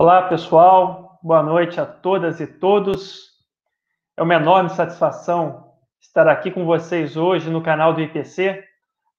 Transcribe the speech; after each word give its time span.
Olá, 0.00 0.22
pessoal. 0.22 1.18
Boa 1.20 1.42
noite 1.42 1.80
a 1.80 1.84
todas 1.84 2.38
e 2.38 2.46
todos. 2.46 3.32
É 4.16 4.22
uma 4.22 4.34
enorme 4.34 4.70
satisfação 4.70 5.72
estar 6.00 6.28
aqui 6.28 6.52
com 6.52 6.64
vocês 6.64 7.16
hoje 7.16 7.50
no 7.50 7.60
canal 7.60 7.92
do 7.92 8.00
IPC 8.00 8.62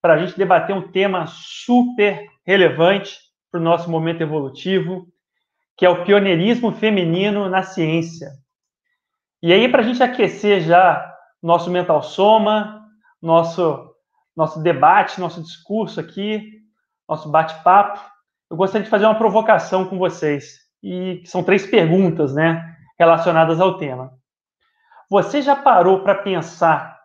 para 0.01 0.13
a 0.13 0.17
gente 0.17 0.37
debater 0.37 0.73
um 0.73 0.89
tema 0.89 1.25
super 1.27 2.25
relevante 2.47 3.19
para 3.51 3.59
o 3.59 3.61
nosso 3.61 3.91
momento 3.91 4.21
evolutivo, 4.21 5.05
que 5.75 5.85
é 5.85 5.89
o 5.89 6.05
pioneirismo 6.05 6.71
feminino 6.71 7.49
na 7.49 7.61
ciência. 7.61 8.29
E 9.43 9.51
aí, 9.51 9.67
para 9.67 9.81
a 9.81 9.83
gente 9.83 10.01
aquecer 10.01 10.61
já 10.61 11.13
nosso 11.43 11.69
mental 11.69 12.01
soma, 12.01 12.85
nosso, 13.21 13.93
nosso 14.33 14.63
debate, 14.63 15.19
nosso 15.19 15.43
discurso 15.43 15.99
aqui, 15.99 16.53
nosso 17.05 17.29
bate-papo, 17.29 17.99
eu 18.49 18.55
gostaria 18.55 18.85
de 18.85 18.89
fazer 18.89 19.03
uma 19.03 19.17
provocação 19.17 19.83
com 19.83 19.97
vocês 19.97 20.68
e 20.81 21.21
são 21.25 21.43
três 21.43 21.65
perguntas, 21.65 22.33
né, 22.33 22.75
relacionadas 22.97 23.59
ao 23.59 23.77
tema. 23.77 24.13
Você 25.09 25.41
já 25.41 25.55
parou 25.55 26.03
para 26.03 26.15
pensar 26.15 26.99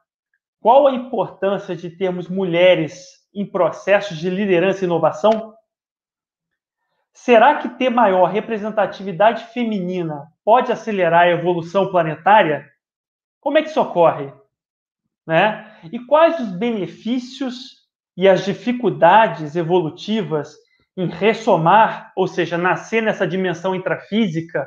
qual 0.61 0.87
a 0.87 0.93
importância 0.93 1.75
de 1.77 1.91
termos 1.91 2.29
mulheres 2.29 3.23
em 3.35 3.45
processos 3.45 4.17
de 4.17 4.31
liderança 4.31 4.83
e 4.83 4.87
inovação? 4.87 5.55
Será 7.13 7.57
que 7.57 7.69
ter 7.69 7.91
maior 7.91 8.27
representatividade 8.27 9.45
feminina 9.53 10.27
pode 10.45 10.73
acelerar 10.73 11.23
a 11.23 11.31
evolução 11.31 11.91
planetária? 11.91 12.69
Como 13.41 13.59
é 13.59 13.63
que 13.63 13.69
isso 13.69 13.81
ocorre? 13.81 14.33
Né? 15.27 15.71
E 15.93 15.99
quais 15.99 16.39
os 16.41 16.51
benefícios 16.51 17.85
e 18.17 18.29
as 18.29 18.45
dificuldades 18.45 19.57
evolutivas 19.57 20.57
em 20.97 21.07
ressomar, 21.07 22.13
ou 22.17 22.27
seja, 22.27 22.57
nascer 22.57 23.03
nessa 23.03 23.27
dimensão 23.27 23.75
intrafísica 23.75 24.67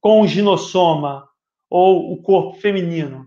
com 0.00 0.20
o 0.20 0.26
ginossoma 0.26 1.28
ou 1.70 2.12
o 2.12 2.22
corpo 2.22 2.58
feminino? 2.60 3.26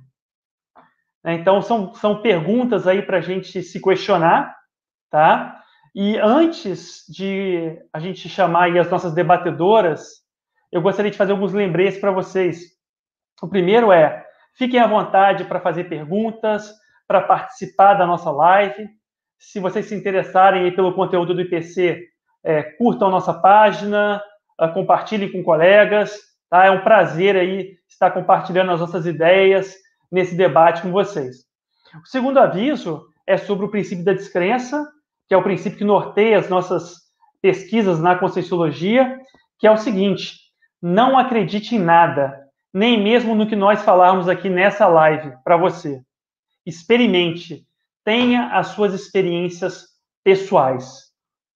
Né, 1.23 1.35
então, 1.35 1.61
são, 1.61 1.93
são 1.93 2.21
perguntas 2.21 2.87
aí 2.87 3.01
para 3.01 3.17
a 3.17 3.21
gente 3.21 3.61
se 3.61 3.81
questionar, 3.81 4.55
tá? 5.09 5.61
E 5.95 6.17
antes 6.17 7.03
de 7.09 7.81
a 7.91 7.99
gente 7.99 8.29
chamar 8.29 8.77
as 8.77 8.89
nossas 8.89 9.13
debatedoras, 9.13 10.21
eu 10.71 10.81
gostaria 10.81 11.09
de 11.09 11.17
fazer 11.17 11.31
alguns 11.31 11.53
lembretes 11.53 11.99
para 11.99 12.11
vocês. 12.11 12.59
O 13.41 13.47
primeiro 13.47 13.91
é, 13.91 14.25
fiquem 14.53 14.79
à 14.79 14.87
vontade 14.87 15.45
para 15.45 15.59
fazer 15.59 15.85
perguntas, 15.85 16.71
para 17.07 17.21
participar 17.21 17.95
da 17.95 18.05
nossa 18.05 18.29
live. 18.29 18.87
Se 19.39 19.59
vocês 19.59 19.87
se 19.87 19.95
interessarem 19.95 20.75
pelo 20.75 20.93
conteúdo 20.93 21.33
do 21.33 21.41
IPC, 21.41 22.07
é, 22.47 22.63
curtam 22.63 23.11
nossa 23.11 23.33
página, 23.33 24.23
uh, 24.57 24.73
compartilhem 24.73 25.29
com 25.29 25.43
colegas, 25.43 26.17
tá? 26.49 26.65
É 26.65 26.71
um 26.71 26.81
prazer 26.81 27.35
aí 27.35 27.75
estar 27.89 28.09
compartilhando 28.11 28.71
as 28.71 28.79
nossas 28.79 29.05
ideias 29.05 29.75
nesse 30.09 30.33
debate 30.33 30.81
com 30.81 30.89
vocês. 30.89 31.45
O 32.01 32.07
segundo 32.07 32.39
aviso 32.39 33.05
é 33.27 33.35
sobre 33.35 33.65
o 33.65 33.69
princípio 33.69 34.05
da 34.05 34.13
descrença, 34.13 34.87
que 35.27 35.33
é 35.33 35.37
o 35.37 35.43
princípio 35.43 35.77
que 35.77 35.83
norteia 35.83 36.39
as 36.39 36.47
nossas 36.47 36.93
pesquisas 37.41 37.99
na 37.99 38.15
Conscienciologia, 38.15 39.19
que 39.59 39.67
é 39.67 39.71
o 39.71 39.77
seguinte: 39.77 40.37
não 40.81 41.19
acredite 41.19 41.75
em 41.75 41.79
nada, 41.79 42.47
nem 42.73 43.03
mesmo 43.03 43.35
no 43.35 43.45
que 43.45 43.57
nós 43.57 43.83
falarmos 43.83 44.29
aqui 44.29 44.47
nessa 44.47 44.87
live 44.87 45.33
para 45.43 45.57
você. 45.57 46.01
Experimente, 46.65 47.65
tenha 48.05 48.57
as 48.57 48.67
suas 48.67 48.93
experiências 48.93 49.87
pessoais. 50.23 51.06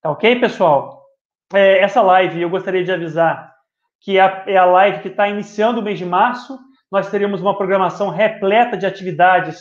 Tá 0.01 0.09
ok, 0.09 0.39
pessoal? 0.39 1.05
É, 1.53 1.77
essa 1.79 2.01
live 2.01 2.41
eu 2.41 2.49
gostaria 2.49 2.83
de 2.83 2.91
avisar 2.91 3.51
que 3.99 4.17
é 4.17 4.57
a, 4.57 4.65
live 4.65 4.99
que 5.03 5.09
está 5.09 5.27
iniciando 5.27 5.79
o 5.79 5.83
mês 5.83 5.99
de 5.99 6.05
março. 6.05 6.57
Nós 6.91 7.11
teremos 7.11 7.39
uma 7.39 7.55
programação 7.55 8.09
repleta 8.09 8.75
de 8.75 8.87
atividades 8.87 9.59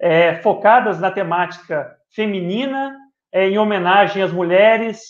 é, 0.00 0.36
focadas 0.36 1.00
na 1.00 1.10
temática 1.10 1.96
feminina, 2.14 2.96
é, 3.32 3.48
em 3.48 3.58
homenagem 3.58 4.22
às 4.22 4.30
mulheres, 4.30 5.00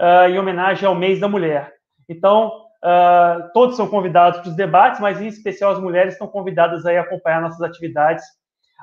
uh, 0.00 0.26
em 0.30 0.38
homenagem 0.38 0.88
ao 0.88 0.94
mês 0.94 1.20
da 1.20 1.28
mulher. 1.28 1.74
Então, 2.08 2.48
uh, 2.82 3.52
todos 3.52 3.76
são 3.76 3.88
convidados 3.88 4.40
para 4.40 4.48
os 4.48 4.56
debates, 4.56 5.00
mas 5.00 5.20
em 5.20 5.26
especial 5.26 5.72
as 5.72 5.80
mulheres 5.80 6.14
estão 6.14 6.26
convidadas 6.26 6.86
a 6.86 6.98
acompanhar 6.98 7.42
nossas 7.42 7.60
atividades 7.60 8.24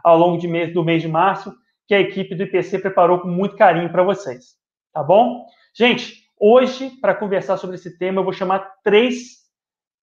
ao 0.04 0.20
longo 0.20 0.48
mês, 0.48 0.72
do 0.72 0.84
mês 0.84 1.02
de 1.02 1.08
março, 1.08 1.52
que 1.88 1.96
a 1.96 2.00
equipe 2.00 2.36
do 2.36 2.44
IPC 2.44 2.78
preparou 2.78 3.22
com 3.22 3.28
muito 3.28 3.56
carinho 3.56 3.92
para 3.92 4.04
vocês 4.04 4.61
tá 4.94 5.04
bom? 5.04 5.46
Gente, 5.74 6.24
hoje, 6.40 6.90
para 7.02 7.16
conversar 7.16 7.58
sobre 7.58 7.76
esse 7.76 7.98
tema, 7.98 8.20
eu 8.20 8.24
vou 8.24 8.34
chamar 8.34 8.72
três 8.84 9.42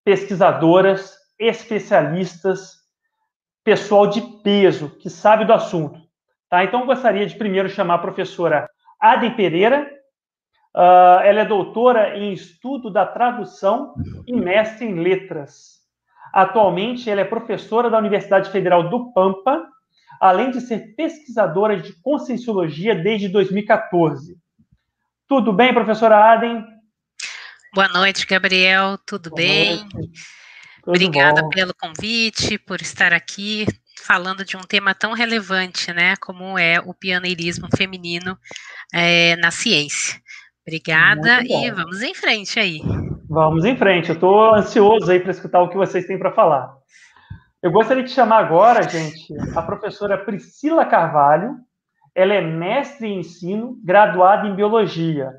pesquisadoras, 0.05 1.17
especialistas, 1.39 2.79
pessoal 3.63 4.07
de 4.07 4.23
peso, 4.43 4.91
que 4.99 5.11
sabe 5.11 5.45
do 5.45 5.53
assunto. 5.53 6.01
Tá? 6.49 6.65
Então, 6.65 6.87
gostaria 6.87 7.27
de 7.27 7.37
primeiro 7.37 7.69
chamar 7.69 7.95
a 7.95 7.99
professora 7.99 8.69
Adem 9.01 9.37
Pereira. 9.37 9.91
Uh, 10.75 11.21
ela 11.23 11.41
é 11.41 11.45
doutora 11.45 12.17
em 12.17 12.33
estudo 12.33 12.91
da 12.91 13.05
tradução 13.05 13.95
e 14.27 14.33
mestre 14.33 14.87
em 14.87 14.95
letras. 14.95 15.79
Atualmente, 16.33 17.11
ela 17.11 17.21
é 17.21 17.25
professora 17.25 17.91
da 17.91 17.99
Universidade 17.99 18.51
Federal 18.51 18.89
do 18.89 19.13
Pampa, 19.13 19.67
além 20.21 20.51
de 20.51 20.61
ser 20.61 20.95
pesquisadora 20.95 21.77
de 21.77 21.93
conscienciologia 22.03 22.95
desde 22.95 23.29
2014. 23.29 24.37
Tudo 25.29 25.53
bem, 25.53 25.75
professora 25.75 26.33
Aden? 26.33 26.65
Boa 27.75 27.89
noite, 27.89 28.27
Gabriel. 28.27 28.97
Tudo 29.07 29.29
Boa 29.29 29.43
bem? 29.43 29.87
Tudo 29.91 30.09
Obrigada 30.87 31.43
bom. 31.43 31.51
pelo 31.51 31.75
convite, 31.75 32.57
por 32.57 32.81
estar 32.81 33.13
aqui 33.13 33.67
falando 34.03 34.43
de 34.43 34.57
um 34.57 34.63
tema 34.63 34.95
tão 34.95 35.13
relevante, 35.13 35.93
né, 35.93 36.17
como 36.17 36.59
é 36.59 36.81
o 36.81 36.95
pioneirismo 36.95 37.69
feminino 37.77 38.39
é, 38.95 39.37
na 39.37 39.51
ciência. 39.51 40.19
Obrigada 40.67 41.43
e 41.43 41.71
vamos 41.73 42.01
em 42.01 42.15
frente 42.15 42.59
aí. 42.59 42.81
Vamos 43.29 43.67
em 43.67 43.77
frente. 43.77 44.09
Eu 44.09 44.15
estou 44.15 44.55
ansioso 44.55 45.11
aí 45.11 45.21
para 45.21 45.33
escutar 45.33 45.61
o 45.61 45.69
que 45.69 45.77
vocês 45.77 46.07
têm 46.07 46.19
para 46.19 46.33
falar. 46.33 46.73
Eu 47.63 47.71
gostaria 47.71 48.03
de 48.03 48.11
chamar 48.11 48.39
agora, 48.39 48.89
gente, 48.89 49.27
a 49.55 49.61
professora 49.61 50.17
Priscila 50.17 50.87
Carvalho, 50.87 51.57
ela 52.19 52.35
é 52.35 52.41
mestre 52.41 53.07
em 53.07 53.21
ensino, 53.21 53.79
graduada 53.85 54.49
em 54.49 54.57
biologia. 54.57 55.31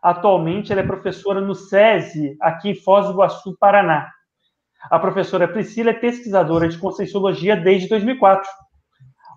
Atualmente, 0.00 0.70
ela 0.70 0.82
é 0.82 0.86
professora 0.86 1.40
no 1.40 1.52
SESI, 1.52 2.36
aqui 2.40 2.70
em 2.70 2.74
Foz 2.76 3.06
do 3.06 3.12
Iguaçu, 3.14 3.56
Paraná. 3.58 4.08
A 4.88 5.00
professora 5.00 5.48
Priscila 5.48 5.90
é 5.90 5.94
pesquisadora 5.94 6.68
de 6.68 6.78
Conscienciologia 6.78 7.56
desde 7.56 7.88
2004. 7.88 8.48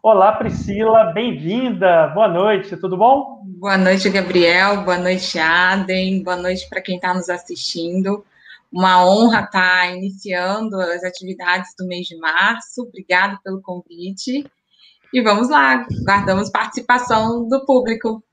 Olá, 0.03 0.33
Priscila, 0.33 1.05
bem-vinda. 1.05 2.05
Boa 2.09 2.27
noite, 2.27 2.77
tudo 2.77 2.95
bom? 2.95 3.41
Boa 3.45 3.79
noite, 3.79 4.07
Gabriel. 4.07 4.83
Boa 4.83 4.99
noite, 4.99 5.39
Adem. 5.39 6.21
Boa 6.21 6.37
noite 6.37 6.69
para 6.69 6.81
quem 6.81 6.97
está 6.97 7.15
nos 7.15 7.31
assistindo. 7.31 8.23
Uma 8.71 9.03
honra 9.03 9.39
estar 9.39 9.87
tá 9.87 9.87
iniciando 9.87 10.79
as 10.79 11.03
atividades 11.03 11.73
do 11.75 11.87
mês 11.87 12.05
de 12.05 12.15
março. 12.17 12.83
Obrigada 12.83 13.39
pelo 13.43 13.59
convite. 13.59 14.45
E 15.13 15.21
vamos 15.21 15.49
lá, 15.49 15.85
guardamos 16.05 16.49
participação 16.49 17.47
do 17.49 17.65
público. 17.65 18.23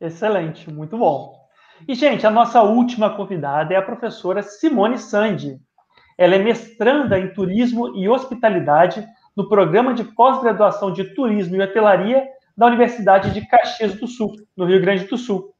Excelente, 0.00 0.68
muito 0.68 0.98
bom. 0.98 1.38
E, 1.86 1.94
gente, 1.94 2.26
a 2.26 2.30
nossa 2.30 2.60
última 2.60 3.10
convidada 3.10 3.72
é 3.72 3.76
a 3.76 3.82
professora 3.82 4.42
Simone 4.42 4.98
Sandi. 4.98 5.60
Ela 6.16 6.34
é 6.34 6.38
mestranda 6.38 7.18
em 7.20 7.32
Turismo 7.32 7.96
e 7.96 8.08
Hospitalidade 8.08 9.06
no 9.36 9.48
programa 9.48 9.94
de 9.94 10.02
pós-graduação 10.02 10.92
de 10.92 11.04
Turismo 11.14 11.54
e 11.54 11.62
Hotelaria 11.62 12.26
da 12.56 12.66
Universidade 12.66 13.32
de 13.32 13.46
Caxias 13.46 13.94
do 13.94 14.08
Sul, 14.08 14.34
no 14.56 14.64
Rio 14.64 14.80
Grande 14.80 15.04
do 15.04 15.16
Sul. 15.16 15.54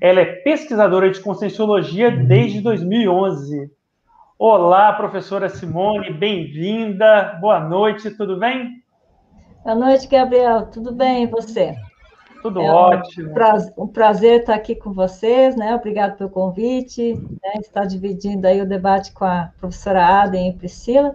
Ela 0.00 0.20
é 0.20 0.24
pesquisadora 0.24 1.10
de 1.10 1.20
Conscienciologia 1.20 2.10
desde 2.10 2.62
2011. 2.62 3.70
Olá, 4.38 4.90
professora 4.94 5.50
Simone, 5.50 6.10
bem-vinda. 6.10 7.36
Boa 7.42 7.60
noite, 7.60 8.10
tudo 8.10 8.38
bem? 8.38 8.82
Boa 9.68 9.76
noite, 9.76 10.06
Gabriel. 10.06 10.64
Tudo 10.64 10.92
bem 10.92 11.24
e 11.24 11.26
você? 11.26 11.76
Tudo 12.40 12.62
é 12.62 12.70
ótimo. 12.70 13.28
Um 13.28 13.34
prazer, 13.34 13.74
um 13.76 13.86
prazer, 13.86 14.40
estar 14.40 14.54
aqui 14.54 14.74
com 14.74 14.94
vocês, 14.94 15.56
né? 15.56 15.74
Obrigado 15.74 16.16
pelo 16.16 16.30
convite, 16.30 17.12
né? 17.12 17.52
Estar 17.60 17.84
dividindo 17.84 18.46
aí 18.46 18.62
o 18.62 18.66
debate 18.66 19.12
com 19.12 19.26
a 19.26 19.52
professora 19.60 20.22
Aden 20.22 20.48
e 20.48 20.52
Priscila. 20.54 21.14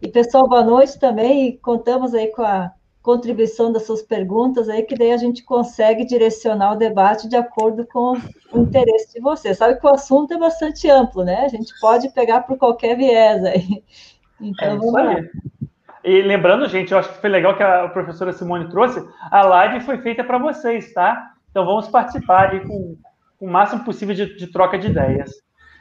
E, 0.00 0.06
pessoal, 0.06 0.48
boa 0.48 0.62
noite 0.62 0.96
também. 0.96 1.48
E 1.48 1.58
contamos 1.58 2.14
aí 2.14 2.28
com 2.28 2.42
a 2.42 2.70
contribuição 3.02 3.72
das 3.72 3.82
suas 3.82 4.00
perguntas 4.00 4.68
aí, 4.68 4.84
que 4.84 4.94
daí 4.94 5.10
a 5.10 5.16
gente 5.16 5.42
consegue 5.42 6.04
direcionar 6.04 6.74
o 6.74 6.78
debate 6.78 7.28
de 7.28 7.34
acordo 7.34 7.84
com 7.84 8.12
o 8.52 8.60
interesse 8.60 9.14
de 9.14 9.20
vocês. 9.20 9.58
Sabe 9.58 9.74
que 9.74 9.84
o 9.84 9.92
assunto 9.92 10.32
é 10.32 10.38
bastante 10.38 10.88
amplo, 10.88 11.24
né? 11.24 11.46
A 11.46 11.48
gente 11.48 11.72
pode 11.80 12.08
pegar 12.10 12.42
por 12.42 12.56
qualquer 12.58 12.96
viés 12.96 13.44
aí. 13.44 13.82
Então, 14.40 14.68
é 14.68 14.76
vamos 14.76 14.92
lá. 14.92 15.16
Aí. 15.16 15.28
E 16.08 16.22
lembrando, 16.22 16.66
gente, 16.66 16.90
eu 16.90 16.98
acho 16.98 17.10
que 17.10 17.20
foi 17.20 17.28
legal 17.28 17.54
que 17.54 17.62
a 17.62 17.86
professora 17.86 18.32
Simone 18.32 18.70
trouxe, 18.70 19.06
a 19.30 19.42
live 19.42 19.84
foi 19.84 19.98
feita 19.98 20.24
para 20.24 20.38
vocês, 20.38 20.90
tá? 20.94 21.34
Então 21.50 21.66
vamos 21.66 21.86
participar 21.88 22.48
aí 22.48 22.60
com, 22.60 22.96
com 23.38 23.44
o 23.44 23.50
máximo 23.50 23.84
possível 23.84 24.14
de, 24.14 24.34
de 24.34 24.46
troca 24.46 24.78
de 24.78 24.86
ideias. 24.86 25.30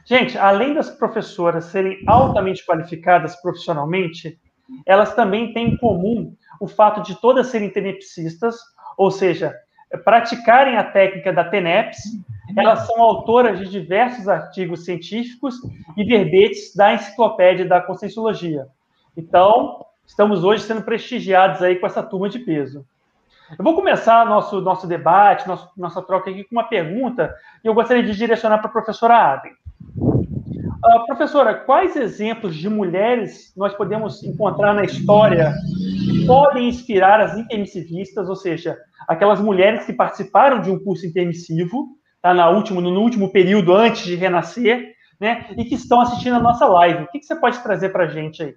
Gente, 0.06 0.38
além 0.38 0.74
das 0.74 0.89
professoras 0.89 1.63
serem 1.65 2.00
altamente 2.06 2.65
qualificadas 2.65 3.41
profissionalmente, 3.41 4.37
elas 4.85 5.16
também 5.16 5.54
têm 5.54 5.69
em 5.69 5.78
comum 5.78 6.35
o 6.59 6.68
fato 6.68 7.01
de 7.04 7.16
todas 7.21 7.47
serem 7.47 7.69
tenepsistas, 7.69 8.57
ou 8.97 9.09
seja, 9.09 9.56
praticarem 10.04 10.75
a 10.75 10.83
técnica 10.83 11.31
da 11.31 11.45
TENEPS. 11.45 11.99
Elas 12.57 12.85
são 12.85 13.01
autoras 13.01 13.59
de 13.59 13.69
diversos 13.69 14.28
artigos 14.28 14.83
científicos 14.83 15.56
e 15.95 16.04
verbetes 16.04 16.75
da 16.75 16.94
enciclopédia 16.95 17.66
da 17.66 17.80
Conscienciologia. 17.80 18.68
Então, 19.16 19.86
estamos 20.07 20.44
hoje 20.44 20.64
sendo 20.64 20.81
prestigiados 20.81 21.61
aí 21.61 21.76
com 21.76 21.85
essa 21.85 22.02
turma 22.02 22.30
de 22.30 22.40
peso. 22.40 22.85
Eu 23.57 23.64
vou 23.64 23.76
começar 23.76 24.26
nosso, 24.26 24.59
nosso 24.61 24.87
debate, 24.87 25.47
nosso, 25.47 25.69
nossa 25.78 26.02
troca 26.02 26.30
aqui 26.30 26.44
com 26.44 26.56
uma 26.56 26.68
pergunta 26.68 27.33
que 27.61 27.69
eu 27.69 27.73
gostaria 27.73 28.04
de 28.04 28.16
direcionar 28.16 28.57
para 28.57 28.68
a 28.68 28.71
professora 28.71 29.33
Adem. 29.33 29.54
Uh, 29.97 31.06
professora, 31.06 31.54
quais 31.54 31.95
exemplos 31.95 32.56
de 32.56 32.69
mulheres 32.69 33.54
nós 33.56 33.73
podemos 33.73 34.23
encontrar 34.23 34.73
na 34.73 34.83
história 34.83 35.54
que 36.09 36.26
podem 36.26 36.68
inspirar 36.68 37.21
as 37.21 37.37
intermissivistas, 37.37 38.30
ou 38.30 38.35
seja, 38.35 38.78
aquelas 39.07 39.40
mulheres 39.40 39.85
que 39.85 39.94
participaram 39.94 40.61
de 40.61 40.69
um 40.69 40.80
curso 40.80 41.06
intermissivo, 41.06 41.90
tá, 42.21 42.33
na 42.33 42.49
último, 42.49 42.81
no 42.81 42.99
último 43.02 43.31
período 43.31 43.73
antes 43.73 44.04
de 44.04 44.16
renascer, 44.16 44.94
né, 45.19 45.47
e 45.57 45.66
que 45.66 45.76
estão 45.76 45.99
assistindo 46.02 46.35
a 46.35 46.40
nossa 46.40 46.66
live? 46.68 47.04
O 47.04 47.07
que, 47.07 47.19
que 47.19 47.26
você 47.26 47.35
pode 47.35 47.59
trazer 47.59 47.90
para 47.90 48.04
a 48.04 48.07
gente 48.07 48.44
aí? 48.44 48.56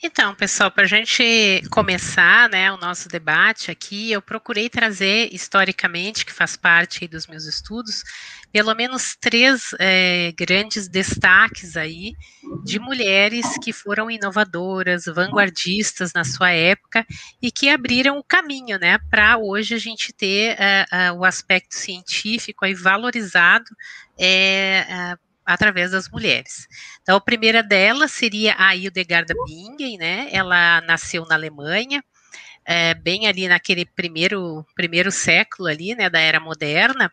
Então, 0.00 0.32
pessoal, 0.32 0.70
para 0.70 0.84
a 0.84 0.86
gente 0.86 1.60
começar 1.72 2.48
né, 2.48 2.70
o 2.70 2.76
nosso 2.76 3.08
debate 3.08 3.68
aqui, 3.68 4.12
eu 4.12 4.22
procurei 4.22 4.70
trazer 4.70 5.28
historicamente, 5.34 6.24
que 6.24 6.32
faz 6.32 6.56
parte 6.56 7.08
dos 7.08 7.26
meus 7.26 7.46
estudos, 7.46 8.04
pelo 8.52 8.72
menos 8.76 9.16
três 9.20 9.74
é, 9.80 10.32
grandes 10.38 10.86
destaques 10.86 11.76
aí 11.76 12.14
de 12.64 12.78
mulheres 12.78 13.44
que 13.60 13.72
foram 13.72 14.08
inovadoras, 14.08 15.06
vanguardistas 15.06 16.12
na 16.12 16.22
sua 16.22 16.52
época 16.52 17.04
e 17.42 17.50
que 17.50 17.68
abriram 17.68 18.18
o 18.18 18.24
caminho, 18.24 18.78
né, 18.78 18.98
para 19.10 19.36
hoje 19.36 19.74
a 19.74 19.78
gente 19.78 20.12
ter 20.12 20.56
uh, 20.56 21.16
uh, 21.16 21.18
o 21.18 21.24
aspecto 21.24 21.74
científico 21.74 22.64
aí 22.64 22.72
valorizado 22.72 23.68
é, 24.16 24.86
uh, 24.88 25.27
através 25.48 25.92
das 25.92 26.10
mulheres. 26.10 26.68
Então, 27.00 27.16
a 27.16 27.20
primeira 27.20 27.62
delas 27.62 28.12
seria 28.12 28.54
a 28.58 28.76
Hildegarda 28.76 29.32
Bingen, 29.46 29.96
né? 29.96 30.28
Ela 30.30 30.82
nasceu 30.82 31.24
na 31.24 31.36
Alemanha, 31.36 32.04
é, 32.66 32.92
bem 32.92 33.26
ali 33.26 33.48
naquele 33.48 33.86
primeiro, 33.86 34.62
primeiro 34.74 35.10
século 35.10 35.66
ali, 35.66 35.94
né, 35.94 36.10
da 36.10 36.20
era 36.20 36.38
moderna, 36.38 37.10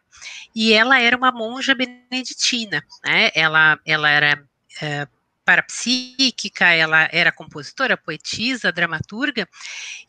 e 0.53 0.73
ela 0.73 0.99
era 0.99 1.15
uma 1.15 1.31
monja 1.31 1.73
beneditina, 1.73 2.83
né? 3.05 3.31
Ela, 3.33 3.79
ela 3.85 4.09
era 4.09 4.43
é, 4.81 5.07
parapsíquica, 5.45 6.65
ela 6.65 7.07
era 7.13 7.31
compositora, 7.31 7.95
poetisa, 7.95 8.69
dramaturga, 8.69 9.47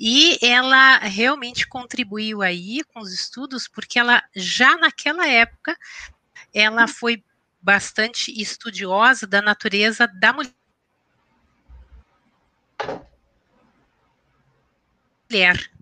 e 0.01 0.37
ela 0.43 0.99
realmente 0.99 1.65
contribuiu 1.69 2.43
aí 2.43 2.83
com 2.93 2.99
os 2.99 3.13
estudos, 3.13 3.69
porque 3.69 4.01
ela 4.01 4.21
já 4.35 4.77
naquela 4.77 5.29
época 5.29 5.77
ela 6.53 6.89
foi 6.89 7.23
bastante 7.67 8.31
estudiosa 8.41 9.27
da 9.27 9.43
natureza 9.43 10.07
da 10.07 10.33
mulher. 10.33 10.55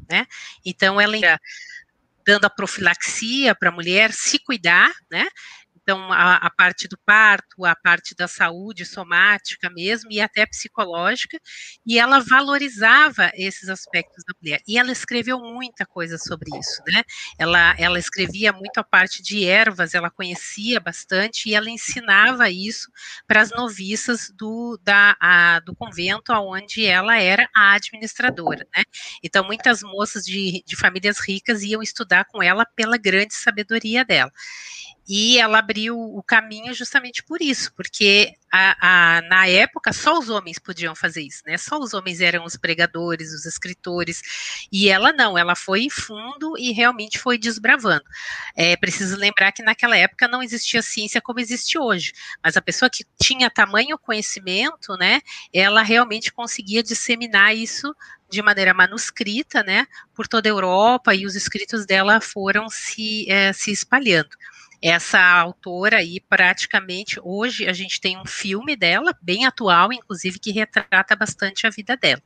Né? 0.08 0.26
Então, 0.64 0.98
ela 0.98 1.38
dando 2.26 2.46
a 2.46 2.50
profilaxia 2.50 3.54
para 3.54 3.68
a 3.68 3.72
mulher 3.72 4.14
se 4.14 4.38
cuidar, 4.38 4.90
né? 5.10 5.26
Então, 5.84 6.10
a, 6.10 6.36
a, 6.36 6.50
parte 6.50 6.88
do 6.88 6.96
parto, 7.04 7.64
a 7.66 7.76
parte 7.76 8.14
da 8.14 8.26
saúde 8.26 8.86
somática 8.86 9.68
mesmo, 9.68 10.10
e 10.10 10.18
até 10.18 10.46
psicológica, 10.46 11.38
e 11.86 11.98
ela 11.98 12.20
valorizava 12.20 13.30
esses 13.34 13.68
aspectos 13.68 14.24
da 14.26 14.32
mulher. 14.40 14.62
E 14.66 14.78
ela 14.78 14.90
escreveu 14.90 15.38
muita 15.38 15.84
coisa 15.84 16.16
sobre 16.16 16.48
isso, 16.58 16.82
né? 16.86 17.02
Ela, 17.38 17.74
ela 17.78 17.98
escrevia 17.98 18.50
muito 18.50 18.78
a 18.78 18.84
parte 18.84 19.22
de 19.22 19.44
ervas, 19.44 19.92
ela 19.92 20.10
conhecia 20.10 20.80
bastante, 20.80 21.50
e 21.50 21.54
ela 21.54 21.68
ensinava 21.68 22.48
isso 22.48 22.90
para 23.26 23.42
as 23.42 23.50
noviças 23.50 24.32
do, 24.34 24.80
da, 24.82 25.14
a, 25.20 25.60
do 25.60 25.76
convento 25.76 26.32
onde 26.32 26.86
ela 26.86 27.18
era 27.20 27.46
a 27.54 27.74
administradora, 27.74 28.66
né? 28.74 28.84
Então, 29.22 29.44
muitas 29.44 29.82
moças 29.82 30.24
de, 30.24 30.62
de 30.66 30.76
famílias 30.76 31.18
ricas 31.20 31.62
iam 31.62 31.82
estudar 31.82 32.24
com 32.24 32.42
ela 32.42 32.64
pela 32.74 32.96
grande 32.96 33.34
sabedoria 33.34 34.02
dela. 34.02 34.32
E 35.06 35.38
ela 35.38 35.58
abriu 35.58 35.98
o 35.98 36.22
caminho 36.22 36.72
justamente 36.72 37.22
por 37.22 37.42
isso, 37.42 37.72
porque 37.74 38.32
a, 38.50 39.18
a, 39.18 39.22
na 39.22 39.46
época 39.46 39.92
só 39.92 40.18
os 40.18 40.30
homens 40.30 40.58
podiam 40.58 40.94
fazer 40.94 41.22
isso, 41.22 41.42
né? 41.46 41.58
Só 41.58 41.78
os 41.78 41.92
homens 41.92 42.20
eram 42.20 42.44
os 42.44 42.56
pregadores, 42.56 43.32
os 43.32 43.44
escritores, 43.44 44.22
e 44.72 44.88
ela 44.88 45.12
não, 45.12 45.36
ela 45.36 45.54
foi 45.54 45.88
fundo 45.90 46.56
e 46.58 46.72
realmente 46.72 47.18
foi 47.18 47.36
desbravando. 47.36 48.04
É 48.56 48.76
preciso 48.76 49.16
lembrar 49.16 49.52
que 49.52 49.62
naquela 49.62 49.96
época 49.96 50.26
não 50.26 50.42
existia 50.42 50.80
ciência 50.80 51.20
como 51.20 51.40
existe 51.40 51.78
hoje, 51.78 52.12
mas 52.42 52.56
a 52.56 52.62
pessoa 52.62 52.88
que 52.88 53.04
tinha 53.20 53.50
tamanho 53.50 53.98
conhecimento, 53.98 54.96
né? 54.96 55.20
Ela 55.52 55.82
realmente 55.82 56.32
conseguia 56.32 56.82
disseminar 56.82 57.54
isso 57.54 57.94
de 58.30 58.42
maneira 58.42 58.74
manuscrita, 58.74 59.62
né, 59.62 59.86
por 60.14 60.26
toda 60.26 60.48
a 60.48 60.50
Europa, 60.50 61.14
e 61.14 61.24
os 61.24 61.36
escritos 61.36 61.86
dela 61.86 62.20
foram 62.20 62.68
se, 62.68 63.30
é, 63.30 63.52
se 63.52 63.70
espalhando. 63.70 64.30
Essa 64.86 65.18
autora 65.18 65.96
aí, 65.96 66.20
praticamente, 66.28 67.18
hoje 67.22 67.66
a 67.66 67.72
gente 67.72 67.98
tem 67.98 68.20
um 68.20 68.26
filme 68.26 68.76
dela, 68.76 69.16
bem 69.22 69.46
atual, 69.46 69.90
inclusive, 69.90 70.38
que 70.38 70.52
retrata 70.52 71.16
bastante 71.16 71.66
a 71.66 71.70
vida 71.70 71.96
dela. 71.96 72.22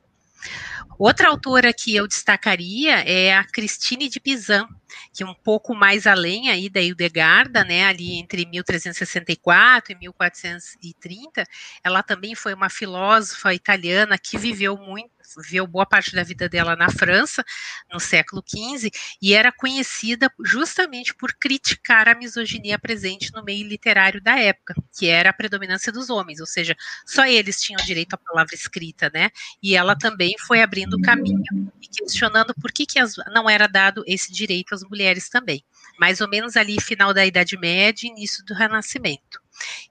Outra 0.97 1.29
autora 1.29 1.71
que 1.71 1.95
eu 1.95 2.05
destacaria 2.05 2.95
é 3.09 3.33
a 3.33 3.45
Christine 3.45 4.09
de 4.09 4.19
Pizan, 4.19 4.67
que 5.13 5.23
um 5.23 5.33
pouco 5.33 5.75
mais 5.75 6.07
além 6.07 6.49
aí 6.49 6.69
da 6.69 6.81
Hildegarda, 6.81 7.63
né, 7.63 7.85
ali 7.85 8.19
entre 8.19 8.45
1364 8.45 9.93
e 9.93 9.95
1430, 9.95 11.43
ela 11.83 12.03
também 12.03 12.35
foi 12.35 12.53
uma 12.53 12.69
filósofa 12.69 13.53
italiana 13.53 14.17
que 14.17 14.37
viveu 14.37 14.77
muito 14.77 15.19
viveu 15.37 15.67
boa 15.67 15.85
parte 15.85 16.13
da 16.13 16.23
vida 16.23 16.49
dela 16.49 16.75
na 16.75 16.89
França, 16.89 17.43
no 17.91 17.99
século 17.99 18.43
XV, 18.47 18.89
e 19.21 19.33
era 19.33 19.51
conhecida 19.51 20.31
justamente 20.43 21.13
por 21.13 21.33
criticar 21.33 22.07
a 22.07 22.15
misoginia 22.15 22.79
presente 22.79 23.31
no 23.33 23.43
meio 23.43 23.67
literário 23.67 24.21
da 24.21 24.39
época, 24.39 24.75
que 24.97 25.07
era 25.07 25.29
a 25.29 25.33
predominância 25.33 25.91
dos 25.91 26.09
homens, 26.09 26.39
ou 26.39 26.47
seja, 26.47 26.75
só 27.05 27.25
eles 27.25 27.61
tinham 27.61 27.83
direito 27.85 28.13
à 28.13 28.17
palavra 28.17 28.55
escrita, 28.55 29.11
né? 29.13 29.29
E 29.61 29.75
ela 29.75 29.95
também 29.95 30.35
foi 30.39 30.61
abrindo 30.61 30.99
caminho 31.01 31.43
e 31.81 31.87
questionando 31.87 32.53
por 32.55 32.71
que, 32.71 32.85
que 32.85 32.99
as, 32.99 33.15
não 33.33 33.49
era 33.49 33.67
dado 33.67 34.03
esse 34.07 34.31
direito 34.31 34.73
às 34.81 34.89
mulheres 34.89 35.29
também. 35.29 35.63
Mais 35.99 36.21
ou 36.21 36.29
menos 36.29 36.55
ali, 36.55 36.79
final 36.81 37.13
da 37.13 37.25
Idade 37.25 37.57
Média, 37.57 38.07
início 38.07 38.43
do 38.45 38.53
Renascimento. 38.53 39.41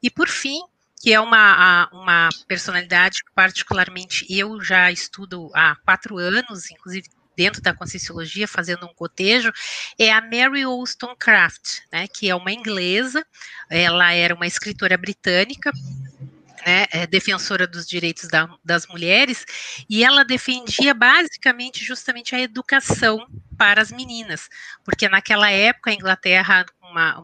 E 0.02 0.10
por 0.10 0.28
fim, 0.28 0.60
que 1.00 1.12
é 1.12 1.20
uma, 1.20 1.88
uma 1.92 2.28
personalidade 2.46 3.22
que 3.24 3.30
particularmente 3.34 4.26
eu 4.28 4.60
já 4.60 4.90
estudo 4.90 5.50
há 5.54 5.76
quatro 5.76 6.18
anos, 6.18 6.70
inclusive 6.70 7.08
dentro 7.36 7.62
da 7.62 7.72
Conscienciologia, 7.72 8.48
fazendo 8.48 8.84
um 8.84 8.92
cotejo, 8.92 9.52
é 9.96 10.12
a 10.12 10.20
Mary 10.20 10.66
Wollstonecraft, 10.66 11.82
né, 11.92 12.08
que 12.08 12.28
é 12.28 12.34
uma 12.34 12.50
inglesa, 12.50 13.24
ela 13.70 14.12
era 14.12 14.34
uma 14.34 14.46
escritora 14.46 14.98
britânica, 14.98 15.70
né, 16.66 16.86
é 16.90 17.06
defensora 17.06 17.64
dos 17.64 17.86
direitos 17.86 18.28
da, 18.28 18.48
das 18.64 18.88
mulheres, 18.88 19.46
e 19.88 20.02
ela 20.02 20.24
defendia 20.24 20.92
basicamente 20.92 21.84
justamente 21.84 22.34
a 22.34 22.40
educação 22.40 23.24
para 23.58 23.82
as 23.82 23.90
meninas, 23.90 24.48
porque 24.84 25.08
naquela 25.08 25.50
época 25.50 25.90
a 25.90 25.94
Inglaterra, 25.94 26.64
uma, 26.80 27.18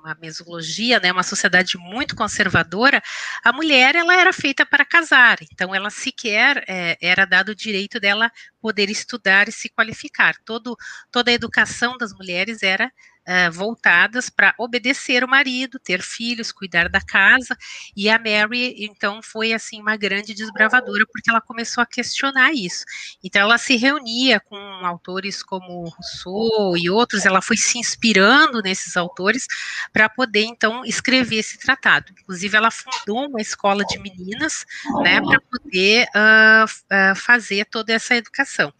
uma 0.00 0.14
mesologia, 0.20 1.00
né, 1.00 1.10
uma 1.12 1.22
sociedade 1.22 1.76
muito 1.78 2.14
conservadora, 2.14 3.02
a 3.42 3.52
mulher 3.52 3.94
ela 3.94 4.14
era 4.14 4.32
feita 4.32 4.64
para 4.64 4.84
casar, 4.84 5.38
então 5.50 5.74
ela 5.74 5.90
sequer 5.90 6.64
é, 6.68 6.96
era 7.00 7.24
dado 7.24 7.50
o 7.50 7.54
direito 7.54 7.98
dela 7.98 8.30
poder 8.60 8.90
estudar 8.90 9.48
e 9.48 9.52
se 9.52 9.68
qualificar. 9.70 10.34
Todo, 10.44 10.76
toda 11.10 11.30
a 11.30 11.34
educação 11.34 11.96
das 11.96 12.12
mulheres 12.12 12.62
era 12.62 12.92
uh, 13.26 13.52
voltadas 13.52 14.30
para 14.30 14.54
obedecer 14.58 15.24
o 15.24 15.28
marido, 15.28 15.78
ter 15.78 16.02
filhos, 16.02 16.52
cuidar 16.52 16.88
da 16.88 17.00
casa. 17.00 17.56
E 17.96 18.08
a 18.08 18.18
Mary, 18.18 18.74
então, 18.78 19.22
foi 19.22 19.52
assim 19.52 19.80
uma 19.80 19.96
grande 19.96 20.34
desbravadora 20.34 21.04
porque 21.12 21.30
ela 21.30 21.40
começou 21.40 21.82
a 21.82 21.86
questionar 21.86 22.52
isso. 22.52 22.84
Então, 23.22 23.42
ela 23.42 23.58
se 23.58 23.76
reunia 23.76 24.40
com 24.40 24.56
autores 24.56 25.42
como 25.42 25.84
Rousseau 25.88 26.76
e 26.76 26.90
outros. 26.90 27.26
Ela 27.26 27.42
foi 27.42 27.56
se 27.56 27.78
inspirando 27.78 28.62
nesses 28.62 28.96
autores 28.96 29.46
para 29.92 30.08
poder 30.08 30.44
então 30.44 30.84
escrever 30.84 31.36
esse 31.36 31.58
tratado. 31.58 32.12
Inclusive, 32.20 32.56
ela 32.56 32.70
fundou 32.70 33.28
uma 33.28 33.40
escola 33.40 33.84
de 33.84 33.98
meninas, 33.98 34.64
né, 35.02 35.20
para 35.20 35.40
poder 35.40 36.06
uh, 36.14 36.64
uh, 36.64 37.16
fazer 37.16 37.64
toda 37.66 37.92
essa 37.92 38.14
educação. 38.14 38.72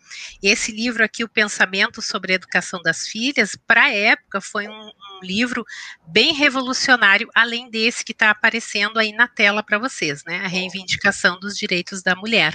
Esse 0.42 0.72
livro 0.72 1.04
aqui, 1.04 1.22
o 1.22 1.28
pensamento 1.28 2.02
sobre 2.02 2.32
a 2.32 2.36
educação 2.36 2.80
das 2.82 3.06
filhas, 3.06 3.54
para 3.54 3.84
a 3.84 3.92
época 3.92 4.29
foi 4.38 4.68
um, 4.68 4.88
um 4.88 5.20
livro 5.22 5.64
bem 6.06 6.34
revolucionário, 6.34 7.30
além 7.34 7.70
desse 7.70 8.04
que 8.04 8.12
está 8.12 8.28
aparecendo 8.28 8.98
aí 8.98 9.12
na 9.12 9.26
tela 9.26 9.62
para 9.62 9.78
vocês, 9.78 10.22
né? 10.24 10.40
A 10.44 10.48
reivindicação 10.48 11.40
dos 11.40 11.56
direitos 11.56 12.02
da 12.02 12.14
mulher, 12.14 12.52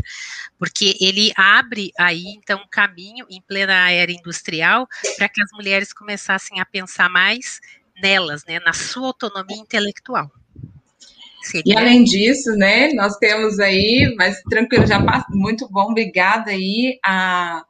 porque 0.60 0.96
ele 1.02 1.32
abre 1.36 1.92
aí 1.98 2.26
então 2.38 2.60
um 2.60 2.70
caminho 2.70 3.26
em 3.32 3.42
plena 3.42 3.90
era 3.90 4.12
industrial 4.12 4.88
para 5.18 5.28
que 5.28 5.42
as 5.42 5.50
mulheres 5.54 5.92
começassem 5.92 6.60
a 6.60 6.66
pensar 6.66 7.10
mais 7.10 7.60
nelas, 8.00 8.46
né? 8.46 8.60
Na 8.60 8.74
sua 8.74 9.08
autonomia 9.08 9.58
intelectual. 9.58 10.30
E 11.64 11.78
além 11.78 12.04
disso, 12.04 12.52
né, 12.52 12.92
nós 12.94 13.18
temos 13.18 13.60
aí, 13.60 14.14
mas 14.18 14.42
tranquilo, 14.50 14.88
já 14.88 15.04
passa, 15.04 15.28
muito 15.30 15.70
bom, 15.70 15.92
obrigada 15.92 16.50
aí 16.52 16.98
a, 17.06 17.64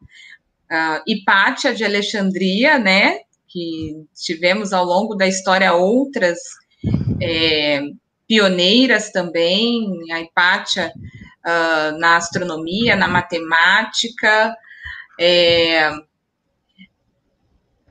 a 0.70 1.04
Hipátia 1.06 1.76
de 1.76 1.84
Alexandria, 1.84 2.80
né, 2.80 3.20
que 3.56 4.06
tivemos 4.14 4.74
ao 4.74 4.84
longo 4.84 5.16
da 5.16 5.26
história 5.26 5.74
outras 5.74 6.38
é, 7.22 7.80
pioneiras 8.28 9.14
também, 9.14 9.88
a 10.12 10.20
Hipátia 10.20 10.92
uh, 10.92 11.98
na 11.98 12.18
astronomia, 12.18 12.98
na 12.98 13.08
matemática, 13.08 14.54
é, 15.18 15.90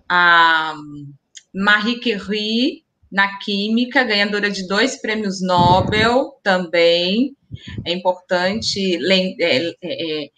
a 0.06 0.74
Marie 1.54 1.98
Curie, 1.98 2.84
na 3.10 3.38
química, 3.38 4.04
ganhadora 4.04 4.50
de 4.50 4.68
dois 4.68 5.00
prêmios 5.00 5.40
Nobel 5.40 6.38
também. 6.42 7.34
É 7.86 7.92
importante 7.92 8.98
é, 9.40 10.30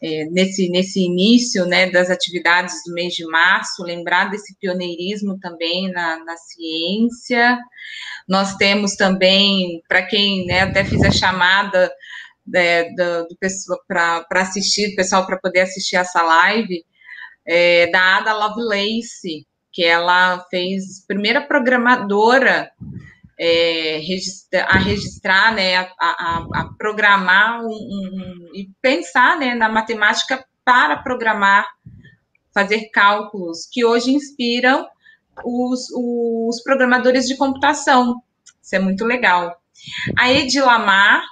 é, 0.00 0.24
nesse, 0.26 0.68
nesse 0.68 1.00
início 1.00 1.66
né, 1.66 1.90
das 1.90 2.10
atividades 2.10 2.82
do 2.86 2.94
mês 2.94 3.14
de 3.14 3.24
março, 3.26 3.82
lembrar 3.82 4.30
desse 4.30 4.56
pioneirismo 4.58 5.38
também 5.40 5.90
na, 5.90 6.24
na 6.24 6.36
ciência. 6.36 7.58
Nós 8.28 8.56
temos 8.56 8.94
também, 8.94 9.82
para 9.88 10.02
quem 10.02 10.46
né, 10.46 10.60
até 10.60 10.84
fiz 10.84 11.02
a 11.02 11.10
chamada 11.10 11.92
né, 12.46 12.84
do, 12.94 13.28
do 13.28 13.36
para 13.86 14.24
assistir, 14.32 14.94
pessoal 14.94 15.26
para 15.26 15.38
poder 15.38 15.60
assistir 15.60 15.96
essa 15.96 16.22
live, 16.22 16.84
é, 17.46 17.90
da 17.90 18.18
Ada 18.18 18.34
Lovelace, 18.34 19.46
que 19.72 19.84
ela 19.84 20.44
fez 20.50 21.04
primeira 21.06 21.40
programadora 21.40 22.70
é, 23.38 23.98
registra, 23.98 24.64
a 24.64 24.78
registrar, 24.78 25.54
né, 25.54 25.76
a, 25.76 25.88
a, 26.00 26.46
a 26.54 26.68
programar 26.76 27.62
um, 27.62 27.68
um, 27.68 28.50
e 28.54 28.68
pensar 28.82 29.38
né, 29.38 29.54
na 29.54 29.68
matemática 29.68 30.44
para 30.64 30.96
programar, 30.96 31.66
fazer 32.52 32.90
cálculos, 32.90 33.66
que 33.70 33.84
hoje 33.84 34.10
inspiram 34.10 34.86
os, 35.44 35.86
os 35.94 36.62
programadores 36.62 37.26
de 37.26 37.36
computação. 37.36 38.20
Isso 38.60 38.74
é 38.74 38.78
muito 38.78 39.04
legal. 39.04 39.56
A 40.18 40.30
Ed 40.30 40.60
Lamar, 40.60 41.22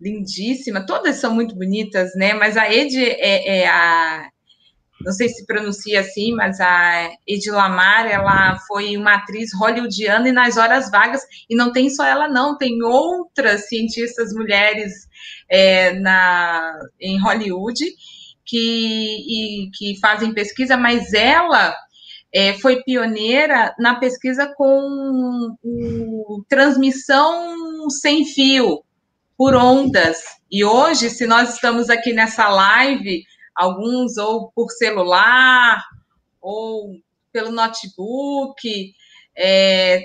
lindíssima, 0.00 0.84
todas 0.84 1.16
são 1.16 1.34
muito 1.34 1.54
bonitas, 1.54 2.14
né? 2.14 2.34
Mas 2.34 2.56
a 2.56 2.70
Ed 2.70 2.96
é, 3.02 3.60
é 3.62 3.68
a 3.68 4.28
não 5.00 5.12
sei 5.12 5.28
se 5.28 5.46
pronuncia 5.46 6.00
assim, 6.00 6.32
mas 6.32 6.60
a 6.60 7.10
Edilamar, 7.26 8.06
ela 8.06 8.58
foi 8.66 8.96
uma 8.96 9.14
atriz 9.14 9.50
hollywoodiana 9.54 10.28
e 10.28 10.32
nas 10.32 10.56
horas 10.56 10.90
vagas, 10.90 11.22
e 11.48 11.54
não 11.54 11.72
tem 11.72 11.90
só 11.90 12.04
ela 12.04 12.28
não, 12.28 12.56
tem 12.56 12.82
outras 12.82 13.68
cientistas 13.68 14.32
mulheres 14.32 14.92
é, 15.48 15.92
na, 16.00 16.72
em 17.00 17.20
Hollywood 17.20 17.84
que, 18.44 19.66
e, 19.66 19.70
que 19.74 19.98
fazem 20.00 20.32
pesquisa, 20.32 20.76
mas 20.76 21.12
ela 21.12 21.74
é, 22.32 22.54
foi 22.54 22.82
pioneira 22.82 23.74
na 23.78 23.98
pesquisa 23.98 24.52
com 24.56 25.56
o, 25.62 26.44
transmissão 26.48 27.88
sem 27.90 28.24
fio, 28.24 28.82
por 29.36 29.54
ondas, 29.54 30.18
e 30.50 30.64
hoje, 30.64 31.10
se 31.10 31.26
nós 31.26 31.54
estamos 31.54 31.90
aqui 31.90 32.12
nessa 32.12 32.48
live 32.48 33.24
alguns 33.56 34.16
ou 34.16 34.52
por 34.52 34.70
celular, 34.70 35.82
ou 36.40 37.00
pelo 37.32 37.50
notebook, 37.50 38.94
é, 39.36 40.02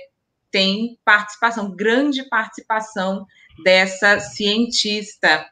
tem 0.49 0.97
participação, 1.05 1.75
grande 1.75 2.27
participação 2.29 3.25
dessa 3.63 4.19
cientista. 4.19 5.45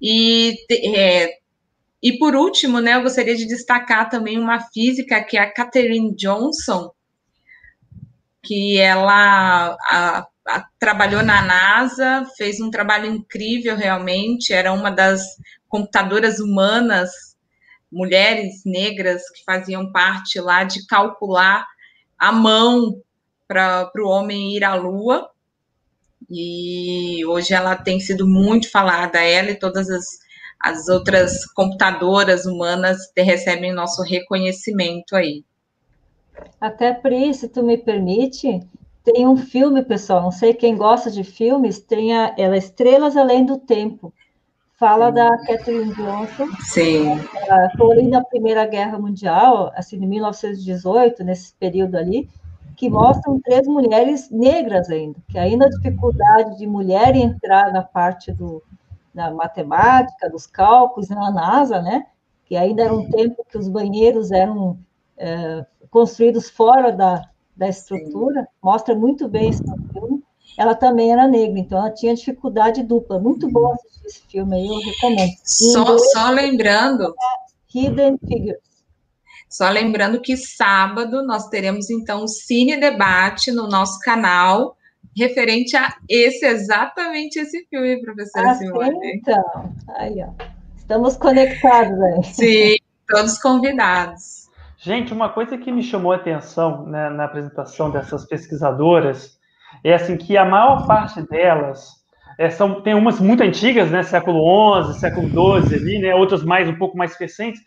E, 0.00 0.56
é, 0.96 1.38
e 2.02 2.18
por 2.18 2.34
último, 2.34 2.80
né, 2.80 2.96
eu 2.96 3.02
gostaria 3.02 3.36
de 3.36 3.46
destacar 3.46 4.08
também 4.08 4.38
uma 4.38 4.60
física 4.70 5.22
que 5.22 5.36
é 5.36 5.40
a 5.40 5.52
Catherine 5.52 6.14
Johnson, 6.14 6.90
que 8.42 8.78
ela 8.78 9.76
a, 9.80 10.26
trabalhou 10.78 11.22
na 11.22 11.42
NASA, 11.42 12.26
fez 12.36 12.60
um 12.60 12.70
trabalho 12.70 13.06
incrível 13.06 13.76
realmente, 13.76 14.52
era 14.52 14.72
uma 14.72 14.90
das 14.90 15.22
computadoras 15.68 16.40
humanas, 16.40 17.10
mulheres 17.90 18.62
negras 18.64 19.22
que 19.30 19.44
faziam 19.44 19.92
parte 19.92 20.40
lá 20.40 20.64
de 20.64 20.86
calcular 20.86 21.66
a 22.18 22.32
mão 22.32 23.00
para 23.46 23.90
o 23.98 24.08
homem 24.08 24.56
ir 24.56 24.64
à 24.64 24.74
Lua. 24.74 25.30
E 26.30 27.24
hoje 27.26 27.52
ela 27.52 27.76
tem 27.76 28.00
sido 28.00 28.26
muito 28.26 28.70
falada, 28.70 29.22
ela 29.22 29.50
e 29.50 29.58
todas 29.58 29.90
as, 29.90 30.04
as 30.58 30.88
outras 30.88 31.44
computadoras 31.52 32.46
humanas 32.46 32.98
recebem 33.16 33.72
nosso 33.72 34.02
reconhecimento 34.02 35.14
aí. 35.14 35.44
Até 36.60 36.94
Pri, 36.94 37.34
se 37.34 37.48
tu 37.48 37.62
me 37.62 37.76
permite, 37.76 38.60
tem 39.04 39.26
um 39.26 39.36
filme, 39.36 39.82
pessoal, 39.82 40.22
não 40.22 40.30
sei 40.30 40.54
quem 40.54 40.76
gosta 40.76 41.10
de 41.10 41.24
filmes, 41.24 41.80
tem 41.80 42.16
a, 42.16 42.34
ela 42.38 42.56
Estrelas 42.56 43.16
Além 43.16 43.44
do 43.44 43.58
Tempo 43.58 44.12
fala 44.82 45.12
da 45.12 45.38
Catherine 45.46 45.94
Johnson. 45.94 46.48
Sim. 46.58 47.16
foi 47.78 47.98
ali 47.98 48.08
na 48.08 48.24
Primeira 48.24 48.66
Guerra 48.66 48.98
Mundial, 48.98 49.70
assim, 49.76 49.96
de 49.96 50.04
1918, 50.04 51.22
nesse 51.22 51.54
período 51.54 51.94
ali, 51.94 52.28
que 52.74 52.90
mostram 52.90 53.40
três 53.40 53.64
mulheres 53.68 54.28
negras 54.28 54.90
ainda, 54.90 55.20
que 55.28 55.38
ainda 55.38 55.66
a 55.66 55.70
dificuldade 55.70 56.58
de 56.58 56.66
mulher 56.66 57.14
entrar 57.14 57.72
na 57.72 57.82
parte 57.82 58.32
do, 58.32 58.60
da 59.14 59.30
matemática, 59.30 60.28
dos 60.28 60.48
cálculos 60.48 61.08
na 61.08 61.30
NASA, 61.30 61.80
né? 61.80 62.06
Que 62.44 62.56
ainda 62.56 62.82
era 62.82 62.92
um 62.92 63.08
tempo 63.08 63.46
que 63.48 63.56
os 63.56 63.68
banheiros 63.68 64.32
eram 64.32 64.76
é, 65.16 65.64
construídos 65.90 66.50
fora 66.50 66.90
da, 66.90 67.22
da 67.56 67.68
estrutura, 67.68 68.48
mostra 68.62 68.94
muito 68.94 69.28
bem 69.28 69.50
esse 69.50 69.62
filme 69.62 70.22
ela 70.56 70.74
também 70.74 71.12
era 71.12 71.26
negra, 71.26 71.58
então 71.58 71.78
ela 71.78 71.90
tinha 71.90 72.14
dificuldade 72.14 72.82
dupla. 72.82 73.18
Muito 73.18 73.50
bom 73.50 73.72
assistir 73.72 74.06
esse 74.06 74.22
filme 74.28 74.56
aí, 74.56 74.66
eu 74.66 74.78
recomendo. 74.78 75.32
Só, 75.44 75.98
só 75.98 76.30
lembrando. 76.30 77.14
Hidden 77.74 78.18
Figures. 78.18 78.60
Só 79.48 79.68
lembrando 79.68 80.20
que 80.20 80.36
sábado 80.36 81.24
nós 81.26 81.48
teremos 81.48 81.90
então 81.90 82.24
o 82.24 82.28
Cine 82.28 82.78
Debate 82.78 83.50
no 83.50 83.66
nosso 83.68 83.98
canal, 84.00 84.76
referente 85.16 85.76
a 85.76 85.94
esse, 86.08 86.46
exatamente 86.46 87.38
esse 87.38 87.66
filme, 87.68 88.00
professora 88.00 88.50
ah, 88.50 88.54
Simone. 88.54 88.98
Então, 89.14 89.74
aí, 89.96 90.22
ó. 90.22 90.30
Estamos 90.76 91.16
conectados 91.16 92.00
aí. 92.00 92.24
Sim, 92.24 92.76
todos 93.08 93.38
convidados. 93.38 94.41
Gente, 94.84 95.12
uma 95.12 95.28
coisa 95.28 95.56
que 95.56 95.70
me 95.70 95.80
chamou 95.80 96.10
a 96.10 96.16
atenção 96.16 96.84
né, 96.86 97.08
na 97.08 97.26
apresentação 97.26 97.88
dessas 97.88 98.26
pesquisadoras 98.26 99.38
é 99.84 99.94
assim 99.94 100.16
que 100.16 100.36
a 100.36 100.44
maior 100.44 100.88
parte 100.88 101.22
delas 101.22 102.02
é, 102.36 102.50
são, 102.50 102.82
tem 102.82 102.92
umas 102.92 103.20
muito 103.20 103.44
antigas, 103.44 103.92
né, 103.92 104.02
século 104.02 104.82
XI, 104.84 104.98
século 104.98 105.28
XII 105.28 105.76
ali, 105.76 105.98
né, 106.00 106.12
outras 106.16 106.42
mais 106.42 106.68
um 106.68 106.74
pouco 106.74 106.96
mais 106.96 107.16
recentes, 107.16 107.60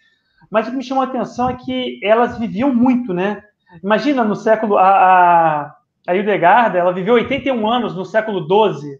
mas 0.51 0.67
o 0.67 0.71
que 0.71 0.75
me 0.75 0.83
chamou 0.83 1.03
a 1.03 1.07
atenção 1.07 1.49
é 1.49 1.55
que 1.55 2.01
elas 2.03 2.37
viviam 2.37 2.75
muito, 2.75 3.13
né? 3.13 3.41
Imagina 3.81 4.21
no 4.21 4.35
século 4.35 4.77
a, 4.77 4.89
a, 4.89 5.75
a 6.07 6.15
Hildegarda, 6.15 6.77
ela 6.77 6.91
viveu 6.91 7.13
81 7.13 7.65
anos 7.65 7.95
no 7.95 8.03
século 8.03 8.41
XII. 8.41 8.99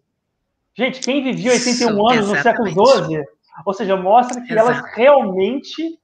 Gente, 0.73 1.01
quem 1.01 1.21
vivia 1.21 1.51
81 1.51 1.89
Isso, 1.89 2.07
anos 2.09 2.29
no 2.29 2.35
século 2.37 2.69
XII? 2.69 3.23
Ou 3.65 3.73
seja, 3.73 3.97
mostra 3.97 4.41
que 4.41 4.53
Exato. 4.53 4.71
elas 4.71 4.95
realmente 4.95 5.99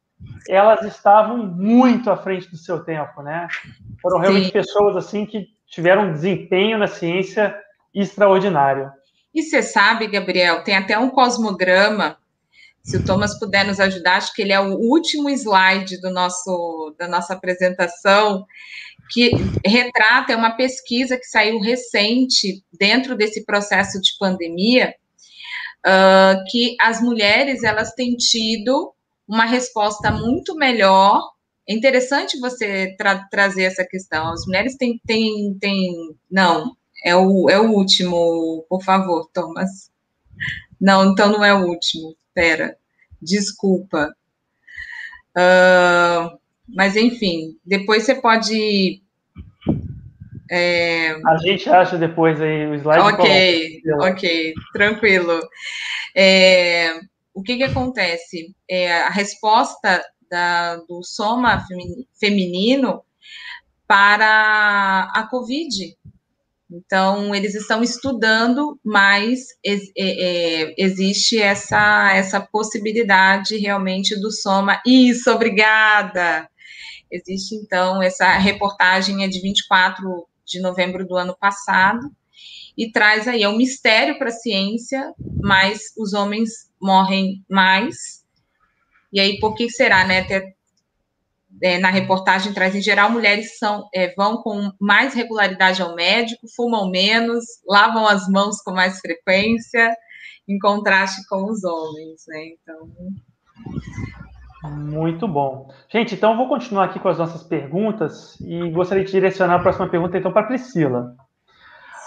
elas 0.47 0.83
estavam 0.85 1.37
muito 1.37 2.09
à 2.09 2.17
frente 2.17 2.49
do 2.49 2.57
seu 2.57 2.83
tempo, 2.83 3.21
né? 3.21 3.47
Foram 4.01 4.19
realmente 4.19 4.47
Sim. 4.47 4.51
pessoas 4.51 4.95
assim 4.95 5.25
que 5.25 5.47
tiveram 5.67 6.09
um 6.09 6.13
desempenho 6.13 6.77
na 6.77 6.87
ciência 6.87 7.55
extraordinário. 7.93 8.91
E 9.33 9.43
você 9.43 9.61
sabe, 9.63 10.07
Gabriel, 10.07 10.63
tem 10.63 10.75
até 10.75 10.97
um 10.97 11.09
cosmograma. 11.09 12.17
Se 12.83 12.97
o 12.97 13.05
Thomas 13.05 13.37
puder 13.39 13.65
nos 13.65 13.79
ajudar, 13.79 14.17
acho 14.17 14.33
que 14.33 14.41
ele 14.41 14.51
é 14.51 14.59
o 14.59 14.73
último 14.73 15.29
slide 15.29 16.01
do 16.01 16.11
nosso, 16.11 16.95
da 16.97 17.07
nossa 17.07 17.33
apresentação, 17.33 18.45
que 19.11 19.31
retrata 19.65 20.33
é 20.33 20.35
uma 20.35 20.55
pesquisa 20.55 21.17
que 21.17 21.25
saiu 21.25 21.59
recente 21.59 22.63
dentro 22.77 23.15
desse 23.15 23.45
processo 23.45 24.01
de 24.01 24.17
pandemia, 24.17 24.95
uh, 25.85 26.43
que 26.49 26.75
as 26.81 27.01
mulheres 27.01 27.63
elas 27.63 27.93
têm 27.93 28.15
tido 28.15 28.93
uma 29.31 29.45
resposta 29.45 30.11
muito 30.11 30.55
melhor 30.55 31.21
é 31.67 31.73
interessante 31.73 32.37
você 32.37 32.93
tra 32.97 33.17
trazer 33.29 33.63
essa 33.63 33.85
questão. 33.85 34.33
As 34.33 34.45
mulheres 34.45 34.75
têm, 34.75 34.99
têm, 35.07 35.57
têm. 35.57 35.93
Não, 36.29 36.75
é 37.05 37.15
o, 37.15 37.49
é 37.49 37.57
o 37.57 37.71
último, 37.71 38.65
por 38.67 38.83
favor, 38.83 39.29
Thomas. 39.33 39.89
Não, 40.79 41.11
então 41.11 41.31
não 41.31 41.45
é 41.45 41.53
o 41.53 41.65
último. 41.65 42.13
Pera, 42.33 42.75
desculpa. 43.21 44.13
Uh, 45.37 46.37
mas, 46.67 46.97
enfim, 46.97 47.57
depois 47.65 48.03
você 48.03 48.15
pode. 48.15 49.01
É... 50.49 51.11
A 51.25 51.37
gente 51.37 51.69
acha 51.69 51.97
depois 51.97 52.41
aí 52.41 52.67
o 52.67 52.75
slide. 52.75 52.99
Ok, 52.99 53.81
ok, 54.01 54.53
tranquilo. 54.73 55.39
É, 56.13 56.99
o 57.33 57.41
que, 57.41 57.57
que 57.57 57.63
acontece? 57.63 58.55
É, 58.69 59.01
a 59.01 59.09
resposta 59.09 60.03
da, 60.29 60.77
do 60.77 61.03
soma 61.03 61.65
feminino 62.19 63.03
para 63.87 65.11
a 65.13 65.27
Covid. 65.29 65.97
Então, 66.71 67.35
eles 67.35 67.53
estão 67.53 67.83
estudando, 67.83 68.79
mas 68.81 69.47
é, 69.65 69.75
é, 69.97 70.73
existe 70.77 71.37
essa, 71.37 72.13
essa 72.13 72.39
possibilidade 72.39 73.57
realmente 73.57 74.15
do 74.15 74.31
soma. 74.31 74.81
Isso, 74.85 75.29
obrigada! 75.29 76.49
Existe, 77.11 77.55
então, 77.55 78.01
essa 78.01 78.37
reportagem 78.37 79.25
é 79.25 79.27
de 79.27 79.41
24 79.41 80.25
de 80.45 80.61
novembro 80.61 81.05
do 81.05 81.17
ano 81.17 81.35
passado, 81.37 82.09
e 82.77 82.89
traz 82.89 83.27
aí, 83.27 83.43
é 83.43 83.49
um 83.49 83.57
mistério 83.57 84.17
para 84.17 84.29
a 84.29 84.31
ciência, 84.31 85.13
mas 85.41 85.93
os 85.97 86.13
homens 86.13 86.70
morrem 86.81 87.43
mais. 87.49 87.95
E 89.13 89.19
aí, 89.19 89.39
por 89.39 89.53
que 89.55 89.69
será, 89.69 90.05
né? 90.05 90.21
Até, 90.21 90.53
é, 91.61 91.77
na 91.79 91.89
reportagem 91.89 92.53
traz, 92.53 92.75
em 92.75 92.81
geral, 92.81 93.09
mulheres 93.09 93.57
são, 93.57 93.87
é, 93.93 94.13
vão 94.15 94.41
com 94.41 94.71
mais 94.79 95.13
regularidade 95.13 95.81
ao 95.81 95.95
médico, 95.95 96.47
fumam 96.55 96.89
menos, 96.89 97.43
lavam 97.67 98.07
as 98.07 98.27
mãos 98.27 98.61
com 98.61 98.71
mais 98.71 98.99
frequência, 98.99 99.93
em 100.47 100.57
contraste 100.57 101.27
com 101.27 101.45
os 101.45 101.63
homens, 101.63 102.23
né? 102.27 102.45
Então. 102.53 102.89
Muito 104.63 105.27
bom. 105.27 105.71
Gente, 105.89 106.15
então 106.15 106.37
vou 106.37 106.47
continuar 106.47 106.85
aqui 106.85 106.99
com 106.99 107.09
as 107.09 107.17
nossas 107.17 107.43
perguntas 107.43 108.39
e 108.41 108.69
gostaria 108.69 109.03
de 109.03 109.11
direcionar 109.11 109.55
a 109.55 109.59
próxima 109.59 109.89
pergunta 109.89 110.17
então 110.17 110.31
para 110.31 110.43
Priscila. 110.43 111.15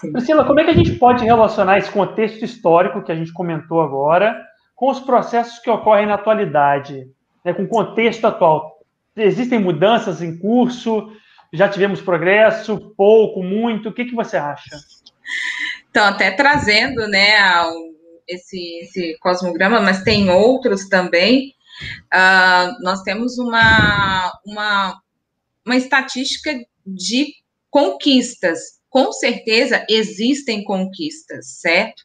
Sim. 0.01 0.13
Priscila, 0.13 0.45
como 0.45 0.61
é 0.61 0.65
que 0.65 0.71
a 0.71 0.75
gente 0.75 0.93
pode 0.93 1.25
relacionar 1.25 1.79
esse 1.79 1.91
contexto 1.91 2.45
histórico 2.45 3.03
que 3.03 3.11
a 3.11 3.15
gente 3.15 3.33
comentou 3.33 3.81
agora 3.81 4.41
com 4.75 4.91
os 4.91 5.01
processos 5.01 5.59
que 5.59 5.71
ocorrem 5.71 6.07
na 6.07 6.15
atualidade, 6.15 7.09
né, 7.45 7.53
com 7.53 7.63
o 7.63 7.69
contexto 7.69 8.27
atual? 8.27 8.81
Existem 9.17 9.59
mudanças 9.59 10.21
em 10.23 10.39
curso? 10.39 11.13
Já 11.53 11.69
tivemos 11.69 12.01
progresso? 12.01 12.93
Pouco? 12.97 13.43
Muito? 13.43 13.89
O 13.89 13.93
que, 13.93 14.05
que 14.05 14.15
você 14.15 14.37
acha? 14.37 14.77
Então, 15.89 16.05
até 16.05 16.33
trazendo 16.33 17.07
né, 17.07 17.33
esse, 18.27 18.81
esse 18.81 19.17
cosmograma, 19.21 19.81
mas 19.81 20.03
tem 20.03 20.29
outros 20.31 20.89
também. 20.89 21.55
Uh, 22.13 22.83
nós 22.83 23.03
temos 23.03 23.39
uma, 23.39 24.33
uma, 24.45 25.01
uma 25.65 25.77
estatística 25.77 26.53
de 26.85 27.33
conquistas 27.71 28.75
com 28.95 29.11
certeza 29.11 29.85
existem 29.91 30.63
conquistas, 30.63 31.59
certo? 31.59 32.05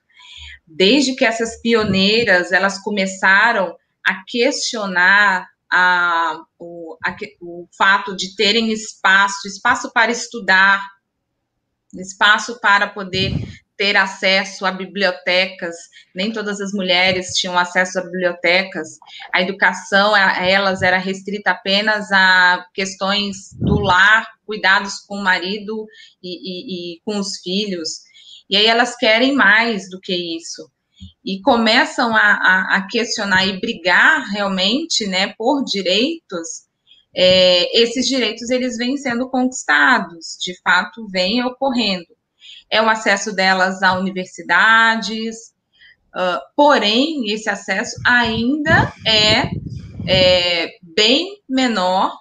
Desde 0.70 1.16
que 1.16 1.26
essas 1.26 1.60
pioneiras 1.62 2.52
elas 2.52 2.78
começaram 2.80 3.76
a 4.06 4.24
questionar 4.28 5.48
a, 5.72 6.40
o, 6.58 6.98
a, 7.04 7.16
o 7.42 7.68
fato 7.78 8.16
de 8.16 8.36
terem 8.36 8.72
espaço, 8.72 9.48
espaço 9.48 9.92
para 9.92 10.12
estudar, 10.12 10.82
espaço 11.94 12.60
para 12.60 12.88
poder 12.88 13.34
ter 13.80 13.96
acesso 13.96 14.66
a 14.66 14.72
bibliotecas, 14.74 15.74
nem 16.14 16.34
todas 16.34 16.60
as 16.60 16.74
mulheres 16.74 17.30
tinham 17.30 17.58
acesso 17.58 17.98
a 17.98 18.04
bibliotecas, 18.04 19.00
a 19.34 19.42
educação 19.42 20.14
a 20.14 20.46
elas 20.46 20.82
era 20.82 20.98
restrita 20.98 21.52
apenas 21.52 22.12
a 22.12 22.66
questões 22.74 23.54
do 23.54 23.80
lar, 23.80 24.28
cuidados 24.46 25.00
com 25.08 25.16
o 25.16 25.24
marido 25.24 25.88
e, 26.22 26.30
e, 26.30 26.96
e 26.96 27.02
com 27.06 27.20
os 27.20 27.38
filhos, 27.38 28.02
e 28.50 28.58
aí 28.58 28.66
elas 28.66 28.96
querem 28.96 29.34
mais 29.34 29.90
do 29.90 30.00
que 30.00 30.38
isso, 30.38 30.70
e 31.24 31.42
começam 31.42 32.16
a, 32.16 32.20
a, 32.20 32.78
a 32.78 32.88
questionar 32.90 33.46
e 33.46 33.60
brigar 33.60 34.28
realmente, 34.30 35.08
né, 35.08 35.34
por 35.38 35.64
direitos, 35.64 36.68
é, 37.16 37.82
esses 37.82 38.08
direitos 38.08 38.50
eles 38.50 38.78
vêm 38.78 38.98
sendo 38.98 39.30
conquistados, 39.30 40.38
de 40.42 40.60
fato 40.62 41.08
vêm 41.10 41.44
ocorrendo. 41.44 42.08
É 42.70 42.82
o 42.82 42.90
acesso 42.90 43.34
delas 43.34 43.82
a 43.82 43.94
universidades, 43.94 45.36
uh, 46.16 46.40
porém, 46.56 47.32
esse 47.32 47.50
acesso 47.50 47.96
ainda 48.06 48.94
é, 49.06 49.50
é 50.08 50.70
bem 50.82 51.42
menor 51.50 52.16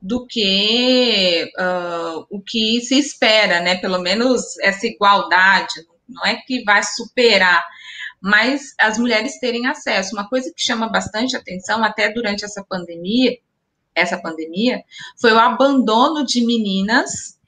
do 0.00 0.26
que 0.26 1.50
uh, 1.58 2.26
o 2.30 2.40
que 2.40 2.80
se 2.80 2.98
espera, 2.98 3.60
né? 3.60 3.76
Pelo 3.76 3.98
menos 3.98 4.58
essa 4.60 4.86
igualdade, 4.86 5.74
não 6.08 6.24
é 6.24 6.36
que 6.36 6.62
vai 6.64 6.82
superar, 6.82 7.64
mas 8.20 8.74
as 8.80 8.98
mulheres 8.98 9.38
terem 9.38 9.66
acesso. 9.66 10.14
Uma 10.14 10.28
coisa 10.28 10.52
que 10.54 10.62
chama 10.62 10.88
bastante 10.88 11.36
atenção, 11.36 11.82
até 11.82 12.10
durante 12.12 12.44
essa 12.44 12.64
pandemia, 12.64 13.36
essa 13.94 14.16
pandemia, 14.16 14.82
foi 15.20 15.32
o 15.32 15.38
abandono 15.38 16.24
de 16.24 16.44
meninas 16.44 17.38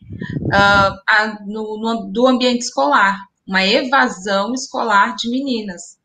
uh, 0.46 1.00
a, 1.06 1.38
no, 1.46 1.78
no, 1.78 2.12
do 2.12 2.26
ambiente 2.26 2.62
escolar, 2.62 3.18
uma 3.46 3.64
evasão 3.64 4.52
escolar 4.52 5.14
de 5.16 5.28
meninas. 5.30 5.98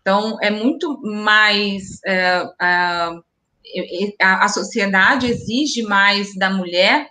Então, 0.00 0.36
é 0.40 0.50
muito 0.50 1.00
mais. 1.00 2.00
É, 2.04 2.44
a, 4.20 4.44
a, 4.44 4.48
sociedade 4.48 5.26
exige 5.26 5.82
mais 5.82 6.34
da 6.36 6.50
mulher 6.50 7.10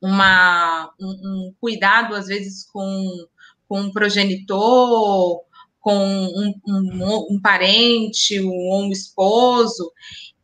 uma, 0.00 0.92
um, 1.00 1.08
um 1.08 1.54
cuidado, 1.60 2.14
às 2.14 2.26
vezes, 2.26 2.64
com, 2.72 3.26
com 3.68 3.80
um 3.80 3.92
progenitor, 3.92 5.42
com 5.80 5.96
um, 5.96 6.54
um, 6.66 7.26
um 7.30 7.40
parente, 7.40 8.40
ou 8.40 8.82
um 8.82 8.90
esposo, 8.90 9.92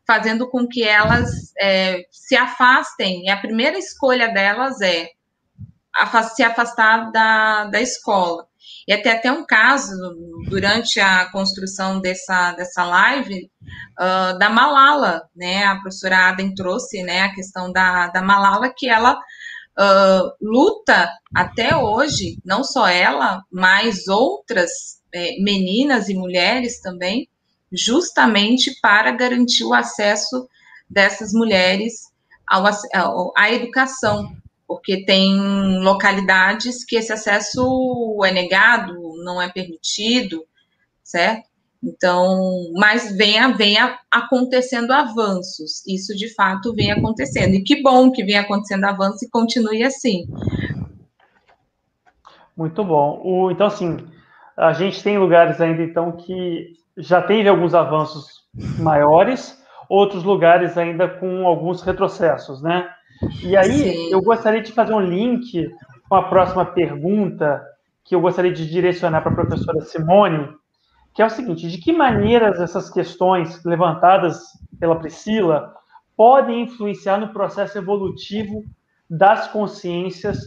fazendo 0.06 0.48
com 0.48 0.66
que 0.66 0.82
elas 0.82 1.52
é, 1.60 2.06
se 2.10 2.36
afastem. 2.36 3.24
E 3.24 3.30
a 3.30 3.36
primeira 3.36 3.78
escolha 3.78 4.28
delas 4.28 4.80
é 4.80 5.10
se 6.34 6.42
afastar 6.42 7.10
da, 7.12 7.64
da 7.66 7.80
escola. 7.80 8.47
E 8.88 8.92
até 8.94 9.12
até 9.12 9.30
um 9.30 9.44
caso, 9.44 9.92
durante 10.48 10.98
a 10.98 11.30
construção 11.30 12.00
dessa, 12.00 12.52
dessa 12.52 12.82
live, 12.86 13.50
uh, 14.00 14.38
da 14.38 14.48
Malala, 14.48 15.28
né? 15.36 15.62
A 15.64 15.76
professora 15.76 16.28
Aden 16.28 16.54
trouxe 16.54 17.02
né, 17.02 17.20
a 17.20 17.34
questão 17.34 17.70
da, 17.70 18.06
da 18.06 18.22
Malala, 18.22 18.72
que 18.74 18.88
ela 18.88 19.12
uh, 19.12 20.32
luta 20.40 21.12
até 21.34 21.76
hoje, 21.76 22.38
não 22.42 22.64
só 22.64 22.88
ela, 22.88 23.42
mas 23.52 24.08
outras 24.08 24.70
é, 25.14 25.38
meninas 25.38 26.08
e 26.08 26.14
mulheres 26.14 26.80
também, 26.80 27.28
justamente 27.70 28.74
para 28.80 29.10
garantir 29.10 29.64
o 29.64 29.74
acesso 29.74 30.48
dessas 30.88 31.34
mulheres 31.34 31.92
à 33.36 33.52
educação, 33.52 34.32
porque 34.68 35.06
tem 35.06 35.80
localidades 35.80 36.84
que 36.84 36.96
esse 36.96 37.10
acesso 37.10 38.20
é 38.22 38.30
negado, 38.30 38.94
não 39.24 39.40
é 39.40 39.50
permitido, 39.50 40.44
certo? 41.02 41.48
Então, 41.82 42.72
mas 42.74 43.16
vem, 43.16 43.52
vem 43.54 43.76
acontecendo 44.10 44.92
avanços, 44.92 45.86
isso 45.86 46.14
de 46.14 46.34
fato 46.34 46.74
vem 46.74 46.90
acontecendo, 46.92 47.54
e 47.54 47.62
que 47.62 47.82
bom 47.82 48.12
que 48.12 48.22
vem 48.22 48.36
acontecendo 48.36 48.84
avanços 48.84 49.22
e 49.22 49.30
continue 49.30 49.82
assim. 49.82 50.26
Muito 52.54 52.84
bom. 52.84 53.22
O, 53.24 53.50
então, 53.50 53.68
assim, 53.68 53.96
a 54.56 54.72
gente 54.72 55.02
tem 55.02 55.16
lugares 55.16 55.60
ainda, 55.60 55.82
então, 55.82 56.12
que 56.12 56.74
já 56.96 57.22
teve 57.22 57.48
alguns 57.48 57.72
avanços 57.72 58.44
maiores, 58.78 59.56
outros 59.88 60.24
lugares 60.24 60.76
ainda 60.76 61.08
com 61.08 61.46
alguns 61.46 61.80
retrocessos, 61.80 62.60
né? 62.60 62.90
E 63.42 63.56
aí 63.56 63.72
Sim. 63.72 64.12
eu 64.12 64.22
gostaria 64.22 64.62
de 64.62 64.72
fazer 64.72 64.94
um 64.94 65.00
link 65.00 65.70
com 66.08 66.14
a 66.14 66.22
próxima 66.24 66.64
pergunta 66.64 67.62
que 68.04 68.14
eu 68.14 68.20
gostaria 68.20 68.52
de 68.52 68.68
direcionar 68.68 69.20
para 69.20 69.32
a 69.32 69.34
professora 69.34 69.80
Simone, 69.82 70.48
que 71.14 71.22
é 71.22 71.26
o 71.26 71.30
seguinte: 71.30 71.68
de 71.68 71.78
que 71.78 71.92
maneiras 71.92 72.60
essas 72.60 72.90
questões 72.90 73.62
levantadas 73.64 74.42
pela 74.78 74.96
Priscila 74.96 75.74
podem 76.16 76.62
influenciar 76.62 77.18
no 77.18 77.32
processo 77.32 77.78
evolutivo 77.78 78.64
das 79.08 79.48
consciências 79.48 80.38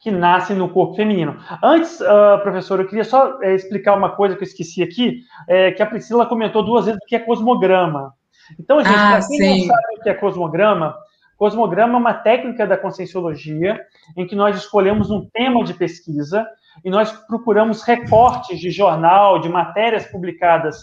que 0.00 0.10
nascem 0.10 0.56
no 0.56 0.68
corpo 0.68 0.94
feminino. 0.94 1.36
Antes, 1.62 2.00
uh, 2.00 2.40
professor, 2.42 2.78
eu 2.78 2.86
queria 2.86 3.04
só 3.04 3.42
é, 3.42 3.54
explicar 3.54 3.96
uma 3.96 4.10
coisa 4.10 4.36
que 4.36 4.42
eu 4.42 4.46
esqueci 4.46 4.82
aqui, 4.82 5.22
é, 5.48 5.72
que 5.72 5.82
a 5.82 5.86
Priscila 5.86 6.24
comentou 6.24 6.64
duas 6.64 6.86
vezes 6.86 7.00
o 7.02 7.06
que 7.06 7.16
é 7.16 7.18
cosmograma. 7.18 8.14
Então, 8.58 8.78
gente, 8.80 8.94
ah, 8.94 9.18
para 9.18 9.26
quem 9.26 9.38
sim. 9.38 9.66
não 9.66 9.74
sabe 9.74 9.98
o 9.98 10.02
que 10.02 10.08
é 10.08 10.14
cosmograma, 10.14 10.96
cosmograma 11.38 11.94
é 11.94 11.96
uma 11.96 12.14
técnica 12.14 12.66
da 12.66 12.76
conscienciologia 12.76 13.80
em 14.16 14.26
que 14.26 14.34
nós 14.34 14.56
escolhemos 14.56 15.08
um 15.08 15.24
tema 15.32 15.62
de 15.62 15.72
pesquisa 15.72 16.44
e 16.84 16.90
nós 16.90 17.12
procuramos 17.12 17.82
recortes 17.82 18.58
de 18.58 18.70
jornal, 18.70 19.40
de 19.40 19.48
matérias 19.48 20.04
publicadas 20.04 20.76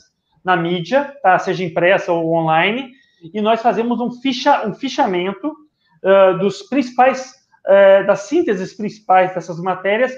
na 0.43 0.55
mídia, 0.55 1.13
tá? 1.21 1.37
seja 1.37 1.63
impressa 1.63 2.13
ou 2.13 2.33
online, 2.33 2.91
e 3.33 3.41
nós 3.41 3.61
fazemos 3.61 3.99
um, 3.99 4.09
ficha, 4.09 4.65
um 4.65 4.73
fichamento 4.73 5.49
uh, 5.49 6.37
dos 6.39 6.61
principais, 6.63 7.33
uh, 7.67 8.07
das 8.07 8.21
sínteses 8.21 8.73
principais 8.73 9.33
dessas 9.33 9.59
matérias, 9.59 10.13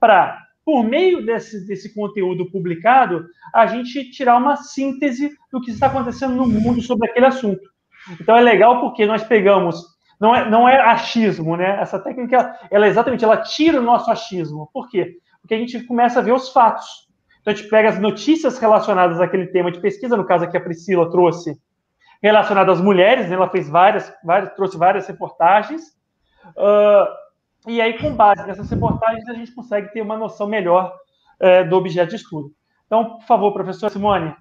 para, 0.00 0.38
por 0.64 0.82
meio 0.82 1.24
desse, 1.24 1.66
desse 1.66 1.94
conteúdo 1.94 2.50
publicado, 2.50 3.26
a 3.54 3.66
gente 3.66 4.10
tirar 4.10 4.38
uma 4.38 4.56
síntese 4.56 5.36
do 5.52 5.60
que 5.60 5.70
está 5.70 5.86
acontecendo 5.86 6.34
no 6.34 6.46
mundo 6.46 6.82
sobre 6.82 7.08
aquele 7.08 7.26
assunto. 7.26 7.77
Então 8.20 8.36
é 8.36 8.40
legal 8.40 8.80
porque 8.80 9.06
nós 9.06 9.22
pegamos, 9.24 9.84
não 10.20 10.34
é, 10.34 10.48
não 10.48 10.68
é 10.68 10.80
achismo, 10.80 11.56
né? 11.56 11.80
Essa 11.80 11.98
técnica, 11.98 12.56
ela 12.70 12.86
é 12.86 12.88
exatamente, 12.88 13.24
ela 13.24 13.38
tira 13.38 13.80
o 13.80 13.84
nosso 13.84 14.10
achismo. 14.10 14.68
Por 14.72 14.88
quê? 14.88 15.16
Porque 15.40 15.54
a 15.54 15.58
gente 15.58 15.82
começa 15.84 16.20
a 16.20 16.22
ver 16.22 16.32
os 16.32 16.50
fatos. 16.50 17.08
Então 17.40 17.52
a 17.52 17.56
gente 17.56 17.68
pega 17.68 17.88
as 17.88 17.98
notícias 17.98 18.58
relacionadas 18.58 19.20
àquele 19.20 19.46
tema 19.46 19.70
de 19.70 19.80
pesquisa, 19.80 20.16
no 20.16 20.26
caso 20.26 20.44
aqui 20.44 20.56
a 20.56 20.60
Priscila 20.60 21.10
trouxe 21.10 21.58
relacionado 22.22 22.70
às 22.70 22.80
mulheres, 22.80 23.28
né? 23.28 23.36
ela 23.36 23.48
fez 23.48 23.68
várias, 23.68 24.12
várias, 24.24 24.52
trouxe 24.54 24.76
várias 24.76 25.06
reportagens, 25.06 25.82
uh, 26.48 27.06
e 27.66 27.80
aí 27.80 27.98
com 27.98 28.14
base 28.14 28.44
nessas 28.46 28.68
reportagens 28.68 29.28
a 29.28 29.34
gente 29.34 29.54
consegue 29.54 29.92
ter 29.92 30.02
uma 30.02 30.16
noção 30.16 30.48
melhor 30.48 30.92
uh, 31.40 31.68
do 31.68 31.76
objeto 31.76 32.10
de 32.10 32.16
estudo. 32.16 32.50
Então, 32.86 33.18
por 33.18 33.24
favor, 33.24 33.52
professora 33.52 33.92
Simone. 33.92 34.34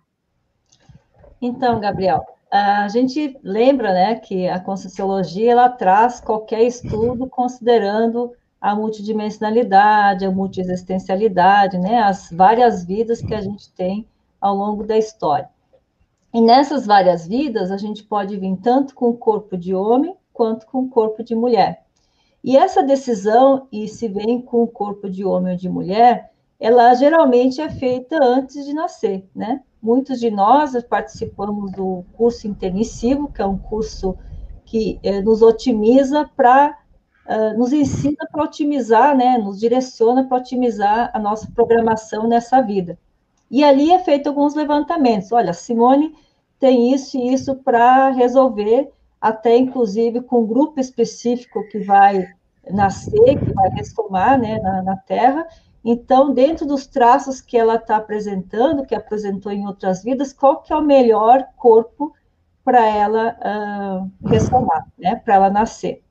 Então, 1.41 1.79
Gabriel, 1.79 2.25
a 2.51 2.87
gente 2.87 3.37
lembra, 3.43 3.93
né, 3.93 4.15
que 4.15 4.47
a 4.47 4.59
Conscienciologia, 4.59 5.51
ela 5.51 5.69
traz 5.69 6.19
qualquer 6.19 6.63
estudo 6.63 7.27
considerando 7.27 8.31
a 8.59 8.73
multidimensionalidade, 8.73 10.25
a 10.25 10.31
multiexistencialidade, 10.31 11.77
né, 11.77 11.99
as 11.99 12.29
várias 12.31 12.85
vidas 12.85 13.21
que 13.21 13.33
a 13.33 13.41
gente 13.41 13.71
tem 13.73 14.07
ao 14.39 14.55
longo 14.55 14.83
da 14.83 14.97
história. 14.97 15.49
E 16.33 16.41
nessas 16.41 16.85
várias 16.85 17.27
vidas, 17.27 17.71
a 17.71 17.77
gente 17.77 18.03
pode 18.03 18.37
vir 18.37 18.57
tanto 18.57 18.93
com 18.93 19.09
o 19.09 19.17
corpo 19.17 19.57
de 19.57 19.73
homem 19.73 20.15
quanto 20.33 20.65
com 20.67 20.83
o 20.83 20.89
corpo 20.89 21.23
de 21.23 21.35
mulher. 21.35 21.83
E 22.43 22.55
essa 22.55 22.83
decisão, 22.83 23.67
e 23.71 23.87
se 23.87 24.07
vem 24.07 24.41
com 24.41 24.63
o 24.63 24.67
corpo 24.67 25.09
de 25.09 25.25
homem 25.25 25.53
ou 25.53 25.57
de 25.57 25.67
mulher, 25.67 26.31
ela 26.59 26.93
geralmente 26.95 27.61
é 27.61 27.69
feita 27.69 28.17
antes 28.23 28.65
de 28.65 28.73
nascer, 28.73 29.27
né? 29.35 29.61
Muitos 29.81 30.19
de 30.19 30.31
nós 30.31 30.73
participamos 30.83 31.71
do 31.71 32.03
curso 32.13 32.47
intermissivo, 32.47 33.31
que 33.31 33.41
é 33.41 33.45
um 33.45 33.57
curso 33.57 34.17
que 34.65 34.99
eh, 35.03 35.21
nos 35.21 35.41
otimiza 35.41 36.29
para, 36.35 36.77
uh, 37.25 37.57
nos 37.57 37.71
ensina 37.71 38.27
para 38.31 38.43
otimizar, 38.43 39.15
né? 39.15 39.37
Nos 39.37 39.59
direciona 39.59 40.27
para 40.27 40.37
otimizar 40.37 41.11
a 41.13 41.19
nossa 41.19 41.49
programação 41.51 42.27
nessa 42.27 42.61
vida. 42.61 42.97
E 43.49 43.63
ali 43.63 43.91
é 43.91 43.99
feito 43.99 44.27
alguns 44.27 44.55
levantamentos. 44.55 45.31
Olha, 45.31 45.53
Simone 45.53 46.13
tem 46.59 46.91
isso 46.93 47.17
e 47.17 47.33
isso 47.33 47.55
para 47.55 48.09
resolver, 48.09 48.91
até 49.21 49.55
inclusive 49.55 50.21
com 50.21 50.41
um 50.41 50.47
grupo 50.47 50.79
específico 50.79 51.65
que 51.69 51.79
vai 51.79 52.27
nascer, 52.69 53.39
que 53.39 53.53
vai 53.53 53.69
ressomar 53.69 54.39
né, 54.39 54.59
na, 54.59 54.81
na 54.81 54.97
Terra. 54.97 55.47
Então, 55.83 56.33
dentro 56.33 56.65
dos 56.65 56.87
traços 56.87 57.39
que 57.39 57.57
ela 57.57 57.75
está 57.75 57.97
apresentando, 57.97 58.85
que 58.85 58.95
apresentou 58.95 59.51
em 59.51 59.65
outras 59.65 60.03
vidas, 60.03 60.33
qual 60.33 60.61
que 60.61 60.73
é 60.73 60.75
o 60.75 60.81
melhor 60.81 61.47
corpo 61.55 62.13
para 62.63 62.85
ela 62.85 63.37
uh, 63.39 64.27
ressomar, 64.27 64.85
né, 64.97 65.15
para 65.15 65.35
ela 65.35 65.49
nascer? 65.49 66.03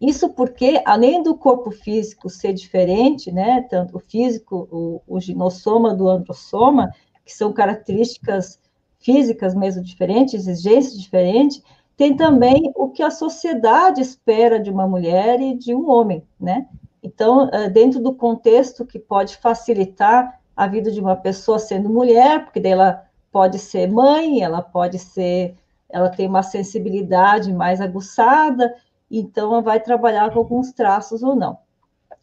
Isso 0.00 0.28
porque, 0.30 0.80
além 0.86 1.22
do 1.22 1.36
corpo 1.36 1.70
físico 1.70 2.30
ser 2.30 2.52
diferente, 2.52 3.32
né, 3.32 3.62
tanto 3.62 3.96
o 3.96 4.00
físico, 4.00 4.68
o, 4.70 5.02
o 5.06 5.20
ginossoma 5.20 5.94
do 5.94 6.08
androssoma, 6.08 6.92
que 7.24 7.34
são 7.34 7.52
características 7.52 8.58
físicas 9.00 9.54
mesmo 9.54 9.82
diferentes, 9.82 10.34
exigências 10.34 10.98
diferentes, 10.98 11.62
tem 11.96 12.16
também 12.16 12.72
o 12.76 12.88
que 12.88 13.02
a 13.02 13.10
sociedade 13.10 14.00
espera 14.00 14.60
de 14.60 14.70
uma 14.70 14.86
mulher 14.86 15.40
e 15.40 15.54
de 15.54 15.74
um 15.74 15.90
homem, 15.90 16.22
né? 16.38 16.68
Então, 17.02 17.48
eh, 17.52 17.68
dentro 17.68 18.00
do 18.00 18.14
contexto 18.14 18.84
que 18.84 18.98
pode 18.98 19.36
facilitar 19.36 20.40
a 20.56 20.66
vida 20.66 20.90
de 20.90 21.00
uma 21.00 21.16
pessoa 21.16 21.58
sendo 21.58 21.88
mulher, 21.88 22.44
porque 22.44 22.60
daí 22.60 22.72
ela 22.72 23.06
pode 23.30 23.58
ser 23.58 23.88
mãe, 23.90 24.42
ela 24.42 24.60
pode 24.60 24.98
ser, 24.98 25.54
ela 25.88 26.08
tem 26.08 26.26
uma 26.26 26.42
sensibilidade 26.42 27.52
mais 27.52 27.80
aguçada, 27.80 28.74
então 29.10 29.52
ela 29.52 29.62
vai 29.62 29.80
trabalhar 29.80 30.32
com 30.32 30.40
alguns 30.40 30.72
traços 30.72 31.22
ou 31.22 31.36
não. 31.36 31.58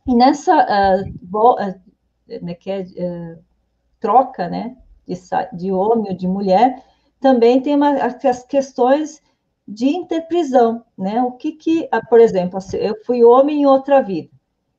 E 0.05 0.13
nessa 0.13 0.53
uh, 0.53 1.37
uh, 1.37 2.55
que 2.59 2.69
é, 2.69 2.81
uh, 2.81 3.43
troca, 3.99 4.49
né, 4.49 4.75
de, 5.07 5.15
de 5.53 5.71
homem 5.71 6.11
ou 6.11 6.17
de 6.17 6.27
mulher, 6.27 6.83
também 7.19 7.61
tem 7.61 7.75
uma, 7.75 7.91
as 7.91 8.43
questões 8.43 9.21
de 9.67 9.87
interprisão, 9.87 10.83
né? 10.95 11.23
O 11.23 11.31
que 11.31 11.53
que, 11.53 11.87
ah, 11.91 12.05
por 12.05 12.19
exemplo, 12.19 12.57
assim, 12.57 12.77
eu 12.77 12.95
fui 13.03 13.23
homem 13.23 13.61
em 13.61 13.65
outra 13.65 13.99
vida 14.01 14.34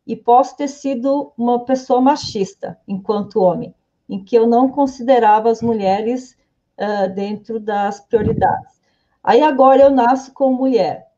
e 0.07 0.15
posso 0.15 0.57
ter 0.57 0.69
sido 0.69 1.33
uma 1.37 1.65
pessoa 1.65 2.01
machista 2.01 2.79
enquanto 2.87 3.41
homem, 3.41 3.75
em 4.09 4.23
que 4.23 4.37
eu 4.37 4.47
não 4.47 4.69
considerava 4.69 5.51
as 5.51 5.61
mulheres 5.61 6.37
uh, 6.79 7.13
dentro 7.13 7.59
das 7.59 8.01
prioridades. 8.01 8.81
Aí 9.23 9.43
agora 9.43 9.83
eu 9.83 9.91
nasço 9.91 10.33
como 10.33 10.57
mulher. 10.57 11.09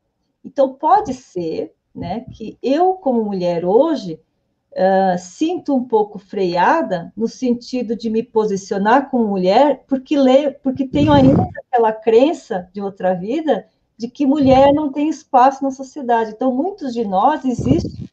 Então 0.43 0.73
pode 0.73 1.13
ser, 1.13 1.73
né, 1.93 2.25
que 2.31 2.57
eu 2.63 2.93
como 2.93 3.23
mulher 3.23 3.63
hoje 3.63 4.19
uh, 4.71 5.17
sinto 5.19 5.75
um 5.75 5.83
pouco 5.83 6.17
freada 6.17 7.13
no 7.15 7.27
sentido 7.27 7.95
de 7.95 8.09
me 8.09 8.23
posicionar 8.23 9.11
como 9.11 9.27
mulher, 9.27 9.83
porque, 9.87 10.17
le, 10.17 10.51
porque 10.63 10.87
tenho 10.87 11.11
ainda 11.11 11.47
aquela 11.67 11.91
crença 11.91 12.67
de 12.73 12.81
outra 12.81 13.13
vida 13.13 13.67
de 13.95 14.07
que 14.07 14.25
mulher 14.25 14.73
não 14.73 14.91
tem 14.91 15.09
espaço 15.09 15.61
na 15.61 15.71
sociedade. 15.71 16.31
Então, 16.31 16.55
muitos 16.55 16.93
de 16.93 17.03
nós 17.03 17.43
existe 17.43 18.08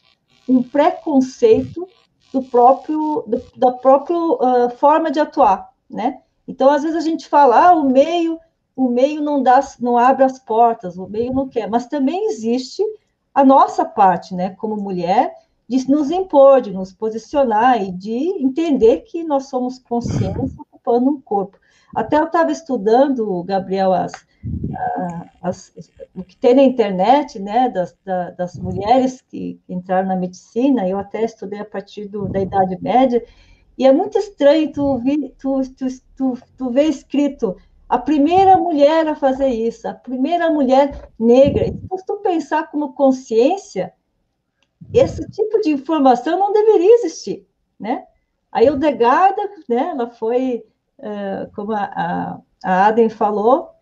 um 0.49 0.63
preconceito 0.63 1.89
do 2.33 2.43
próprio 2.43 3.25
do, 3.27 3.43
da 3.57 3.73
própria 3.73 4.17
uh, 4.17 4.71
forma 4.77 5.11
de 5.11 5.21
atuar, 5.21 5.71
né? 5.89 6.21
Então, 6.47 6.71
às 6.71 6.83
vezes 6.83 6.97
a 6.97 7.01
gente 7.01 7.29
fala, 7.29 7.69
ah, 7.69 7.73
o 7.73 7.89
meio 7.89 8.39
o 8.77 8.91
meio 8.91 9.23
não 9.23 9.43
dá, 9.43 9.59
não 9.81 9.97
abre 9.97 10.23
as 10.23 10.39
portas, 10.39 10.99
o 10.99 11.09
meio 11.09 11.33
não 11.33 11.49
quer, 11.49 11.69
mas 11.69 11.87
também 11.87 12.29
existe 12.29 12.83
a 13.35 13.43
nossa 13.43 13.87
parte, 13.87 14.35
né, 14.35 14.51
como 14.51 14.77
mulher, 14.77 15.33
de 15.67 15.91
nos 15.91 16.11
impor, 16.11 16.61
de 16.61 16.71
nos 16.71 16.93
posicionar 16.93 17.83
e 17.83 17.91
de 17.91 18.43
entender 18.43 18.99
que 18.99 19.25
nós 19.25 19.49
somos 19.49 19.79
conscientes 19.79 20.57
ocupando 20.59 21.11
um 21.11 21.21
corpo. 21.21 21.59
Até 21.95 22.19
eu 22.19 22.25
estava 22.25 22.53
estudando, 22.53 23.43
Gabriel, 23.43 23.93
as, 23.93 24.13
as, 25.43 25.73
o 26.15 26.23
que 26.23 26.37
tem 26.37 26.55
na 26.55 26.63
internet, 26.63 27.39
né, 27.39 27.69
das, 27.69 27.97
das 28.37 28.57
mulheres 28.59 29.21
que 29.21 29.61
entraram 29.69 30.09
na 30.09 30.17
medicina, 30.17 30.89
eu 30.89 30.99
até 30.99 31.25
estudei 31.25 31.61
a 31.61 31.65
partir 31.65 32.09
do, 32.09 32.29
da 32.29 32.41
Idade 32.41 32.77
Média, 32.81 33.25
e 33.79 33.87
é 33.87 33.93
muito 33.93 34.19
estranho 34.19 34.73
tu, 34.73 35.01
tu, 35.39 35.61
tu, 35.75 35.87
tu, 36.17 36.39
tu 36.57 36.71
ver 36.71 36.85
escrito 36.85 37.57
a 37.89 37.99
primeira 37.99 38.57
mulher 38.57 39.07
a 39.07 39.15
fazer 39.15 39.49
isso, 39.49 39.87
a 39.87 39.95
primeira 39.95 40.51
mulher 40.51 41.11
negra. 41.19 41.67
Então, 41.67 41.97
se 41.97 42.07
tu 42.07 42.17
pensar 42.17 42.69
como 42.71 42.95
consciência, 42.95 43.93
esse 44.93 45.29
tipo 45.31 45.61
de 45.61 45.71
informação 45.71 46.39
não 46.39 46.53
deveria 46.53 46.95
existir, 46.95 47.47
né? 47.79 48.05
A 48.51 48.63
Hildegarda, 48.63 49.43
né, 49.69 49.91
ela 49.91 50.09
foi, 50.09 50.65
uh, 50.99 51.53
como 51.55 51.73
a, 51.73 51.85
a, 51.85 52.41
a 52.65 52.87
Aden 52.87 53.11
falou, 53.11 53.76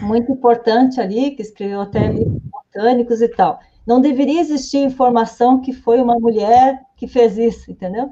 muito 0.00 0.32
importante 0.32 1.00
ali, 1.00 1.32
que 1.32 1.42
escreveu 1.42 1.80
até 1.80 2.08
livros 2.08 2.40
botânicos 2.50 3.20
e 3.20 3.28
tal. 3.28 3.60
Não 3.86 4.00
deveria 4.00 4.40
existir 4.40 4.78
informação 4.78 5.60
que 5.60 5.72
foi 5.72 6.00
uma 6.00 6.18
mulher 6.18 6.80
que 6.96 7.06
fez 7.06 7.36
isso, 7.36 7.70
entendeu? 7.70 8.10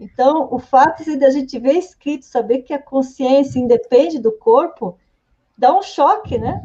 Então, 0.00 0.48
o 0.50 0.58
fato 0.58 1.04
de 1.04 1.24
a 1.24 1.30
gente 1.30 1.58
ver 1.58 1.74
escrito, 1.74 2.24
saber 2.24 2.62
que 2.62 2.74
a 2.74 2.82
consciência 2.82 3.58
independe 3.58 4.18
do 4.18 4.32
corpo, 4.32 4.98
dá 5.56 5.72
um 5.72 5.82
choque, 5.82 6.38
né? 6.38 6.64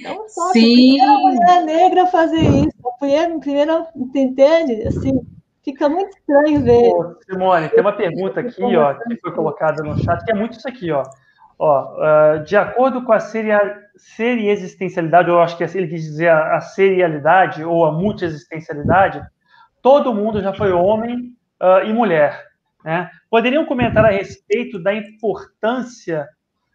Não 0.00 0.28
só 0.28 0.52
Sim. 0.52 1.00
a 1.00 1.18
mulher 1.18 1.64
negra 1.64 2.06
fazer 2.06 2.40
isso, 2.40 2.78
a 2.86 2.92
primeira, 2.92 3.38
primeira 3.38 3.88
entende? 3.94 4.86
Assim, 4.86 5.20
fica 5.62 5.88
muito 5.88 6.16
estranho 6.16 6.62
ver. 6.62 6.92
Ô, 6.92 7.16
Simone, 7.28 7.68
tem 7.68 7.80
uma 7.80 7.92
pergunta 7.92 8.40
aqui, 8.40 8.62
ó, 8.76 8.94
que 8.94 9.16
foi 9.16 9.34
colocada 9.34 9.82
no 9.82 9.98
chat, 9.98 10.24
que 10.24 10.30
é 10.30 10.34
muito 10.34 10.56
isso 10.56 10.68
aqui, 10.68 10.90
ó. 10.90 11.02
Ó, 11.58 11.96
uh, 11.96 12.44
de 12.44 12.56
acordo 12.56 13.02
com 13.02 13.12
a 13.12 13.18
seria, 13.18 13.60
ou 15.32 15.40
acho 15.40 15.56
que 15.56 15.64
ele 15.64 15.88
quis 15.88 16.02
dizer 16.02 16.28
a, 16.28 16.56
a 16.56 16.60
serialidade 16.60 17.64
ou 17.64 17.84
a 17.84 17.92
multiexistencialidade, 17.92 19.20
todo 19.82 20.14
mundo 20.14 20.40
já 20.40 20.52
foi 20.52 20.72
homem 20.72 21.32
uh, 21.60 21.84
e 21.84 21.92
mulher. 21.92 22.46
Né? 22.84 23.10
Poderiam 23.28 23.66
comentar 23.66 24.04
a 24.04 24.10
respeito 24.10 24.78
da 24.78 24.94
importância 24.94 26.28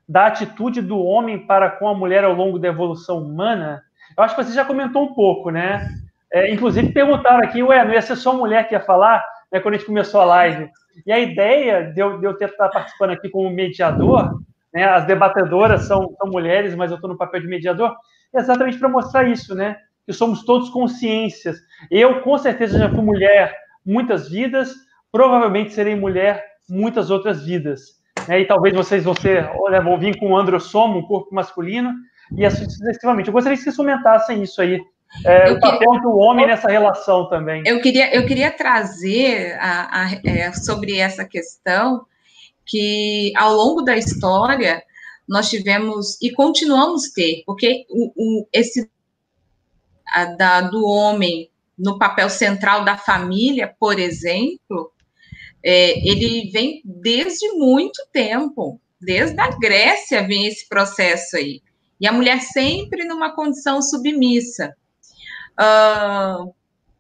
da 0.08 0.28
atitude 0.28 0.82
do 0.82 1.00
homem 1.00 1.48
para 1.48 1.70
com 1.70 1.88
a 1.88 1.96
mulher 1.96 2.26
ao 2.26 2.34
longo 2.34 2.60
da 2.60 2.68
evolução 2.68 3.20
humana, 3.20 3.82
eu 4.18 4.24
acho 4.24 4.36
que 4.36 4.44
você 4.44 4.54
já 4.54 4.66
comentou 4.66 5.04
um 5.04 5.14
pouco, 5.14 5.50
né? 5.50 5.88
É, 6.32 6.52
inclusive 6.52 6.92
perguntaram 6.92 7.44
aqui, 7.44 7.64
ué, 7.64 7.84
não 7.86 7.94
ia 7.94 8.02
ser 8.02 8.16
só 8.16 8.36
mulher 8.36 8.68
que 8.68 8.76
ia 8.76 8.80
falar, 8.80 9.24
né, 9.52 9.60
quando 9.60 9.76
a 9.76 9.78
gente 9.78 9.88
começou 9.88 10.22
a 10.22 10.26
live. 10.26 10.70
E 11.06 11.12
a 11.12 11.20
ideia 11.20 11.92
de 11.92 12.00
eu, 12.00 12.20
de 12.20 12.26
eu 12.26 12.34
ter 12.36 12.50
estar 12.50 12.70
participando 12.70 13.12
aqui 13.12 13.30
como 13.30 13.50
mediador, 13.50 14.40
né, 14.74 14.84
as 14.86 15.06
debatedoras 15.06 15.84
são, 15.84 16.16
são 16.18 16.32
mulheres, 16.32 16.76
mas 16.76 16.92
eu 16.92 16.96
estou 16.96 17.10
no 17.10 17.18
papel 17.18 17.42
de 17.42 17.48
mediador, 17.48 17.96
exatamente 18.34 18.80
para 18.80 18.90
mostrar 18.90 19.28
isso, 19.30 19.54
né? 19.54 19.78
Que 20.06 20.14
somos 20.14 20.44
todos 20.44 20.70
consciências. 20.70 21.58
Eu, 21.90 22.22
com 22.22 22.38
certeza, 22.38 22.80
já 22.80 22.90
fui 22.90 23.02
mulher 23.02 23.56
muitas 23.86 24.30
vidas, 24.30 24.74
provavelmente 25.12 25.74
serei 25.74 25.96
mulher 25.96 26.44
muitas 26.68 27.12
outras 27.12 27.46
vidas. 27.46 28.02
Né? 28.28 28.42
E 28.42 28.46
talvez 28.46 28.76
vocês 28.76 29.04
vão, 29.04 29.14
ser, 29.14 29.50
olha, 29.56 29.82
vão 29.82 29.98
vir 29.98 30.18
com 30.18 30.30
um 30.30 30.38
androssomo, 30.38 31.00
um 31.00 31.04
corpo 31.04 31.34
masculino, 31.34 31.94
e 32.36 32.46
assim 32.46 32.70
sucessivamente. 32.70 33.28
Eu 33.28 33.34
gostaria 33.34 33.58
que 33.58 33.64
vocês 33.64 33.78
comentassem 33.78 34.42
isso 34.42 34.62
aí, 34.62 34.82
é, 35.26 35.52
o 35.52 35.60
papel 35.60 35.92
queria, 35.92 36.02
do 36.02 36.18
homem 36.18 36.48
nessa 36.48 36.70
relação 36.70 37.30
também. 37.30 37.62
Eu 37.66 37.80
queria, 37.82 38.14
eu 38.16 38.26
queria 38.26 38.50
trazer 38.50 39.56
a, 39.60 40.02
a, 40.02 40.12
é, 40.26 40.52
sobre 40.54 40.98
essa 40.98 41.24
questão 41.24 42.06
que 42.66 43.32
ao 43.36 43.54
longo 43.54 43.82
da 43.82 43.98
história 43.98 44.84
nós 45.28 45.50
tivemos 45.50 46.22
e 46.22 46.32
continuamos 46.32 47.10
ter, 47.12 47.44
porque 47.46 47.86
o, 47.90 48.12
o 48.16 48.48
esse 48.52 48.90
a, 50.08 50.26
da, 50.26 50.62
do 50.62 50.86
homem 50.86 51.50
no 51.78 51.98
papel 51.98 52.30
central 52.30 52.86
da 52.86 52.98
família, 52.98 53.74
por 53.80 54.00
exemplo, 54.00 54.92
é, 55.64 56.08
ele 56.08 56.50
vem 56.52 56.82
desde 56.84 57.52
muito 57.54 58.06
tempo, 58.12 58.80
desde 59.02 59.40
a 59.40 59.50
Grécia 59.58 60.26
vem 60.26 60.46
esse 60.46 60.68
processo 60.68 61.38
aí. 61.38 61.62
E 62.00 62.08
a 62.08 62.12
mulher 62.12 62.42
sempre 62.42 63.06
numa 63.06 63.34
condição 63.34 63.82
submissa, 63.82 64.76
uh, 65.60 66.54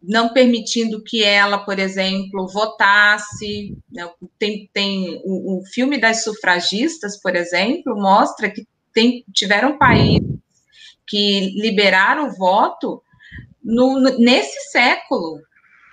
não 0.03 0.33
permitindo 0.33 1.01
que 1.01 1.23
ela, 1.23 1.57
por 1.57 1.79
exemplo, 1.79 2.47
votasse. 2.47 3.77
Né? 3.91 4.09
Tem, 4.37 4.69
tem 4.73 5.21
o, 5.23 5.59
o, 5.59 5.65
filme 5.65 5.97
das 5.97 6.23
sufragistas, 6.23 7.19
por 7.21 7.35
exemplo, 7.35 7.95
mostra 7.95 8.51
que 8.51 8.67
tem, 8.93 9.23
tiveram 9.33 9.77
países 9.77 10.27
que 11.07 11.51
liberaram 11.61 12.27
o 12.27 12.35
voto 12.35 13.01
no, 13.63 13.99
nesse 14.19 14.71
século. 14.71 15.39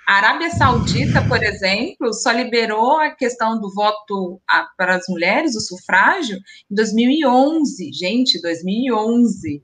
A 0.06 0.14
Arábia 0.14 0.50
Saudita, 0.50 1.24
por 1.28 1.40
exemplo, 1.40 2.12
só 2.12 2.32
liberou 2.32 2.98
a 2.98 3.10
questão 3.10 3.60
do 3.60 3.72
voto 3.72 4.40
a, 4.48 4.66
para 4.76 4.96
as 4.96 5.04
mulheres, 5.08 5.54
o 5.54 5.60
sufrágio, 5.60 6.36
em 6.70 6.74
2011. 6.74 7.92
Gente, 7.92 8.42
2011. 8.42 9.62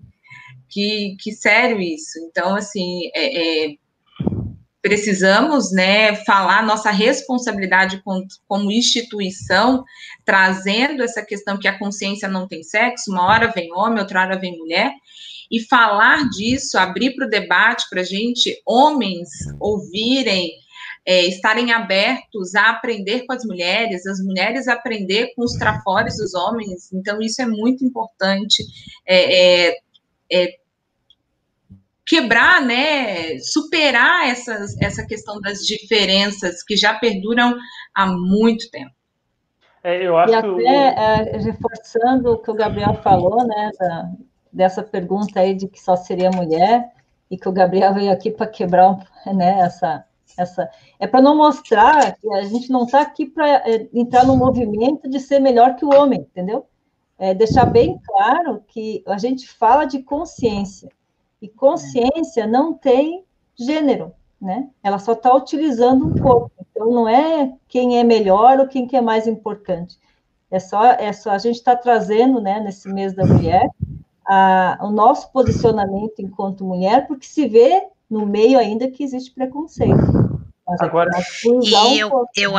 Que, 0.69 1.17
que 1.21 1.33
sério 1.33 1.81
isso. 1.81 2.19
Então, 2.29 2.55
assim, 2.55 3.11
é, 3.15 3.71
é, 3.71 3.77
precisamos 4.87 5.73
né, 5.73 6.15
falar 6.25 6.65
nossa 6.65 6.93
responsabilidade 6.93 8.01
com, 8.05 8.25
como 8.47 8.71
instituição, 8.71 9.85
trazendo 10.25 11.03
essa 11.03 11.25
questão 11.25 11.59
que 11.59 11.67
a 11.67 11.77
consciência 11.77 12.29
não 12.29 12.47
tem 12.47 12.63
sexo, 12.63 13.11
uma 13.11 13.25
hora 13.27 13.51
vem 13.53 13.73
homem, 13.73 13.99
outra 13.99 14.21
hora 14.21 14.39
vem 14.39 14.57
mulher, 14.57 14.93
e 15.51 15.61
falar 15.61 16.29
disso, 16.29 16.79
abrir 16.79 17.17
para 17.17 17.27
o 17.27 17.29
debate, 17.29 17.87
para 17.91 18.03
a 18.03 18.05
gente, 18.05 18.57
homens, 18.65 19.29
ouvirem, 19.59 20.53
é, 21.05 21.25
estarem 21.27 21.73
abertos 21.73 22.55
a 22.55 22.71
aprender 22.71 23.27
com 23.27 23.33
as 23.33 23.45
mulheres, 23.45 24.07
as 24.07 24.21
mulheres 24.21 24.69
aprender 24.69 25.33
com 25.35 25.43
os 25.43 25.55
trafores 25.55 26.19
dos 26.19 26.33
homens. 26.33 26.93
Então, 26.93 27.21
isso 27.21 27.43
é 27.43 27.47
muito 27.47 27.85
importante. 27.85 28.63
É, 29.05 29.67
é, 29.67 29.77
é 30.31 30.66
quebrar, 32.07 32.63
né, 32.63 33.39
superar 33.39 34.29
essas, 34.29 34.81
essa 34.81 35.05
questão 35.05 35.41
das 35.41 35.59
diferenças 35.61 36.63
que 36.63 36.77
já 36.77 36.95
perduram 36.95 37.57
há 37.95 38.07
muito 38.07 38.71
tempo. 38.71 38.93
É, 39.83 40.07
eu 40.07 40.17
acho 40.17 40.33
e 40.33 40.35
até 40.35 41.33
é, 41.35 41.39
reforçando 41.39 42.33
o 42.33 42.39
que 42.39 42.51
o 42.51 42.55
Gabriel 42.55 42.95
falou, 43.03 43.47
né, 43.47 43.71
da, 43.79 44.11
dessa 44.53 44.83
pergunta 44.83 45.41
aí 45.41 45.55
de 45.55 45.69
que 45.69 45.81
só 45.81 45.97
seria 45.97 46.31
mulher, 46.31 46.91
e 47.31 47.37
que 47.37 47.49
o 47.49 47.53
Gabriel 47.53 47.93
veio 47.95 48.13
aqui 48.13 48.31
para 48.31 48.47
quebrar 48.47 48.99
né, 49.27 49.61
essa, 49.61 50.05
essa. 50.39 50.71
É 50.99 51.07
para 51.07 51.21
não 51.21 51.37
mostrar 51.37 52.17
que 52.17 52.33
a 52.35 52.43
gente 52.43 52.71
não 52.71 52.85
está 52.85 53.01
aqui 53.01 53.27
para 53.27 53.49
é, 53.69 53.89
entrar 53.93 54.25
no 54.25 54.37
movimento 54.37 55.09
de 55.09 55.19
ser 55.19 55.41
melhor 55.41 55.75
que 55.77 55.85
o 55.85 55.93
homem, 55.95 56.21
entendeu? 56.21 56.67
É 57.19 57.35
deixar 57.35 57.65
bem 57.65 57.99
claro 58.05 58.63
que 58.69 59.03
a 59.07 59.19
gente 59.19 59.49
fala 59.49 59.85
de 59.85 60.03
consciência, 60.03 60.89
e 61.41 61.49
consciência 61.49 62.47
não 62.47 62.73
tem 62.75 63.25
gênero, 63.55 64.13
né? 64.41 64.69
Ela 64.83 64.99
só 64.99 65.13
está 65.13 65.35
utilizando 65.35 66.07
um 66.07 66.15
corpo. 66.15 66.51
Então, 66.71 66.91
não 66.91 67.09
é 67.09 67.53
quem 67.69 67.99
é 67.99 68.05
melhor 68.05 68.59
ou 68.59 68.69
quem 68.69 68.87
que 68.87 68.97
é 68.97 69.01
mais 69.01 69.27
importante. 69.27 69.99
É 70.51 70.59
só, 70.59 70.85
é 70.85 71.13
só 71.13 71.31
a 71.31 71.39
gente 71.39 71.57
está 71.57 71.75
trazendo, 71.75 72.41
né, 72.41 72.61
nesse 72.61 72.89
mês 72.89 73.15
da 73.15 73.25
mulher, 73.27 73.69
a, 74.27 74.79
o 74.83 74.91
nosso 74.91 75.31
posicionamento 75.33 76.21
enquanto 76.21 76.65
mulher, 76.65 77.07
porque 77.07 77.27
se 77.27 77.49
vê 77.49 77.89
no 78.09 78.27
meio 78.27 78.59
ainda 78.59 78.91
que 78.91 79.03
existe 79.03 79.33
preconceito. 79.33 79.97
Mas 80.67 80.81
Agora, 80.81 81.11
e 81.45 81.99
eu, 81.99 82.27
eu, 82.37 82.53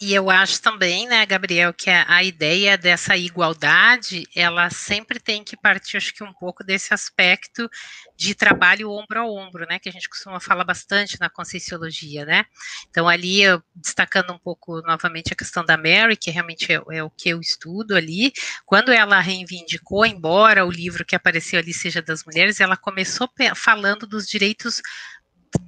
e 0.00 0.14
eu 0.14 0.30
acho 0.30 0.62
também, 0.62 1.08
né, 1.08 1.26
Gabriel, 1.26 1.74
que 1.74 1.90
a, 1.90 2.04
a, 2.08 2.22
ideia 2.22 2.78
dessa 2.78 3.16
igualdade, 3.16 4.28
ela 4.34 4.70
sempre 4.70 5.18
tem 5.18 5.42
que 5.42 5.56
partir, 5.56 5.96
acho 5.96 6.14
que 6.14 6.22
um 6.22 6.32
pouco 6.32 6.62
desse 6.62 6.94
aspecto 6.94 7.68
de 8.16 8.32
trabalho 8.32 8.90
ombro 8.90 9.20
a 9.20 9.26
ombro, 9.26 9.66
né, 9.68 9.80
que 9.80 9.88
a 9.88 9.92
gente 9.92 10.08
costuma 10.08 10.38
falar 10.38 10.62
bastante 10.62 11.18
na 11.18 11.28
conscienciologia, 11.28 12.24
né. 12.24 12.44
Então, 12.88 13.08
ali, 13.08 13.42
eu, 13.42 13.60
destacando 13.74 14.32
um 14.32 14.38
pouco 14.38 14.80
novamente 14.82 15.32
a 15.32 15.36
questão 15.36 15.64
da 15.64 15.76
Mary, 15.76 16.16
que 16.16 16.30
realmente 16.30 16.72
é, 16.72 16.80
é 16.92 17.02
o 17.02 17.10
que 17.10 17.30
eu 17.30 17.40
estudo 17.40 17.96
ali, 17.96 18.32
quando 18.64 18.92
ela 18.92 19.18
reivindicou, 19.18 20.06
embora 20.06 20.64
o 20.64 20.70
livro 20.70 21.04
que 21.04 21.16
apareceu 21.16 21.58
ali 21.58 21.72
seja 21.74 22.00
das 22.00 22.24
mulheres, 22.24 22.60
ela 22.60 22.76
começou 22.76 23.28
falando 23.56 24.06
dos 24.06 24.28
direitos 24.28 24.80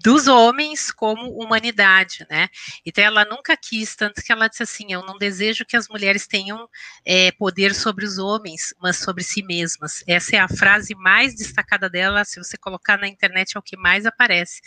dos 0.02 0.28
homens 0.28 0.90
como 0.90 1.30
humanidade, 1.30 2.26
né? 2.30 2.48
Então 2.84 3.04
ela 3.04 3.24
nunca 3.24 3.56
quis, 3.56 3.94
tanto 3.94 4.22
que 4.22 4.32
ela 4.32 4.48
disse 4.48 4.62
assim: 4.62 4.92
eu 4.92 5.04
não 5.04 5.18
desejo 5.18 5.64
que 5.64 5.76
as 5.76 5.88
mulheres 5.88 6.26
tenham 6.26 6.68
é, 7.04 7.32
poder 7.32 7.74
sobre 7.74 8.04
os 8.04 8.18
homens, 8.18 8.74
mas 8.80 8.96
sobre 8.96 9.22
si 9.22 9.42
mesmas. 9.42 10.02
Essa 10.06 10.36
é 10.36 10.38
a 10.38 10.48
frase 10.48 10.94
mais 10.94 11.34
destacada 11.34 11.88
dela. 11.88 12.24
Se 12.24 12.42
você 12.42 12.56
colocar 12.56 12.98
na 12.98 13.08
internet, 13.08 13.56
é 13.56 13.58
o 13.58 13.62
que 13.62 13.76
mais 13.76 14.06
aparece, 14.06 14.60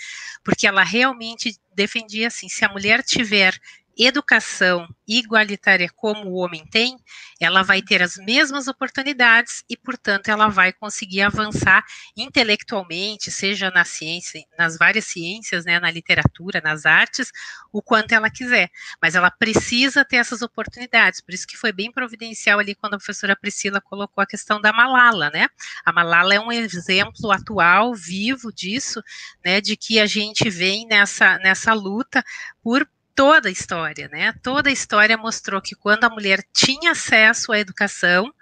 porque 0.43 0.67
ela 0.67 0.83
realmente 0.83 1.57
defendia 1.75 2.27
assim: 2.27 2.47
se 2.49 2.63
a 2.65 2.69
mulher 2.69 3.03
tiver 3.03 3.57
educação 3.97 4.87
igualitária 5.07 5.89
como 5.95 6.29
o 6.29 6.35
homem 6.35 6.65
tem, 6.67 6.97
ela 7.39 7.61
vai 7.61 7.81
ter 7.81 8.01
as 8.01 8.15
mesmas 8.17 8.67
oportunidades 8.67 9.63
e, 9.69 9.75
portanto, 9.75 10.29
ela 10.29 10.47
vai 10.47 10.71
conseguir 10.71 11.21
avançar 11.21 11.83
intelectualmente, 12.15 13.29
seja 13.29 13.69
na 13.69 13.83
ciência, 13.83 14.41
nas 14.57 14.77
várias 14.77 15.05
ciências, 15.05 15.65
né, 15.65 15.79
na 15.79 15.91
literatura, 15.91 16.61
nas 16.63 16.85
artes, 16.85 17.31
o 17.71 17.81
quanto 17.81 18.13
ela 18.13 18.29
quiser. 18.29 18.69
Mas 19.01 19.15
ela 19.15 19.29
precisa 19.29 20.05
ter 20.05 20.17
essas 20.17 20.41
oportunidades. 20.41 21.21
Por 21.21 21.33
isso 21.33 21.47
que 21.47 21.57
foi 21.57 21.71
bem 21.71 21.91
providencial 21.91 22.59
ali 22.59 22.75
quando 22.75 22.93
a 22.95 22.97
professora 22.97 23.35
Priscila 23.35 23.81
colocou 23.81 24.21
a 24.21 24.27
questão 24.27 24.61
da 24.61 24.71
Malala, 24.71 25.29
né? 25.31 25.47
A 25.85 25.91
Malala 25.91 26.33
é 26.33 26.39
um 26.39 26.51
exemplo 26.51 27.31
atual, 27.31 27.93
vivo 27.93 28.51
disso, 28.53 29.01
né, 29.43 29.59
de 29.59 29.75
que 29.75 29.99
a 29.99 30.05
gente 30.05 30.49
vem 30.49 30.85
nessa 30.87 31.37
nessa 31.39 31.73
luta 31.73 32.23
por 32.61 32.87
toda 33.15 33.49
a 33.49 33.51
história, 33.51 34.07
né? 34.09 34.33
Toda 34.41 34.69
a 34.69 34.73
história 34.73 35.17
mostrou 35.17 35.61
que 35.61 35.75
quando 35.75 36.03
a 36.03 36.09
mulher 36.09 36.43
tinha 36.53 36.91
acesso 36.91 37.51
à 37.51 37.59
educação, 37.59 38.33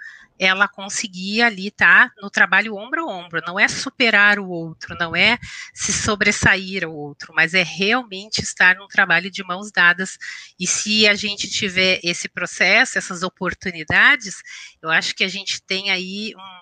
ela 0.42 0.68
conseguia 0.68 1.46
ali 1.46 1.68
estar 1.68 2.10
tá, 2.10 2.16
no 2.20 2.28
trabalho 2.28 2.76
ombro 2.76 3.02
a 3.02 3.06
ombro, 3.06 3.44
não 3.46 3.60
é 3.60 3.68
superar 3.68 4.40
o 4.40 4.50
outro, 4.50 4.98
não 5.00 5.16
é 5.16 5.38
se 5.72 5.94
sobressair 5.94 6.84
ao 6.84 6.92
outro, 6.92 7.32
mas 7.36 7.54
é 7.54 7.62
realmente 7.62 8.42
estar 8.42 8.76
num 8.76 8.88
trabalho 8.88 9.30
de 9.30 9.44
mãos 9.44 9.72
dadas. 9.72 10.18
E 10.60 10.66
se 10.66 11.08
a 11.08 11.14
gente 11.14 11.48
tiver 11.48 12.00
esse 12.04 12.28
processo, 12.28 12.98
essas 12.98 13.22
oportunidades, 13.22 14.42
eu 14.82 14.90
acho 14.90 15.14
que 15.14 15.24
a 15.24 15.28
gente 15.28 15.62
tem 15.62 15.92
aí 15.92 16.34
um, 16.36 16.61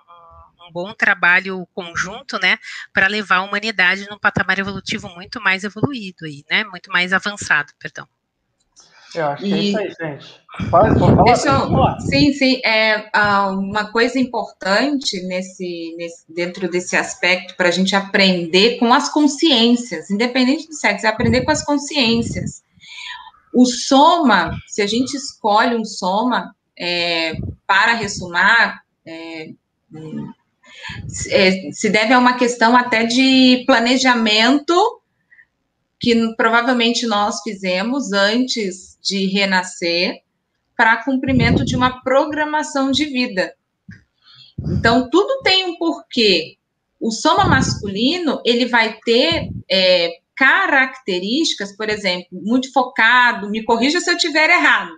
um 0.70 0.72
bom 0.72 0.94
trabalho 0.94 1.68
conjunto, 1.74 2.40
né, 2.40 2.58
para 2.94 3.08
levar 3.08 3.38
a 3.38 3.44
humanidade 3.44 4.08
num 4.10 4.20
patamar 4.20 4.60
evolutivo 4.60 5.10
muito 5.10 5.42
mais 5.42 5.64
evoluído 5.64 6.26
aí, 6.26 6.44
né, 6.50 6.64
muito 6.64 6.92
mais 6.92 7.12
avançado, 7.12 7.74
perdão. 7.80 8.08
Eu 9.16 9.26
acho 9.26 9.44
que 9.44 9.50
e... 9.50 9.54
é 9.54 9.58
isso 9.58 9.80
aí, 9.80 9.94
gente. 10.00 10.42
Faz, 10.70 11.00
falar, 11.00 11.24
Deixa 11.24 11.50
eu... 11.50 12.00
Sim, 12.02 12.34
sim. 12.34 12.62
É, 12.64 13.10
uma 13.52 13.92
coisa 13.92 14.20
importante 14.20 15.22
nesse, 15.24 15.96
nesse 15.98 16.26
dentro 16.32 16.70
desse 16.70 16.96
aspecto 16.96 17.56
para 17.56 17.70
a 17.70 17.72
gente 17.72 17.96
aprender 17.96 18.78
com 18.78 18.94
as 18.94 19.10
consciências, 19.10 20.12
independente 20.12 20.68
do 20.68 20.76
sexo, 20.76 21.06
é 21.06 21.10
aprender 21.10 21.42
com 21.42 21.52
as 21.52 21.64
consciências. 21.64 22.64
O 23.54 23.66
soma, 23.66 24.52
se 24.68 24.82
a 24.82 24.88
gente 24.88 25.16
escolhe 25.16 25.76
um 25.76 25.86
soma, 25.86 26.54
é, 26.78 27.34
para 27.66 27.94
ressumar, 27.94 28.84
é, 29.06 29.50
é, 31.30 31.72
se 31.72 31.90
deve 31.90 32.14
a 32.14 32.20
uma 32.20 32.38
questão 32.38 32.76
até 32.76 33.04
de 33.04 33.64
planejamento 33.66 34.74
que 36.00 36.34
provavelmente 36.36 37.06
nós 37.06 37.42
fizemos 37.42 38.14
antes 38.14 38.98
de 39.02 39.26
renascer 39.26 40.22
para 40.78 41.04
cumprimento 41.04 41.66
de 41.66 41.76
uma 41.76 42.02
programação 42.02 42.90
de 42.90 43.06
vida. 43.06 43.54
Então, 44.58 45.10
tudo 45.10 45.42
tem 45.44 45.66
um 45.66 45.78
porquê. 45.78 46.56
O 47.00 47.12
soma 47.12 47.46
masculino, 47.46 48.42
ele 48.46 48.66
vai 48.66 48.98
ter 49.06 49.50
é, 49.70 50.10
características, 50.40 51.76
por 51.76 51.90
exemplo, 51.90 52.28
muito 52.32 52.72
focado, 52.72 53.50
me 53.50 53.64
corrija 53.66 54.00
se 54.00 54.10
eu 54.10 54.16
estiver 54.16 54.50
errado, 54.50 54.96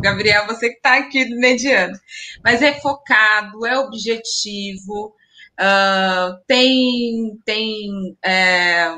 Gabriel, 0.00 0.44
você 0.46 0.70
que 0.70 0.76
está 0.76 0.98
aqui 0.98 1.24
mediano, 1.36 1.96
mas 2.42 2.62
é 2.62 2.72
focado, 2.80 3.64
é 3.64 3.78
objetivo, 3.78 5.14
uh, 5.60 6.38
tem, 6.46 7.38
tem 7.44 8.16
é, 8.24 8.94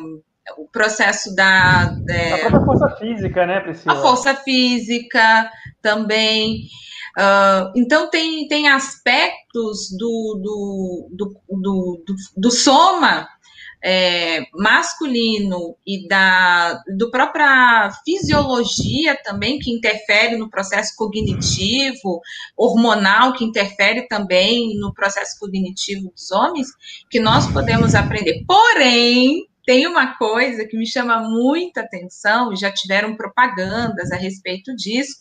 o 0.57 0.69
processo 0.73 1.35
da... 1.35 1.97
É, 2.09 2.35
a 2.35 2.39
própria 2.39 2.65
força 2.65 2.97
física, 2.97 3.47
né, 3.47 3.61
Priscila? 3.61 3.95
A 3.95 4.03
força 4.03 4.35
física 4.35 5.51
também... 5.83 6.63
Uh, 7.17 7.71
então, 7.77 8.11
tem, 8.11 8.49
tem 8.49 8.69
aspectos 8.69 9.89
do, 9.97 10.41
do, 10.43 11.09
do, 11.13 11.41
do, 11.49 12.05
do, 12.05 12.15
do 12.37 12.51
soma 12.51 13.29
é, 13.85 14.47
masculino 14.55 15.77
e 15.87 16.09
da 16.09 16.83
do 16.97 17.11
própria 17.11 17.91
fisiologia 18.03 19.15
também 19.23 19.59
que 19.59 19.71
interfere 19.71 20.39
no 20.39 20.49
processo 20.49 20.95
cognitivo, 20.97 22.23
hormonal 22.57 23.35
que 23.35 23.45
interfere 23.45 24.09
também 24.09 24.75
no 24.79 24.95
processo 24.95 25.39
cognitivo 25.39 26.11
dos 26.11 26.31
homens, 26.33 26.69
que 27.11 27.21
nós 27.21 27.47
podemos 27.53 27.95
aprender. 27.95 28.43
Porém, 28.47 29.47
tem 29.67 29.87
uma 29.87 30.17
coisa 30.17 30.65
que 30.65 30.79
me 30.79 30.87
chama 30.87 31.21
muita 31.21 31.83
atenção, 31.83 32.55
e 32.55 32.57
já 32.57 32.73
tiveram 32.73 33.15
propagandas 33.15 34.11
a 34.11 34.17
respeito 34.17 34.75
disso, 34.75 35.17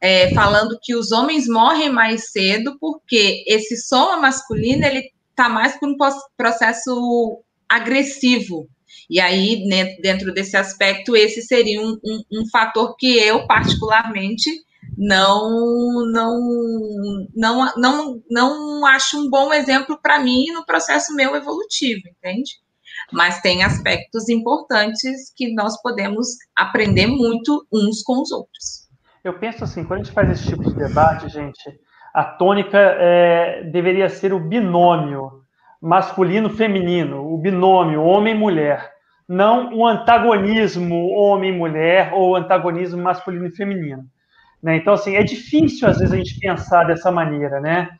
é, 0.00 0.34
falando 0.34 0.78
que 0.82 0.96
os 0.96 1.12
homens 1.12 1.46
morrem 1.46 1.90
mais 1.90 2.30
cedo 2.32 2.76
porque 2.80 3.44
esse 3.46 3.76
soma 3.76 4.16
masculino 4.16 4.84
ele 4.84 5.10
está 5.30 5.48
mais 5.48 5.78
por 5.78 5.88
um 5.88 5.96
processo 6.36 7.42
agressivo. 7.68 8.68
E 9.08 9.20
aí, 9.20 9.64
né, 9.66 9.96
dentro 9.96 10.32
desse 10.32 10.56
aspecto, 10.56 11.16
esse 11.16 11.42
seria 11.42 11.80
um, 11.80 11.98
um, 12.04 12.22
um, 12.32 12.48
fator 12.50 12.94
que 12.96 13.18
eu, 13.18 13.46
particularmente, 13.46 14.50
não, 14.96 16.06
não, 16.12 17.26
não, 17.34 17.74
não, 17.76 18.22
não 18.30 18.86
acho 18.86 19.18
um 19.18 19.30
bom 19.30 19.52
exemplo 19.52 19.98
para 20.02 20.20
mim 20.20 20.46
no 20.52 20.64
processo 20.64 21.14
meu 21.14 21.34
evolutivo, 21.36 22.02
entende? 22.08 22.52
Mas 23.12 23.40
tem 23.40 23.62
aspectos 23.62 24.28
importantes 24.28 25.32
que 25.34 25.54
nós 25.54 25.80
podemos 25.80 26.28
aprender 26.54 27.06
muito 27.06 27.66
uns 27.72 28.02
com 28.02 28.20
os 28.20 28.30
outros. 28.30 28.88
Eu 29.24 29.38
penso 29.38 29.64
assim, 29.64 29.84
quando 29.84 30.00
a 30.00 30.04
gente 30.04 30.14
faz 30.14 30.30
esse 30.30 30.48
tipo 30.48 30.62
de 30.62 30.74
debate, 30.74 31.28
gente, 31.28 31.78
a 32.12 32.24
tônica 32.24 32.78
é, 32.78 33.62
deveria 33.64 34.08
ser 34.08 34.32
o 34.32 34.40
binômio 34.40 35.42
masculino-feminino, 35.80 37.32
o 37.32 37.38
binômio 37.38 38.02
homem-mulher, 38.02 38.92
não 39.28 39.74
o 39.74 39.86
antagonismo 39.86 41.10
homem-mulher 41.10 42.12
ou 42.14 42.34
antagonismo 42.34 43.02
masculino 43.02 43.46
e 43.46 43.54
feminino. 43.54 44.04
Né? 44.62 44.76
Então, 44.76 44.94
assim, 44.94 45.14
é 45.14 45.22
difícil 45.22 45.86
às 45.86 45.98
vezes 45.98 46.12
a 46.12 46.16
gente 46.16 46.38
pensar 46.40 46.84
dessa 46.84 47.10
maneira, 47.10 47.60
né? 47.60 47.90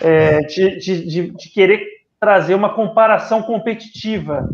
É, 0.00 0.38
de, 0.40 0.78
de, 0.78 1.30
de, 1.32 1.50
querer 1.50 1.84
trazer 2.20 2.54
uma 2.54 2.72
comparação 2.72 3.42
competitiva 3.42 4.48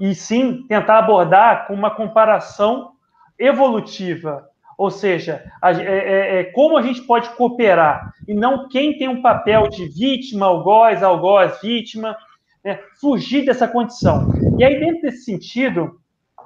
e 0.00 0.14
sim 0.16 0.66
tentar 0.68 0.98
abordar 0.98 1.66
com 1.66 1.74
uma 1.74 1.92
comparação 1.92 2.90
evolutiva, 3.38 4.44
ou 4.76 4.90
seja, 4.90 5.44
a, 5.62 5.72
é, 5.72 5.84
é, 5.84 6.40
é, 6.40 6.44
como 6.44 6.76
a 6.76 6.82
gente 6.82 7.02
pode 7.02 7.28
cooperar 7.30 8.12
e 8.28 8.34
não 8.34 8.68
quem 8.68 8.98
tem 8.98 9.08
um 9.08 9.22
papel 9.22 9.68
de 9.68 9.88
vítima, 9.88 10.46
algoz, 10.46 11.02
algoz, 11.02 11.60
vítima, 11.62 12.16
né, 12.64 12.78
fugir 13.00 13.44
dessa 13.44 13.66
condição. 13.66 14.32
E 14.58 14.64
aí, 14.64 14.78
dentro 14.78 15.02
desse 15.02 15.24
sentido, 15.24 15.98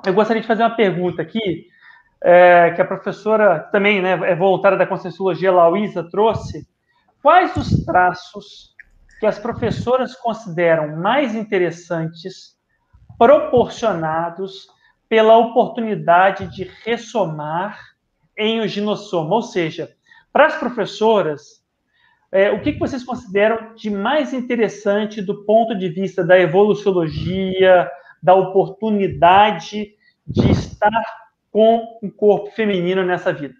eu 0.07 0.14
gostaria 0.14 0.41
de 0.41 0.49
fazer 0.49 0.62
uma 0.62 0.76
pergunta 0.76 1.22
aqui, 1.22 1.66
é, 2.22 2.70
que 2.70 2.81
a 2.81 2.85
professora 2.85 3.59
também 3.72 4.01
né, 4.01 4.12
é 4.31 4.37
voluntária 4.37 4.78
da 4.78 4.87
Conscienciologia, 4.87 5.51
Lauísa, 5.51 6.09
trouxe. 6.09 6.68
Quais 7.22 7.57
os 7.57 7.85
traços 7.85 8.74
que 9.18 9.26
as 9.26 9.39
professoras 9.39 10.14
consideram 10.14 10.97
mais 10.97 11.35
interessantes, 11.35 12.57
proporcionados 13.18 14.68
pela 15.09 15.37
oportunidade 15.37 16.47
de 16.55 16.70
ressomar 16.85 17.78
em 18.41 18.66
ginossoma. 18.66 19.36
Ou 19.36 19.43
seja, 19.43 19.95
para 20.32 20.47
as 20.47 20.57
professoras, 20.57 21.62
é, 22.32 22.51
o 22.51 22.62
que, 22.62 22.72
que 22.72 22.78
vocês 22.78 23.05
consideram 23.05 23.74
de 23.74 23.91
mais 23.91 24.32
interessante 24.32 25.20
do 25.20 25.45
ponto 25.45 25.76
de 25.76 25.88
vista 25.88 26.24
da 26.24 26.38
evoluciologia, 26.38 27.91
da 28.22 28.34
oportunidade 28.34 29.95
de 30.26 30.51
estar 30.51 31.03
com 31.51 31.99
um 32.03 32.11
corpo 32.11 32.51
feminino 32.53 33.05
nessa 33.05 33.32
vida? 33.32 33.55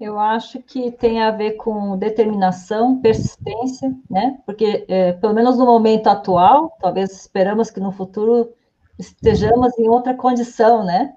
Eu 0.00 0.16
acho 0.16 0.62
que 0.62 0.92
tem 0.92 1.20
a 1.20 1.32
ver 1.32 1.52
com 1.52 1.98
determinação, 1.98 3.00
persistência, 3.00 3.92
né? 4.08 4.38
Porque, 4.46 4.84
é, 4.88 5.12
pelo 5.14 5.34
menos 5.34 5.58
no 5.58 5.66
momento 5.66 6.06
atual, 6.06 6.76
talvez 6.80 7.10
esperamos 7.10 7.68
que 7.68 7.80
no 7.80 7.90
futuro 7.90 8.52
estejamos 8.96 9.76
em 9.76 9.88
outra 9.88 10.14
condição, 10.14 10.84
né? 10.84 11.14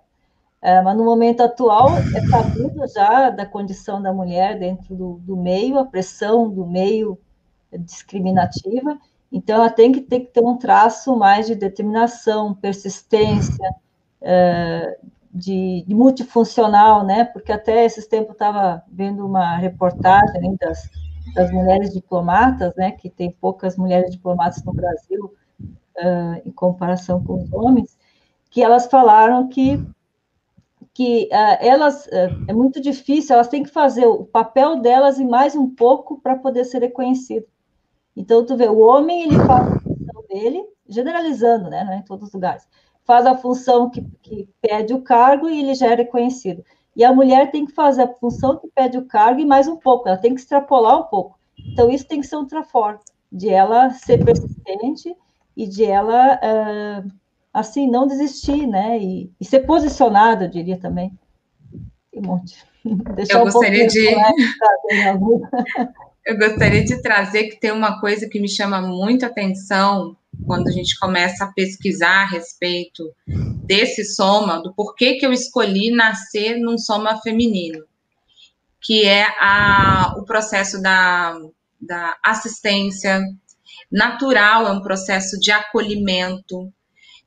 É, 0.61 0.79
mas 0.81 0.95
no 0.95 1.03
momento 1.03 1.41
atual 1.41 1.89
é 1.97 2.21
sabido 2.27 2.87
já 2.87 3.31
da 3.31 3.47
condição 3.47 3.99
da 3.99 4.13
mulher 4.13 4.59
dentro 4.59 4.95
do, 4.95 5.13
do, 5.23 5.35
meio, 5.35 5.79
a 5.79 5.85
pressão 5.85 6.47
do 6.47 6.67
meio 6.67 7.17
discriminativa, 7.79 8.99
então 9.31 9.55
ela 9.55 9.71
tem 9.71 9.91
que, 9.91 10.01
ter 10.01 10.19
que 10.19 10.27
ter 10.27 10.43
um 10.43 10.57
traço 10.57 11.15
mais 11.15 11.47
de 11.47 11.55
determinação, 11.55 12.53
persistência, 12.53 13.73
é, 14.21 14.99
de, 15.33 15.83
de, 15.87 15.95
multifuncional, 15.95 17.05
né? 17.05 17.23
Porque 17.23 17.51
até 17.51 17.85
esses 17.85 18.05
tempos 18.05 18.33
estava 18.33 18.83
vendo 18.91 19.25
uma 19.25 19.55
reportagem 19.55 20.55
das, 20.59 20.89
das 21.33 21.49
mulheres 21.51 21.93
diplomatas, 21.93 22.75
né? 22.75 22.91
Que 22.91 23.09
tem 23.09 23.31
poucas 23.31 23.77
mulheres 23.77 24.11
diplomatas 24.11 24.63
no 24.63 24.73
Brasil 24.73 25.33
uh, 25.97 26.41
em 26.45 26.51
comparação 26.51 27.23
com 27.23 27.41
os 27.41 27.51
homens, 27.53 27.97
que 28.49 28.61
elas 28.61 28.87
falaram 28.87 29.47
que 29.47 29.81
que 31.01 31.27
uh, 31.31 31.57
elas 31.59 32.05
uh, 32.05 32.45
é 32.47 32.53
muito 32.53 32.79
difícil, 32.79 33.33
elas 33.33 33.47
têm 33.47 33.63
que 33.63 33.71
fazer 33.71 34.05
o 34.05 34.23
papel 34.23 34.79
delas 34.79 35.17
e 35.17 35.25
mais 35.25 35.55
um 35.55 35.67
pouco 35.67 36.21
para 36.21 36.35
poder 36.35 36.63
ser 36.63 36.83
reconhecido. 36.83 37.47
Então, 38.15 38.45
tu 38.45 38.55
vê, 38.55 38.69
o 38.69 38.77
homem, 38.77 39.23
ele 39.23 39.35
faz 39.47 39.67
a 39.67 39.79
função 39.79 40.23
dele, 40.29 40.63
generalizando, 40.87 41.71
né, 41.71 41.83
não 41.83 41.93
é 41.93 41.97
em 41.97 42.03
todos 42.03 42.27
os 42.27 42.33
lugares, 42.35 42.67
faz 43.03 43.25
a 43.25 43.35
função 43.35 43.89
que, 43.89 44.05
que 44.21 44.47
pede 44.61 44.93
o 44.93 45.01
cargo 45.01 45.49
e 45.49 45.59
ele 45.59 45.73
já 45.73 45.87
é 45.87 45.95
reconhecido. 45.95 46.63
E 46.95 47.03
a 47.03 47.11
mulher 47.11 47.49
tem 47.49 47.65
que 47.65 47.71
fazer 47.71 48.03
a 48.03 48.13
função 48.19 48.59
que 48.59 48.67
pede 48.67 48.99
o 48.99 49.05
cargo 49.05 49.39
e 49.39 49.45
mais 49.45 49.67
um 49.67 49.77
pouco, 49.77 50.07
ela 50.07 50.17
tem 50.17 50.35
que 50.35 50.41
extrapolar 50.41 50.99
um 50.99 51.05
pouco. 51.05 51.39
Então, 51.57 51.89
isso 51.89 52.07
tem 52.07 52.21
que 52.21 52.27
ser 52.27 52.35
um 52.35 52.45
trafor, 52.45 52.99
de 53.31 53.49
ela 53.49 53.89
ser 53.89 54.23
persistente 54.23 55.17
e 55.57 55.65
de 55.65 55.83
ela 55.83 56.35
uh, 56.35 57.11
assim, 57.53 57.89
não 57.89 58.07
desistir, 58.07 58.67
né? 58.67 58.97
E, 58.99 59.31
e 59.39 59.45
ser 59.45 59.61
posicionado, 59.61 60.45
eu 60.45 60.49
diria 60.49 60.77
também. 60.77 61.11
Um 62.13 62.21
monte. 62.21 62.63
Deixar 63.15 63.39
eu 63.39 63.45
gostaria 63.45 63.83
um 63.83 63.87
de. 63.87 64.09
eu 66.25 66.37
gostaria 66.37 66.83
de 66.83 67.01
trazer 67.01 67.45
que 67.45 67.59
tem 67.59 67.71
uma 67.71 67.99
coisa 67.99 68.27
que 68.27 68.39
me 68.39 68.49
chama 68.49 68.81
muito 68.81 69.25
atenção 69.25 70.15
quando 70.45 70.67
a 70.67 70.71
gente 70.71 70.97
começa 70.97 71.45
a 71.45 71.51
pesquisar 71.51 72.23
a 72.23 72.25
respeito 72.25 73.11
desse 73.63 74.03
soma, 74.03 74.61
do 74.61 74.73
porquê 74.73 75.15
que 75.15 75.25
eu 75.25 75.33
escolhi 75.33 75.91
nascer 75.91 76.57
num 76.57 76.77
soma 76.77 77.21
feminino, 77.21 77.83
que 78.81 79.05
é 79.05 79.27
a, 79.39 80.15
o 80.17 80.23
processo 80.23 80.81
da, 80.81 81.37
da 81.79 82.17
assistência 82.23 83.21
natural, 83.91 84.67
é 84.67 84.71
um 84.71 84.81
processo 84.81 85.39
de 85.39 85.51
acolhimento, 85.51 86.71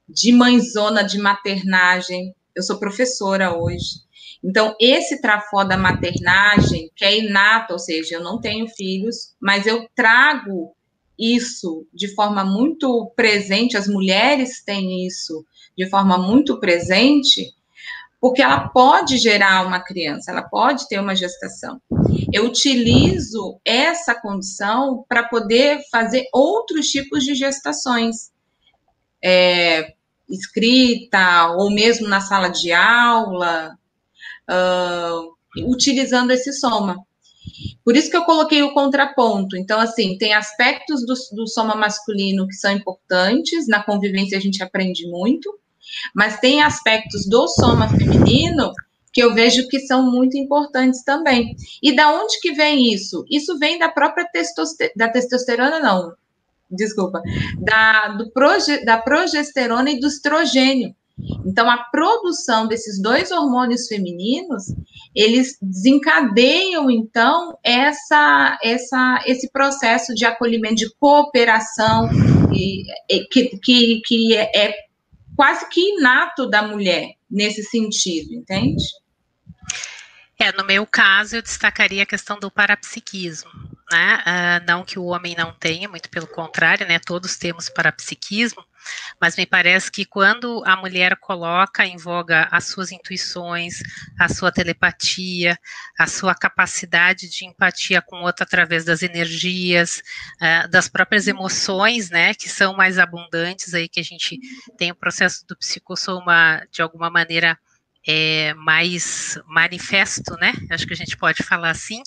de 0.08 0.32
mãezona, 0.32 1.02
de 1.02 1.18
maternagem. 1.18 2.34
Eu 2.54 2.62
sou 2.62 2.78
professora 2.78 3.56
hoje. 3.56 4.04
Então, 4.42 4.76
esse 4.78 5.22
trafó 5.22 5.64
da 5.64 5.76
maternagem, 5.76 6.90
que 6.94 7.04
é 7.04 7.18
inato, 7.18 7.72
ou 7.72 7.78
seja, 7.78 8.16
eu 8.16 8.22
não 8.22 8.38
tenho 8.38 8.68
filhos, 8.68 9.34
mas 9.40 9.66
eu 9.66 9.88
trago 9.94 10.74
isso 11.18 11.86
de 11.94 12.14
forma 12.14 12.44
muito 12.44 13.10
presente, 13.16 13.76
as 13.76 13.88
mulheres 13.88 14.62
têm 14.62 15.06
isso 15.06 15.44
de 15.76 15.88
forma 15.88 16.18
muito 16.18 16.60
presente, 16.60 17.54
porque 18.20 18.42
ela 18.42 18.68
pode 18.68 19.16
gerar 19.16 19.66
uma 19.66 19.80
criança, 19.80 20.30
ela 20.30 20.42
pode 20.42 20.88
ter 20.88 20.98
uma 20.98 21.14
gestação. 21.14 21.80
Eu 22.32 22.46
utilizo 22.46 23.60
essa 23.64 24.14
condição 24.14 25.04
para 25.08 25.24
poder 25.24 25.80
fazer 25.90 26.26
outros 26.32 26.88
tipos 26.88 27.24
de 27.24 27.34
gestações. 27.34 28.32
É, 29.22 29.93
escrita, 30.28 31.52
ou 31.56 31.70
mesmo 31.70 32.08
na 32.08 32.20
sala 32.20 32.48
de 32.48 32.72
aula, 32.72 33.76
uh, 34.50 35.68
utilizando 35.70 36.30
esse 36.30 36.52
soma. 36.52 36.96
Por 37.84 37.96
isso 37.96 38.10
que 38.10 38.16
eu 38.16 38.24
coloquei 38.24 38.62
o 38.62 38.72
contraponto. 38.72 39.56
Então, 39.56 39.78
assim, 39.78 40.16
tem 40.16 40.32
aspectos 40.32 41.04
do, 41.04 41.14
do 41.36 41.46
soma 41.46 41.74
masculino 41.74 42.48
que 42.48 42.54
são 42.54 42.72
importantes, 42.72 43.68
na 43.68 43.82
convivência 43.82 44.38
a 44.38 44.40
gente 44.40 44.62
aprende 44.62 45.06
muito, 45.06 45.58
mas 46.14 46.40
tem 46.40 46.62
aspectos 46.62 47.28
do 47.28 47.46
soma 47.48 47.88
feminino 47.88 48.72
que 49.12 49.22
eu 49.22 49.32
vejo 49.32 49.68
que 49.68 49.78
são 49.80 50.10
muito 50.10 50.36
importantes 50.36 51.04
também. 51.04 51.54
E 51.80 51.94
da 51.94 52.12
onde 52.12 52.40
que 52.40 52.52
vem 52.52 52.92
isso? 52.92 53.24
Isso 53.30 53.56
vem 53.58 53.78
da 53.78 53.88
própria 53.88 54.26
testosterona, 54.26 54.92
da 54.96 55.08
testosterona, 55.08 55.78
não, 55.78 56.12
desculpa, 56.70 57.22
da, 57.58 58.08
do 58.08 58.30
proge, 58.30 58.84
da 58.84 58.98
progesterona 58.98 59.90
e 59.90 60.00
do 60.00 60.06
estrogênio. 60.06 60.94
Então, 61.46 61.70
a 61.70 61.78
produção 61.78 62.66
desses 62.66 63.00
dois 63.00 63.30
hormônios 63.30 63.86
femininos, 63.86 64.64
eles 65.14 65.56
desencadeiam, 65.62 66.90
então, 66.90 67.56
essa, 67.62 68.58
essa, 68.62 69.22
esse 69.24 69.48
processo 69.50 70.12
de 70.12 70.24
acolhimento, 70.24 70.74
de 70.74 70.92
cooperação, 70.96 72.10
e, 72.52 72.84
que, 73.30 73.58
que, 73.58 74.00
que 74.04 74.36
é, 74.36 74.50
é 74.56 74.74
quase 75.36 75.68
que 75.68 75.80
inato 75.80 76.48
da 76.48 76.62
mulher 76.62 77.14
nesse 77.30 77.62
sentido, 77.62 78.34
entende? 78.34 78.82
É, 80.38 80.50
no 80.52 80.64
meu 80.64 80.84
caso, 80.84 81.36
eu 81.36 81.42
destacaria 81.42 82.02
a 82.02 82.06
questão 82.06 82.38
do 82.38 82.50
parapsiquismo, 82.50 83.50
né? 83.90 84.18
Uh, 84.26 84.66
não 84.66 84.84
que 84.84 84.98
o 84.98 85.04
homem 85.04 85.34
não 85.36 85.52
tenha, 85.52 85.88
muito 85.88 86.08
pelo 86.08 86.26
contrário, 86.26 86.86
né? 86.86 86.98
Todos 86.98 87.36
temos 87.36 87.68
parapsiquismo, 87.68 88.64
mas 89.20 89.36
me 89.36 89.46
parece 89.46 89.90
que 89.90 90.04
quando 90.04 90.62
a 90.66 90.76
mulher 90.76 91.16
coloca 91.16 91.84
em 91.86 91.96
voga 91.96 92.48
as 92.50 92.64
suas 92.64 92.92
intuições, 92.92 93.80
a 94.18 94.28
sua 94.28 94.50
telepatia, 94.50 95.58
a 95.98 96.06
sua 96.06 96.34
capacidade 96.34 97.28
de 97.28 97.46
empatia 97.46 98.02
com 98.02 98.16
o 98.16 98.24
outro 98.24 98.42
através 98.42 98.84
das 98.84 99.02
energias, 99.02 100.02
uh, 100.40 100.68
das 100.68 100.88
próprias 100.88 101.26
emoções, 101.26 102.10
né, 102.10 102.34
que 102.34 102.48
são 102.48 102.74
mais 102.74 102.98
abundantes 102.98 103.74
aí 103.74 103.88
que 103.88 104.00
a 104.00 104.04
gente 104.04 104.38
tem 104.76 104.90
o 104.90 104.96
processo 104.96 105.46
do 105.46 105.56
psicossoma 105.56 106.66
de 106.70 106.82
alguma 106.82 107.10
maneira 107.10 107.58
é, 108.06 108.52
mais 108.54 109.38
manifesto, 109.46 110.36
né? 110.36 110.52
Acho 110.70 110.86
que 110.86 110.92
a 110.92 110.96
gente 110.96 111.16
pode 111.16 111.42
falar 111.42 111.70
assim. 111.70 112.02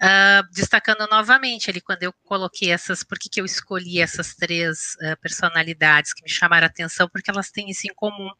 Uh, 0.00 0.46
destacando 0.52 1.08
novamente 1.10 1.70
ali, 1.70 1.80
quando 1.80 2.04
eu 2.04 2.12
coloquei 2.24 2.70
essas, 2.70 3.02
por 3.02 3.18
que, 3.18 3.40
eu 3.40 3.44
escolhi 3.44 4.00
essas 4.00 4.34
três 4.34 4.94
uh, 5.02 5.20
personalidades 5.20 6.12
que 6.12 6.22
me 6.22 6.30
chamaram 6.30 6.66
a 6.66 6.68
atenção, 6.68 7.08
porque 7.12 7.30
elas 7.30 7.50
têm 7.50 7.70
isso 7.70 7.86
em 7.86 7.94
comum. 7.94 8.30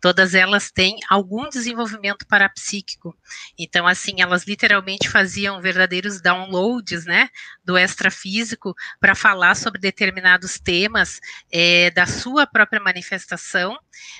Todas 0.00 0.34
elas 0.34 0.70
têm 0.70 0.96
algum 1.08 1.48
desenvolvimento 1.48 2.26
parapsíquico. 2.26 3.16
Então, 3.58 3.86
assim, 3.86 4.20
elas 4.20 4.44
literalmente 4.44 5.08
faziam 5.08 5.60
verdadeiros 5.60 6.20
downloads, 6.20 7.04
né? 7.04 7.28
Do 7.64 7.78
extrafísico 7.78 8.74
para 9.00 9.14
falar 9.14 9.54
sobre 9.54 9.80
determinados 9.80 10.58
temas 10.58 11.20
é, 11.50 11.90
da 11.90 12.06
sua 12.06 12.46
própria 12.46 12.80
manifestação, 12.80 13.78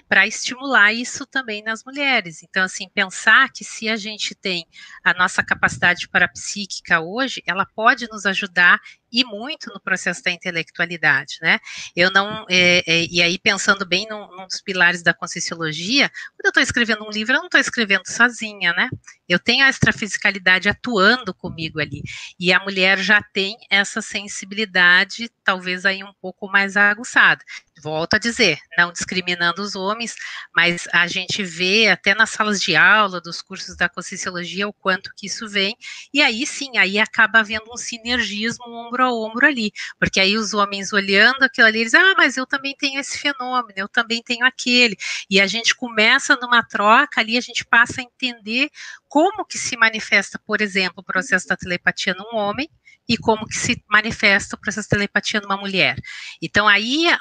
para 0.09 0.27
estimular 0.27 0.93
isso 0.93 1.27
também 1.27 1.63
nas 1.63 1.85
mulheres. 1.85 2.43
Então, 2.43 2.65
assim, 2.65 2.89
pensar 2.89 3.51
que 3.53 3.65
se 3.65 3.89
a 3.89 3.97
gente 3.97 4.35
tem 4.35 4.67
a 5.03 5.13
nossa 5.13 5.43
capacidade 5.43 6.09
parapsíquica 6.09 7.01
hoje, 7.01 7.43
ela 7.47 7.67
pode 7.67 8.09
nos 8.09 8.25
ajudar 8.27 8.81
e 9.15 9.25
muito 9.25 9.73
no 9.73 9.81
processo 9.81 10.21
da 10.25 10.33
intelectualidade, 10.33 11.37
né? 11.41 11.61
Eu 11.95 12.11
não, 12.11 12.45
é, 12.51 12.83
é, 12.85 13.07
e 13.09 13.23
aí 13.23 13.39
pensando 13.39 13.87
bem 13.87 14.09
num, 14.11 14.29
num, 14.37 14.47
dos 14.49 14.61
pilares 14.61 15.05
da 15.05 15.15
Conscienciologia, 15.15 16.09
quando 16.09 16.47
eu 16.47 16.49
estou 16.49 16.63
escrevendo 16.63 17.05
um 17.05 17.11
livro, 17.11 17.33
eu 17.33 17.39
não 17.39 17.47
estou 17.47 17.61
escrevendo 17.61 18.03
sozinha, 18.09 18.73
né? 18.73 18.89
Eu 19.29 19.39
tenho 19.39 19.65
a 19.65 19.69
extrafisicalidade 19.69 20.69
atuando 20.69 21.33
comigo 21.33 21.79
ali, 21.79 22.03
e 22.41 22.53
a 22.53 22.59
mulher 22.59 22.99
já 22.99 23.23
tem 23.33 23.57
essa 23.71 24.03
sensibilidade, 24.03 25.31
talvez 25.45 25.87
aí 25.87 26.03
um 26.03 26.13
pouco 26.21 26.49
mais 26.49 26.77
aguçada. 26.77 27.45
Volto 27.83 28.15
a 28.15 28.19
dizer, 28.19 28.59
não 28.79 28.93
discriminando 28.93 29.61
os 29.61 29.75
homens, 29.75 30.15
mas 30.55 30.87
a 30.93 31.09
gente 31.09 31.43
vê 31.43 31.89
até 31.89 32.15
nas 32.15 32.31
salas 32.31 32.61
de 32.63 32.77
aula 32.77 33.21
dos 33.21 33.43
cursos 33.43 33.77
da 33.77 33.89
Conscienciologia 33.89 34.69
o 34.69 34.73
quanto 34.73 35.11
que 35.17 35.27
isso 35.27 35.49
vem, 35.49 35.77
e 36.13 36.23
aí 36.23 36.47
sim, 36.47 36.79
aí 36.79 37.01
acaba 37.01 37.41
havendo 37.41 37.65
um 37.73 37.77
sinergismo 37.77 38.65
ombro 38.69 39.03
a 39.05 39.13
ombro 39.13 39.45
ali, 39.45 39.73
porque 39.99 40.21
aí 40.21 40.37
os 40.37 40.55
homens 40.55 40.93
olhando 40.93 41.43
aquilo 41.43 41.67
ali, 41.67 41.81
eles, 41.81 41.95
ah, 41.95 42.15
mas 42.17 42.37
eu 42.37 42.47
também 42.47 42.77
tenho 42.79 43.01
esse 43.01 43.19
fenômeno, 43.19 43.75
eu 43.77 43.89
também 43.89 44.23
tenho 44.23 44.47
aquele, 44.47 44.97
e 45.29 45.41
a 45.41 45.47
gente 45.49 45.75
começa 45.75 46.37
numa 46.41 46.63
troca 46.63 47.21
ali, 47.21 47.37
a 47.37 47.41
gente 47.41 47.65
passa 47.65 48.01
a 48.01 48.05
entender 48.05 48.71
como 49.09 49.45
que 49.45 49.59
se 49.59 49.77
manifesta, 49.77 50.41
por 50.47 50.61
exemplo, 50.61 50.97
o 50.99 51.05
processo 51.05 51.49
da 51.49 51.57
telepatia 51.57 52.15
num 52.15 52.37
homem, 52.39 52.69
e 53.09 53.17
como 53.17 53.47
que 53.47 53.57
se 53.57 53.83
manifesta 53.89 54.57
o 54.57 54.59
processo 54.59 54.87
de 54.87 54.91
telepatia 54.91 55.41
numa 55.41 55.57
mulher. 55.57 55.97
Então, 56.43 56.67
aí 56.67 57.07
a, 57.09 57.19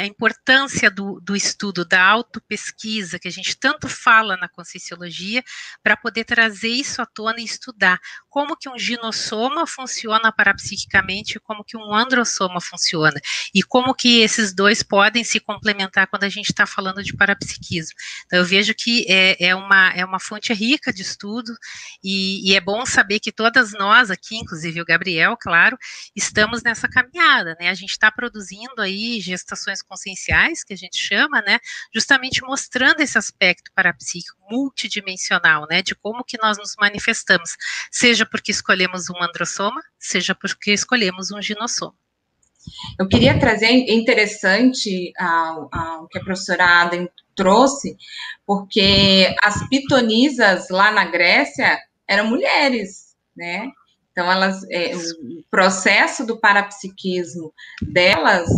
a 0.00 0.06
importância 0.06 0.90
do, 0.90 1.20
do, 1.20 1.34
estudo, 1.34 1.84
da 1.84 2.02
autopesquisa, 2.04 3.18
que 3.18 3.28
a 3.28 3.30
gente 3.30 3.56
tanto 3.56 3.88
fala 3.88 4.36
na 4.36 4.48
Conscienciologia, 4.48 5.42
para 5.82 5.96
poder 5.96 6.24
trazer 6.24 6.68
isso 6.68 7.00
à 7.00 7.06
tona 7.06 7.40
e 7.40 7.44
estudar 7.44 7.98
como 8.28 8.56
que 8.56 8.68
um 8.68 8.78
ginossoma 8.78 9.66
funciona 9.66 10.30
parapsiquicamente 10.30 11.40
como 11.40 11.64
que 11.64 11.76
um 11.76 11.94
androssoma 11.94 12.60
funciona, 12.60 13.18
e 13.54 13.62
como 13.62 13.94
que 13.94 14.20
esses 14.20 14.54
dois 14.54 14.82
podem 14.82 15.24
se 15.24 15.40
complementar 15.40 16.06
quando 16.06 16.24
a 16.24 16.28
gente 16.28 16.50
está 16.50 16.66
falando 16.66 17.02
de 17.02 17.16
parapsiquismo. 17.16 17.94
Então, 18.26 18.38
eu 18.38 18.44
vejo 18.44 18.74
que 18.74 19.06
é, 19.08 19.46
é, 19.46 19.54
uma, 19.54 19.90
é 19.90 20.04
uma 20.04 20.20
fonte 20.20 20.52
rica 20.52 20.92
de 20.92 21.02
estudo, 21.02 21.52
e, 22.02 22.50
e 22.50 22.54
é 22.54 22.60
bom 22.60 22.84
saber 22.84 23.20
que 23.20 23.32
todas 23.32 23.72
nós 23.72 24.10
aqui, 24.10 24.36
inclusive 24.36 24.80
o 24.80 24.84
Gabriel, 24.84 25.05
Gabriel, 25.06 25.36
claro, 25.36 25.78
estamos 26.16 26.64
nessa 26.64 26.88
caminhada, 26.88 27.56
né? 27.60 27.68
A 27.68 27.74
gente 27.74 27.90
está 27.90 28.10
produzindo 28.10 28.82
aí 28.82 29.20
gestações 29.20 29.80
conscienciais, 29.80 30.64
que 30.64 30.74
a 30.74 30.76
gente 30.76 30.98
chama, 30.98 31.40
né? 31.42 31.60
Justamente 31.94 32.42
mostrando 32.42 33.00
esse 33.00 33.16
aspecto 33.16 33.70
parapsíquico 33.72 34.36
multidimensional, 34.50 35.64
né? 35.70 35.80
De 35.80 35.94
como 35.94 36.24
que 36.24 36.36
nós 36.42 36.58
nos 36.58 36.74
manifestamos, 36.76 37.56
seja 37.88 38.26
porque 38.26 38.50
escolhemos 38.50 39.08
um 39.08 39.22
androssoma, 39.22 39.80
seja 39.96 40.34
porque 40.34 40.72
escolhemos 40.72 41.30
um 41.30 41.40
ginossoma. 41.40 41.94
Eu 42.98 43.06
queria 43.06 43.38
trazer 43.38 43.70
interessante 43.70 45.12
o 45.20 46.08
que 46.08 46.18
a 46.18 46.24
professora 46.24 46.82
Adam 46.82 47.08
trouxe, 47.36 47.96
porque 48.44 49.32
as 49.40 49.68
pitonisas 49.68 50.68
lá 50.68 50.90
na 50.90 51.04
Grécia 51.04 51.78
eram 52.08 52.26
mulheres, 52.26 53.14
né? 53.36 53.70
Então, 54.16 54.32
elas, 54.32 54.62
é, 54.70 54.96
o 54.96 55.44
processo 55.50 56.24
do 56.24 56.40
parapsiquismo 56.40 57.52
delas 57.82 58.48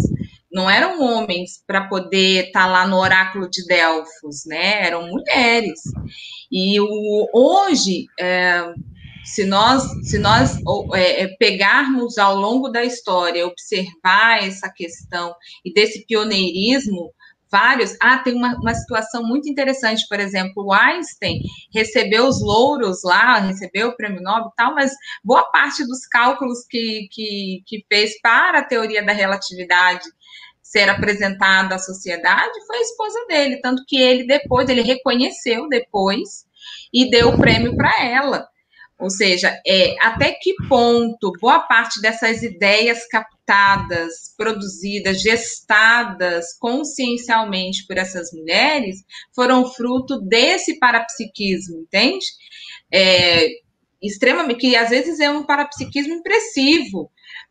não 0.52 0.70
eram 0.70 1.02
homens 1.02 1.61
para 1.66 1.88
poder 1.88 2.46
estar 2.46 2.61
tá 2.61 2.66
lá 2.66 2.86
no 2.86 2.96
oráculo 2.96 3.50
de 3.50 3.66
Delfos, 3.66 4.46
né? 4.46 4.86
Eram 4.86 5.09
mulheres. 5.09 5.80
E 6.48 6.78
o, 6.80 7.28
hoje, 7.34 8.06
é, 8.20 8.72
se 9.24 9.44
nós, 9.44 9.82
se 10.09 10.16
nós 10.16 10.61
é, 10.94 11.24
é, 11.24 11.28
pegarmos 11.40 12.18
ao 12.18 12.36
longo 12.36 12.68
da 12.68 12.84
história, 12.84 13.44
observar 13.44 14.46
essa 14.46 14.70
questão 14.70 15.34
e 15.64 15.72
desse 15.72 16.06
pioneirismo 16.06 17.11
vários. 17.51 17.96
Ah, 18.01 18.18
tem 18.18 18.34
uma, 18.34 18.55
uma 18.57 18.74
situação 18.74 19.22
muito 19.22 19.49
interessante, 19.49 20.07
por 20.09 20.20
exemplo, 20.20 20.64
o 20.64 20.72
Einstein 20.72 21.40
recebeu 21.72 22.26
os 22.26 22.40
louros 22.40 23.03
lá, 23.03 23.38
recebeu 23.38 23.88
o 23.88 23.96
prêmio 23.96 24.22
Nobel 24.22 24.51
e 24.53 24.57
tal, 24.57 24.74
mas 24.74 24.92
boa 25.24 25.44
parte 25.51 25.86
dos 25.86 26.07
cálculos 26.07 26.66
que, 26.68 27.09
que, 27.11 27.62
que 27.66 27.84
fez 27.88 28.20
para 28.20 28.59
a 28.59 28.64
teoria 28.64 29.05
da 29.05 29.12
relatividade 29.12 30.05
ser 30.62 30.88
apresentada 30.90 31.76
à 31.76 31.78
sociedade 31.78 32.66
foi 32.66 32.76
a 32.76 32.82
esposa 32.82 33.26
dele, 33.26 33.61
tanto 33.62 33.82
que 33.86 33.99
ele 33.99 34.26
depois, 34.26 34.68
ele 34.68 34.82
reconheceu 34.82 35.66
depois 35.68 36.46
e 36.92 37.11
deu 37.11 37.30
o 37.30 37.38
prêmio 37.38 37.74
para 37.74 38.05
ela. 38.05 38.46
Ou 38.99 39.11
seja, 39.11 39.57
é, 39.64 39.94
até 40.01 40.32
que 40.32 40.55
ponto 40.68 41.32
boa 41.40 41.61
parte 41.61 42.01
dessas 42.01 42.42
ideias 42.42 43.07
captadas, 43.07 44.34
produzidas, 44.36 45.22
gestadas 45.22 46.46
consciencialmente 46.59 47.86
por 47.86 47.96
essas 47.96 48.32
mulheres 48.32 49.05
foram 49.32 49.70
fruto 49.70 50.20
desse 50.20 50.80
parapsiquismo, 50.80 51.78
entende? 51.82 52.26
É, 52.92 53.49
extremamente, 54.03 54.59
que 54.59 54.74
às 54.74 54.90
vezes 54.90 55.20
é 55.20 55.30
um 55.30 55.44
parapsiquismo 55.44 56.14
impressivo, 56.14 57.09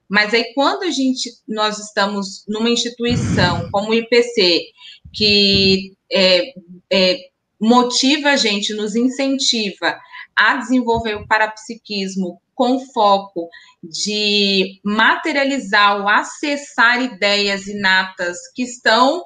mas 0.10 0.34
aí 0.34 0.54
quando 0.54 0.84
a 0.84 0.92
gente, 0.92 1.30
nós 1.48 1.80
estamos 1.80 2.44
numa 2.48 2.70
instituição 2.70 3.70
como 3.72 3.92
o 3.92 3.94
IPC, 3.94 4.66
que 5.14 5.94
é, 6.12 6.54
é, 6.92 7.20
motiva 7.60 8.30
a 8.32 8.38
gente, 8.38 8.74
nos 8.74 8.96
incentiva 8.96 9.98
a 10.38 10.56
desenvolver 10.56 11.16
o 11.16 11.28
parapsiquismo 11.28 12.42
com 12.54 12.80
foco 12.92 13.50
de 13.84 14.80
materializar 14.84 16.02
ou 16.02 16.08
acessar 16.08 17.02
ideias 17.02 17.68
inatas 17.68 18.38
que 18.56 18.64
estão 18.64 19.24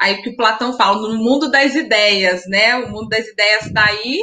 aí 0.00 0.22
que 0.22 0.30
o 0.30 0.36
Platão 0.36 0.76
fala 0.76 1.08
no 1.08 1.18
mundo 1.18 1.50
das 1.50 1.74
ideias, 1.74 2.42
né? 2.46 2.76
O 2.76 2.90
mundo 2.90 3.08
das 3.08 3.26
ideias 3.26 3.66
está 3.66 3.84
aí 3.84 4.22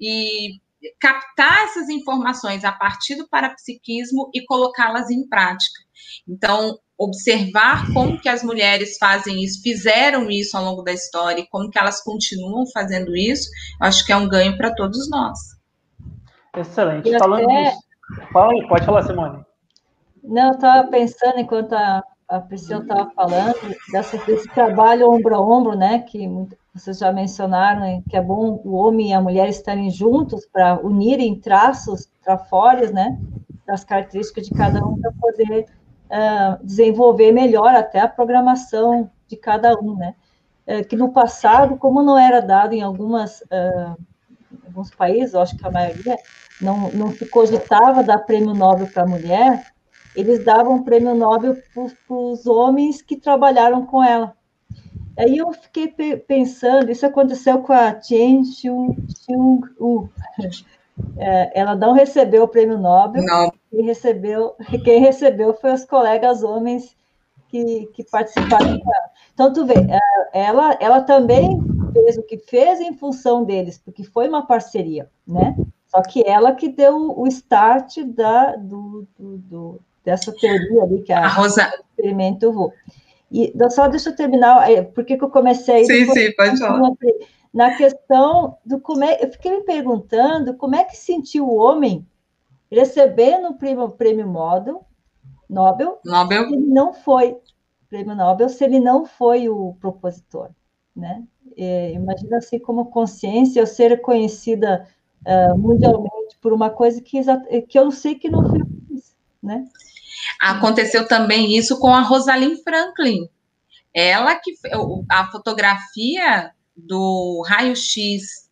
e 0.00 0.60
captar 1.00 1.64
essas 1.64 1.88
informações 1.88 2.64
a 2.64 2.70
partir 2.70 3.16
do 3.16 3.28
parapsiquismo 3.28 4.30
e 4.32 4.44
colocá-las 4.44 5.10
em 5.10 5.26
prática. 5.28 5.82
Então, 6.28 6.78
observar 6.98 7.92
como 7.92 8.20
que 8.20 8.28
as 8.28 8.42
mulheres 8.42 8.96
fazem 8.98 9.42
isso, 9.42 9.60
fizeram 9.62 10.30
isso 10.30 10.56
ao 10.56 10.64
longo 10.64 10.82
da 10.82 10.92
história 10.92 11.42
e 11.42 11.48
como 11.48 11.70
que 11.70 11.78
elas 11.78 12.02
continuam 12.02 12.64
fazendo 12.72 13.16
isso, 13.16 13.48
acho 13.80 14.04
que 14.06 14.12
é 14.12 14.16
um 14.16 14.28
ganho 14.28 14.56
para 14.56 14.74
todos 14.74 15.10
nós. 15.10 15.55
Excelente. 16.56 17.18
Falando 17.18 17.44
até... 17.44 17.64
disso, 17.64 17.78
fala 18.32 18.52
aí, 18.52 18.68
pode 18.68 18.86
falar, 18.86 19.02
Simone. 19.02 19.44
Não, 20.22 20.48
eu 20.48 20.52
estava 20.52 20.88
pensando 20.88 21.38
enquanto 21.38 21.72
a, 21.74 22.02
a 22.28 22.40
Priscila 22.40 22.82
estava 22.82 23.10
falando 23.10 23.76
dessa, 23.92 24.16
desse 24.18 24.48
trabalho 24.48 25.10
ombro 25.10 25.34
a 25.34 25.40
ombro, 25.40 25.76
né, 25.76 26.00
que 26.00 26.28
vocês 26.74 26.98
já 26.98 27.12
mencionaram, 27.12 28.02
que 28.08 28.16
é 28.16 28.20
bom 28.20 28.60
o 28.64 28.74
homem 28.74 29.10
e 29.10 29.12
a 29.12 29.20
mulher 29.20 29.48
estarem 29.48 29.90
juntos 29.90 30.46
para 30.46 30.80
unirem 30.80 31.38
traços 31.38 32.08
trafórios, 32.22 32.90
né, 32.90 33.18
das 33.66 33.84
características 33.84 34.46
de 34.46 34.54
cada 34.54 34.84
um 34.84 34.98
para 35.00 35.12
poder 35.12 35.66
uh, 36.06 36.64
desenvolver 36.64 37.32
melhor 37.32 37.74
até 37.74 38.00
a 38.00 38.08
programação 38.08 39.10
de 39.26 39.36
cada 39.36 39.74
um, 39.78 39.96
né? 39.96 40.14
Uh, 40.66 40.86
que 40.86 40.96
no 40.96 41.12
passado, 41.12 41.76
como 41.76 42.02
não 42.02 42.18
era 42.18 42.40
dado 42.40 42.72
em 42.72 42.82
algumas, 42.82 43.40
uh, 43.42 43.96
alguns 44.64 44.94
países, 44.94 45.34
acho 45.34 45.56
que 45.56 45.66
a 45.66 45.70
maioria, 45.70 46.16
não, 46.60 46.90
não 46.90 47.12
se 47.12 47.26
cogitava 47.26 48.02
dar 48.02 48.18
prêmio 48.18 48.54
Nobel 48.54 48.86
para 48.86 49.02
a 49.02 49.08
mulher, 49.08 49.66
eles 50.14 50.44
davam 50.44 50.82
prêmio 50.82 51.14
Nobel 51.14 51.56
para 51.74 52.16
os 52.16 52.46
homens 52.46 53.02
que 53.02 53.16
trabalharam 53.16 53.84
com 53.84 54.02
ela. 54.02 54.34
Aí 55.18 55.38
eu 55.38 55.50
fiquei 55.52 55.88
pensando, 56.18 56.90
isso 56.90 57.06
aconteceu 57.06 57.60
com 57.60 57.72
a 57.72 58.00
Chen 58.00 58.44
Xiong-u, 58.44 60.10
é, 61.18 61.60
ela 61.60 61.74
não 61.74 61.92
recebeu 61.92 62.44
o 62.44 62.48
prêmio 62.48 62.78
Nobel. 62.78 63.22
Não. 63.24 63.52
Quem 63.70 63.84
recebeu, 63.84 64.54
quem 64.84 65.00
recebeu 65.00 65.54
foi 65.54 65.72
os 65.72 65.84
colegas 65.84 66.42
homens 66.42 66.96
que, 67.48 67.86
que 67.94 68.04
participaram 68.04 68.78
dela. 68.78 69.10
Então, 69.32 69.52
tu 69.52 69.66
vê, 69.66 69.74
é, 69.74 70.00
ela, 70.32 70.76
ela 70.80 71.00
também 71.02 71.60
fez 71.92 72.16
o 72.16 72.22
que 72.22 72.38
fez 72.38 72.80
em 72.80 72.94
função 72.94 73.44
deles, 73.44 73.78
porque 73.78 74.04
foi 74.04 74.28
uma 74.28 74.46
parceria, 74.46 75.10
né? 75.26 75.54
Só 75.96 76.02
que 76.02 76.22
ela 76.26 76.52
que 76.52 76.68
deu 76.68 77.18
o 77.18 77.26
start 77.26 78.02
da, 78.04 78.54
do, 78.56 79.08
do, 79.18 79.38
do 79.38 79.80
dessa 80.04 80.30
teoria 80.30 80.82
ali, 80.82 81.02
que 81.02 81.10
a, 81.10 81.24
a 81.24 81.28
Rosa... 81.28 81.72
experimento 81.90 82.70
E 83.32 83.50
só 83.70 83.88
deixa 83.88 84.10
eu 84.10 84.16
terminar, 84.16 84.70
é, 84.70 84.82
porque 84.82 85.16
que 85.16 85.24
eu 85.24 85.30
comecei... 85.30 85.86
Sim, 85.86 86.04
sim, 86.12 86.32
pode 86.36 86.58
falar 86.58 86.92
na 87.54 87.74
questão 87.74 88.58
do 88.66 88.78
como 88.78 89.02
é, 89.02 89.24
eu 89.24 89.32
fiquei 89.32 89.56
me 89.56 89.62
perguntando 89.62 90.52
como 90.58 90.76
é 90.76 90.84
que 90.84 90.94
sentiu 90.94 91.48
o 91.48 91.56
homem 91.56 92.06
recebendo 92.70 93.48
o 93.48 93.54
prêmio, 93.54 93.88
prêmio 93.88 94.26
Nobel, 94.26 94.84
Nobel, 95.48 95.98
Nobel. 96.04 96.48
Se 96.48 96.54
ele 96.54 96.66
não 96.66 96.92
foi 96.92 97.38
prêmio 97.88 98.14
Nobel, 98.14 98.48
se 98.50 98.62
ele 98.62 98.78
não 98.78 99.06
foi 99.06 99.48
o 99.48 99.74
propositor, 99.80 100.50
né? 100.94 101.24
É, 101.56 101.92
imagina 101.92 102.36
assim 102.36 102.58
como 102.58 102.90
consciência 102.90 103.60
eu 103.60 103.66
ser 103.66 104.02
conhecida 104.02 104.86
uh, 105.26 105.58
mundialmente 105.58 106.38
por 106.40 106.52
uma 106.52 106.70
coisa 106.70 107.00
que, 107.00 107.20
que 107.68 107.78
eu 107.78 107.90
sei 107.90 108.14
que 108.14 108.30
não 108.30 108.48
foi 108.48 108.60
isso, 108.90 109.14
né? 109.42 109.64
Aconteceu 110.40 111.06
também 111.06 111.56
isso 111.56 111.78
com 111.78 111.92
a 111.92 112.00
Rosalind 112.00 112.58
Franklin. 112.62 113.28
Ela 113.92 114.34
que 114.36 114.52
a 115.10 115.30
fotografia 115.30 116.52
do 116.76 117.42
raio-x 117.46 118.46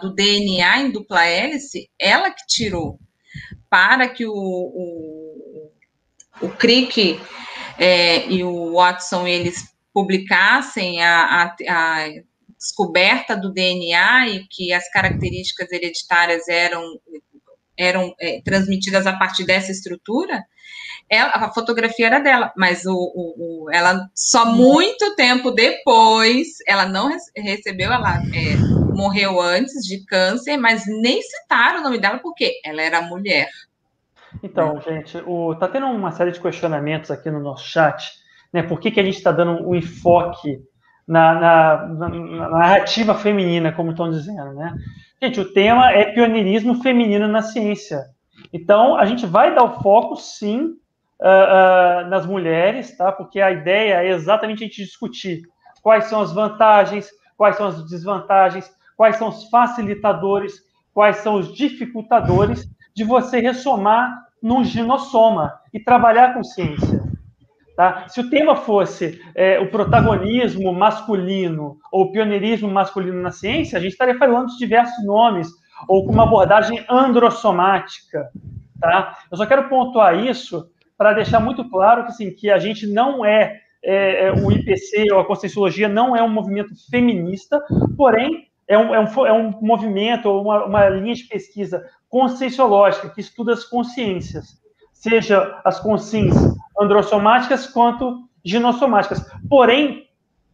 do 0.00 0.14
DNA 0.14 0.82
em 0.82 0.90
dupla 0.90 1.24
hélice, 1.24 1.90
ela 1.98 2.30
que 2.30 2.46
tirou, 2.46 2.98
para 3.68 4.08
que 4.08 4.26
o, 4.26 4.32
o, 4.32 5.72
o 6.42 6.48
Crick 6.50 7.18
é, 7.78 8.28
e 8.28 8.44
o 8.44 8.74
Watson 8.74 9.26
eles 9.26 9.74
publicassem 9.92 11.02
a, 11.02 11.44
a, 11.44 11.56
a 11.68 12.08
descoberta 12.60 13.34
do 13.34 13.52
DNA 13.52 14.28
e 14.28 14.46
que 14.48 14.72
as 14.72 14.88
características 14.90 15.72
hereditárias 15.72 16.46
eram, 16.46 16.82
eram 17.76 18.14
é, 18.20 18.42
transmitidas 18.44 19.06
a 19.06 19.16
partir 19.16 19.44
dessa 19.46 19.72
estrutura, 19.72 20.44
ela, 21.08 21.30
a 21.32 21.52
fotografia 21.52 22.06
era 22.06 22.20
dela, 22.20 22.52
mas 22.56 22.84
o, 22.84 22.92
o, 22.92 23.64
o, 23.64 23.70
ela 23.72 24.08
só 24.14 24.44
muito 24.44 25.16
tempo 25.16 25.50
depois, 25.50 26.48
ela 26.66 26.86
não 26.86 27.10
recebeu, 27.34 27.90
ela 27.90 28.18
é, 28.18 28.56
morreu 28.94 29.40
antes 29.40 29.84
de 29.84 30.04
câncer, 30.04 30.56
mas 30.56 30.84
nem 30.86 31.20
citaram 31.22 31.80
o 31.80 31.82
nome 31.82 31.98
dela 31.98 32.18
porque 32.18 32.60
ela 32.64 32.82
era 32.82 33.02
mulher. 33.02 33.48
Então, 34.42 34.80
gente, 34.82 35.16
o, 35.26 35.54
tá 35.56 35.66
tendo 35.66 35.86
uma 35.86 36.12
série 36.12 36.30
de 36.30 36.40
questionamentos 36.40 37.10
aqui 37.10 37.30
no 37.30 37.40
nosso 37.40 37.66
chat, 37.66 38.12
né? 38.52 38.62
Por 38.62 38.78
que, 38.78 38.90
que 38.90 39.00
a 39.00 39.02
gente 39.02 39.16
está 39.16 39.32
dando 39.32 39.66
um 39.66 39.74
enfoque 39.74 40.60
na, 41.10 41.34
na, 41.34 41.86
na, 41.88 42.08
na, 42.08 42.48
narrativa 42.50 43.16
feminina, 43.16 43.72
como 43.72 43.90
estão 43.90 44.08
dizendo, 44.08 44.54
né? 44.54 44.72
Gente, 45.20 45.40
o 45.40 45.52
tema 45.52 45.90
é 45.90 46.12
pioneirismo 46.12 46.80
feminino 46.82 47.26
na 47.26 47.42
ciência. 47.42 48.04
Então, 48.52 48.94
a 48.94 49.04
gente 49.04 49.26
vai 49.26 49.52
dar 49.52 49.64
o 49.64 49.82
foco, 49.82 50.14
sim, 50.14 50.66
uh, 51.20 52.04
uh, 52.04 52.08
nas 52.08 52.24
mulheres, 52.24 52.96
tá? 52.96 53.10
Porque 53.10 53.40
a 53.40 53.50
ideia 53.50 54.04
é 54.04 54.10
exatamente 54.10 54.62
a 54.62 54.66
gente 54.68 54.84
discutir 54.84 55.42
quais 55.82 56.04
são 56.04 56.20
as 56.20 56.32
vantagens, 56.32 57.10
quais 57.36 57.56
são 57.56 57.66
as 57.66 57.90
desvantagens, 57.90 58.70
quais 58.96 59.16
são 59.16 59.30
os 59.30 59.48
facilitadores, 59.48 60.60
quais 60.94 61.16
são 61.16 61.34
os 61.34 61.52
dificultadores 61.52 62.68
de 62.94 63.02
você 63.02 63.40
ressomar 63.40 64.16
num 64.40 64.62
ginossoma 64.62 65.58
e 65.74 65.80
trabalhar 65.80 66.34
com 66.34 66.44
ciência. 66.44 66.99
Tá? 67.80 68.06
Se 68.08 68.20
o 68.20 68.28
tema 68.28 68.56
fosse 68.56 69.22
é, 69.34 69.58
o 69.58 69.70
protagonismo 69.70 70.70
masculino 70.70 71.78
ou 71.90 72.02
o 72.02 72.12
pioneirismo 72.12 72.70
masculino 72.70 73.22
na 73.22 73.30
ciência, 73.30 73.78
a 73.78 73.80
gente 73.80 73.92
estaria 73.92 74.18
falando 74.18 74.48
de 74.48 74.58
diversos 74.58 75.02
nomes, 75.02 75.48
ou 75.88 76.04
com 76.04 76.12
uma 76.12 76.24
abordagem 76.24 76.84
androssomática. 76.90 78.28
Tá? 78.78 79.16
Eu 79.30 79.38
só 79.38 79.46
quero 79.46 79.66
pontuar 79.70 80.14
isso 80.14 80.70
para 80.98 81.14
deixar 81.14 81.40
muito 81.40 81.66
claro 81.70 82.02
que, 82.04 82.10
assim, 82.10 82.30
que 82.30 82.50
a 82.50 82.58
gente 82.58 82.86
não 82.86 83.24
é, 83.24 83.58
é, 83.82 84.26
é, 84.26 84.30
o 84.30 84.52
IPC 84.52 85.10
ou 85.10 85.20
a 85.20 85.24
Conscienciologia 85.24 85.88
não 85.88 86.14
é 86.14 86.22
um 86.22 86.28
movimento 86.28 86.74
feminista, 86.90 87.64
porém 87.96 88.48
é 88.68 88.76
um, 88.76 88.94
é 88.94 89.00
um, 89.00 89.26
é 89.26 89.32
um 89.32 89.58
movimento 89.62 90.28
ou 90.28 90.42
uma, 90.42 90.66
uma 90.66 90.88
linha 90.90 91.14
de 91.14 91.24
pesquisa 91.24 91.82
conscienciológica 92.10 93.08
que 93.08 93.22
estuda 93.22 93.54
as 93.54 93.64
consciências, 93.64 94.60
seja 94.92 95.58
as 95.64 95.80
consciências 95.80 96.59
androssomáticas 96.78 97.66
quanto 97.66 98.28
ginossomáticas. 98.44 99.24
Porém, 99.48 100.08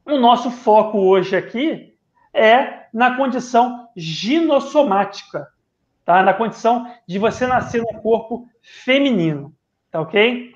o 0.04 0.18
nosso 0.18 0.50
foco 0.50 0.98
hoje 0.98 1.36
aqui 1.36 1.94
é 2.32 2.86
na 2.92 3.16
condição 3.16 3.88
ginossomática, 3.96 5.48
tá? 6.04 6.22
Na 6.22 6.34
condição 6.34 6.90
de 7.06 7.18
você 7.18 7.46
nascer 7.46 7.82
num 7.82 8.00
corpo 8.00 8.46
feminino. 8.84 9.54
Tá 9.90 10.00
ok? 10.00 10.52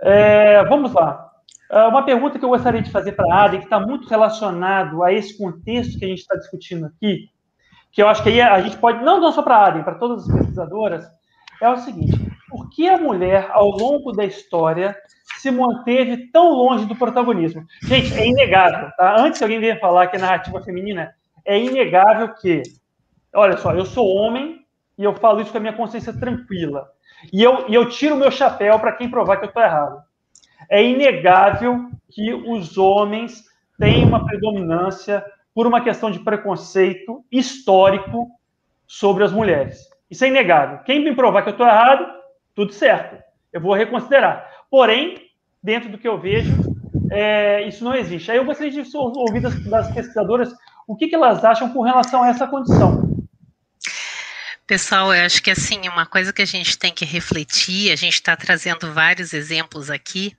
É, 0.00 0.64
vamos 0.64 0.92
lá. 0.92 1.30
É, 1.70 1.86
uma 1.86 2.04
pergunta 2.04 2.38
que 2.38 2.44
eu 2.44 2.50
gostaria 2.50 2.82
de 2.82 2.90
fazer 2.90 3.12
para 3.12 3.32
a 3.34 3.44
Ada, 3.44 3.58
que 3.58 3.64
está 3.64 3.80
muito 3.80 4.08
relacionado 4.08 5.02
a 5.02 5.12
esse 5.12 5.36
contexto 5.38 5.98
que 5.98 6.04
a 6.04 6.08
gente 6.08 6.20
está 6.20 6.36
discutindo 6.36 6.86
aqui, 6.86 7.30
que 7.90 8.02
eu 8.02 8.08
acho 8.08 8.22
que 8.22 8.28
aí 8.28 8.40
a 8.40 8.60
gente 8.60 8.76
pode, 8.76 9.02
não, 9.02 9.32
só 9.32 9.42
para 9.42 9.56
a 9.56 9.66
Ada, 9.66 9.82
para 9.82 9.94
todas 9.94 10.28
as 10.28 10.34
pesquisadoras, 10.36 11.06
é 11.60 11.68
o 11.68 11.76
seguinte: 11.78 12.31
por 12.52 12.68
que 12.68 12.86
a 12.86 12.98
mulher, 12.98 13.48
ao 13.50 13.70
longo 13.70 14.12
da 14.12 14.26
história, 14.26 14.94
se 15.38 15.50
manteve 15.50 16.30
tão 16.30 16.50
longe 16.50 16.84
do 16.84 16.94
protagonismo? 16.94 17.64
Gente, 17.84 18.12
é 18.12 18.26
inegável, 18.26 18.90
tá? 18.94 19.16
Antes 19.18 19.38
que 19.38 19.44
alguém 19.44 19.58
venha 19.58 19.80
falar 19.80 20.08
que 20.08 20.16
é 20.16 20.20
narrativa 20.20 20.62
feminina, 20.62 21.14
é 21.46 21.58
inegável 21.58 22.34
que, 22.34 22.62
olha 23.34 23.56
só, 23.56 23.72
eu 23.72 23.86
sou 23.86 24.06
homem 24.06 24.60
e 24.98 25.02
eu 25.02 25.14
falo 25.14 25.40
isso 25.40 25.50
com 25.50 25.56
a 25.56 25.60
minha 25.62 25.72
consciência 25.72 26.12
tranquila. 26.12 26.86
E 27.32 27.42
eu, 27.42 27.70
e 27.70 27.74
eu 27.74 27.88
tiro 27.88 28.16
o 28.16 28.18
meu 28.18 28.30
chapéu 28.30 28.78
para 28.78 28.92
quem 28.92 29.10
provar 29.10 29.38
que 29.38 29.44
eu 29.46 29.48
estou 29.48 29.62
errado. 29.62 30.02
É 30.68 30.84
inegável 30.84 31.88
que 32.10 32.34
os 32.34 32.76
homens 32.76 33.44
têm 33.78 34.04
uma 34.04 34.26
predominância 34.26 35.24
por 35.54 35.66
uma 35.66 35.80
questão 35.80 36.10
de 36.10 36.18
preconceito 36.18 37.24
histórico 37.32 38.28
sobre 38.86 39.24
as 39.24 39.32
mulheres. 39.32 39.88
Isso 40.10 40.26
é 40.26 40.28
inegável. 40.28 40.80
Quem 40.80 41.02
me 41.02 41.16
provar 41.16 41.40
que 41.40 41.48
eu 41.48 41.52
estou 41.52 41.66
errado, 41.66 42.06
tudo 42.54 42.72
certo. 42.72 43.22
Eu 43.52 43.60
vou 43.60 43.74
reconsiderar. 43.74 44.48
Porém, 44.70 45.30
dentro 45.62 45.90
do 45.90 45.98
que 45.98 46.08
eu 46.08 46.18
vejo, 46.18 46.52
é, 47.10 47.66
isso 47.66 47.84
não 47.84 47.94
existe. 47.94 48.30
Aí 48.30 48.38
eu 48.38 48.44
gostaria 48.44 48.72
de 48.72 48.96
ouvir 48.96 49.40
das, 49.40 49.62
das 49.64 49.92
pesquisadoras 49.92 50.52
o 50.86 50.96
que, 50.96 51.08
que 51.08 51.14
elas 51.14 51.44
acham 51.44 51.72
com 51.72 51.82
relação 51.82 52.22
a 52.22 52.28
essa 52.28 52.46
condição. 52.46 53.12
Pessoal, 54.66 55.12
eu 55.12 55.26
acho 55.26 55.42
que 55.42 55.50
assim, 55.50 55.86
uma 55.88 56.06
coisa 56.06 56.32
que 56.32 56.40
a 56.40 56.46
gente 56.46 56.78
tem 56.78 56.94
que 56.94 57.04
refletir, 57.04 57.92
a 57.92 57.96
gente 57.96 58.14
está 58.14 58.34
trazendo 58.36 58.92
vários 58.92 59.34
exemplos 59.34 59.90
aqui, 59.90 60.34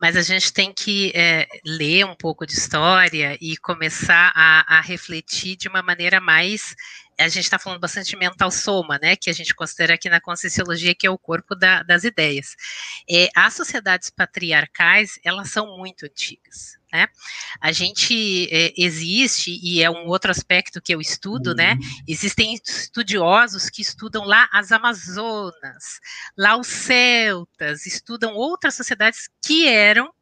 mas 0.00 0.14
a 0.14 0.22
gente 0.22 0.52
tem 0.52 0.72
que 0.72 1.10
é, 1.14 1.48
ler 1.64 2.04
um 2.04 2.14
pouco 2.14 2.46
de 2.46 2.52
história 2.52 3.36
e 3.40 3.56
começar 3.56 4.30
a, 4.36 4.78
a 4.78 4.80
refletir 4.80 5.56
de 5.56 5.68
uma 5.68 5.82
maneira 5.82 6.20
mais 6.20 6.76
a 7.24 7.28
gente 7.28 7.44
está 7.44 7.58
falando 7.58 7.80
bastante 7.80 8.10
de 8.10 8.16
mental 8.16 8.50
soma, 8.50 8.98
né, 9.00 9.16
que 9.16 9.30
a 9.30 9.32
gente 9.32 9.54
considera 9.54 9.94
aqui 9.94 10.08
na 10.08 10.20
Conscienciologia, 10.20 10.94
que 10.94 11.06
é 11.06 11.10
o 11.10 11.18
corpo 11.18 11.54
da, 11.54 11.82
das 11.82 12.04
ideias. 12.04 12.56
É, 13.08 13.28
as 13.34 13.54
sociedades 13.54 14.10
patriarcais, 14.10 15.18
elas 15.24 15.50
são 15.50 15.76
muito 15.76 16.04
antigas, 16.06 16.78
né? 16.92 17.08
A 17.60 17.72
gente 17.72 18.48
é, 18.50 18.72
existe, 18.76 19.58
e 19.62 19.82
é 19.82 19.90
um 19.90 20.06
outro 20.06 20.30
aspecto 20.30 20.80
que 20.80 20.94
eu 20.94 21.00
estudo, 21.00 21.54
né? 21.54 21.74
Uhum. 21.74 22.02
Existem 22.06 22.54
estudiosos 22.54 23.70
que 23.70 23.82
estudam 23.82 24.24
lá 24.24 24.48
as 24.52 24.72
Amazonas, 24.72 26.00
lá 26.36 26.56
os 26.56 26.66
celtas, 26.66 27.86
estudam 27.86 28.34
outras 28.34 28.74
sociedades 28.74 29.28
que 29.44 29.66
eram 29.66 30.12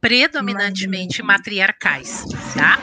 predominantemente 0.00 1.22
matriarcais, 1.22 2.24
tá? 2.54 2.78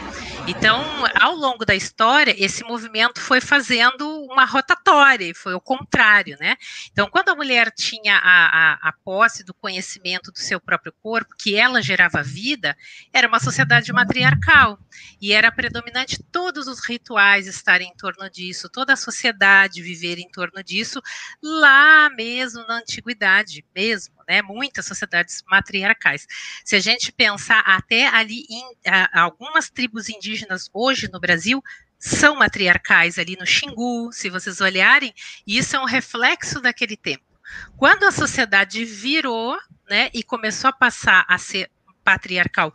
Então, 0.47 0.83
ao 1.19 1.35
longo 1.35 1.63
da 1.63 1.75
história, 1.75 2.35
esse 2.37 2.63
movimento 2.63 3.21
foi 3.21 3.39
fazendo 3.39 4.25
uma 4.25 4.43
rotatória, 4.43 5.31
foi 5.35 5.53
o 5.53 5.61
contrário, 5.61 6.35
né? 6.39 6.57
Então, 6.91 7.07
quando 7.09 7.29
a 7.29 7.35
mulher 7.35 7.71
tinha 7.71 8.15
a, 8.17 8.45
a, 8.45 8.89
a, 8.89 8.93
posse 9.03 9.43
do 9.43 9.53
conhecimento 9.53 10.31
do 10.31 10.39
seu 10.39 10.59
próprio 10.59 10.93
corpo, 11.01 11.35
que 11.37 11.55
ela 11.55 11.81
gerava 11.81 12.23
vida, 12.23 12.75
era 13.13 13.27
uma 13.27 13.39
sociedade 13.39 13.93
matriarcal, 13.93 14.79
e 15.21 15.31
era 15.31 15.51
predominante 15.51 16.21
todos 16.31 16.67
os 16.67 16.83
rituais 16.85 17.45
estarem 17.45 17.89
em 17.89 17.95
torno 17.95 18.29
disso, 18.29 18.67
toda 18.67 18.93
a 18.93 18.97
sociedade 18.97 19.81
viver 19.81 20.17
em 20.17 20.29
torno 20.29 20.63
disso, 20.63 21.01
lá 21.41 22.09
mesmo 22.09 22.65
na 22.67 22.77
antiguidade, 22.79 23.63
mesmo, 23.75 24.15
né? 24.31 24.41
Muitas 24.41 24.85
sociedades 24.85 25.43
matriarcais. 25.45 26.25
Se 26.63 26.73
a 26.77 26.79
gente 26.79 27.11
pensar 27.11 27.59
até 27.59 28.07
ali 28.07 28.45
em 28.49 28.63
algumas 29.11 29.69
tribos 29.69 30.07
indígenas 30.07 30.69
hoje 30.73 31.09
no 31.11 31.19
Brasil, 31.19 31.61
são 31.99 32.37
matriarcais 32.37 33.19
ali 33.19 33.35
no 33.37 33.45
Xingu, 33.45 34.09
se 34.13 34.29
vocês 34.29 34.61
olharem, 34.61 35.13
isso 35.45 35.75
é 35.75 35.79
um 35.81 35.85
reflexo 35.85 36.61
daquele 36.61 36.95
tempo. 36.95 37.25
Quando 37.75 38.05
a 38.05 38.11
sociedade 38.11 38.85
virou, 38.85 39.57
né, 39.89 40.09
e 40.13 40.23
começou 40.23 40.69
a 40.69 40.73
passar 40.73 41.25
a 41.27 41.37
ser 41.37 41.69
patriarcal 42.01 42.73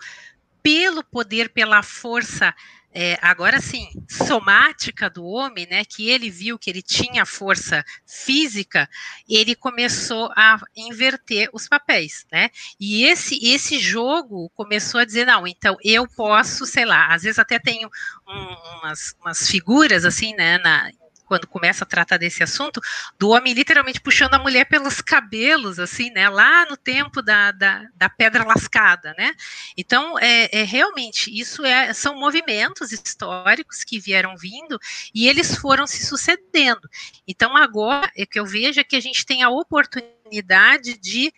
pelo 0.62 1.02
poder, 1.02 1.48
pela 1.48 1.82
força 1.82 2.54
é, 2.98 3.18
agora 3.20 3.60
sim, 3.60 3.90
somática 4.08 5.10
do 5.10 5.22
homem, 5.22 5.66
né, 5.70 5.84
que 5.84 6.08
ele 6.08 6.30
viu 6.30 6.58
que 6.58 6.70
ele 6.70 6.80
tinha 6.80 7.26
força 7.26 7.84
física, 8.06 8.88
ele 9.28 9.54
começou 9.54 10.32
a 10.34 10.58
inverter 10.74 11.50
os 11.52 11.68
papéis, 11.68 12.24
né? 12.32 12.48
E 12.80 13.04
esse 13.04 13.38
esse 13.46 13.78
jogo 13.78 14.50
começou 14.54 14.98
a 14.98 15.04
dizer 15.04 15.26
não, 15.26 15.46
então 15.46 15.76
eu 15.84 16.08
posso, 16.08 16.64
sei 16.64 16.86
lá, 16.86 17.12
às 17.12 17.22
vezes 17.22 17.38
até 17.38 17.58
tenho 17.58 17.90
um, 18.26 18.78
umas, 18.78 19.14
umas 19.20 19.46
figuras 19.46 20.06
assim, 20.06 20.34
né, 20.34 20.56
na, 20.56 20.90
quando 21.26 21.46
começa 21.46 21.84
a 21.84 21.86
tratar 21.86 22.16
desse 22.16 22.42
assunto, 22.42 22.80
do 23.18 23.30
homem 23.30 23.52
literalmente 23.52 24.00
puxando 24.00 24.34
a 24.34 24.38
mulher 24.38 24.64
pelos 24.66 25.00
cabelos, 25.00 25.78
assim, 25.78 26.10
né, 26.10 26.28
lá 26.28 26.64
no 26.66 26.76
tempo 26.76 27.20
da, 27.20 27.52
da, 27.52 27.84
da 27.94 28.08
pedra 28.08 28.44
lascada, 28.44 29.14
né, 29.18 29.32
então, 29.76 30.18
é, 30.18 30.60
é, 30.60 30.62
realmente, 30.62 31.30
isso 31.36 31.64
é, 31.64 31.92
são 31.92 32.18
movimentos 32.18 32.92
históricos 32.92 33.84
que 33.84 33.98
vieram 33.98 34.36
vindo 34.36 34.78
e 35.14 35.28
eles 35.28 35.56
foram 35.56 35.86
se 35.86 36.06
sucedendo, 36.06 36.88
então 37.26 37.56
agora, 37.56 38.10
é 38.16 38.24
que 38.24 38.38
eu 38.38 38.46
vejo 38.46 38.80
é 38.80 38.84
que 38.84 38.96
a 38.96 39.00
gente 39.00 39.26
tem 39.26 39.42
a 39.42 39.50
oportunidade 39.50 40.96
de 40.98 41.32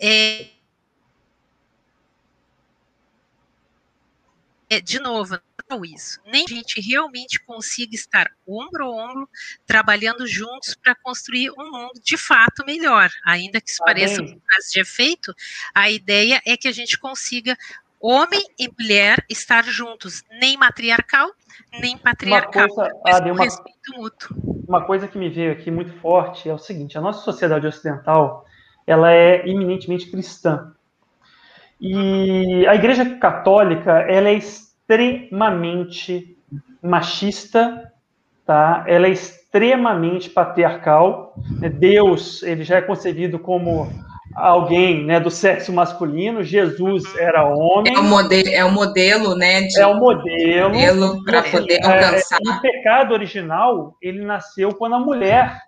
é, 0.00 0.46
é, 4.68 4.80
de 4.80 4.98
novo, 4.98 5.38
isso. 5.84 6.20
Nem 6.26 6.44
a 6.44 6.48
gente 6.48 6.80
realmente 6.80 7.40
consiga 7.44 7.94
estar 7.94 8.30
ombro 8.46 8.84
a 8.84 8.90
ombro, 8.90 9.28
trabalhando 9.66 10.26
juntos 10.26 10.74
para 10.74 10.94
construir 10.94 11.50
um 11.50 11.70
mundo 11.70 12.00
de 12.02 12.16
fato 12.16 12.64
melhor. 12.64 13.10
Ainda 13.26 13.60
que 13.60 13.70
isso 13.70 13.82
ah, 13.82 13.86
pareça 13.86 14.22
um 14.22 14.26
caso 14.26 14.70
de 14.72 14.80
efeito, 14.80 15.34
a 15.74 15.90
ideia 15.90 16.40
é 16.46 16.56
que 16.56 16.68
a 16.68 16.72
gente 16.72 16.98
consiga 16.98 17.56
homem 18.00 18.42
e 18.58 18.68
mulher 18.78 19.24
estar 19.28 19.64
juntos, 19.64 20.22
nem 20.40 20.56
matriarcal, 20.56 21.30
nem 21.80 21.98
patriarcal. 21.98 22.66
Uma 22.66 22.90
coisa, 22.90 23.32
uma, 23.32 23.44
respeito 23.44 23.92
mútuo. 23.96 24.64
Uma 24.68 24.84
coisa 24.84 25.08
que 25.08 25.18
me 25.18 25.28
veio 25.28 25.52
aqui 25.52 25.70
muito 25.70 25.92
forte 26.00 26.48
é 26.48 26.54
o 26.54 26.58
seguinte: 26.58 26.96
a 26.96 27.00
nossa 27.00 27.22
sociedade 27.22 27.66
ocidental 27.66 28.44
ela 28.86 29.12
é 29.12 29.48
eminentemente 29.48 30.08
cristã. 30.10 30.72
E 31.80 32.66
a 32.66 32.74
Igreja 32.74 33.04
Católica 33.16 33.92
ela 34.08 34.28
é 34.28 34.34
extremamente 34.34 36.36
machista, 36.82 37.92
tá? 38.46 38.84
Ela 38.86 39.06
é 39.06 39.10
extremamente 39.10 40.30
patriarcal. 40.30 41.34
Né? 41.60 41.68
Deus, 41.68 42.42
ele 42.42 42.64
já 42.64 42.76
é 42.76 42.82
concebido 42.82 43.38
como 43.38 43.90
alguém, 44.34 45.04
né, 45.04 45.18
do 45.18 45.30
sexo 45.30 45.72
masculino. 45.72 46.42
Jesus 46.42 47.04
era 47.16 47.44
homem. 47.44 47.94
É 47.94 47.98
o 47.98 48.04
modelo, 48.04 48.48
é 48.48 48.64
o 48.64 48.70
modelo, 48.70 49.34
né? 49.34 49.62
De... 49.62 49.80
É 49.80 49.86
o 49.86 49.96
modelo. 49.96 50.70
modelo 50.70 51.24
para 51.24 51.42
poder 51.42 51.80
é, 51.82 51.86
alcançar. 51.86 52.38
É, 52.46 52.50
o 52.50 52.60
pecado 52.60 53.12
original, 53.12 53.96
ele 54.00 54.24
nasceu 54.24 54.74
quando 54.74 54.94
a 54.94 55.00
mulher, 55.00 55.58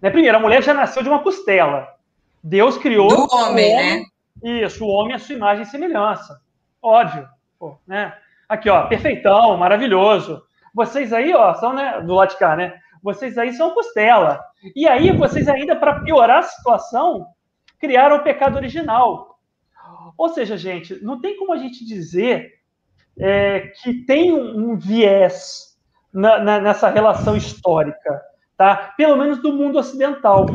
né? 0.00 0.10
Primeiro, 0.10 0.36
a 0.36 0.40
mulher 0.40 0.62
já 0.62 0.74
nasceu 0.74 1.02
de 1.02 1.08
uma 1.08 1.22
costela. 1.22 1.88
Deus 2.42 2.76
criou 2.76 3.08
do 3.08 3.34
homem, 3.34 3.72
homem 3.72 4.00
né? 4.00 4.04
Isso, 4.44 4.84
o 4.84 4.88
homem 4.88 5.14
é 5.14 5.18
sua 5.18 5.34
imagem 5.34 5.62
e 5.62 5.66
semelhança. 5.66 6.38
Óbvio, 6.82 7.26
pô, 7.58 7.78
né? 7.86 8.14
Aqui, 8.46 8.68
ó, 8.68 8.86
perfeitão, 8.86 9.56
maravilhoso. 9.56 10.42
Vocês 10.74 11.14
aí, 11.14 11.34
ó, 11.34 11.54
são, 11.54 11.72
né, 11.72 12.02
do 12.02 12.12
lado 12.12 12.28
de 12.28 12.36
cá, 12.36 12.54
né? 12.54 12.78
Vocês 13.02 13.38
aí 13.38 13.54
são 13.54 13.72
costela. 13.72 14.44
E 14.76 14.86
aí, 14.86 15.16
vocês 15.16 15.48
ainda, 15.48 15.74
para 15.74 16.00
piorar 16.00 16.40
a 16.40 16.42
situação, 16.42 17.28
criaram 17.78 18.16
o 18.16 18.22
pecado 18.22 18.56
original. 18.56 19.38
Ou 20.18 20.28
seja, 20.28 20.58
gente, 20.58 21.02
não 21.02 21.18
tem 21.22 21.38
como 21.38 21.54
a 21.54 21.56
gente 21.56 21.82
dizer 21.82 22.52
é, 23.18 23.72
que 23.82 24.04
tem 24.04 24.30
um, 24.30 24.72
um 24.72 24.76
viés 24.76 25.78
na, 26.12 26.38
na, 26.38 26.60
nessa 26.60 26.90
relação 26.90 27.34
histórica, 27.34 28.20
tá? 28.58 28.92
Pelo 28.94 29.16
menos 29.16 29.40
do 29.40 29.54
mundo 29.54 29.78
ocidental. 29.78 30.46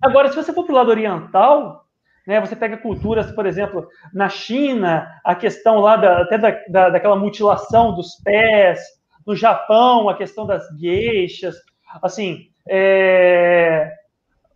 Agora, 0.00 0.30
se 0.30 0.36
você 0.36 0.50
for 0.50 0.64
para 0.64 0.72
o 0.72 0.76
lado 0.76 0.90
oriental, 0.90 1.87
né? 2.28 2.38
Você 2.42 2.54
pega 2.54 2.76
culturas, 2.76 3.32
por 3.32 3.46
exemplo, 3.46 3.88
na 4.12 4.28
China, 4.28 5.10
a 5.24 5.34
questão 5.34 5.80
lá 5.80 5.96
da, 5.96 6.20
até 6.20 6.36
da, 6.36 6.50
da, 6.68 6.90
daquela 6.90 7.16
mutilação 7.16 7.94
dos 7.94 8.16
pés, 8.22 8.78
no 9.26 9.34
Japão, 9.34 10.10
a 10.10 10.14
questão 10.16 10.46
das 10.46 10.62
gueixas, 10.78 11.56
assim, 12.02 12.50
é... 12.68 13.90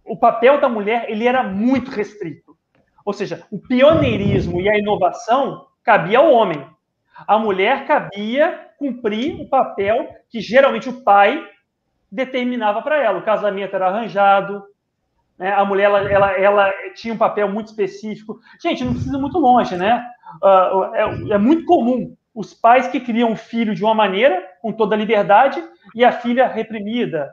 o 0.04 0.18
papel 0.18 0.60
da 0.60 0.68
mulher 0.68 1.06
ele 1.08 1.26
era 1.26 1.42
muito 1.42 1.90
restrito. 1.90 2.54
Ou 3.06 3.14
seja, 3.14 3.42
o 3.50 3.58
pioneirismo 3.58 4.60
e 4.60 4.68
a 4.68 4.78
inovação 4.78 5.66
cabia 5.82 6.18
ao 6.18 6.30
homem. 6.30 6.66
A 7.26 7.38
mulher 7.38 7.86
cabia 7.86 8.68
cumprir 8.78 9.40
o 9.40 9.48
papel 9.48 10.08
que 10.28 10.40
geralmente 10.40 10.90
o 10.90 11.02
pai 11.02 11.42
determinava 12.10 12.82
para 12.82 13.02
ela. 13.02 13.18
O 13.18 13.24
casamento 13.24 13.74
era 13.74 13.88
arranjado, 13.88 14.62
né? 15.38 15.52
A 15.52 15.64
mulher 15.64 15.84
ela, 15.84 16.10
ela, 16.10 16.32
ela, 16.32 16.72
tinha 16.94 17.14
um 17.14 17.18
papel 17.18 17.48
muito 17.48 17.68
específico. 17.68 18.38
Gente, 18.60 18.84
não 18.84 18.92
precisa 18.92 19.18
muito 19.18 19.38
longe, 19.38 19.76
né? 19.76 20.04
Uh, 20.42 20.94
é, 20.94 21.34
é, 21.34 21.38
muito 21.38 21.64
comum 21.64 22.16
os 22.34 22.54
pais 22.54 22.86
que 22.88 23.00
criam 23.00 23.30
um 23.30 23.36
filho 23.36 23.74
de 23.74 23.84
uma 23.84 23.94
maneira, 23.94 24.42
com 24.60 24.72
toda 24.72 24.94
a 24.94 24.98
liberdade, 24.98 25.62
e 25.94 26.04
a 26.04 26.12
filha 26.12 26.46
reprimida. 26.46 27.30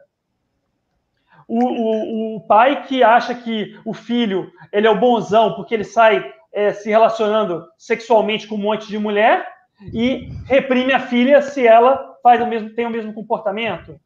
O, 1.48 1.64
o, 1.64 2.36
o 2.36 2.42
pai 2.42 2.84
que 2.84 3.02
acha 3.02 3.34
que 3.34 3.80
o 3.86 3.94
filho 3.94 4.52
ele 4.72 4.86
é 4.86 4.90
o 4.90 5.00
bonzão 5.00 5.56
porque 5.56 5.74
ele 5.74 5.84
sai 5.84 6.32
é, 6.54 6.74
se 6.74 6.90
relacionando 6.90 7.66
sexualmente 7.78 8.48
com 8.48 8.56
um 8.56 8.60
monte 8.60 8.88
de 8.88 9.00
mulher 9.00 9.48
e 9.94 10.30
reprime 10.46 10.94
a 10.94 11.00
filha 11.00 11.42
se 11.42 11.66
ela 11.66 12.18
faz 12.22 12.42
o 12.42 12.46
mesmo, 12.46 12.70
tem 12.72 12.86
o 12.86 12.90
mesmo 12.90 13.14
comportamento. 13.14 14.00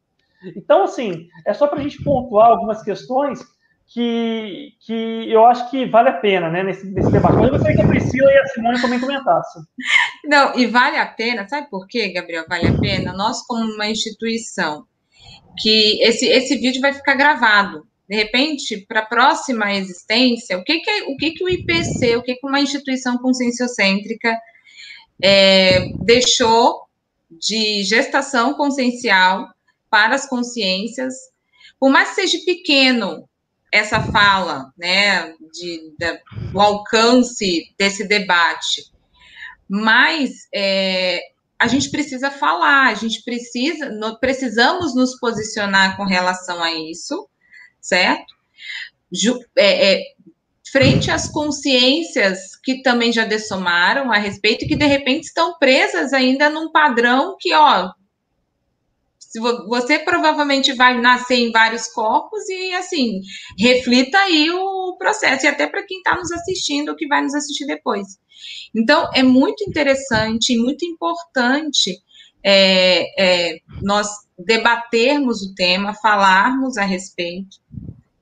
Então, 0.56 0.84
assim, 0.84 1.28
é 1.46 1.52
só 1.52 1.66
para 1.66 1.80
a 1.80 1.82
gente 1.82 2.02
pontuar 2.02 2.50
algumas 2.50 2.82
questões 2.82 3.42
que, 3.86 4.72
que 4.80 5.30
eu 5.30 5.44
acho 5.46 5.70
que 5.70 5.86
vale 5.86 6.08
a 6.08 6.14
pena, 6.14 6.50
né, 6.50 6.62
nesse, 6.62 6.86
nesse 6.86 7.10
debate. 7.10 7.42
eu 7.42 7.50
gostaria 7.50 7.76
que 7.76 7.82
a 7.82 7.86
Priscila 7.86 8.32
e 8.32 8.38
a 8.38 8.46
Simone 8.46 8.80
também 8.80 9.00
comentassem. 9.00 9.62
Não, 10.24 10.58
e 10.58 10.66
vale 10.66 10.96
a 10.96 11.06
pena, 11.06 11.46
sabe 11.48 11.68
por 11.70 11.86
quê, 11.86 12.08
Gabriel? 12.12 12.44
Vale 12.48 12.68
a 12.68 12.78
pena? 12.78 13.12
Nós, 13.12 13.46
como 13.46 13.62
uma 13.72 13.88
instituição, 13.88 14.84
que 15.58 16.02
esse, 16.02 16.26
esse 16.26 16.56
vídeo 16.56 16.80
vai 16.80 16.92
ficar 16.92 17.14
gravado. 17.14 17.86
De 18.08 18.16
repente, 18.16 18.84
para 18.86 19.00
a 19.00 19.06
próxima 19.06 19.72
existência, 19.74 20.58
o 20.58 20.64
que, 20.64 20.80
que, 20.80 21.02
o, 21.04 21.16
que, 21.16 21.30
que 21.30 21.44
o 21.44 21.48
IPC, 21.48 22.16
o 22.16 22.22
que, 22.22 22.34
que 22.34 22.46
uma 22.46 22.60
instituição 22.60 23.16
conscienciocêntrica 23.18 24.36
é, 25.22 25.88
deixou 26.00 26.82
de 27.30 27.82
gestação 27.84 28.54
consciencial 28.54 29.48
para 29.88 30.14
as 30.14 30.28
consciências, 30.28 31.14
por 31.78 31.90
mais 31.90 32.10
que 32.10 32.14
seja 32.16 32.38
pequeno 32.44 33.28
essa 33.74 34.00
fala, 34.00 34.72
né, 34.78 35.34
de, 35.52 35.92
do 36.52 36.60
alcance 36.60 37.74
desse 37.76 38.06
debate, 38.06 38.84
mas 39.68 40.30
é, 40.54 41.20
a 41.58 41.66
gente 41.66 41.90
precisa 41.90 42.30
falar, 42.30 42.86
a 42.86 42.94
gente 42.94 43.24
precisa, 43.24 43.90
no, 43.90 44.20
precisamos 44.20 44.94
nos 44.94 45.18
posicionar 45.18 45.96
com 45.96 46.04
relação 46.04 46.62
a 46.62 46.72
isso, 46.72 47.28
certo? 47.80 48.32
Ju, 49.12 49.40
é, 49.56 49.94
é, 49.94 50.02
frente 50.70 51.10
às 51.10 51.28
consciências 51.28 52.54
que 52.62 52.80
também 52.80 53.10
já 53.10 53.24
dessomaram 53.24 54.12
a 54.12 54.18
respeito 54.18 54.64
e 54.64 54.68
que 54.68 54.76
de 54.76 54.86
repente 54.86 55.24
estão 55.24 55.58
presas 55.58 56.12
ainda 56.12 56.48
num 56.48 56.70
padrão 56.70 57.36
que, 57.40 57.52
ó, 57.52 57.90
você 59.40 59.98
provavelmente 59.98 60.72
vai 60.72 61.00
nascer 61.00 61.36
em 61.36 61.50
vários 61.50 61.88
corpos 61.88 62.48
e 62.48 62.74
assim 62.74 63.20
reflita 63.58 64.18
aí 64.18 64.50
o 64.50 64.96
processo 64.98 65.46
e 65.46 65.48
até 65.48 65.66
para 65.66 65.84
quem 65.84 65.98
está 65.98 66.16
nos 66.16 66.30
assistindo 66.30 66.96
que 66.96 67.06
vai 67.06 67.22
nos 67.22 67.34
assistir 67.34 67.66
depois. 67.66 68.18
Então 68.74 69.10
é 69.14 69.22
muito 69.22 69.64
interessante 69.64 70.52
e 70.52 70.58
muito 70.58 70.84
importante 70.84 71.98
é, 72.42 73.06
é, 73.18 73.58
nós 73.80 74.08
debatermos 74.38 75.42
o 75.42 75.54
tema, 75.54 75.94
falarmos 75.94 76.76
a 76.76 76.84
respeito 76.84 77.56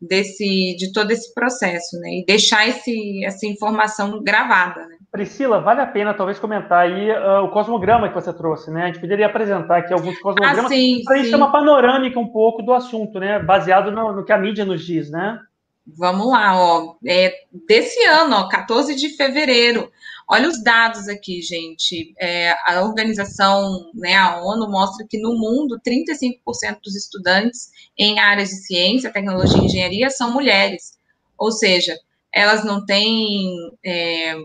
desse 0.01 0.77
de 0.77 0.93
todo 0.93 1.11
esse 1.11 1.33
processo, 1.33 1.99
né? 2.01 2.21
E 2.21 2.25
deixar 2.25 2.69
esse, 2.69 3.25
essa 3.25 3.47
informação 3.47 4.23
gravada. 4.23 4.87
Né? 4.87 4.99
Priscila, 5.13 5.61
vale 5.61 5.83
a 5.83 5.87
pena 5.87 6.15
talvez 6.15 6.39
comentar 6.39 6.87
aí 6.87 7.11
uh, 7.11 7.45
o 7.45 7.51
cosmograma 7.51 8.09
que 8.09 8.15
você 8.15 8.33
trouxe, 8.33 8.71
né? 8.71 8.85
A 8.85 8.87
gente 8.87 8.99
poderia 8.99 9.27
apresentar 9.27 9.77
aqui 9.77 9.93
alguns 9.93 10.19
cosmogramas 10.19 10.65
ah, 10.65 11.05
para 11.05 11.15
a 11.15 11.19
gente 11.19 11.29
ter 11.29 11.37
uma 11.37 11.53
panorâmica 11.53 12.19
um 12.19 12.29
pouco 12.29 12.63
do 12.63 12.73
assunto, 12.73 13.21
né? 13.21 13.39
Baseado 13.39 13.93
no, 13.93 14.11
no, 14.11 14.25
que 14.25 14.33
a 14.33 14.39
mídia 14.39 14.65
nos 14.65 14.83
diz, 14.83 15.11
né? 15.11 15.39
Vamos 15.87 16.27
lá, 16.29 16.57
ó. 16.57 16.95
É 17.07 17.31
desse 17.69 18.03
ano, 18.07 18.37
ó, 18.37 18.49
14 18.49 18.95
de 18.95 19.11
fevereiro. 19.11 19.93
Olha 20.27 20.49
os 20.49 20.63
dados 20.63 21.07
aqui, 21.09 21.43
gente. 21.43 22.15
É, 22.19 22.55
a 22.67 22.83
organização, 22.83 23.91
né, 23.95 24.15
a 24.15 24.41
ONU, 24.41 24.71
mostra 24.71 25.07
que 25.07 25.21
no 25.21 25.35
mundo 25.35 25.79
35% 25.87 26.79
dos 26.83 26.97
estudantes 26.97 27.69
em 27.99 28.19
áreas 28.19 28.49
de 28.49 28.67
ciência, 28.67 29.13
tecnologia 29.13 29.61
e 29.61 29.67
engenharia 29.67 30.09
são 30.09 30.33
mulheres. 30.33 30.99
Ou 31.37 31.53
seja, 31.53 31.95
elas 32.33 32.65
não 32.65 32.83
têm 32.87 33.53
é, 33.85 34.37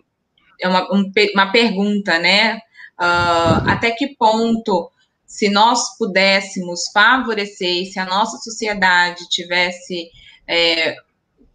é 0.62 0.68
uma, 0.68 0.84
um, 0.94 1.12
uma 1.34 1.52
pergunta, 1.52 2.18
né? 2.20 2.56
Uh, 3.00 3.70
até 3.70 3.92
que 3.92 4.16
ponto, 4.16 4.92
se 5.26 5.50
nós 5.50 5.98
pudéssemos 5.98 6.90
favorecer, 6.94 7.86
se 7.92 8.00
a 8.00 8.06
nossa 8.06 8.38
sociedade 8.38 9.28
tivesse, 9.30 10.10
é, 10.48 10.96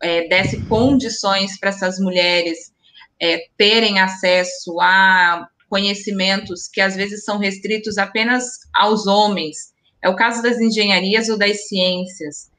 é, 0.00 0.28
desse 0.28 0.60
condições 0.66 1.58
para 1.58 1.70
essas 1.70 1.98
mulheres 1.98 2.72
é, 3.20 3.46
terem 3.56 4.00
acesso 4.00 4.78
a 4.80 5.48
conhecimentos 5.68 6.68
que 6.68 6.82
às 6.82 6.94
vezes 6.94 7.24
são 7.24 7.38
restritos 7.38 7.96
apenas 7.96 8.44
aos 8.74 9.06
homens, 9.06 9.72
é 10.02 10.08
o 10.08 10.16
caso 10.16 10.42
das 10.42 10.60
engenharias 10.60 11.28
ou 11.28 11.38
das 11.38 11.66
ciências. 11.68 12.50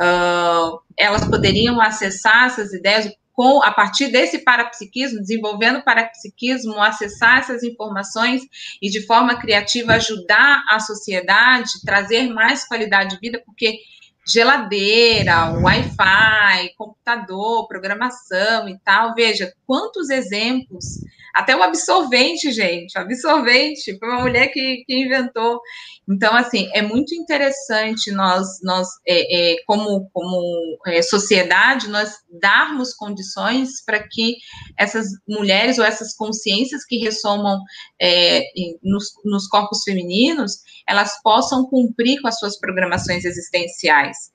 Uh, 0.00 0.80
elas 0.96 1.26
poderiam 1.26 1.78
acessar 1.78 2.46
essas 2.46 2.72
ideias, 2.72 3.12
com 3.40 3.62
a 3.62 3.70
partir 3.70 4.08
desse 4.08 4.40
parapsiquismo, 4.40 5.18
desenvolvendo 5.18 5.82
parapsiquismo, 5.82 6.78
acessar 6.78 7.38
essas 7.38 7.62
informações 7.62 8.42
e 8.82 8.90
de 8.90 9.06
forma 9.06 9.34
criativa 9.40 9.94
ajudar 9.94 10.62
a 10.68 10.78
sociedade, 10.78 11.80
trazer 11.82 12.28
mais 12.28 12.68
qualidade 12.68 13.14
de 13.14 13.18
vida, 13.18 13.42
porque 13.46 13.78
geladeira, 14.26 15.52
Wi-Fi, 15.54 16.74
computador, 16.76 17.66
programação 17.66 18.68
e 18.68 18.78
tal, 18.80 19.14
veja 19.14 19.50
quantos 19.66 20.10
exemplos 20.10 21.00
até 21.34 21.56
o 21.56 21.62
absorvente, 21.62 22.50
gente, 22.52 22.98
absorvente, 22.98 23.98
foi 23.98 24.08
uma 24.08 24.22
mulher 24.22 24.48
que, 24.48 24.84
que 24.86 24.94
inventou. 24.94 25.60
Então, 26.08 26.34
assim, 26.34 26.68
é 26.74 26.82
muito 26.82 27.14
interessante 27.14 28.10
nós, 28.10 28.46
nós 28.62 28.88
é, 29.06 29.52
é, 29.52 29.56
como, 29.66 30.08
como 30.12 30.78
é, 30.86 31.02
sociedade, 31.02 31.88
nós 31.88 32.14
darmos 32.40 32.94
condições 32.94 33.84
para 33.84 34.06
que 34.08 34.36
essas 34.76 35.06
mulheres 35.28 35.78
ou 35.78 35.84
essas 35.84 36.14
consciências 36.14 36.84
que 36.84 36.98
ressomam 36.98 37.60
é, 38.00 38.42
nos, 38.82 39.06
nos 39.24 39.46
corpos 39.46 39.82
femininos, 39.84 40.58
elas 40.88 41.20
possam 41.22 41.66
cumprir 41.66 42.20
com 42.20 42.28
as 42.28 42.38
suas 42.38 42.58
programações 42.58 43.24
existenciais 43.24 44.30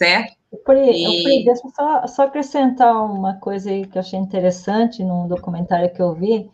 certo? 0.00 0.39
Pri, 0.64 0.90
e... 0.90 1.44
Deixa 1.44 1.62
eu 1.64 1.70
só, 1.70 2.06
só 2.08 2.22
acrescentar 2.22 3.04
uma 3.04 3.34
coisa 3.34 3.70
aí 3.70 3.86
que 3.86 3.96
eu 3.96 4.00
achei 4.00 4.18
interessante 4.18 5.04
num 5.04 5.28
documentário 5.28 5.92
que 5.92 6.02
eu 6.02 6.12
vi, 6.12 6.50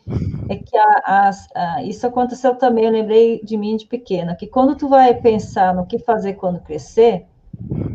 é 0.51 0.57
que 0.57 0.77
a, 0.77 1.03
a, 1.05 1.31
a, 1.55 1.83
isso 1.83 2.07
aconteceu 2.07 2.55
também, 2.57 2.85
eu 2.85 2.91
lembrei 2.91 3.41
de 3.43 3.57
mim 3.57 3.77
de 3.77 3.87
pequena, 3.87 4.37
que 4.37 4.47
quando 4.47 4.77
tu 4.77 4.89
vai 4.89 5.15
pensar 5.15 5.75
no 5.75 5.87
que 5.87 5.99
fazer 5.99 6.35
quando 6.35 6.61
crescer, 6.61 7.27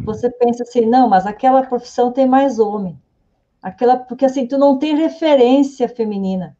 você 0.04 0.28
pensa 0.30 0.64
assim, 0.64 0.88
não, 0.88 1.08
mas 1.08 1.28
aquela 1.28 1.62
profissão 1.64 2.12
tem 2.12 2.26
mais 2.26 2.58
homem, 2.58 3.00
aquela, 3.62 3.96
porque 3.96 4.26
assim, 4.26 4.48
tu 4.48 4.58
não 4.58 4.80
tem 4.80 4.96
referência 4.96 5.88
feminina. 5.88 6.58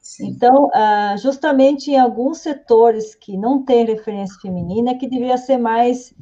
Sim. 0.00 0.26
Então, 0.30 0.68
ah, 0.74 1.14
justamente 1.16 1.92
em 1.92 1.98
alguns 1.98 2.38
setores 2.38 3.14
que 3.14 3.36
não 3.36 3.62
tem 3.62 3.86
referência 3.86 4.36
feminina, 4.40 4.90
é 4.90 4.94
que 4.94 5.08
deveria 5.08 5.38
ser 5.38 5.56
mais 5.56 6.12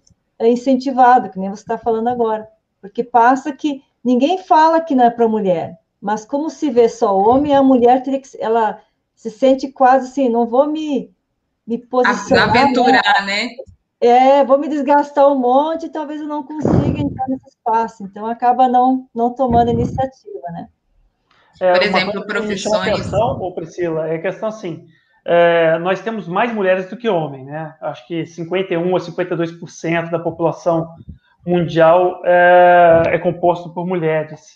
incentivado, 0.49 1.31
que 1.31 1.39
nem 1.39 1.51
você 1.51 1.63
está 1.63 1.77
falando 1.77 2.09
agora, 2.09 2.49
porque 2.81 3.05
passa 3.05 3.53
que 3.53 3.83
ninguém 4.03 4.39
fala 4.39 4.81
que 4.81 4.95
não 4.95 5.05
é 5.05 5.11
para 5.11 5.29
mulher, 5.29 5.79
mas 6.01 6.25
como 6.25 6.49
se 6.49 6.71
vê 6.71 6.89
só 6.89 7.17
homem, 7.17 7.55
a 7.55 7.63
mulher 7.63 8.03
teria 8.03 8.21
que, 8.21 8.29
ela 8.41 8.81
se 9.15 9.31
sente 9.31 9.69
quase 9.69 10.09
assim, 10.09 10.29
não 10.29 10.47
vou 10.47 10.67
me, 10.67 11.13
me 11.67 11.77
posicionar. 11.77 12.49
Aventurar, 12.49 13.27
né? 13.27 13.45
né? 13.45 13.51
É, 14.01 14.43
vou 14.45 14.59
me 14.59 14.67
desgastar 14.67 15.29
um 15.31 15.39
monte 15.39 15.85
e 15.87 15.91
talvez 15.91 16.23
eu 16.23 16.27
não 16.27 16.43
consiga 16.43 16.99
entrar 16.99 17.29
nesse 17.29 17.49
espaço. 17.51 18.03
Então, 18.03 18.27
acaba 18.27 18.67
não, 18.67 19.07
não 19.15 19.35
tomando 19.35 19.71
iniciativa, 19.71 20.51
né? 20.53 20.69
É, 21.61 21.73
Por 21.75 21.83
exemplo, 21.83 22.27
profissões. 22.27 22.95
Atenção, 22.95 23.53
Priscila, 23.53 24.09
é 24.09 24.17
questão 24.17 24.49
assim: 24.49 24.87
é, 25.33 25.79
nós 25.79 26.01
temos 26.01 26.27
mais 26.27 26.53
mulheres 26.53 26.91
do 26.91 26.97
que 26.97 27.09
homens, 27.09 27.47
né? 27.47 27.73
Acho 27.81 28.05
que 28.09 28.27
51 28.27 28.93
ou 28.93 28.99
52% 28.99 30.11
da 30.11 30.19
população 30.19 30.89
mundial 31.47 32.21
é, 32.25 33.03
é, 33.07 33.19
composto 33.19 33.73
por 33.73 33.87
mulheres. 33.87 34.55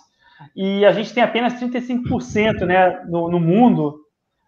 E 0.56 0.84
a 0.84 0.90
gente 0.90 1.14
tem 1.14 1.22
apenas 1.22 1.54
35% 1.60 2.66
né, 2.66 3.04
no, 3.06 3.30
no 3.30 3.38
mundo 3.38 4.00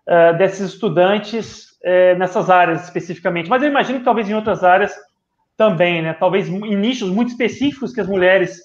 é, 0.04 0.32
desses 0.32 0.72
estudantes 0.72 1.68
é, 1.84 2.16
nessas 2.16 2.50
áreas 2.50 2.82
especificamente. 2.82 3.48
Mas 3.48 3.62
eu 3.62 3.68
imagino 3.68 4.00
que 4.00 4.04
talvez 4.04 4.28
em 4.28 4.34
outras 4.34 4.64
áreas 4.64 4.92
também, 5.56 6.02
né? 6.02 6.12
Talvez 6.12 6.48
em 6.48 6.74
nichos 6.74 7.08
muito 7.08 7.28
específicos 7.28 7.92
que 7.92 8.00
as 8.00 8.08
mulheres 8.08 8.58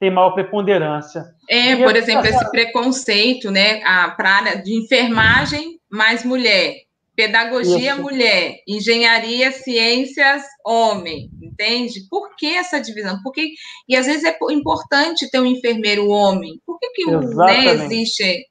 têm 0.00 0.10
maior 0.10 0.32
preponderância. 0.32 1.22
É, 1.48 1.74
e 1.74 1.84
por 1.84 1.94
exemplo, 1.94 2.26
esse 2.26 2.50
preconceito, 2.50 3.52
né? 3.52 3.78
Para 4.16 4.28
a 4.28 4.34
área 4.34 4.62
de 4.64 4.76
enfermagem, 4.76 5.78
mais 5.88 6.24
mulher 6.24 6.83
Pedagogia, 7.16 7.92
Isso. 7.92 8.02
mulher. 8.02 8.56
Engenharia, 8.66 9.52
ciências, 9.52 10.42
homem. 10.66 11.30
Entende? 11.40 12.00
Por 12.10 12.34
que 12.36 12.46
essa 12.46 12.80
divisão? 12.80 13.18
Porque, 13.22 13.50
e 13.88 13.96
às 13.96 14.06
vezes 14.06 14.24
é 14.24 14.36
importante 14.50 15.30
ter 15.30 15.40
um 15.40 15.46
enfermeiro 15.46 16.08
homem. 16.08 16.60
Por 16.66 16.78
que, 16.78 16.88
que 16.90 17.06
né, 17.06 17.66
existe. 17.66 18.46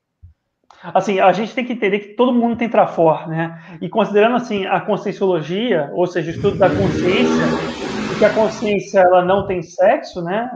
Assim, 0.81 1.19
a 1.19 1.31
gente 1.31 1.53
tem 1.53 1.65
que 1.65 1.73
entender 1.73 1.99
que 1.99 2.15
todo 2.15 2.33
mundo 2.33 2.57
tem 2.57 2.69
trafor, 2.69 3.27
né? 3.27 3.77
E 3.81 3.87
considerando 3.87 4.35
assim 4.35 4.65
a 4.65 4.81
conscienciologia, 4.81 5.89
ou 5.93 6.05
seja, 6.05 6.31
o 6.31 6.33
estudo 6.33 6.57
da 6.57 6.69
consciência, 6.69 7.45
que 8.17 8.25
a 8.25 8.33
consciência 8.33 8.99
ela 8.99 9.23
não 9.23 9.47
tem 9.47 9.61
sexo, 9.61 10.21
né? 10.21 10.49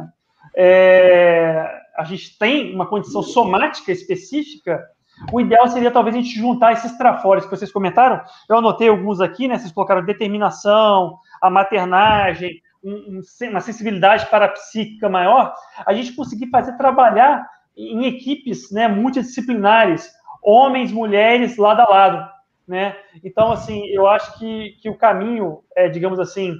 É, 0.55 1.65
a 1.97 2.03
gente 2.03 2.37
tem 2.37 2.73
uma 2.73 2.85
condição 2.85 3.21
somática 3.23 3.91
específica 3.91 4.83
o 5.32 5.41
ideal 5.41 5.68
seria 5.68 5.91
talvez 5.91 6.15
a 6.15 6.20
gente 6.20 6.36
juntar 6.36 6.74
esses 6.74 6.97
trafores 6.97 7.45
que 7.45 7.51
vocês 7.51 7.72
comentaram. 7.72 8.22
Eu 8.47 8.57
anotei 8.57 8.88
alguns 8.88 9.20
aqui, 9.20 9.47
né? 9.47 9.57
Vocês 9.57 9.72
colocaram 9.72 10.05
determinação, 10.05 11.18
a 11.41 11.49
maternagem, 11.49 12.61
um, 12.84 13.22
uma 13.49 13.61
sensibilidade 13.61 14.28
para 14.28 14.45
a 14.45 14.49
psíquica 14.49 15.09
maior. 15.09 15.53
A 15.86 15.93
gente 15.93 16.13
conseguir 16.13 16.49
fazer 16.49 16.78
trabalhar 16.78 17.47
em 17.76 18.05
equipes 18.05 18.72
né, 18.72 18.88
multidisciplinares, 18.88 20.11
homens, 20.41 20.91
mulheres, 20.91 21.57
lado 21.57 21.82
a 21.82 21.89
lado. 21.89 22.32
Né? 22.68 22.95
Então, 23.24 23.51
assim, 23.51 23.86
eu 23.88 24.07
acho 24.07 24.38
que, 24.39 24.78
que 24.82 24.89
o 24.89 24.97
caminho, 24.97 25.59
é, 25.76 25.88
digamos 25.88 26.20
assim, 26.20 26.55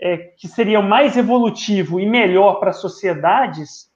é, 0.00 0.16
que 0.16 0.48
seria 0.48 0.80
mais 0.80 1.16
evolutivo 1.16 2.00
e 2.00 2.06
melhor 2.06 2.54
para 2.54 2.72
sociedades, 2.72 3.90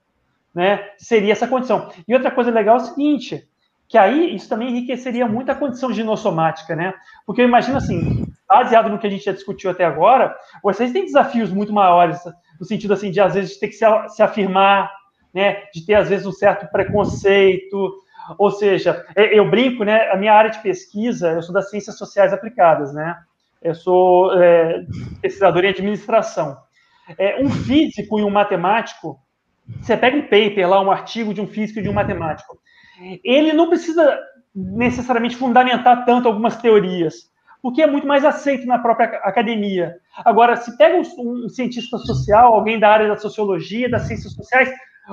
né, 0.55 0.91
seria 0.99 1.33
essa 1.33 1.49
condição. 1.49 1.91
E 2.07 2.15
outra 2.15 2.31
coisa 2.31 2.51
legal 2.51 2.77
é 2.77 2.81
o 2.81 2.85
seguinte: 2.85 3.49
que 3.89 3.99
aí 3.99 4.35
isso 4.35 4.49
também 4.49 4.71
enriqueceria 4.71 5.27
muito 5.27 5.51
a 5.51 5.55
condição 5.55 5.93
ginossomática, 5.93 6.75
né? 6.75 6.95
Porque 7.27 7.43
eu 7.43 7.47
imagino 7.49 7.77
assim, 7.77 8.25
baseado 8.49 8.89
no 8.89 8.99
que 8.99 9.07
a 9.07 9.11
gente 9.11 9.25
já 9.25 9.33
discutiu 9.33 9.71
até 9.71 9.85
agora, 9.85 10.35
vocês 10.63 10.93
têm 10.93 11.05
desafios 11.05 11.51
muito 11.51 11.73
maiores, 11.73 12.21
no 12.59 12.67
sentido 12.67 12.95
assim 12.95 13.11
de 13.11 13.21
às 13.21 13.35
vezes 13.35 13.59
ter 13.59 13.69
que 13.69 13.75
se, 13.75 14.23
afirmar, 14.23 14.91
né, 15.33 15.65
de 15.73 15.85
ter 15.85 15.95
às 15.95 16.09
vezes 16.09 16.27
um 16.27 16.33
certo 16.33 16.71
preconceito, 16.71 17.95
ou 18.39 18.51
seja, 18.51 19.05
eu 19.17 19.51
brinco, 19.51 19.85
né, 19.85 20.11
a 20.11 20.17
minha 20.17 20.33
área 20.33 20.51
de 20.51 20.63
pesquisa, 20.63 21.33
eu 21.33 21.43
sou 21.43 21.53
das 21.53 21.69
ciências 21.71 21.99
sociais 21.99 22.33
aplicadas, 22.33 22.95
né, 22.95 23.17
eu 23.61 23.75
sou 23.75 24.41
é, 24.41 24.85
pesquisador 25.21 25.65
em 25.65 25.69
administração. 25.69 26.57
É, 27.19 27.43
um 27.43 27.51
físico 27.51 28.19
e 28.19 28.25
um 28.25 28.31
matemático, 28.31 29.19
você 29.81 29.97
pega 29.97 30.17
um 30.17 30.23
paper 30.23 30.69
lá, 30.69 30.81
um 30.81 30.91
artigo 30.91 31.35
de 31.35 31.41
um 31.41 31.47
físico 31.47 31.81
e 31.81 31.83
de 31.83 31.89
um 31.89 31.93
matemático, 31.93 32.59
ele 33.23 33.53
não 33.53 33.69
precisa 33.69 34.21
necessariamente 34.55 35.37
fundamentar 35.37 36.05
tanto 36.05 36.29
algumas 36.29 36.57
teorias, 36.57 37.31
porque 37.61 37.83
é 37.83 37.87
muito 37.87 38.07
mais 38.07 38.25
aceito 38.25 38.67
na 38.67 38.79
própria 38.79 39.07
academia. 39.19 39.97
Agora, 40.25 40.57
se 40.57 40.77
pega 40.77 40.97
um, 40.97 41.45
um 41.45 41.49
cientista 41.49 41.99
social, 41.99 42.55
alguém 42.55 42.79
da 42.79 42.91
área 42.91 43.09
da 43.09 43.17
sociologia, 43.17 43.89
das 43.89 44.03
ciências 44.03 44.33
sociais, 44.33 44.71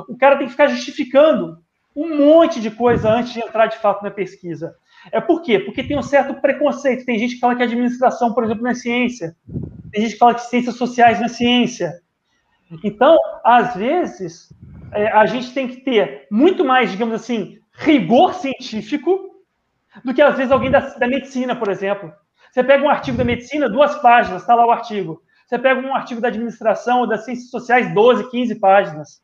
o 0.08 0.18
cara 0.18 0.38
tem 0.38 0.46
que 0.46 0.52
ficar 0.52 0.68
justificando 0.68 1.58
um 1.96 2.18
monte 2.18 2.62
de 2.62 2.72
coisa 2.72 3.10
antes 3.10 3.34
de 3.34 3.40
entrar 3.40 3.68
de 3.68 3.78
fato 3.78 4.04
na 4.04 4.12
pesquisa. 4.12 4.76
É 5.12 5.20
por 5.20 5.42
quê? 5.42 5.60
Porque 5.60 5.84
tem 5.84 5.98
um 5.98 6.04
certo 6.04 6.36
preconceito. 6.36 7.06
Tem 7.06 7.18
gente 7.18 7.36
que 7.36 7.40
fala 7.40 7.56
que 7.56 7.64
administração, 7.64 8.34
por 8.34 8.44
exemplo, 8.44 8.64
não 8.64 8.72
é 8.72 8.76
ciência. 8.76 9.36
Tem 9.92 10.02
gente 10.02 10.14
que 10.14 10.20
fala 10.20 10.36
que 10.36 10.42
ciências 10.42 10.76
sociais 10.76 11.18
não 11.18 11.26
é 11.26 11.30
ciência. 11.30 12.02
Então, 12.84 13.18
às 13.44 13.76
vezes, 13.76 14.54
é, 14.94 15.08
a 15.12 15.26
gente 15.26 15.54
tem 15.54 15.68
que 15.68 15.78
ter 15.78 16.28
muito 16.32 16.64
mais, 16.64 16.92
digamos 16.92 17.16
assim, 17.16 17.58
rigor 17.74 18.34
científico 18.34 19.32
do 20.04 20.14
que 20.14 20.22
às 20.22 20.38
vezes 20.38 20.52
alguém 20.52 20.72
da, 20.72 20.80
da 20.80 21.08
medicina, 21.08 21.56
por 21.56 21.70
exemplo. 21.70 22.14
Você 22.52 22.64
pega 22.64 22.84
um 22.84 22.90
artigo 22.90 23.18
da 23.18 23.24
medicina, 23.24 23.70
duas 23.70 23.96
páginas, 24.02 24.42
está 24.42 24.56
lá 24.56 24.66
o 24.66 24.72
artigo. 24.72 25.22
Você 25.46 25.60
pega 25.60 25.82
um 25.82 25.94
artigo 25.94 26.22
da 26.22 26.30
administração 26.30 27.02
ou 27.02 27.08
das 27.08 27.26
ciências 27.26 27.50
sociais, 27.50 27.94
12, 27.94 28.30
15 28.30 28.56
páginas. 28.56 29.22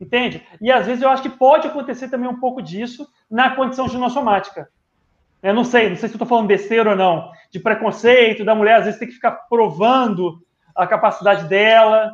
Entende? 0.00 0.44
E 0.60 0.72
às 0.72 0.86
vezes 0.86 1.02
eu 1.02 1.08
acho 1.08 1.22
que 1.22 1.28
pode 1.28 1.68
acontecer 1.68 2.08
também 2.08 2.28
um 2.28 2.40
pouco 2.40 2.60
disso 2.60 3.08
na 3.30 3.54
condição 3.54 3.88
ginossomática. 3.88 4.68
Eu 5.42 5.54
não 5.54 5.62
sei, 5.62 5.90
não 5.90 5.96
sei 5.96 6.08
se 6.08 6.14
estou 6.14 6.26
falando 6.26 6.46
besteira 6.46 6.90
ou 6.90 6.96
não, 6.96 7.30
de 7.50 7.60
preconceito, 7.60 8.44
da 8.44 8.54
mulher 8.54 8.76
às 8.76 8.86
vezes 8.86 8.98
tem 8.98 9.06
que 9.06 9.14
ficar 9.14 9.32
provando 9.48 10.40
a 10.74 10.86
capacidade 10.86 11.46
dela. 11.48 12.12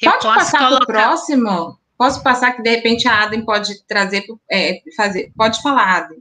Eu 0.00 0.12
pode 0.12 0.24
passar 0.24 0.68
para 0.68 0.84
o 0.84 0.86
próximo? 0.86 1.79
Posso 2.00 2.22
passar 2.22 2.52
que 2.52 2.62
de 2.62 2.70
repente 2.70 3.06
a 3.06 3.24
Adam 3.24 3.44
pode 3.44 3.84
trazer, 3.84 4.24
é, 4.50 4.80
fazer. 4.96 5.30
Pode 5.36 5.60
falar, 5.60 5.96
Adam. 5.96 6.16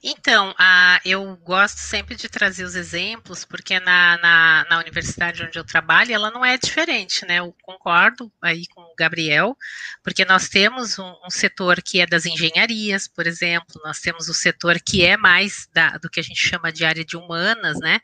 Então, 0.00 0.54
a, 0.56 1.00
eu 1.04 1.36
gosto 1.38 1.78
sempre 1.78 2.14
de 2.14 2.28
trazer 2.28 2.62
os 2.62 2.76
exemplos, 2.76 3.44
porque 3.44 3.80
na, 3.80 4.16
na, 4.18 4.66
na, 4.70 4.78
universidade 4.78 5.42
onde 5.42 5.58
eu 5.58 5.64
trabalho, 5.64 6.14
ela 6.14 6.30
não 6.30 6.44
é 6.44 6.56
diferente, 6.56 7.26
né? 7.26 7.40
Eu 7.40 7.52
concordo 7.60 8.30
aí 8.40 8.68
com 8.72 8.87
Gabriel, 8.98 9.56
porque 10.02 10.24
nós 10.24 10.48
temos 10.48 10.98
um, 10.98 11.14
um 11.24 11.30
setor 11.30 11.80
que 11.82 12.00
é 12.00 12.06
das 12.06 12.26
engenharias, 12.26 13.06
por 13.06 13.26
exemplo, 13.26 13.80
nós 13.84 14.00
temos 14.00 14.28
o 14.28 14.34
setor 14.34 14.80
que 14.80 15.04
é 15.04 15.16
mais 15.16 15.68
da, 15.72 15.96
do 15.98 16.10
que 16.10 16.20
a 16.20 16.22
gente 16.22 16.40
chama 16.40 16.72
de 16.72 16.84
área 16.84 17.04
de 17.04 17.16
humanas, 17.16 17.78
né? 17.78 18.00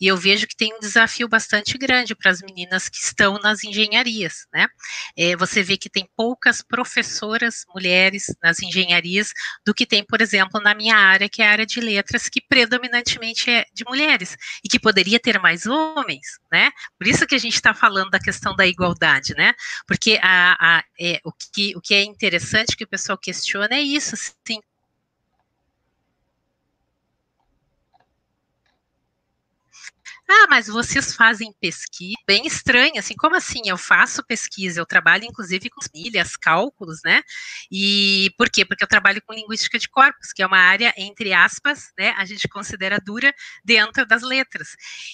E 0.00 0.06
eu 0.06 0.16
vejo 0.16 0.46
que 0.46 0.56
tem 0.56 0.74
um 0.74 0.80
desafio 0.80 1.26
bastante 1.28 1.78
grande 1.78 2.14
para 2.14 2.30
as 2.30 2.42
meninas 2.42 2.88
que 2.88 2.98
estão 2.98 3.38
nas 3.38 3.64
engenharias, 3.64 4.46
né? 4.52 4.68
É, 5.16 5.36
você 5.36 5.62
vê 5.62 5.76
que 5.76 5.88
tem 5.88 6.08
poucas 6.16 6.60
professoras 6.60 7.64
mulheres 7.74 8.34
nas 8.42 8.60
engenharias 8.60 9.32
do 9.64 9.74
que 9.74 9.86
tem, 9.86 10.04
por 10.04 10.20
exemplo, 10.20 10.60
na 10.60 10.74
minha 10.74 10.96
área, 10.96 11.28
que 11.28 11.42
é 11.42 11.48
a 11.48 11.50
área 11.50 11.66
de 11.66 11.80
letras, 11.80 12.28
que 12.28 12.40
predominantemente 12.40 13.50
é 13.50 13.64
de 13.72 13.84
mulheres, 13.84 14.36
e 14.62 14.68
que 14.68 14.78
poderia 14.78 15.18
ter 15.18 15.38
mais 15.38 15.66
homens, 15.66 16.38
né? 16.52 16.70
Por 16.98 17.06
isso 17.06 17.26
que 17.26 17.34
a 17.34 17.38
gente 17.38 17.54
está 17.54 17.72
falando 17.72 18.10
da 18.10 18.18
questão 18.18 18.54
da 18.54 18.66
igualdade, 18.66 19.34
né? 19.34 19.54
Porque 19.86 20.18
a, 20.22 20.33
a, 20.34 20.84
é, 21.00 21.20
o, 21.24 21.32
que, 21.32 21.76
o 21.76 21.80
que 21.80 21.94
é 21.94 22.02
interessante 22.02 22.76
que 22.76 22.84
o 22.84 22.88
pessoal 22.88 23.18
questiona 23.18 23.74
é 23.74 23.80
isso, 23.80 24.16
sim, 24.16 24.60
Ah, 30.28 30.46
mas 30.48 30.68
vocês 30.68 31.14
fazem 31.14 31.52
pesquisa 31.60 32.14
bem 32.26 32.46
estranha, 32.46 32.98
assim, 33.00 33.14
como 33.14 33.36
assim? 33.36 33.60
Eu 33.66 33.76
faço 33.76 34.24
pesquisa, 34.24 34.80
eu 34.80 34.86
trabalho 34.86 35.24
inclusive 35.24 35.68
com 35.68 35.80
milhas, 35.94 36.34
cálculos, 36.36 37.00
né? 37.04 37.22
E 37.70 38.30
por 38.38 38.48
quê? 38.50 38.64
Porque 38.64 38.82
eu 38.82 38.88
trabalho 38.88 39.20
com 39.26 39.34
linguística 39.34 39.78
de 39.78 39.86
corpos, 39.88 40.32
que 40.32 40.42
é 40.42 40.46
uma 40.46 40.58
área, 40.58 40.94
entre 40.96 41.32
aspas, 41.34 41.92
né, 41.98 42.14
a 42.16 42.24
gente 42.24 42.48
considera 42.48 42.98
dura 43.04 43.34
dentro 43.62 44.06
das 44.06 44.22
letras. 44.22 44.68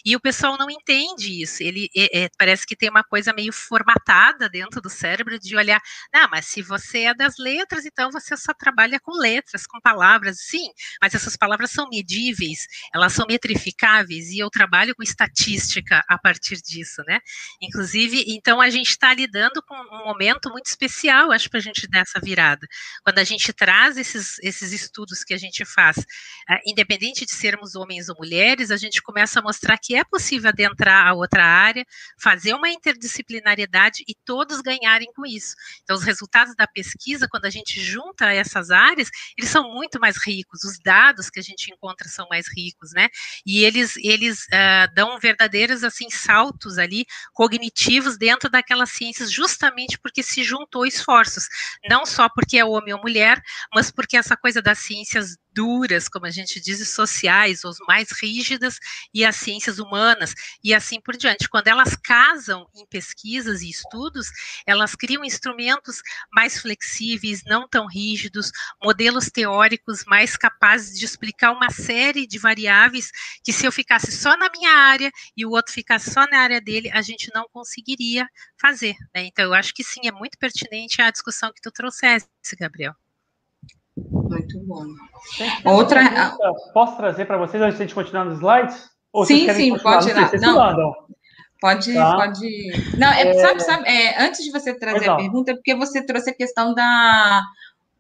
E 0.05 0.15
o 0.15 0.21
pessoal 0.21 0.57
não 0.57 0.71
entende 0.71 1.43
isso, 1.43 1.61
ele 1.63 1.89
é, 1.97 2.25
é, 2.25 2.29
parece 2.39 2.65
que 2.67 2.77
tem 2.77 2.89
uma 2.89 3.03
coisa 3.03 3.33
meio 3.33 3.53
formatada 3.53 4.49
dentro 4.49 4.81
do 4.81 4.89
cérebro 4.91 5.39
de 5.41 5.57
olhar, 5.57 5.81
não, 6.15 6.29
mas 6.31 6.47
se 6.47 6.63
você 6.63 7.01
é 7.07 7.15
das 7.15 7.35
letras, 7.39 7.85
então 7.85 8.11
você 8.13 8.37
só 8.37 8.53
trabalha 8.55 9.01
com 9.01 9.13
letras, 9.17 9.67
com 9.67 9.81
palavras, 9.81 10.39
sim, 10.41 10.69
mas 11.03 11.15
essas 11.15 11.37
palavras 11.37 11.71
são 11.73 11.89
medíveis, 11.89 12.67
elas 12.95 13.13
são 13.13 13.27
metrificáveis, 13.29 14.29
e 14.31 14.39
eu 14.39 14.49
trabalho 14.51 14.95
com 15.01 15.03
estatística 15.03 16.05
a 16.07 16.19
partir 16.19 16.61
disso, 16.61 17.03
né? 17.07 17.21
Inclusive, 17.63 18.23
então 18.29 18.61
a 18.61 18.69
gente 18.69 18.91
está 18.91 19.15
lidando 19.15 19.63
com 19.63 19.75
um 19.75 20.05
momento 20.05 20.51
muito 20.51 20.67
especial, 20.67 21.33
acho, 21.33 21.49
para 21.49 21.59
a 21.59 21.63
gente 21.63 21.89
dar 21.89 22.01
essa 22.01 22.21
virada. 22.21 22.67
Quando 23.03 23.19
a 23.19 23.25
gente 23.25 23.51
traz 23.55 23.97
esses, 23.97 24.39
esses 24.41 24.73
estudos 24.73 25.25
que 25.25 25.33
a 25.33 25.39
gente 25.39 25.65
faz, 25.65 25.97
uh, 25.97 26.61
independente 26.67 27.25
de 27.25 27.33
sermos 27.33 27.75
homens 27.75 28.11
ou 28.11 28.17
mulheres, 28.19 28.71
a 28.71 28.77
gente 28.77 29.01
começa 29.01 29.41
a 29.41 29.43
mostrar 29.43 29.79
que 29.79 29.97
é 29.97 30.05
possível 30.05 30.51
adentrar 30.51 31.07
a 31.07 31.15
outra 31.15 31.45
área, 31.45 31.87
fazer 32.21 32.53
uma 32.53 32.69
interdisciplinariedade 32.69 34.05
e 34.07 34.15
todos 34.27 34.61
ganharem 34.61 35.11
com 35.15 35.25
isso. 35.25 35.55
Então, 35.83 35.97
os 35.97 36.05
resultados 36.05 36.55
da 36.55 36.67
pesquisa, 36.67 37.27
quando 37.27 37.47
a 37.47 37.51
gente 37.51 37.81
junta 37.81 38.31
essas 38.33 38.71
áreas, 38.71 39.09
eles 39.39 39.49
são 39.49 39.73
muito 39.73 39.99
mais 39.99 40.17
ricos, 40.23 40.63
os 40.63 40.79
dados 40.79 41.31
que 41.31 41.41
a 41.41 41.43
gente 41.43 41.73
encontra 41.73 42.07
são 42.07 42.27
mais 42.29 42.47
ricos, 42.55 42.93
né? 42.93 43.09
E 43.47 43.65
eles, 43.65 43.97
eles 43.97 44.45
uh, 44.51 44.90
dão 44.95 45.19
verdadeiros 45.19 45.85
assim 45.85 46.11
saltos 46.11 46.79
ali 46.79 47.07
cognitivos 47.33 48.17
dentro 48.17 48.51
daquelas 48.51 48.91
ciências, 48.91 49.31
justamente 49.31 49.99
porque 49.99 50.23
se 50.23 50.43
juntou 50.43 50.87
esforços, 50.87 51.49
não 51.89 52.05
só 52.07 52.29
porque 52.29 52.59
é 52.59 52.65
homem 52.65 52.95
ou 52.95 53.01
mulher, 53.01 53.41
mas 53.75 53.91
porque 53.91 54.17
essa 54.17 54.37
coisa 54.37 54.61
das 54.63 54.79
ciências 54.79 55.37
duras, 55.53 56.09
como 56.09 56.27
a 56.27 56.31
gente 56.31 56.61
diz, 56.61 56.89
sociais, 56.89 57.65
ou 57.65 57.73
mais 57.87 58.11
rígidas, 58.13 58.79
e 59.13 59.25
as 59.25 59.37
ciências 59.37 59.79
humanas, 59.79 60.35
e 60.63 60.75
assim 60.75 61.01
por 61.01 61.17
diante. 61.17 61.49
Quando 61.49 61.69
elas 61.69 61.97
casam 61.97 62.69
em 62.75 62.87
pesquisas 62.87 63.63
e 63.63 63.71
estudos, 63.71 64.29
elas 64.67 64.95
criam 64.95 65.25
instrumentos 65.25 66.03
mais 66.33 66.61
flexíveis, 66.61 67.43
não 67.45 67.69
tão 67.69 67.87
rígidos, 67.87 68.51
modelos 68.83 69.27
teóricos 69.27 70.05
mais 70.05 70.37
capazes 70.37 70.99
de 70.99 71.05
explicar 71.05 71.53
uma 71.53 71.71
série 71.71 72.27
de 72.27 72.39
variáveis 72.39 73.11
que, 73.45 73.53
se 73.53 73.67
eu 73.67 73.73
ficasse 73.73 74.13
só 74.13 74.37
na 74.37 74.51
minha 74.51 74.73
área 74.73 75.11
e 75.37 75.45
o 75.45 75.51
outro 75.51 75.73
ficasse 75.73 76.11
só 76.11 76.27
na 76.27 76.39
área 76.39 76.61
dele, 76.61 76.91
a 76.91 77.03
gente 77.03 77.31
não 77.35 77.47
conseguiria 77.53 78.27
fazer. 78.61 78.95
Né? 79.15 79.25
Então, 79.25 79.45
eu 79.45 79.55
acho 79.55 79.75
que 79.75 79.85
sim, 79.85 80.01
é 80.05 80.13
muito 80.13 80.39
pertinente 80.39 81.01
a 81.03 81.11
discussão 81.11 81.53
que 81.53 81.61
tu 81.61 81.71
trouxeste, 81.71 82.29
Gabriel. 82.59 82.95
Muito 84.31 84.61
bom. 84.61 84.85
Outra. 85.65 86.37
Posso 86.73 86.97
trazer 86.97 87.25
para 87.25 87.37
vocês 87.37 87.61
antes 87.61 87.89
de 87.89 87.95
continuar 87.95 88.25
nos 88.25 88.39
slides? 88.39 88.89
Ou 89.13 89.27
sim, 89.27 89.53
sim, 89.53 89.77
pode 89.79 90.09
ir 90.09 90.15
lá. 90.15 90.31
Não, 90.41 90.95
pode, 91.61 91.93
tá. 91.93 92.15
pode. 92.15 92.97
Não, 92.97 93.13
é, 93.13 93.23
é... 93.23 93.35
sabe, 93.35 93.61
sabe 93.61 93.89
é, 93.89 94.23
antes 94.23 94.45
de 94.45 94.53
você 94.53 94.73
trazer 94.73 95.11
a 95.11 95.17
pergunta, 95.17 95.51
é 95.51 95.55
porque 95.55 95.75
você 95.75 96.05
trouxe 96.05 96.31
a 96.31 96.35
questão 96.35 96.75
da. 96.75 97.43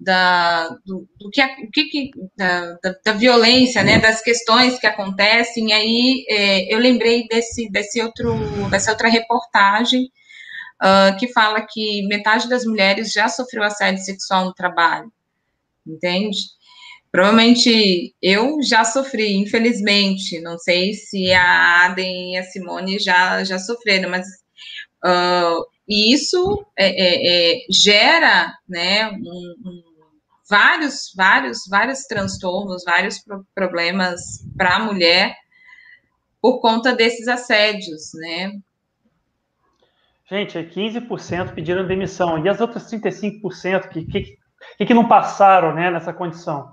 Da, 0.03 0.71
do, 0.87 1.07
do 1.19 1.29
que, 1.31 1.43
o 1.43 1.71
que, 1.71 2.11
da, 2.35 2.73
da, 2.83 2.95
da, 3.05 3.13
violência, 3.13 3.83
né, 3.83 3.99
das 3.99 4.23
questões 4.23 4.79
que 4.79 4.87
acontecem, 4.87 5.75
aí 5.75 6.25
é, 6.27 6.75
eu 6.75 6.79
lembrei 6.79 7.29
desse, 7.29 7.71
desse 7.71 8.01
outro, 8.01 8.35
dessa 8.71 8.93
outra 8.93 9.11
reportagem 9.11 10.05
uh, 10.83 11.19
que 11.19 11.31
fala 11.31 11.67
que 11.69 12.07
metade 12.07 12.49
das 12.49 12.65
mulheres 12.65 13.13
já 13.13 13.29
sofreu 13.29 13.63
assédio 13.63 14.03
sexual 14.03 14.47
no 14.47 14.55
trabalho 14.55 15.13
entende? 15.87 16.39
Provavelmente 17.13 18.15
eu 18.23 18.63
já 18.63 18.85
sofri, 18.85 19.35
infelizmente. 19.37 20.41
Não 20.41 20.59
sei 20.59 20.95
se 20.95 21.33
a 21.33 21.87
Aden 21.87 22.35
e 22.35 22.37
a 22.39 22.45
Simone 22.45 22.99
já, 22.99 23.43
já 23.43 23.59
sofreram, 23.59 24.11
mas 24.11 24.27
uh, 25.05 25.65
isso 25.89 26.65
é, 26.77 26.87
é, 26.87 27.57
é, 27.57 27.67
gera 27.69 28.53
né, 28.69 29.11
um, 29.11 29.55
um, 29.67 29.83
vários, 30.49 31.13
vários, 31.17 31.59
vários 31.69 32.05
transtornos, 32.05 32.85
vários 32.85 33.19
pro 33.19 33.45
problemas 33.55 34.21
para 34.57 34.77
a 34.77 34.81
mulher 34.81 35.35
por 36.41 36.61
conta 36.61 36.95
desses 36.95 37.29
assédios, 37.29 38.13
né? 38.15 38.53
Gente, 40.31 40.57
15% 40.57 41.55
pediram 41.55 41.87
demissão. 41.87 42.45
E 42.45 42.49
as 42.49 42.61
outras 42.61 42.91
35% 42.91 43.89
que, 43.89 44.05
que 44.07 44.39
que, 44.77 44.87
que 44.87 44.95
não 44.95 45.07
passaram 45.07 45.75
né, 45.75 45.91
nessa 45.91 46.13
condição? 46.13 46.73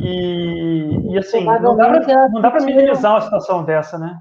E, 0.00 1.12
e 1.12 1.18
assim, 1.18 1.44
não 1.44 1.76
dá 1.76 2.50
para 2.50 2.64
minimizar 2.64 3.12
uma 3.12 3.20
situação 3.20 3.64
dessa, 3.64 3.98
né? 3.98 4.20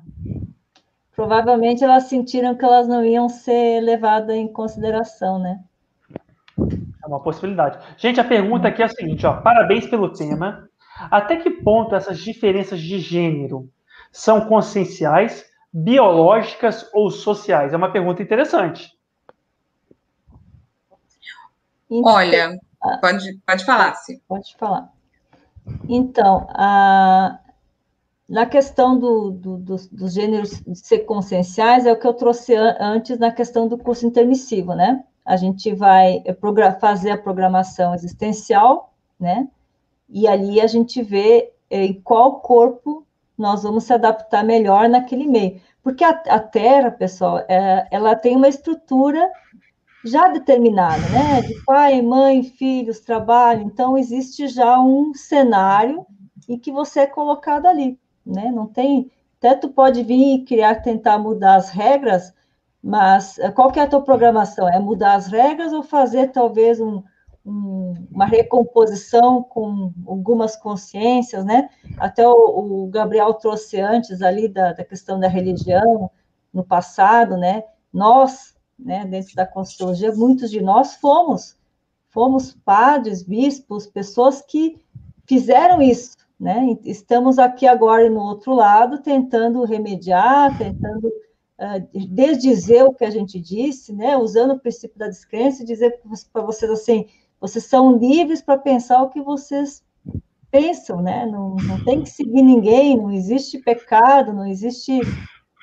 Provavelmente 1.15 1.83
elas 1.83 2.05
sentiram 2.05 2.55
que 2.55 2.65
elas 2.65 2.87
não 2.87 3.05
iam 3.05 3.29
ser 3.29 3.81
levadas 3.81 4.35
em 4.35 4.47
consideração, 4.47 5.39
né? 5.39 5.59
É 6.57 7.07
uma 7.07 7.19
possibilidade. 7.19 7.77
Gente, 7.97 8.19
a 8.19 8.23
pergunta 8.23 8.67
aqui 8.67 8.81
é 8.81 8.85
a 8.85 8.89
seguinte, 8.89 9.25
ó, 9.25 9.41
parabéns 9.41 9.85
pelo 9.87 10.11
tema. 10.11 10.67
Até 11.11 11.37
que 11.37 11.49
ponto 11.49 11.95
essas 11.95 12.19
diferenças 12.19 12.79
de 12.79 12.99
gênero 12.99 13.69
são 14.11 14.41
conscienciais, 14.41 15.45
biológicas 15.71 16.89
ou 16.93 17.09
sociais? 17.09 17.73
É 17.73 17.77
uma 17.77 17.91
pergunta 17.91 18.21
interessante. 18.21 18.91
Olha, 21.89 22.57
pode, 23.01 23.39
pode 23.45 23.65
falar, 23.65 23.95
sim. 23.95 24.19
Pode 24.27 24.55
falar. 24.57 24.91
Então, 25.87 26.47
a, 26.49 27.39
na 28.27 28.45
questão 28.45 28.97
do, 28.97 29.31
do, 29.31 29.57
dos, 29.57 29.87
dos 29.87 30.13
gêneros 30.13 30.61
conscienciais, 31.05 31.85
é 31.85 31.91
o 31.91 31.99
que 31.99 32.07
eu 32.07 32.13
trouxe 32.13 32.55
antes 32.55 33.17
na 33.17 33.31
questão 33.31 33.67
do 33.67 33.77
curso 33.77 34.05
intermissivo, 34.05 34.73
né? 34.73 35.03
A 35.25 35.37
gente 35.37 35.73
vai 35.73 36.21
fazer 36.79 37.11
a 37.11 37.17
programação 37.17 37.93
existencial, 37.93 38.93
né? 39.19 39.47
E 40.09 40.27
ali 40.27 40.59
a 40.59 40.67
gente 40.67 41.01
vê 41.01 41.53
é, 41.69 41.85
em 41.85 42.01
qual 42.01 42.41
corpo 42.41 43.05
nós 43.37 43.63
vamos 43.63 43.85
se 43.85 43.93
adaptar 43.93 44.43
melhor 44.43 44.89
naquele 44.89 45.25
meio. 45.25 45.61
Porque 45.81 46.03
a, 46.03 46.09
a 46.09 46.39
Terra, 46.39 46.91
pessoal, 46.91 47.39
é, 47.47 47.87
ela 47.89 48.15
tem 48.15 48.35
uma 48.35 48.47
estrutura 48.47 49.29
já 50.05 50.27
determinada, 50.27 51.01
né? 51.09 51.41
De 51.41 51.63
pai, 51.65 52.01
mãe, 52.01 52.43
filhos, 52.43 52.99
trabalho. 52.99 53.63
Então, 53.63 53.97
existe 53.97 54.47
já 54.47 54.79
um 54.79 55.13
cenário 55.13 56.05
em 56.47 56.57
que 56.57 56.71
você 56.71 57.01
é 57.01 57.07
colocado 57.07 57.65
ali, 57.65 57.97
né? 58.25 58.51
Não 58.51 58.67
tem. 58.67 59.11
Até 59.37 59.55
tu 59.55 59.69
pode 59.69 60.03
vir 60.03 60.35
e 60.35 60.45
criar, 60.45 60.75
tentar 60.75 61.17
mudar 61.17 61.55
as 61.55 61.69
regras, 61.69 62.33
mas 62.81 63.37
eh, 63.39 63.51
qual 63.51 63.71
que 63.71 63.79
é 63.79 63.83
a 63.83 63.87
tua 63.87 64.01
programação? 64.01 64.67
É 64.67 64.79
mudar 64.79 65.15
as 65.15 65.27
regras 65.27 65.73
ou 65.73 65.83
fazer 65.83 66.31
talvez 66.31 66.79
um, 66.79 67.03
um, 67.45 67.93
uma 68.11 68.25
recomposição 68.25 69.43
com 69.43 69.91
algumas 70.07 70.55
consciências, 70.55 71.45
né? 71.45 71.69
Até 71.97 72.27
o, 72.27 72.83
o 72.83 72.87
Gabriel 72.87 73.33
trouxe 73.33 73.79
antes 73.79 74.21
ali 74.21 74.47
da, 74.47 74.73
da 74.73 74.83
questão 74.83 75.19
da 75.19 75.27
religião 75.27 76.09
no 76.53 76.63
passado, 76.63 77.37
né? 77.37 77.63
Nós 77.91 78.52
né, 78.77 79.05
dentro 79.05 79.35
da 79.35 79.45
Conscienciologia, 79.45 80.11
muitos 80.13 80.49
de 80.49 80.61
nós 80.61 80.95
fomos, 80.95 81.55
fomos 82.09 82.53
padres, 82.65 83.23
bispos, 83.23 83.87
pessoas 83.87 84.41
que 84.41 84.77
fizeram 85.25 85.81
isso, 85.81 86.15
né? 86.39 86.77
Estamos 86.83 87.39
aqui 87.39 87.65
agora 87.65 88.09
no 88.09 88.19
outro 88.19 88.53
lado, 88.53 89.01
tentando 89.01 89.63
remediar, 89.63 90.57
tentando 90.57 91.07
uh, 91.07 92.07
desdizer 92.09 92.83
o 92.83 92.93
que 92.93 93.05
a 93.05 93.09
gente 93.09 93.39
disse, 93.39 93.93
né? 93.93 94.17
Usando 94.17 94.51
o 94.51 94.59
princípio 94.59 94.97
da 94.97 95.07
descrença 95.07 95.65
dizer 95.65 96.01
para 96.31 96.43
vocês 96.43 96.69
assim, 96.69 97.07
vocês 97.39 97.65
são 97.65 97.97
livres 97.97 98.41
para 98.41 98.57
pensar 98.57 99.01
o 99.01 99.09
que 99.09 99.21
vocês 99.21 99.83
pensam, 100.51 101.01
né? 101.01 101.25
Não, 101.25 101.55
não 101.55 101.83
tem 101.83 102.03
que 102.03 102.09
seguir 102.09 102.43
ninguém, 102.43 102.95
não 102.95 103.11
existe 103.11 103.57
pecado, 103.57 104.31
não 104.31 104.45
existe 104.45 105.01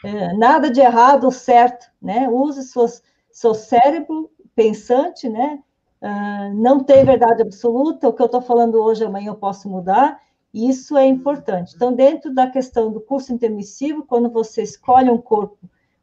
é, 0.02 0.32
nada 0.34 0.70
de 0.70 0.80
errado 0.80 1.24
ou 1.24 1.30
certo, 1.30 1.86
né? 2.00 2.28
Use 2.28 2.62
suas, 2.64 3.02
seu 3.30 3.54
cérebro 3.54 4.30
pensante, 4.54 5.28
né? 5.28 5.58
Uh, 6.02 6.54
não 6.54 6.82
tem 6.82 7.04
verdade 7.04 7.42
absoluta, 7.42 8.08
o 8.08 8.12
que 8.12 8.22
eu 8.22 8.26
estou 8.26 8.40
falando 8.40 8.82
hoje, 8.82 9.04
amanhã 9.04 9.28
eu 9.28 9.34
posso 9.34 9.68
mudar, 9.68 10.18
e 10.52 10.68
isso 10.68 10.96
é 10.96 11.06
importante. 11.06 11.74
Então, 11.76 11.92
dentro 11.92 12.32
da 12.32 12.48
questão 12.48 12.90
do 12.90 13.00
curso 13.00 13.32
intermissivo, 13.32 14.04
quando 14.06 14.30
você 14.30 14.62
escolhe 14.62 15.10
um 15.10 15.18
corpo, 15.18 15.58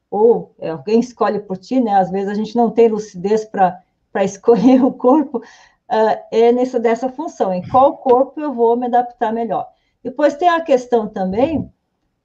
ou 0.09 0.55
alguém 0.61 0.99
escolhe 0.99 1.39
por 1.39 1.57
ti, 1.57 1.79
né? 1.79 1.95
Às 1.95 2.11
vezes 2.11 2.29
a 2.29 2.33
gente 2.35 2.55
não 2.55 2.69
tem 2.69 2.87
lucidez 2.87 3.43
para 3.43 3.81
escolher 4.23 4.83
o 4.83 4.93
corpo, 4.93 5.39
uh, 5.39 6.23
é 6.31 6.51
nessa 6.51 6.79
dessa 6.79 7.09
função, 7.09 7.51
em 7.51 7.67
qual 7.67 7.97
corpo 7.97 8.39
eu 8.39 8.53
vou 8.53 8.77
me 8.77 8.85
adaptar 8.85 9.33
melhor. 9.33 9.67
Depois 10.03 10.35
tem 10.35 10.47
a 10.47 10.61
questão 10.61 11.07
também 11.07 11.71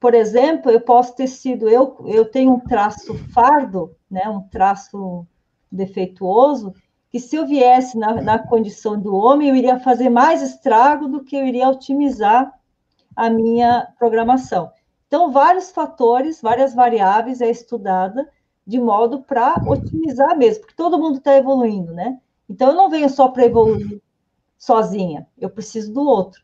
por 0.02 0.14
exemplo, 0.14 0.68
eu 0.68 0.80
posso 0.80 1.14
ter 1.14 1.28
sido 1.28 1.68
eu, 1.68 1.96
eu 2.06 2.24
tenho 2.24 2.54
um 2.54 2.58
traço 2.58 3.14
fardo, 3.32 3.94
né, 4.10 4.28
um 4.28 4.40
traço 4.48 5.24
defeituoso, 5.70 6.74
que 7.08 7.20
se 7.20 7.36
eu 7.36 7.46
viesse 7.46 7.96
na, 7.96 8.20
na 8.20 8.38
condição 8.40 9.00
do 9.00 9.14
homem, 9.14 9.48
eu 9.48 9.54
iria 9.54 9.78
fazer 9.78 10.10
mais 10.10 10.42
estrago 10.42 11.06
do 11.06 11.22
que 11.22 11.36
eu 11.36 11.46
iria 11.46 11.68
otimizar 11.68 12.52
a 13.14 13.30
minha 13.30 13.86
programação. 13.96 14.72
Então, 15.06 15.30
vários 15.30 15.70
fatores, 15.70 16.42
várias 16.42 16.74
variáveis 16.74 17.40
é 17.40 17.48
estudada 17.48 18.28
de 18.66 18.80
modo 18.80 19.22
para 19.22 19.62
otimizar 19.68 20.36
mesmo, 20.36 20.62
porque 20.62 20.74
todo 20.74 20.98
mundo 20.98 21.18
está 21.18 21.36
evoluindo, 21.36 21.92
né? 21.92 22.18
Então, 22.48 22.70
eu 22.70 22.74
não 22.74 22.90
venho 22.90 23.08
só 23.08 23.28
para 23.28 23.44
evoluir 23.44 24.02
sozinha, 24.58 25.28
eu 25.38 25.48
preciso 25.48 25.92
do 25.92 26.00
outro. 26.00 26.42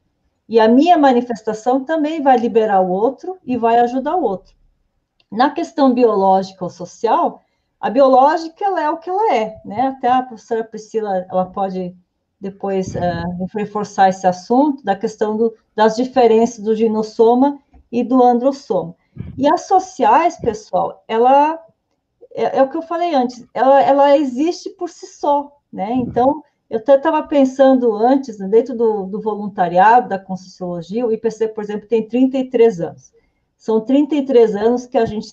E 0.49 0.59
a 0.59 0.67
minha 0.67 0.97
manifestação 0.97 1.85
também 1.85 2.23
vai 2.23 2.39
liberar 2.39 2.81
o 2.81 2.91
outro 2.91 3.39
e 3.45 3.57
vai 3.57 3.79
ajudar 3.81 4.17
o 4.17 4.23
outro. 4.23 4.55
Na 5.31 5.51
questão 5.51 5.93
biológica 5.93 6.65
ou 6.65 6.71
social, 6.71 7.43
a 7.79 7.91
biológica 7.91 8.65
ela 8.65 8.83
é 8.83 8.91
o 8.91 8.97
que 8.97 9.11
ela 9.11 9.35
é, 9.35 9.61
né? 9.65 9.89
Até 9.89 10.09
a 10.09 10.23
professora 10.23 10.65
Priscila 10.65 11.27
ela 11.31 11.45
pode 11.47 11.95
depois 12.41 12.95
uh, 12.95 13.47
reforçar 13.55 14.09
esse 14.09 14.27
assunto 14.27 14.83
da 14.85 14.97
questão 14.97 15.37
do, 15.37 15.55
das 15.75 15.97
diferenças 15.97 16.65
do 16.65 16.75
ginossoma 16.75 17.59
e 17.91 18.03
do 18.03 18.23
androssoma. 18.23 18.95
E 19.37 19.47
as 19.49 19.63
sociais, 19.67 20.37
pessoal, 20.39 21.05
ela 21.09 21.61
é, 22.33 22.59
é 22.59 22.63
o 22.63 22.69
que 22.69 22.77
eu 22.77 22.83
falei 22.83 23.15
antes, 23.15 23.45
ela, 23.53 23.83
ela 23.83 24.17
existe 24.17 24.71
por 24.71 24.89
si 24.89 25.07
só, 25.07 25.59
né? 25.73 25.93
Então, 25.93 26.43
eu 26.71 26.79
até 26.79 26.97
estava 26.97 27.23
pensando 27.23 27.95
antes, 27.95 28.39
né, 28.39 28.47
dentro 28.47 28.77
do, 28.77 29.05
do, 29.07 29.21
voluntariado 29.21 30.09
da 30.09 30.19
Conscienciologia, 30.19 31.07
o 31.07 31.13
IPC, 31.13 31.49
por 31.49 31.65
exemplo, 31.65 31.89
tem 31.89 32.07
33 32.07 32.81
anos. 32.81 33.13
São 33.57 33.81
33 33.81 34.55
anos 34.55 34.87
que 34.87 34.99
a 34.99 35.07
gente 35.07 35.33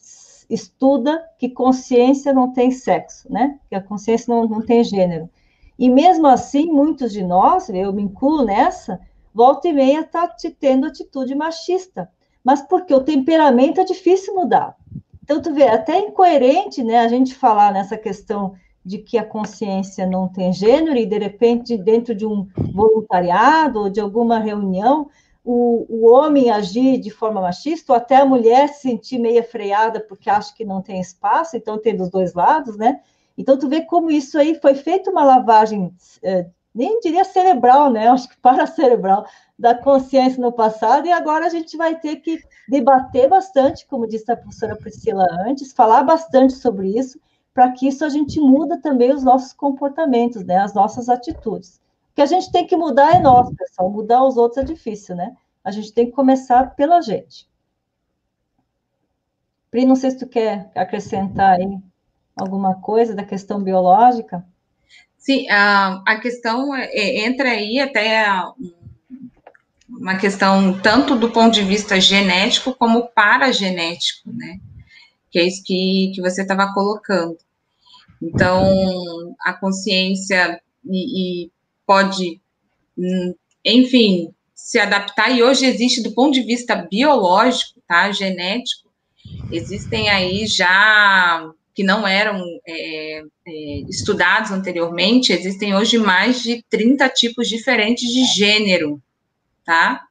estuda 0.50 1.24
que 1.38 1.50
consciência 1.50 2.34
não 2.34 2.54
tem 2.54 2.72
sexo, 2.72 3.32
né? 3.32 3.60
Que 3.70 3.76
a 3.76 3.82
consciência 3.82 4.34
não, 4.34 4.48
não 4.48 4.62
tem 4.62 4.84
gênero. 4.84 5.30
E 5.78 5.90
mesmo 5.90 6.26
assim, 6.28 6.68
muitos 6.68 7.12
de 7.12 7.24
nós, 7.24 7.70
eu 7.70 7.92
me 7.92 8.04
incluo 8.04 8.46
nessa, 8.46 9.00
volta 9.34 9.68
e 9.68 9.74
meia 9.74 10.02
está 10.02 10.34
tendo 10.60 10.88
atitude 10.88 11.36
machista. 11.36 12.10
Mas 12.44 12.62
porque 12.62 12.94
o 12.94 13.04
temperamento 13.04 13.82
é 13.82 13.84
difícil 13.84 14.36
mudar. 14.36 14.76
Então, 15.24 15.42
tu 15.42 15.54
vê, 15.54 15.64
é 15.64 15.74
até 15.74 16.00
incoerente, 16.00 16.84
né, 16.84 17.00
a 17.00 17.08
gente 17.08 17.34
falar 17.34 17.74
nessa 17.74 17.98
questão 17.98 18.54
de 18.86 19.00
que 19.00 19.18
a 19.18 19.26
consciência 19.26 20.06
não 20.06 20.28
tem 20.28 20.54
gênero 20.54 20.96
e, 20.96 21.06
de 21.06 21.18
repente, 21.18 21.76
dentro 21.76 22.14
de 22.14 22.26
um 22.26 22.48
voluntariado 22.72 23.80
ou 23.80 23.90
de 23.90 24.00
alguma 24.00 24.38
reunião, 24.38 25.10
o, 25.44 25.86
o 25.90 26.06
homem 26.08 26.52
agir 26.52 27.00
de 27.00 27.10
forma 27.10 27.42
machista, 27.42 27.94
ou 27.94 27.98
até 27.98 28.18
a 28.18 28.26
mulher 28.26 28.70
se 28.70 28.82
sentir 28.82 29.18
meia 29.18 29.44
freada 29.44 30.00
porque 30.00 30.30
acha 30.30 30.54
que 30.54 30.64
não 30.64 30.82
tem 30.82 31.02
espaço, 31.02 31.58
então 31.58 31.80
tem 31.80 31.96
dos 31.96 32.10
dois 32.10 32.34
lados, 32.34 32.78
né? 32.78 33.00
Então, 33.38 33.58
tu 33.58 33.68
vê 33.68 33.82
como 33.82 34.10
isso 34.10 34.38
aí 34.38 34.56
foi 34.62 34.76
feita 34.76 35.10
uma 35.12 35.24
lavagem, 35.24 35.92
é, 36.24 36.48
nem 36.74 37.00
diria 37.00 37.24
cerebral, 37.24 37.92
né? 37.92 38.08
Acho 38.08 38.30
que 38.30 38.38
paracerebral, 38.38 39.26
da 39.58 39.74
consciência 39.76 40.42
no 40.42 40.52
passado, 40.52 41.08
e 41.08 41.12
agora 41.12 41.46
a 41.46 41.50
gente 41.50 41.76
vai 41.76 42.00
ter 42.00 42.18
que 42.18 42.40
debater 42.68 43.30
bastante, 43.30 43.86
como 43.88 44.08
disse 44.08 44.32
a 44.32 44.38
professora 44.38 44.76
Priscila 44.76 45.26
antes, 45.48 45.74
falar 45.74 46.04
bastante 46.04 46.54
sobre 46.54 46.98
isso, 46.98 47.20
para 47.56 47.72
que 47.72 47.88
isso 47.88 48.04
a 48.04 48.10
gente 48.10 48.38
muda 48.38 48.82
também 48.82 49.14
os 49.14 49.24
nossos 49.24 49.54
comportamentos, 49.54 50.44
né, 50.44 50.58
as 50.58 50.74
nossas 50.74 51.08
atitudes. 51.08 51.78
O 52.12 52.16
que 52.16 52.22
a 52.22 52.26
gente 52.26 52.52
tem 52.52 52.68
que 52.68 52.76
mudar 52.76 53.16
é 53.16 53.20
nós, 53.20 53.50
pessoal. 53.56 53.90
Mudar 53.90 54.24
os 54.26 54.36
outros 54.36 54.62
é 54.62 54.66
difícil, 54.66 55.16
né? 55.16 55.36
A 55.64 55.72
gente 55.72 55.94
tem 55.94 56.06
que 56.06 56.12
começar 56.12 56.76
pela 56.76 57.02
gente. 57.02 57.48
Pri, 59.72 59.86
não 59.86 59.96
sei 59.96 60.12
se 60.12 60.20
tu 60.20 60.28
quer 60.28 60.70
acrescentar 60.76 61.60
aí 61.60 61.78
alguma 62.36 62.76
coisa 62.76 63.16
da 63.16 63.24
questão 63.24 63.62
biológica. 63.62 64.46
Sim, 65.18 65.50
a, 65.50 66.02
a 66.06 66.20
questão 66.20 66.76
é, 66.76 66.86
é 66.86 67.26
entra 67.26 67.50
aí 67.50 67.80
até 67.80 68.26
uma 69.90 70.18
questão 70.18 70.80
tanto 70.82 71.16
do 71.16 71.32
ponto 71.32 71.54
de 71.54 71.64
vista 71.64 72.00
genético 72.00 72.74
como 72.76 73.08
paragenético, 73.08 74.30
né? 74.32 74.60
Que 75.32 75.40
é 75.40 75.44
isso 75.44 75.64
que, 75.66 76.12
que 76.14 76.22
você 76.22 76.44
estava 76.44 76.74
colocando. 76.74 77.38
Então, 78.22 79.36
a 79.42 79.54
consciência 79.54 80.60
e, 80.86 81.46
e 81.46 81.52
pode, 81.86 82.42
hum, 82.98 83.36
enfim, 83.64 84.34
se 84.54 84.80
adaptar, 84.80 85.30
e 85.30 85.44
hoje 85.44 85.66
existe 85.66 86.02
do 86.02 86.14
ponto 86.14 86.34
de 86.34 86.42
vista 86.42 86.76
biológico, 86.76 87.80
tá, 87.88 88.12
genético, 88.12 88.90
existem 89.52 90.10
aí 90.10 90.48
já, 90.48 91.52
que 91.74 91.84
não 91.84 92.08
eram 92.08 92.44
é, 92.68 93.22
é, 93.48 93.80
estudados 93.90 94.52
anteriormente, 94.52 95.34
existem 95.34 95.76
hoje 95.76 95.98
mais 95.98 96.42
de 96.42 96.64
30 96.70 97.08
tipos 97.10 97.48
diferentes 97.48 98.10
de 98.10 98.24
gênero, 98.26 99.02
tá? 99.64 100.04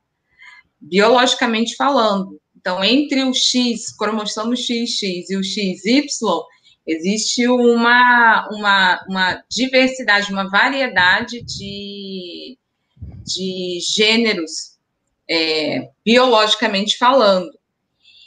Biologicamente 0.80 1.74
falando. 1.74 2.40
Então, 2.56 2.82
entre 2.82 3.24
o 3.24 3.34
X, 3.34 3.94
cromossomo 3.96 4.56
XX 4.56 5.28
e 5.28 5.36
o 5.36 5.42
XY, 5.42 6.06
existe 6.86 7.46
uma, 7.48 8.48
uma, 8.50 9.04
uma 9.08 9.44
diversidade, 9.48 10.32
uma 10.32 10.48
variedade 10.48 11.42
de, 11.42 12.58
de 13.24 13.78
gêneros, 13.80 14.78
é, 15.28 15.88
biologicamente 16.04 16.98
falando. 16.98 17.50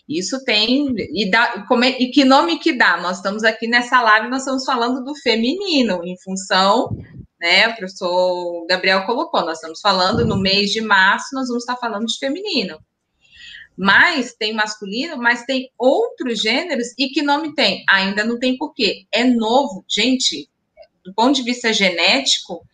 Isso 0.08 0.44
tem. 0.46 0.96
E, 1.14 1.30
dá, 1.30 1.66
como 1.68 1.84
é, 1.84 1.90
e 2.00 2.10
que 2.10 2.24
nome 2.24 2.60
que 2.60 2.72
dá? 2.72 2.98
Nós 2.98 3.18
estamos 3.18 3.44
aqui 3.44 3.68
nessa 3.68 4.02
live, 4.02 4.30
nós 4.30 4.42
estamos 4.42 4.64
falando 4.64 5.04
do 5.04 5.14
feminino, 5.16 6.02
em 6.04 6.18
função, 6.22 6.96
né? 7.40 7.68
O 7.68 7.76
professor 7.76 8.66
Gabriel 8.68 9.06
colocou, 9.06 9.42
nós 9.42 9.58
estamos 9.58 9.82
falando 9.82 10.26
no 10.26 10.40
mês 10.40 10.72
de 10.72 10.80
março, 10.80 11.36
nós 11.36 11.48
vamos 11.48 11.64
estar 11.64 11.76
falando 11.76 12.06
de 12.06 12.18
feminino. 12.18 12.80
Mas 13.78 14.34
tem 14.34 14.54
masculino, 14.54 15.18
mas 15.18 15.46
tem 15.46 15.70
outros 15.78 16.42
gêneros, 16.42 16.88
e 16.98 17.10
que 17.10 17.22
nome 17.22 17.54
tem? 17.54 17.84
Ainda 17.88 18.24
não 18.24 18.40
tem 18.40 18.58
porquê. 18.58 19.06
É 19.12 19.24
novo. 19.24 19.86
Gente, 19.88 20.50
do 21.06 21.14
ponto 21.14 21.36
de 21.36 21.44
vista 21.44 21.72
genético, 21.72 22.66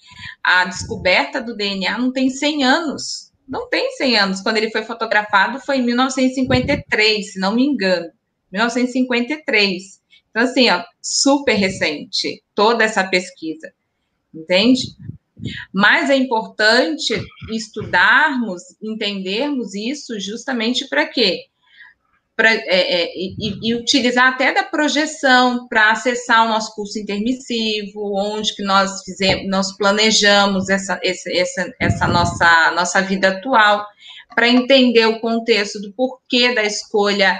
a 0.43 0.65
descoberta 0.65 1.41
do 1.41 1.55
DNA 1.55 1.97
não 1.97 2.11
tem 2.11 2.29
100 2.29 2.63
anos 2.63 3.33
não 3.47 3.69
tem 3.69 3.91
100 3.91 4.17
anos. 4.17 4.41
Quando 4.41 4.57
ele 4.57 4.71
foi 4.71 4.83
fotografado 4.83 5.59
foi 5.59 5.77
em 5.77 5.83
1953, 5.83 7.33
se 7.33 7.39
não 7.39 7.53
me 7.55 7.63
engano. 7.63 8.11
1953. 8.51 10.01
Então, 10.29 10.43
assim, 10.43 10.69
ó, 10.69 10.83
super 11.01 11.53
recente 11.53 12.43
toda 12.55 12.83
essa 12.83 13.03
pesquisa, 13.07 13.71
entende? 14.33 14.87
Mas 15.73 16.09
é 16.09 16.15
importante 16.15 17.19
estudarmos, 17.51 18.61
entendermos 18.81 19.73
isso 19.75 20.19
justamente 20.19 20.87
para 20.87 21.05
quê? 21.05 21.47
pra, 22.35 22.51
é, 22.51 22.65
é, 22.67 23.11
e, 23.15 23.59
e, 23.61 23.75
utilizar 23.75 24.27
até 24.27 24.53
da 24.53 24.63
projeção 24.63 25.67
para 25.67 25.91
acessar 25.91 26.45
o 26.45 26.49
nosso 26.49 26.73
curso 26.75 26.97
intermissivo, 26.99 28.15
onde 28.15 28.55
que 28.55 28.63
nós 28.63 29.03
fizemos, 29.03 29.47
nós 29.49 29.77
planejamos 29.77 30.69
essa, 30.69 30.99
essa, 31.03 31.31
essa, 31.31 31.73
essa 31.79 32.07
nossa, 32.07 32.71
nossa 32.71 33.01
vida 33.01 33.29
atual, 33.29 33.85
para 34.33 34.49
entender 34.49 35.05
o 35.05 35.19
contexto 35.19 35.79
do 35.79 35.93
porquê 35.93 36.53
da 36.53 36.63
escolha 36.63 37.39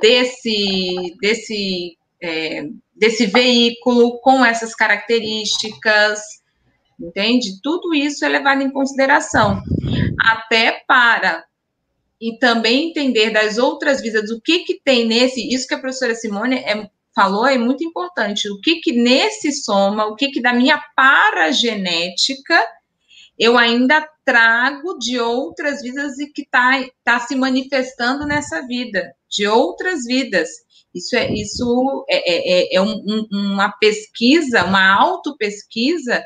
desse, 0.00 1.14
desse, 1.20 1.98
é, 2.22 2.64
desse 2.96 3.26
veículo 3.26 4.18
com 4.20 4.44
essas 4.44 4.74
características, 4.74 6.20
entende? 7.04 7.60
Tudo 7.62 7.94
isso 7.94 8.24
é 8.24 8.28
levado 8.28 8.62
em 8.62 8.70
consideração, 8.70 9.62
até 10.20 10.82
para 10.86 11.44
e 12.20 12.38
também 12.38 12.88
entender 12.88 13.30
das 13.30 13.58
outras 13.58 14.00
vidas 14.00 14.30
o 14.30 14.40
que 14.40 14.60
que 14.60 14.80
tem 14.82 15.06
nesse, 15.06 15.46
isso 15.52 15.66
que 15.66 15.74
a 15.74 15.78
professora 15.78 16.14
Simone 16.14 16.56
é, 16.56 16.88
falou 17.14 17.46
é 17.46 17.58
muito 17.58 17.84
importante, 17.84 18.48
o 18.48 18.60
que 18.60 18.76
que 18.76 18.92
nesse 18.92 19.52
soma, 19.52 20.06
o 20.06 20.16
que 20.16 20.30
que 20.30 20.40
da 20.40 20.52
minha 20.52 20.82
paragenética 20.96 22.58
eu 23.38 23.58
ainda 23.58 24.08
trago 24.24 24.96
de 24.98 25.18
outras 25.18 25.82
vidas 25.82 26.18
e 26.18 26.32
que 26.32 26.42
está 26.42 26.84
tá 27.02 27.20
se 27.20 27.34
manifestando 27.34 28.24
nessa 28.26 28.64
vida, 28.66 29.12
de 29.28 29.46
outras 29.46 30.04
vidas. 30.04 30.48
Isso 30.94 31.16
é, 31.16 31.32
isso 31.32 32.04
é, 32.08 32.72
é, 32.72 32.76
é 32.76 32.80
um, 32.80 33.04
um, 33.06 33.26
uma 33.32 33.70
pesquisa, 33.72 34.64
uma 34.64 34.94
autopesquisa 34.94 36.22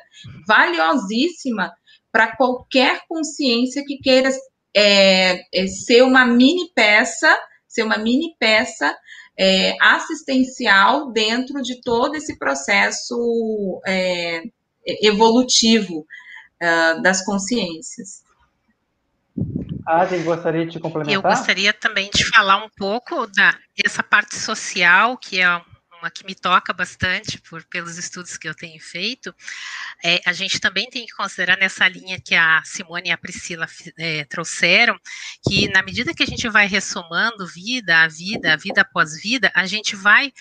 valiosíssima 0.47 1.73
para 2.13 2.37
qualquer 2.37 3.03
consciência 3.09 3.85
que 3.85 3.99
queira 3.99 4.31
é, 4.77 5.41
é 5.53 5.67
ser 5.67 6.03
uma 6.03 6.25
mini 6.27 6.71
peça, 6.75 7.39
ser 7.67 7.83
uma 7.83 7.97
mini 7.97 8.35
peça 8.39 8.97
é, 9.39 9.75
assistencial 9.81 11.13
dentro 11.13 11.63
de 11.63 11.81
todo 11.81 12.17
esse 12.17 12.39
processo 12.39 13.81
é, 13.87 14.43
evolutivo 15.03 16.07
uh, 16.63 17.03
das 17.03 17.25
consciências. 17.25 18.23
Adem, 19.89 20.23
gostaria 20.23 20.67
de 20.67 20.79
complementar? 20.79 21.15
Eu 21.15 21.23
gostaria 21.23 21.73
também 21.73 22.11
de 22.13 22.23
falar 22.27 22.63
um 22.63 22.69
pouco 22.77 23.27
da 23.29 23.59
essa 23.83 24.03
parte 24.03 24.37
social, 24.37 25.17
que 25.17 25.41
é 25.41 25.49
uma 25.99 26.11
que 26.11 26.27
me 26.27 26.35
toca 26.35 26.75
bastante 26.75 27.41
por, 27.41 27.65
pelos 27.65 27.97
estudos 27.97 28.37
que 28.37 28.47
eu 28.47 28.55
tenho 28.55 28.79
feito, 28.81 29.35
é, 30.05 30.21
a 30.27 30.33
gente 30.35 30.61
também 30.61 30.91
tem 30.91 31.07
que 31.07 31.15
considerar 31.15 31.57
nessa 31.57 31.89
linha 31.89 32.21
que 32.21 32.35
a 32.35 32.63
Simone 32.65 33.09
e 33.09 33.13
a 33.13 33.17
Priscila 33.17 33.67
é, 33.99 34.25
trouxeram, 34.25 34.95
que 35.49 35.69
na 35.71 35.83
medida 35.83 36.13
que 36.13 36.23
a 36.23 36.27
gente 36.27 36.47
vai 36.51 36.67
ressomando 36.67 37.47
vida 37.47 38.03
a 38.03 38.09
vida, 38.09 38.53
a 38.53 38.57
vida 38.57 38.83
após 38.83 39.19
vida, 39.21 39.51
a 39.55 39.67
gente 39.67 39.97
vai 39.97 40.33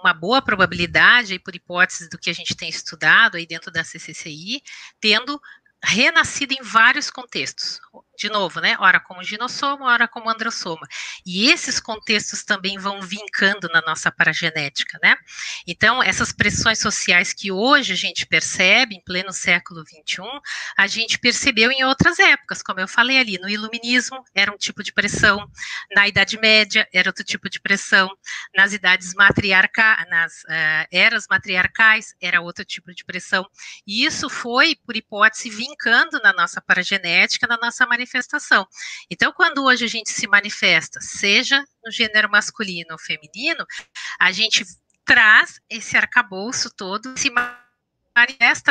uma 0.00 0.12
boa 0.12 0.42
probabilidade, 0.42 1.38
por 1.38 1.54
hipótese 1.54 2.08
do 2.08 2.18
que 2.18 2.30
a 2.30 2.32
gente 2.32 2.56
tem 2.56 2.68
estudado 2.68 3.36
aí 3.36 3.46
dentro 3.46 3.70
da 3.70 3.84
CCCI, 3.84 4.60
tendo 5.00 5.40
renascido 5.82 6.54
em 6.54 6.62
vários 6.62 7.10
contextos. 7.10 7.80
De 8.16 8.28
novo, 8.28 8.60
né? 8.60 8.76
Ora 8.78 9.00
como 9.00 9.24
ginossoma, 9.24 9.86
ora 9.86 10.06
como 10.06 10.30
androssoma. 10.30 10.86
E 11.26 11.50
esses 11.50 11.80
contextos 11.80 12.44
também 12.44 12.78
vão 12.78 13.00
vincando 13.02 13.68
na 13.68 13.80
nossa 13.80 14.12
paragenética, 14.12 14.98
né? 15.02 15.16
Então, 15.66 16.02
essas 16.02 16.30
pressões 16.30 16.78
sociais 16.78 17.32
que 17.32 17.50
hoje 17.50 17.92
a 17.92 17.96
gente 17.96 18.24
percebe, 18.26 18.94
em 18.94 19.00
pleno 19.00 19.32
século 19.32 19.82
XXI, 19.82 20.22
a 20.76 20.86
gente 20.86 21.18
percebeu 21.18 21.72
em 21.72 21.84
outras 21.84 22.18
épocas, 22.18 22.62
como 22.62 22.80
eu 22.80 22.86
falei 22.86 23.18
ali, 23.18 23.38
no 23.38 23.48
iluminismo 23.48 24.22
era 24.34 24.52
um 24.52 24.56
tipo 24.56 24.82
de 24.82 24.92
pressão, 24.92 25.50
na 25.94 26.06
Idade 26.06 26.38
Média 26.38 26.86
era 26.92 27.08
outro 27.08 27.24
tipo 27.24 27.48
de 27.50 27.60
pressão, 27.60 28.08
nas 28.54 28.72
idades 28.72 29.14
matriarcais, 29.14 30.08
nas 30.08 30.42
uh, 30.44 30.86
eras 30.92 31.26
matriarcais 31.28 32.14
era 32.20 32.40
outro 32.40 32.64
tipo 32.64 32.94
de 32.94 33.04
pressão. 33.04 33.44
E 33.86 34.04
isso 34.04 34.28
foi, 34.28 34.76
por 34.86 34.96
hipótese, 34.96 35.50
vincando 35.50 35.71
brincando 35.72 36.20
na 36.22 36.32
nossa 36.32 36.60
paragenética, 36.60 37.46
na 37.46 37.56
nossa 37.56 37.86
manifestação. 37.86 38.66
Então, 39.10 39.32
quando 39.32 39.64
hoje 39.64 39.84
a 39.84 39.88
gente 39.88 40.10
se 40.10 40.26
manifesta, 40.26 41.00
seja 41.00 41.64
no 41.84 41.90
gênero 41.90 42.30
masculino 42.30 42.92
ou 42.92 42.98
feminino, 42.98 43.64
a 44.20 44.30
gente 44.30 44.64
traz 45.04 45.60
esse 45.68 45.96
arcabouço 45.96 46.70
todo, 46.76 47.16
se 47.18 47.30
manifesta 47.30 47.62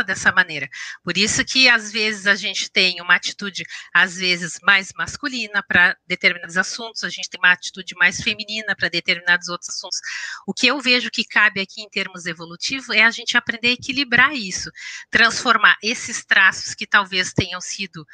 dessa 0.06 0.32
maneira. 0.32 0.70
Por 1.04 1.18
isso 1.18 1.44
que 1.44 1.68
às 1.68 1.92
vezes 1.92 2.28
a 2.28 2.36
gente 2.36 2.70
tem 2.72 3.02
uma 3.02 3.16
atitude 3.16 3.64
às 3.94 4.18
vezes 4.18 4.60
mais 4.62 4.92
masculina 4.96 5.64
para 5.68 5.98
determinados 6.08 6.58
assuntos, 6.58 7.04
a 7.04 7.10
gente 7.10 7.30
tem 7.30 7.40
uma 7.40 7.52
atitude 7.52 7.96
mais 7.96 8.22
feminina 8.22 8.76
para 8.76 8.90
determinados 8.90 9.48
outros 9.50 9.70
assuntos. 9.70 10.00
O 10.46 10.54
que 10.54 10.68
eu 10.68 10.80
vejo 10.80 11.10
que 11.10 11.24
cabe 11.24 11.60
aqui 11.62 11.82
em 11.82 11.90
termos 11.90 12.26
evolutivos 12.26 12.90
é 12.90 13.04
a 13.04 13.12
gente 13.12 13.38
aprender 13.38 13.70
a 13.70 13.74
equilibrar 13.74 14.34
isso, 14.34 14.72
transformar 15.10 15.78
esses 15.82 16.24
traços 16.24 16.74
que 16.74 16.86
talvez 16.86 17.34
tenham 17.34 17.60
sido 17.60 18.06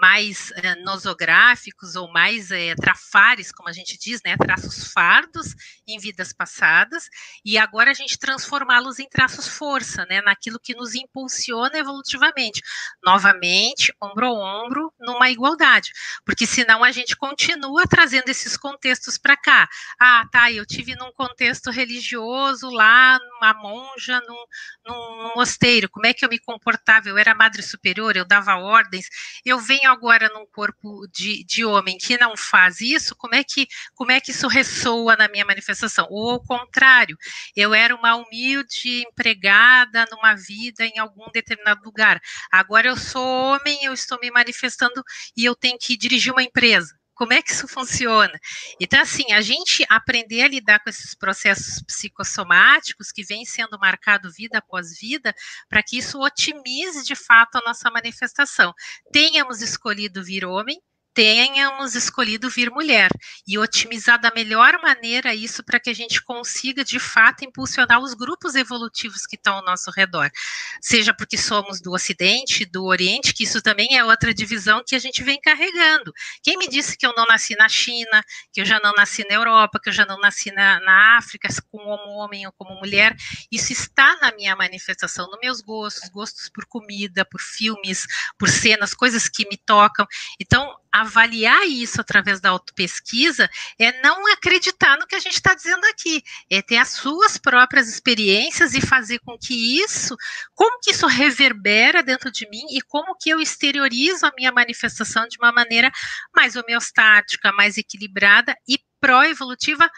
mais 0.00 0.52
é, 0.56 0.74
nosográficos 0.76 1.96
ou 1.96 2.12
mais 2.12 2.50
é, 2.50 2.74
trafares, 2.74 3.50
como 3.50 3.68
a 3.68 3.72
gente 3.72 3.98
diz, 3.98 4.20
né, 4.24 4.36
traços 4.36 4.92
fardos 4.92 5.54
em 5.86 5.98
vidas 5.98 6.32
passadas, 6.32 7.08
e 7.44 7.56
agora 7.56 7.90
a 7.90 7.94
gente 7.94 8.18
transformá-los 8.18 8.98
em 8.98 9.08
traços 9.08 9.48
força, 9.48 10.04
né, 10.06 10.20
naquilo 10.22 10.60
que 10.60 10.74
nos 10.74 10.94
impulsiona 10.94 11.78
evolutivamente, 11.78 12.60
novamente, 13.04 13.92
ombro 14.02 14.26
a 14.26 14.32
ombro, 14.32 14.92
numa 15.00 15.30
igualdade, 15.30 15.92
porque 16.24 16.46
senão 16.46 16.84
a 16.84 16.92
gente 16.92 17.16
continua 17.16 17.84
trazendo 17.88 18.28
esses 18.28 18.56
contextos 18.56 19.16
para 19.18 19.36
cá. 19.36 19.68
Ah, 20.00 20.24
tá, 20.30 20.52
eu 20.52 20.66
tive 20.66 20.94
num 20.96 21.12
contexto 21.12 21.70
religioso 21.70 22.68
lá, 22.70 23.18
numa 23.18 23.54
monja, 23.54 24.20
num, 24.26 24.44
num 24.86 25.32
mosteiro, 25.36 25.88
como 25.88 26.06
é 26.06 26.12
que 26.12 26.24
eu 26.24 26.28
me 26.28 26.38
comportava? 26.38 27.08
Eu 27.08 27.18
era 27.18 27.34
madre 27.34 27.62
superior, 27.62 28.16
eu 28.16 28.24
dava 28.24 28.56
ordens, 28.56 29.06
eu 29.44 29.58
venho 29.58 29.85
agora 29.86 30.28
num 30.28 30.46
corpo 30.46 31.06
de, 31.12 31.44
de 31.44 31.64
homem 31.64 31.96
que 31.98 32.18
não 32.18 32.36
faz 32.36 32.80
isso, 32.80 33.14
como 33.16 33.34
é 33.34 33.42
que 33.44 33.66
como 33.94 34.12
é 34.12 34.20
que 34.20 34.30
isso 34.30 34.48
ressoa 34.48 35.16
na 35.16 35.28
minha 35.28 35.44
manifestação? 35.44 36.06
Ou 36.10 36.32
ao 36.32 36.42
contrário, 36.42 37.16
eu 37.54 37.72
era 37.74 37.94
uma 37.94 38.16
humilde 38.16 39.02
empregada 39.08 40.06
numa 40.10 40.34
vida 40.34 40.84
em 40.84 40.98
algum 40.98 41.30
determinado 41.32 41.82
lugar. 41.84 42.20
Agora 42.50 42.88
eu 42.88 42.96
sou 42.96 43.24
homem, 43.26 43.84
eu 43.84 43.92
estou 43.92 44.18
me 44.20 44.30
manifestando 44.30 45.02
e 45.36 45.44
eu 45.44 45.54
tenho 45.54 45.78
que 45.78 45.96
dirigir 45.96 46.32
uma 46.32 46.42
empresa. 46.42 46.94
Como 47.16 47.32
é 47.32 47.40
que 47.40 47.50
isso 47.50 47.66
funciona? 47.66 48.38
Então, 48.78 49.00
assim, 49.00 49.32
a 49.32 49.40
gente 49.40 49.84
aprender 49.88 50.42
a 50.42 50.48
lidar 50.48 50.80
com 50.80 50.90
esses 50.90 51.14
processos 51.14 51.82
psicossomáticos 51.82 53.10
que 53.10 53.24
vêm 53.24 53.46
sendo 53.46 53.78
marcado 53.78 54.30
vida 54.30 54.58
após 54.58 54.98
vida, 54.98 55.34
para 55.66 55.82
que 55.82 55.96
isso 55.96 56.20
otimize 56.20 57.02
de 57.02 57.16
fato 57.16 57.56
a 57.56 57.62
nossa 57.62 57.90
manifestação. 57.90 58.74
Tenhamos 59.10 59.62
escolhido 59.62 60.22
vir 60.22 60.44
homem, 60.44 60.78
tenhamos 61.16 61.94
escolhido 61.94 62.50
vir 62.50 62.70
mulher 62.70 63.10
e 63.48 63.56
otimizar 63.56 64.20
da 64.20 64.30
melhor 64.34 64.78
maneira 64.82 65.34
isso 65.34 65.64
para 65.64 65.80
que 65.80 65.88
a 65.88 65.94
gente 65.94 66.22
consiga 66.22 66.84
de 66.84 66.98
fato 66.98 67.42
impulsionar 67.42 68.00
os 68.00 68.12
grupos 68.12 68.54
evolutivos 68.54 69.24
que 69.24 69.34
estão 69.34 69.54
ao 69.54 69.64
nosso 69.64 69.90
redor, 69.90 70.30
seja 70.78 71.14
porque 71.14 71.38
somos 71.38 71.80
do 71.80 71.92
Ocidente, 71.92 72.66
do 72.66 72.84
Oriente, 72.84 73.32
que 73.32 73.44
isso 73.44 73.62
também 73.62 73.96
é 73.96 74.04
outra 74.04 74.34
divisão 74.34 74.82
que 74.86 74.94
a 74.94 74.98
gente 74.98 75.24
vem 75.24 75.40
carregando. 75.40 76.12
Quem 76.42 76.58
me 76.58 76.68
disse 76.68 76.98
que 76.98 77.06
eu 77.06 77.14
não 77.16 77.24
nasci 77.24 77.56
na 77.56 77.68
China, 77.68 78.22
que 78.52 78.60
eu 78.60 78.66
já 78.66 78.78
não 78.78 78.92
nasci 78.92 79.24
na 79.26 79.36
Europa, 79.36 79.80
que 79.82 79.88
eu 79.88 79.94
já 79.94 80.04
não 80.04 80.18
nasci 80.18 80.52
na, 80.52 80.78
na 80.80 81.16
África, 81.16 81.48
como 81.70 82.10
homem 82.18 82.46
ou 82.46 82.52
como 82.52 82.78
mulher, 82.78 83.16
isso 83.50 83.72
está 83.72 84.18
na 84.20 84.32
minha 84.32 84.54
manifestação, 84.54 85.26
nos 85.30 85.40
meus 85.40 85.62
gostos, 85.62 86.10
gostos 86.10 86.50
por 86.50 86.66
comida, 86.66 87.24
por 87.24 87.40
filmes, 87.40 88.04
por 88.38 88.50
cenas, 88.50 88.92
coisas 88.92 89.30
que 89.30 89.48
me 89.48 89.56
tocam. 89.56 90.06
Então, 90.38 90.76
avaliar 91.00 91.66
isso 91.66 92.00
através 92.00 92.40
da 92.40 92.50
autopesquisa 92.50 93.48
é 93.78 94.00
não 94.02 94.32
acreditar 94.32 94.98
no 94.98 95.06
que 95.06 95.14
a 95.14 95.20
gente 95.20 95.34
está 95.34 95.54
dizendo 95.54 95.84
aqui, 95.86 96.22
é 96.50 96.62
ter 96.62 96.78
as 96.78 96.88
suas 96.88 97.36
próprias 97.36 97.88
experiências 97.88 98.74
e 98.74 98.80
fazer 98.80 99.18
com 99.20 99.38
que 99.38 99.82
isso, 99.82 100.16
como 100.54 100.80
que 100.80 100.90
isso 100.90 101.06
reverbera 101.06 102.02
dentro 102.02 102.30
de 102.30 102.48
mim 102.48 102.64
e 102.70 102.80
como 102.82 103.16
que 103.16 103.30
eu 103.30 103.40
exteriorizo 103.40 104.26
a 104.26 104.32
minha 104.36 104.52
manifestação 104.52 105.26
de 105.28 105.36
uma 105.38 105.52
maneira 105.52 105.90
mais 106.34 106.56
homeostática, 106.56 107.52
mais 107.52 107.76
equilibrada 107.76 108.56
e 108.68 108.78
pró-evolutiva 109.00 109.90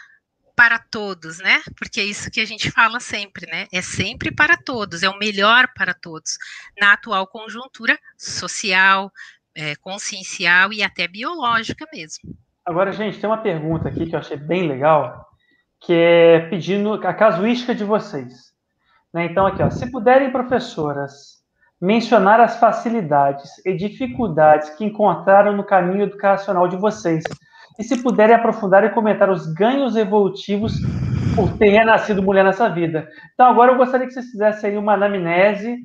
para 0.59 0.77
todos, 0.77 1.37
né? 1.37 1.61
Porque 1.77 2.01
é 2.01 2.03
isso 2.03 2.29
que 2.29 2.41
a 2.41 2.45
gente 2.45 2.69
fala 2.69 2.99
sempre, 2.99 3.49
né? 3.49 3.65
É 3.71 3.81
sempre 3.81 4.29
para 4.29 4.57
todos, 4.57 5.03
é 5.03 5.09
o 5.09 5.17
melhor 5.17 5.69
para 5.73 5.93
todos, 5.93 6.37
na 6.77 6.91
atual 6.91 7.25
conjuntura 7.27 7.97
social, 8.17 9.09
é, 9.59 9.75
consciencial 9.75 10.71
e 10.71 10.81
até 10.81 11.05
biológica 11.05 11.85
mesmo. 11.93 12.33
Agora, 12.65 12.93
gente, 12.93 13.19
tem 13.19 13.29
uma 13.29 13.41
pergunta 13.41 13.89
aqui 13.89 14.05
que 14.05 14.15
eu 14.15 14.19
achei 14.19 14.37
bem 14.37 14.67
legal, 14.67 15.27
que 15.81 15.93
é 15.93 16.39
pedindo 16.49 16.93
a 16.93 17.13
casuística 17.13 17.75
de 17.75 17.83
vocês. 17.83 18.53
Né? 19.13 19.25
Então, 19.25 19.45
aqui, 19.45 19.61
ó, 19.61 19.69
se 19.69 19.91
puderem, 19.91 20.31
professoras, 20.31 21.39
mencionar 21.81 22.39
as 22.39 22.57
facilidades 22.57 23.49
e 23.65 23.75
dificuldades 23.75 24.69
que 24.71 24.85
encontraram 24.85 25.55
no 25.55 25.63
caminho 25.63 26.03
educacional 26.03 26.67
de 26.67 26.77
vocês, 26.77 27.23
e 27.77 27.83
se 27.83 28.01
puderem 28.01 28.35
aprofundar 28.35 28.83
e 28.83 28.89
comentar 28.89 29.29
os 29.29 29.45
ganhos 29.53 29.95
evolutivos 29.95 30.73
por 31.35 31.57
ter 31.57 31.69
renascido 31.69 32.21
mulher 32.21 32.43
nessa 32.43 32.69
vida. 32.69 33.09
Então, 33.33 33.47
agora 33.47 33.71
eu 33.71 33.77
gostaria 33.77 34.05
que 34.05 34.13
vocês 34.13 34.29
fizessem 34.29 34.71
aí 34.71 34.77
uma 34.77 34.93
anamnese 34.93 35.77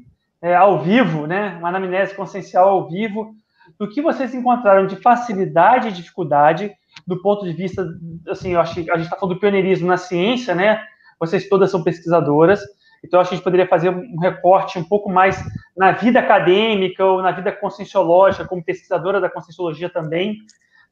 é, 0.42 0.54
ao 0.54 0.82
vivo, 0.82 1.26
né? 1.26 1.56
Uma 1.58 1.68
anamnese 1.68 2.14
consciencial 2.14 2.68
ao 2.68 2.88
vivo 2.88 3.34
do 3.78 3.88
que 3.88 4.02
vocês 4.02 4.34
encontraram 4.34 4.86
de 4.86 4.96
facilidade 4.96 5.88
e 5.88 5.92
dificuldade 5.92 6.72
do 7.06 7.20
ponto 7.20 7.44
de 7.44 7.52
vista, 7.52 7.86
assim, 8.28 8.52
eu 8.52 8.60
acho 8.60 8.74
que 8.74 8.90
a 8.90 8.96
gente 8.96 9.06
está 9.06 9.16
falando 9.16 9.34
do 9.34 9.40
pioneirismo 9.40 9.86
na 9.86 9.96
ciência, 9.96 10.54
né? 10.54 10.82
Vocês 11.18 11.48
todas 11.48 11.70
são 11.70 11.82
pesquisadoras, 11.82 12.60
então 13.04 13.20
acho 13.20 13.30
que 13.30 13.34
a 13.34 13.36
gente 13.36 13.44
poderia 13.44 13.66
fazer 13.66 13.90
um 13.90 14.18
recorte 14.18 14.78
um 14.78 14.84
pouco 14.84 15.10
mais 15.10 15.42
na 15.76 15.92
vida 15.92 16.20
acadêmica 16.20 17.04
ou 17.04 17.22
na 17.22 17.32
vida 17.32 17.50
conscienciológica, 17.52 18.46
como 18.46 18.64
pesquisadora 18.64 19.20
da 19.20 19.28
conscienciologia 19.28 19.90
também, 19.90 20.38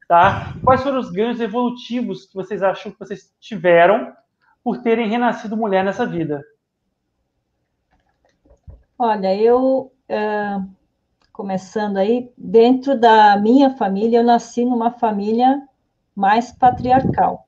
Tá? 0.07 0.53
Quais 0.63 0.83
foram 0.83 0.99
os 0.99 1.09
ganhos 1.09 1.39
evolutivos 1.39 2.25
que 2.25 2.35
vocês 2.35 2.61
acham 2.61 2.91
que 2.91 2.99
vocês 2.99 3.33
tiveram 3.39 4.13
por 4.63 4.81
terem 4.81 5.07
renascido 5.07 5.57
mulher 5.57 5.83
nessa 5.83 6.05
vida? 6.05 6.43
Olha, 8.97 9.35
eu, 9.35 9.91
é, 10.07 10.59
começando 11.33 11.97
aí, 11.97 12.31
dentro 12.37 12.97
da 12.97 13.35
minha 13.37 13.75
família, 13.75 14.19
eu 14.19 14.23
nasci 14.23 14.63
numa 14.63 14.91
família 14.91 15.67
mais 16.15 16.51
patriarcal. 16.51 17.47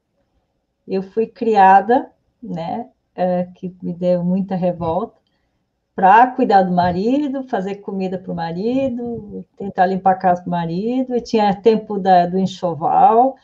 Eu 0.87 1.03
fui 1.03 1.27
criada, 1.27 2.11
né, 2.41 2.89
é, 3.15 3.47
que 3.55 3.73
me 3.81 3.93
deu 3.93 4.23
muita 4.23 4.55
revolta, 4.55 5.15
para 5.95 6.27
cuidar 6.27 6.63
do 6.63 6.73
marido, 6.73 7.47
fazer 7.47 7.75
comida 7.75 8.17
para 8.17 8.31
o 8.31 8.35
marido, 8.35 9.45
tentar 9.55 9.85
limpar 9.85 10.11
a 10.11 10.15
casa 10.15 10.41
para 10.41 10.47
o 10.47 10.51
marido, 10.51 11.15
e 11.15 11.21
tinha 11.21 11.55
tempo 11.55 11.97
da, 11.97 12.25
do 12.25 12.37
enxoval. 12.37 13.37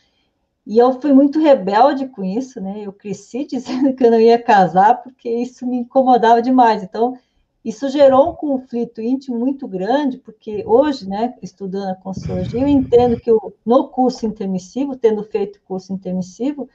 E 0.65 0.77
eu 0.77 0.99
fui 0.99 1.13
muito 1.13 1.39
rebelde 1.39 2.07
com 2.07 2.23
isso, 2.23 2.59
né? 2.59 2.81
Eu 2.81 2.91
cresci 2.91 3.45
dizendo 3.49 3.93
que 3.93 4.03
eu 4.03 4.11
não 4.11 4.19
ia 4.19 4.41
casar 4.41 5.01
porque 5.01 5.30
isso 5.30 5.65
me 5.65 5.77
incomodava 5.77 6.41
demais. 6.41 6.84
Então, 6.84 7.18
isso 7.63 7.89
gerou 7.89 8.29
um 8.29 8.33
conflito 8.33 9.01
íntimo 9.01 9.38
muito 9.38 9.67
grande, 9.67 10.17
porque 10.17 10.63
hoje, 10.65 11.07
né, 11.07 11.35
estudando 11.41 11.89
a 11.89 11.95
consciologia, 11.95 12.61
eu 12.61 12.67
entendo 12.67 13.19
que 13.19 13.29
eu, 13.29 13.53
no 13.63 13.88
curso 13.89 14.25
intermissivo, 14.25 14.95
tendo 14.95 15.23
feito 15.23 15.61
curso 15.61 15.93
intermissivo, 15.93 16.67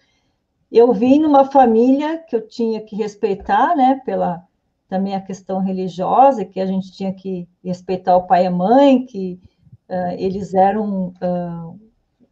eu 0.71 0.93
vim 0.93 1.19
numa 1.19 1.45
família 1.45 2.19
que 2.19 2.37
eu 2.37 2.47
tinha 2.47 2.81
que 2.81 2.95
respeitar, 2.95 3.75
né, 3.75 4.01
pela 4.05 4.45
também 4.89 5.17
a 5.17 5.21
questão 5.21 5.59
religiosa, 5.59 6.45
que 6.45 6.61
a 6.61 6.67
gente 6.67 6.93
tinha 6.93 7.13
que 7.13 7.49
respeitar 7.65 8.17
o 8.17 8.27
pai 8.27 8.45
e 8.45 8.47
a 8.47 8.51
mãe, 8.51 9.05
que 9.05 9.41
uh, 9.89 10.15
eles 10.17 10.55
eram 10.55 11.13
uh, 11.21 11.81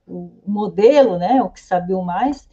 o 0.06 0.30
modelo, 0.46 1.18
né, 1.18 1.42
o 1.42 1.50
que 1.50 1.60
sabiam 1.60 2.02
mais. 2.02 2.48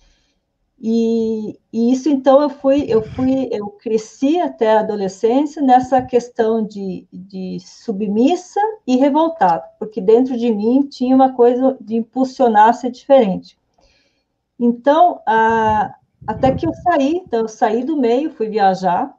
E, 0.83 1.59
e, 1.71 1.91
isso 1.91 2.09
então 2.09 2.41
eu 2.41 2.49
fui, 2.49 2.85
eu 2.87 3.03
fui, 3.03 3.47
eu 3.51 3.67
cresci 3.67 4.39
até 4.39 4.73
a 4.73 4.79
adolescência 4.79 5.61
nessa 5.61 6.01
questão 6.01 6.65
de, 6.65 7.07
de 7.13 7.59
submissa 7.59 8.59
e 8.87 8.95
revoltada, 8.95 9.63
porque 9.77 10.01
dentro 10.01 10.35
de 10.35 10.51
mim 10.51 10.87
tinha 10.87 11.15
uma 11.15 11.33
coisa 11.33 11.77
de 11.79 11.97
impulsionar 11.97 12.73
ser 12.73 12.89
diferente. 12.89 13.55
Então, 14.59 15.21
a, 15.27 15.93
até 16.25 16.51
que 16.51 16.65
eu 16.65 16.73
saí, 16.73 17.17
então 17.17 17.41
eu 17.41 17.47
saí 17.47 17.83
do 17.83 17.95
meio, 17.95 18.31
fui 18.31 18.49
viajar, 18.49 19.15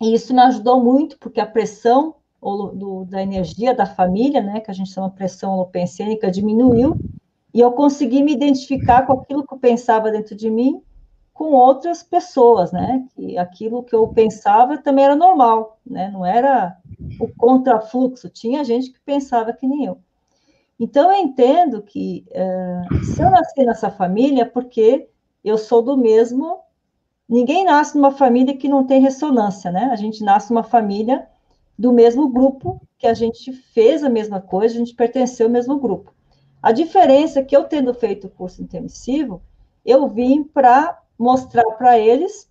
e 0.00 0.14
isso 0.14 0.32
me 0.32 0.40
ajudou 0.42 0.80
muito, 0.80 1.18
porque 1.18 1.40
a 1.40 1.46
pressão 1.46 2.14
do, 2.40 3.04
da 3.06 3.20
energia 3.20 3.74
da 3.74 3.86
família, 3.86 4.40
né, 4.40 4.60
que 4.60 4.70
a 4.70 4.74
gente 4.74 4.92
chama 4.92 5.10
pressão 5.10 5.54
holopensênica, 5.54 6.30
diminuiu, 6.30 6.96
e 7.56 7.60
eu 7.60 7.72
consegui 7.72 8.22
me 8.22 8.34
identificar 8.34 9.06
com 9.06 9.14
aquilo 9.14 9.46
que 9.46 9.54
eu 9.54 9.58
pensava 9.58 10.10
dentro 10.10 10.36
de 10.36 10.50
mim 10.50 10.82
com 11.32 11.52
outras 11.52 12.02
pessoas, 12.02 12.70
né, 12.70 13.06
que 13.14 13.38
aquilo 13.38 13.82
que 13.82 13.94
eu 13.94 14.06
pensava 14.08 14.76
também 14.76 15.06
era 15.06 15.16
normal, 15.16 15.78
né, 15.86 16.10
não 16.12 16.22
era 16.22 16.76
o 17.18 17.26
contrafluxo, 17.34 18.28
tinha 18.28 18.62
gente 18.62 18.92
que 18.92 19.00
pensava 19.00 19.54
que 19.54 19.66
nem 19.66 19.86
eu. 19.86 19.96
Então, 20.78 21.10
eu 21.10 21.18
entendo 21.18 21.80
que 21.80 22.26
uh, 22.30 23.02
se 23.02 23.22
eu 23.22 23.30
nasci 23.30 23.64
nessa 23.64 23.90
família, 23.90 24.42
é 24.42 24.44
porque 24.44 25.08
eu 25.42 25.56
sou 25.56 25.80
do 25.80 25.96
mesmo 25.96 26.60
ninguém 27.26 27.64
nasce 27.64 27.96
numa 27.96 28.10
família 28.10 28.54
que 28.54 28.68
não 28.68 28.86
tem 28.86 29.00
ressonância, 29.00 29.72
né? 29.72 29.88
A 29.90 29.96
gente 29.96 30.22
nasce 30.22 30.52
numa 30.52 30.62
família 30.62 31.26
do 31.78 31.90
mesmo 31.90 32.28
grupo, 32.28 32.80
que 32.98 33.06
a 33.06 33.14
gente 33.14 33.50
fez 33.50 34.04
a 34.04 34.10
mesma 34.10 34.42
coisa, 34.42 34.74
a 34.74 34.78
gente 34.78 34.94
pertenceu 34.94 35.46
ao 35.46 35.52
mesmo 35.52 35.78
grupo. 35.78 36.14
A 36.66 36.72
diferença 36.72 37.38
é 37.38 37.44
que 37.44 37.56
eu 37.56 37.62
tendo 37.62 37.94
feito 37.94 38.26
o 38.26 38.30
curso 38.30 38.60
intermissivo, 38.60 39.40
eu 39.84 40.08
vim 40.08 40.42
para 40.42 41.00
mostrar 41.16 41.62
para 41.78 41.96
eles 41.96 42.50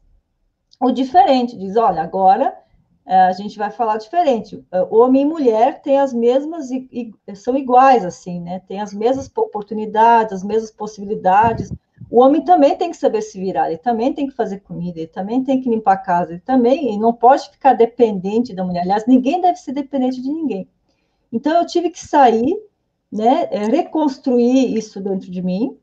o 0.80 0.90
diferente. 0.90 1.58
Diz, 1.58 1.76
olha, 1.76 2.02
agora 2.02 2.58
eh, 3.06 3.14
a 3.14 3.34
gente 3.34 3.58
vai 3.58 3.70
falar 3.70 3.98
diferente. 3.98 4.66
Homem 4.90 5.24
e 5.24 5.26
mulher 5.26 5.82
têm 5.82 6.00
as 6.00 6.14
mesmas 6.14 6.72
e, 6.72 6.88
e 7.28 7.36
são 7.36 7.58
iguais 7.58 8.06
assim, 8.06 8.40
né? 8.40 8.62
Tem 8.66 8.80
as 8.80 8.94
mesmas 8.94 9.30
oportunidades, 9.36 10.32
as 10.32 10.44
mesmas 10.46 10.72
possibilidades. 10.72 11.70
O 12.10 12.22
homem 12.22 12.42
também 12.42 12.78
tem 12.78 12.92
que 12.92 12.96
saber 12.96 13.22
se 13.22 13.38
virar, 13.38 13.68
ele 13.68 13.80
também 13.80 14.14
tem 14.14 14.28
que 14.28 14.34
fazer 14.34 14.62
comida, 14.62 14.98
ele 14.98 15.08
também 15.08 15.44
tem 15.44 15.60
que 15.60 15.70
limpar 15.70 15.96
a 15.96 15.98
casa, 15.98 16.32
ele 16.32 16.40
também 16.40 16.88
ele 16.88 17.00
não 17.00 17.12
pode 17.12 17.50
ficar 17.50 17.74
dependente 17.74 18.56
da 18.56 18.64
mulher. 18.64 18.84
Aliás, 18.84 19.06
ninguém 19.06 19.42
deve 19.42 19.58
ser 19.58 19.74
dependente 19.74 20.22
de 20.22 20.30
ninguém. 20.30 20.70
Então, 21.34 21.58
eu 21.58 21.66
tive 21.66 21.90
que 21.90 22.00
sair, 22.00 22.58
né, 23.16 23.48
é, 23.50 23.66
reconstruir 23.66 24.78
isso 24.78 25.00
dentro 25.00 25.32
de 25.32 25.42
mim, 25.42 25.78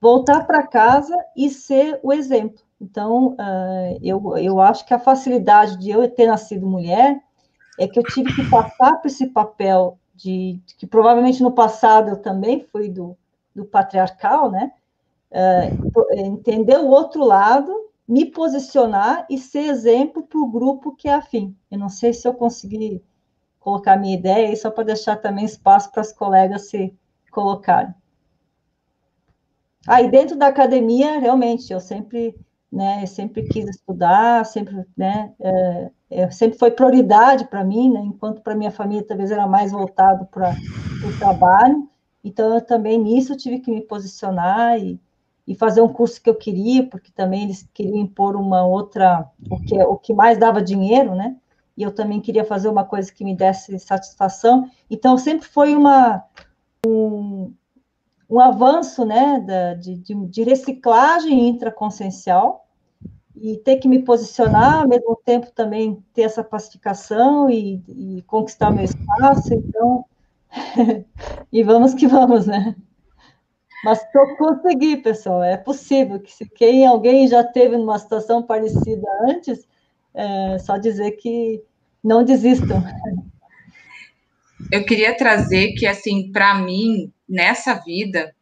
voltar 0.00 0.46
para 0.46 0.66
casa 0.66 1.14
e 1.36 1.50
ser 1.50 2.00
o 2.02 2.12
exemplo. 2.12 2.62
Então, 2.80 3.34
uh, 3.34 3.98
eu, 4.02 4.38
eu 4.38 4.60
acho 4.60 4.86
que 4.86 4.94
a 4.94 4.98
facilidade 4.98 5.76
de 5.76 5.90
eu 5.90 6.08
ter 6.08 6.26
nascido 6.26 6.66
mulher 6.66 7.20
é 7.78 7.86
que 7.86 7.98
eu 7.98 8.02
tive 8.02 8.34
que 8.34 8.48
passar 8.48 8.96
por 8.96 9.08
esse 9.08 9.26
papel 9.26 9.98
de 10.14 10.58
que 10.78 10.86
provavelmente 10.86 11.42
no 11.42 11.52
passado 11.52 12.10
eu 12.10 12.16
também 12.16 12.60
fui 12.60 12.88
do, 12.88 13.16
do 13.54 13.64
patriarcal, 13.64 14.50
né? 14.50 14.72
uh, 15.30 16.18
entender 16.18 16.78
o 16.78 16.88
outro 16.88 17.24
lado, 17.24 17.72
me 18.06 18.26
posicionar 18.26 19.26
e 19.30 19.38
ser 19.38 19.66
exemplo 19.66 20.22
para 20.22 20.40
o 20.40 20.50
grupo 20.50 20.94
que 20.94 21.08
é 21.08 21.14
afim. 21.14 21.56
Eu 21.70 21.78
não 21.78 21.88
sei 21.88 22.12
se 22.12 22.26
eu 22.26 22.34
consegui 22.34 23.02
colocar 23.60 23.96
minha 23.96 24.16
ideia 24.16 24.48
aí, 24.48 24.56
só 24.56 24.70
para 24.70 24.84
deixar 24.84 25.16
também 25.16 25.44
espaço 25.44 25.92
para 25.92 26.00
as 26.00 26.12
colegas 26.12 26.68
se 26.68 26.92
colocarem. 27.30 27.94
Aí, 29.86 30.06
ah, 30.06 30.10
dentro 30.10 30.36
da 30.36 30.48
academia, 30.48 31.18
realmente, 31.18 31.72
eu 31.72 31.80
sempre, 31.80 32.34
né, 32.70 33.06
sempre 33.06 33.44
quis 33.48 33.66
estudar, 33.68 34.44
sempre, 34.44 34.84
né, 34.96 35.32
é, 35.40 35.90
é, 36.10 36.30
sempre 36.30 36.58
foi 36.58 36.70
prioridade 36.70 37.46
para 37.46 37.64
mim, 37.64 37.90
né, 37.90 38.00
enquanto 38.00 38.42
para 38.42 38.54
minha 38.54 38.70
família 38.70 39.06
talvez 39.06 39.30
era 39.30 39.46
mais 39.46 39.72
voltado 39.72 40.26
para 40.26 40.54
o 41.04 41.18
trabalho, 41.18 41.88
Então, 42.22 42.54
eu 42.54 42.60
também 42.60 42.98
nisso 42.98 43.36
tive 43.36 43.60
que 43.60 43.70
me 43.70 43.80
posicionar 43.80 44.78
e, 44.78 45.00
e 45.46 45.54
fazer 45.54 45.80
um 45.80 45.92
curso 45.92 46.22
que 46.22 46.28
eu 46.28 46.34
queria, 46.34 46.86
porque 46.86 47.10
também 47.12 47.44
eles 47.44 47.66
queriam 47.72 47.96
impor 47.96 48.36
uma 48.36 48.66
outra, 48.66 49.26
o 49.50 49.58
que, 49.60 49.82
o 49.82 49.96
que 49.96 50.12
mais 50.12 50.38
dava 50.38 50.62
dinheiro, 50.62 51.14
né? 51.14 51.36
E 51.80 51.82
eu 51.82 51.90
também 51.90 52.20
queria 52.20 52.44
fazer 52.44 52.68
uma 52.68 52.84
coisa 52.84 53.10
que 53.10 53.24
me 53.24 53.34
desse 53.34 53.78
satisfação. 53.78 54.70
Então, 54.90 55.16
sempre 55.16 55.48
foi 55.48 55.74
uma, 55.74 56.22
um, 56.86 57.54
um 58.28 58.38
avanço, 58.38 59.02
né, 59.06 59.40
da, 59.40 59.72
de, 59.72 59.94
de, 59.96 60.42
reciclagem 60.42 61.48
intraconsciencial, 61.48 62.66
e 63.34 63.56
ter 63.56 63.76
que 63.76 63.88
me 63.88 64.00
posicionar, 64.02 64.82
ao 64.82 64.88
mesmo 64.88 65.18
tempo 65.24 65.50
também 65.52 66.04
ter 66.12 66.24
essa 66.24 66.44
pacificação 66.44 67.48
e, 67.48 67.82
e 67.88 68.22
conquistar 68.26 68.70
meu 68.70 68.84
espaço, 68.84 69.54
então, 69.54 70.04
e 71.50 71.62
vamos 71.62 71.94
que 71.94 72.06
vamos, 72.06 72.46
né? 72.46 72.76
Mas 73.82 74.06
eu 74.14 74.36
consegui, 74.36 74.98
pessoal, 74.98 75.42
é 75.42 75.56
possível 75.56 76.20
que 76.20 76.30
se 76.30 76.46
quem 76.46 76.86
alguém 76.86 77.26
já 77.26 77.42
teve 77.42 77.78
numa 77.78 77.98
situação 77.98 78.42
parecida 78.42 79.08
antes, 79.22 79.66
é 80.12 80.58
só 80.58 80.76
dizer 80.76 81.12
que 81.12 81.64
não 82.02 82.24
desistam. 82.24 82.82
Eu 84.70 84.84
queria 84.84 85.16
trazer 85.16 85.72
que, 85.72 85.86
assim, 85.86 86.30
para 86.30 86.54
mim, 86.54 87.12
nessa 87.28 87.74
vida, 87.74 88.34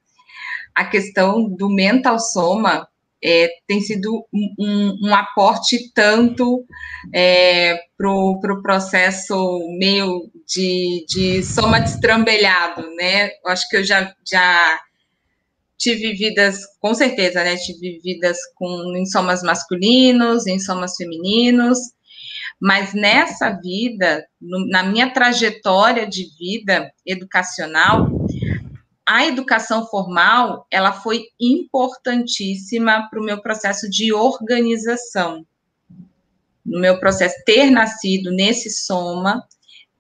a 0.75 0.85
questão 0.85 1.49
do 1.49 1.69
mental 1.69 2.19
soma 2.19 2.89
é, 3.23 3.49
tem 3.67 3.81
sido 3.81 4.25
um, 4.33 5.09
um, 5.09 5.15
aporte 5.15 5.93
tanto 5.93 6.65
é, 7.13 7.77
para 7.97 8.11
o 8.11 8.39
pro 8.41 8.63
processo 8.63 9.59
meio 9.77 10.31
de, 10.47 11.05
de 11.09 11.43
soma 11.43 11.81
destrambelhado, 11.81 12.89
né? 12.95 13.27
Eu 13.45 13.51
acho 13.51 13.69
que 13.69 13.77
eu 13.77 13.85
já, 13.85 14.15
já 14.25 14.81
tive 15.77 16.13
vidas, 16.13 16.61
com 16.81 16.95
certeza, 16.95 17.43
né? 17.43 17.57
Tive 17.57 18.01
vidas 18.03 18.39
com 18.55 18.97
em 18.97 19.05
somas 19.05 19.43
masculinos, 19.43 20.47
em 20.47 20.61
somas 20.61 20.95
femininos, 20.97 21.79
mas 22.61 22.93
nessa 22.93 23.51
vida, 23.51 24.27
no, 24.41 24.67
na 24.69 24.83
minha 24.83 25.13
trajetória 25.13 26.07
de 26.07 26.29
vida 26.37 26.93
educacional, 27.07 28.11
a 29.07 29.27
educação 29.27 29.87
formal 29.87 30.67
ela 30.71 30.93
foi 30.93 31.25
importantíssima 31.41 33.09
para 33.09 33.21
o 33.21 33.25
meu 33.25 33.41
processo 33.41 33.89
de 33.89 34.13
organização. 34.13 35.47
No 36.65 36.81
meu 36.81 36.99
processo, 37.01 37.35
ter 37.47 37.71
nascido 37.71 38.31
nesse 38.31 38.71
soma 38.71 39.43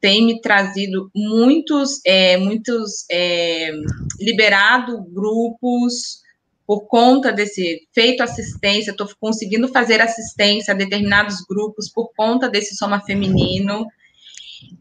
tem 0.00 0.24
me 0.24 0.40
trazido 0.40 1.10
muitos, 1.14 2.00
é, 2.04 2.36
muitos 2.36 3.04
é, 3.10 3.72
liberado 4.20 5.02
grupos 5.04 6.20
por 6.68 6.86
conta 6.86 7.32
desse 7.32 7.88
feito 7.94 8.22
assistência, 8.22 8.90
estou 8.90 9.08
conseguindo 9.18 9.68
fazer 9.68 10.02
assistência 10.02 10.74
a 10.74 10.76
determinados 10.76 11.36
grupos 11.48 11.90
por 11.90 12.12
conta 12.14 12.46
desse 12.46 12.76
soma 12.76 13.00
feminino. 13.00 13.86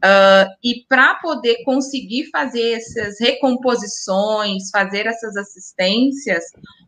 Uh, 0.04 0.52
e 0.62 0.84
para 0.90 1.16
poder 1.16 1.64
conseguir 1.64 2.26
fazer 2.30 2.74
essas 2.74 3.18
recomposições, 3.22 4.70
fazer 4.70 5.06
essas 5.06 5.38
assistências, 5.38 6.44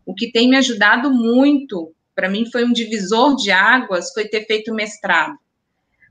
o 0.06 0.14
que 0.14 0.34
tem 0.34 0.50
me 0.50 0.58
ajudado 0.58 1.10
muito, 1.10 1.94
para 2.14 2.28
mim 2.28 2.52
foi 2.52 2.66
um 2.66 2.74
divisor 2.74 3.38
de 3.38 3.52
águas, 3.52 4.12
foi 4.12 4.28
ter 4.28 4.46
feito 4.46 4.74
mestrado. 4.74 5.34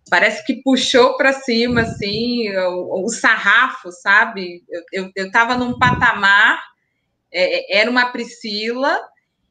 Parece 0.09 0.43
que 0.47 0.63
puxou 0.63 1.15
para 1.19 1.35
cima, 1.35 1.83
assim, 1.83 2.49
o, 2.57 3.05
o, 3.05 3.09
sarrafo, 3.11 3.93
sabe? 3.93 4.63
Eu 4.91 5.11
estava 5.15 5.59
num 5.59 5.79
patamar, 5.79 6.59
é, 7.33 7.79
era 7.81 7.91
uma 7.91 8.11
Priscila, 8.13 8.99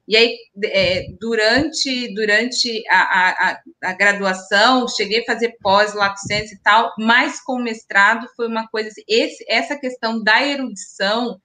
e 0.08 0.16
aí, 0.16 0.38
é, 0.64 1.08
durante, 1.20 2.14
durante 2.14 2.82
a, 2.90 3.02
a, 3.50 3.62
a, 3.84 3.94
graduação, 3.94 4.88
cheguei 4.88 5.20
a 5.20 5.26
fazer 5.26 5.58
pós-licença 5.62 6.54
e 6.54 6.60
tal, 6.64 6.94
mas 6.98 7.42
com 7.42 7.60
mestrado 7.60 8.26
foi 8.38 8.48
uma 8.48 8.66
coisa 8.70 8.88
assim, 8.88 9.04
esse, 9.06 9.44
essa 9.50 9.78
questão 9.78 10.24
da 10.24 10.42
erudição 10.48 11.42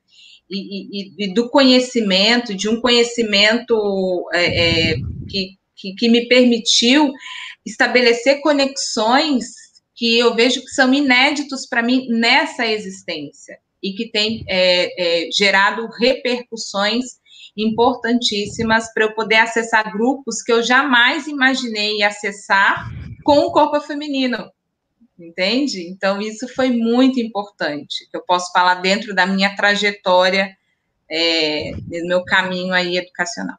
e, 0.48 1.00
e, 1.02 1.24
e 1.24 1.34
do 1.34 1.50
conhecimento, 1.50 2.54
de 2.54 2.68
um 2.68 2.80
conhecimento 2.80 4.28
é, 4.32 4.92
é, 4.92 4.94
que, 5.28 5.59
que, 5.74 5.94
que 5.96 6.09
me 6.09 6.28
permitiu 6.28 7.10
estabelecer 7.66 8.40
conexões 8.42 9.46
que 9.92 10.16
eu 10.20 10.36
vejo 10.36 10.60
que 10.60 10.70
são 10.70 10.94
inéditos 10.94 11.66
para 11.66 11.82
mim 11.82 12.06
nessa 12.09 12.64
existência 12.64 13.59
e 13.82 13.92
que 13.92 14.10
tem 14.10 14.44
é, 14.48 15.26
é, 15.26 15.30
gerado 15.32 15.88
repercussões 15.98 17.20
importantíssimas 17.56 18.92
para 18.94 19.04
eu 19.04 19.14
poder 19.14 19.36
acessar 19.36 19.92
grupos 19.92 20.42
que 20.42 20.52
eu 20.52 20.62
jamais 20.62 21.26
imaginei 21.26 22.02
acessar 22.02 22.88
com 23.24 23.40
o 23.40 23.52
corpo 23.52 23.80
feminino. 23.80 24.50
Entende? 25.18 25.88
Então, 25.88 26.20
isso 26.20 26.48
foi 26.48 26.70
muito 26.70 27.20
importante. 27.20 28.09
Eu 28.12 28.22
posso 28.24 28.50
falar 28.52 28.76
dentro 28.76 29.14
da 29.14 29.26
minha 29.26 29.54
trajetória, 29.54 30.56
é, 31.09 31.72
no 31.72 32.09
meu 32.09 32.24
caminho 32.24 32.72
aí 32.72 32.96
educacional. 32.96 33.56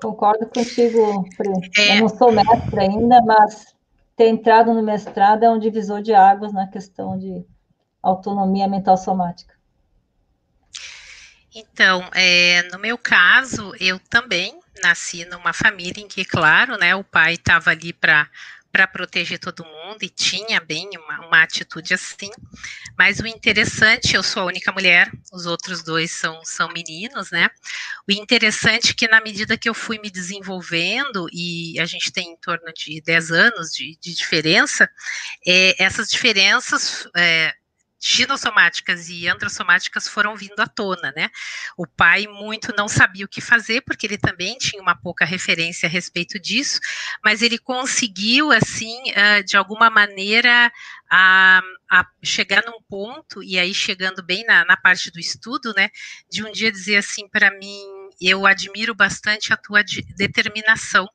Concordo 0.00 0.46
contigo, 0.46 1.24
Pri. 1.36 1.50
É... 1.78 1.98
Eu 1.98 2.00
não 2.02 2.08
sou 2.08 2.32
mestre 2.32 2.80
ainda, 2.80 3.20
mas 3.22 3.74
ter 4.16 4.28
entrado 4.28 4.72
no 4.74 4.82
mestrado 4.82 5.44
é 5.44 5.50
um 5.50 5.58
divisor 5.58 6.02
de 6.02 6.12
águas 6.12 6.52
na 6.52 6.66
questão 6.66 7.18
de 7.18 7.44
autonomia 8.02 8.68
mental 8.68 8.96
somática. 8.96 9.54
Então, 11.54 12.08
é, 12.14 12.62
no 12.72 12.78
meu 12.78 12.96
caso, 12.96 13.74
eu 13.78 13.98
também 13.98 14.58
nasci 14.82 15.24
numa 15.26 15.52
família 15.52 16.02
em 16.02 16.08
que, 16.08 16.24
claro, 16.24 16.78
né, 16.78 16.94
o 16.94 17.04
pai 17.04 17.34
estava 17.34 17.70
ali 17.70 17.92
para 17.92 18.28
para 18.72 18.86
proteger 18.86 19.38
todo 19.38 19.66
mundo 19.66 20.02
e 20.02 20.08
tinha 20.08 20.58
bem 20.58 20.88
uma, 20.96 21.26
uma, 21.26 21.42
atitude 21.42 21.92
assim. 21.92 22.30
Mas 22.98 23.20
o 23.20 23.26
interessante, 23.26 24.16
eu 24.16 24.22
sou 24.22 24.42
a 24.42 24.46
única 24.46 24.72
mulher, 24.72 25.12
os 25.30 25.44
outros 25.44 25.82
dois 25.82 26.10
são, 26.10 26.42
são 26.42 26.72
meninos, 26.72 27.30
né? 27.30 27.50
O 28.08 28.12
interessante 28.12 28.92
é 28.92 28.94
que 28.94 29.06
na 29.06 29.20
medida 29.20 29.58
que 29.58 29.68
eu 29.68 29.74
fui 29.74 29.98
me 29.98 30.10
desenvolvendo, 30.10 31.28
e 31.30 31.78
a 31.78 31.84
gente 31.84 32.10
tem 32.10 32.32
em 32.32 32.36
torno 32.38 32.72
de 32.74 33.02
10 33.02 33.30
anos 33.30 33.70
de, 33.70 33.98
de 34.00 34.14
diferença, 34.14 34.88
é, 35.46 35.82
essas 35.82 36.08
diferenças. 36.08 37.06
É, 37.14 37.52
ginossomáticas 38.02 39.08
e 39.08 39.28
androssomáticas 39.28 40.08
foram 40.08 40.34
vindo 40.34 40.58
à 40.58 40.66
tona, 40.66 41.12
né? 41.16 41.30
O 41.76 41.86
pai 41.86 42.26
muito 42.26 42.74
não 42.76 42.88
sabia 42.88 43.24
o 43.24 43.28
que 43.28 43.40
fazer, 43.40 43.82
porque 43.82 44.06
ele 44.06 44.18
também 44.18 44.58
tinha 44.58 44.82
uma 44.82 44.96
pouca 44.96 45.24
referência 45.24 45.86
a 45.86 45.90
respeito 45.90 46.36
disso, 46.40 46.80
mas 47.24 47.42
ele 47.42 47.58
conseguiu, 47.58 48.50
assim, 48.50 49.00
de 49.46 49.56
alguma 49.56 49.88
maneira, 49.88 50.72
a, 51.08 51.62
a, 51.88 52.06
chegar 52.24 52.64
num 52.66 52.82
ponto, 52.88 53.40
e 53.42 53.56
aí 53.56 53.72
chegando 53.72 54.20
bem 54.20 54.44
na, 54.46 54.64
na 54.64 54.76
parte 54.76 55.10
do 55.10 55.20
estudo, 55.20 55.72
né, 55.76 55.88
de 56.28 56.42
um 56.44 56.50
dia 56.50 56.72
dizer 56.72 56.96
assim 56.96 57.28
para 57.28 57.50
mim, 57.56 57.84
eu 58.20 58.46
admiro 58.46 58.94
bastante 58.94 59.52
a 59.52 59.56
tua 59.56 59.82
de, 59.84 60.02
determinação, 60.16 61.08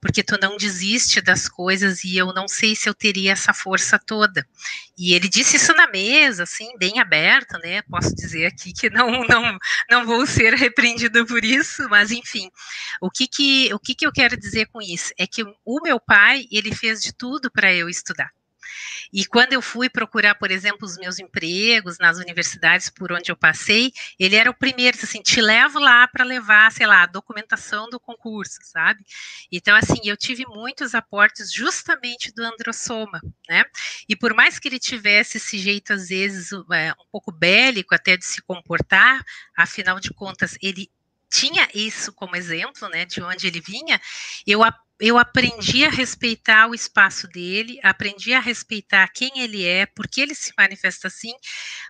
porque 0.00 0.22
tu 0.22 0.38
não 0.40 0.56
desiste 0.56 1.20
das 1.20 1.48
coisas 1.48 2.04
e 2.04 2.16
eu 2.16 2.32
não 2.32 2.48
sei 2.48 2.74
se 2.74 2.88
eu 2.88 2.94
teria 2.94 3.32
essa 3.32 3.52
força 3.52 3.98
toda. 3.98 4.46
E 4.96 5.14
ele 5.14 5.28
disse 5.28 5.56
isso 5.56 5.72
na 5.74 5.88
mesa, 5.88 6.42
assim, 6.42 6.76
bem 6.78 6.98
aberto, 6.98 7.58
né? 7.58 7.82
Posso 7.82 8.14
dizer 8.14 8.46
aqui 8.46 8.72
que 8.72 8.90
não 8.90 9.08
não 9.28 9.58
não 9.90 10.06
vou 10.06 10.26
ser 10.26 10.54
repreendido 10.54 11.26
por 11.26 11.44
isso, 11.44 11.88
mas 11.88 12.10
enfim. 12.10 12.50
O 13.00 13.10
que 13.10 13.26
que 13.26 13.72
o 13.72 13.78
que 13.78 13.94
que 13.94 14.06
eu 14.06 14.12
quero 14.12 14.36
dizer 14.36 14.66
com 14.66 14.80
isso 14.80 15.12
é 15.18 15.26
que 15.26 15.42
o 15.64 15.80
meu 15.82 16.00
pai, 16.00 16.46
ele 16.50 16.74
fez 16.74 17.00
de 17.00 17.12
tudo 17.12 17.50
para 17.50 17.72
eu 17.72 17.88
estudar. 17.88 18.30
E 19.12 19.24
quando 19.24 19.52
eu 19.52 19.62
fui 19.62 19.88
procurar, 19.88 20.34
por 20.34 20.50
exemplo, 20.50 20.86
os 20.86 20.96
meus 20.96 21.18
empregos 21.18 21.98
nas 21.98 22.18
universidades 22.18 22.90
por 22.90 23.12
onde 23.12 23.30
eu 23.30 23.36
passei, 23.36 23.92
ele 24.18 24.36
era 24.36 24.50
o 24.50 24.54
primeiro, 24.54 24.98
assim, 25.02 25.22
te 25.22 25.40
levo 25.40 25.78
lá 25.78 26.06
para 26.08 26.24
levar, 26.24 26.70
sei 26.72 26.86
lá, 26.86 27.02
a 27.02 27.06
documentação 27.06 27.88
do 27.88 28.00
concurso, 28.00 28.58
sabe? 28.62 29.04
Então, 29.50 29.76
assim, 29.76 29.98
eu 30.04 30.16
tive 30.16 30.44
muitos 30.46 30.94
aportes 30.94 31.52
justamente 31.52 32.32
do 32.34 32.42
Androssoma, 32.44 33.20
né? 33.48 33.64
E 34.08 34.16
por 34.16 34.34
mais 34.34 34.58
que 34.58 34.68
ele 34.68 34.78
tivesse 34.78 35.38
esse 35.38 35.58
jeito, 35.58 35.92
às 35.92 36.08
vezes, 36.08 36.50
é, 36.72 36.92
um 36.92 37.06
pouco 37.10 37.32
bélico 37.32 37.94
até 37.94 38.16
de 38.16 38.24
se 38.24 38.42
comportar, 38.42 39.22
afinal 39.56 40.00
de 40.00 40.10
contas, 40.10 40.56
ele 40.62 40.90
tinha 41.30 41.68
isso 41.74 42.12
como 42.12 42.36
exemplo, 42.36 42.88
né, 42.88 43.04
de 43.04 43.22
onde 43.22 43.46
ele 43.46 43.60
vinha, 43.60 44.00
eu 44.46 44.62
eu 45.00 45.16
aprendi 45.16 45.84
a 45.84 45.90
respeitar 45.90 46.68
o 46.68 46.74
espaço 46.74 47.28
dele, 47.28 47.78
aprendi 47.82 48.32
a 48.32 48.40
respeitar 48.40 49.08
quem 49.08 49.30
ele 49.36 49.64
é, 49.64 49.86
porque 49.86 50.20
ele 50.20 50.34
se 50.34 50.52
manifesta 50.58 51.06
assim, 51.06 51.32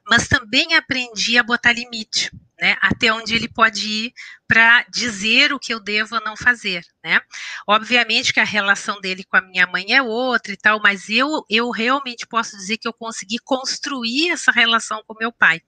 mas 0.06 0.28
também 0.28 0.74
aprendi 0.74 1.38
a 1.38 1.42
botar 1.42 1.72
limite, 1.72 2.30
né? 2.60 2.76
Até 2.80 3.12
onde 3.12 3.34
ele 3.34 3.48
pode 3.48 3.88
ir 3.88 4.12
para 4.48 4.82
dizer 4.90 5.52
o 5.52 5.58
que 5.58 5.72
eu 5.72 5.78
devo 5.78 6.16
ou 6.16 6.22
não 6.22 6.34
fazer, 6.34 6.82
né? 7.04 7.20
Obviamente 7.66 8.32
que 8.32 8.40
a 8.40 8.44
relação 8.44 8.98
dele 8.98 9.22
com 9.22 9.36
a 9.36 9.42
minha 9.42 9.66
mãe 9.66 9.92
é 9.92 10.02
outra 10.02 10.52
e 10.52 10.56
tal, 10.56 10.80
mas 10.80 11.08
eu, 11.10 11.44
eu 11.50 11.70
realmente 11.70 12.26
posso 12.26 12.56
dizer 12.56 12.78
que 12.78 12.88
eu 12.88 12.92
consegui 12.92 13.38
construir 13.38 14.30
essa 14.30 14.50
relação 14.50 15.02
com 15.06 15.14
meu 15.18 15.30
pai. 15.30 15.60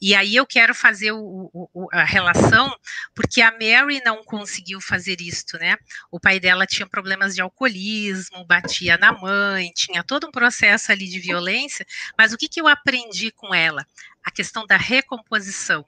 E 0.00 0.14
aí 0.14 0.34
eu 0.34 0.46
quero 0.46 0.74
fazer 0.74 1.12
o, 1.12 1.50
o, 1.52 1.88
a 1.92 2.02
relação, 2.02 2.74
porque 3.14 3.42
a 3.42 3.52
Mary 3.52 4.00
não 4.04 4.24
conseguiu 4.24 4.80
fazer 4.80 5.20
isso, 5.20 5.56
né? 5.60 5.76
O 6.10 6.18
pai 6.18 6.40
dela 6.40 6.66
tinha 6.74 6.86
problemas 6.86 7.34
de 7.34 7.40
alcoolismo, 7.40 8.44
batia 8.44 8.96
na 8.98 9.12
mãe, 9.12 9.70
tinha 9.74 10.02
todo 10.02 10.26
um 10.26 10.30
processo 10.30 10.90
ali 10.90 11.08
de 11.08 11.20
violência, 11.20 11.86
mas 12.18 12.32
o 12.32 12.36
que, 12.36 12.48
que 12.48 12.60
eu 12.60 12.68
aprendi 12.68 13.30
com 13.30 13.54
ela? 13.54 13.86
a 14.26 14.30
questão 14.30 14.66
da 14.66 14.78
recomposição, 14.78 15.84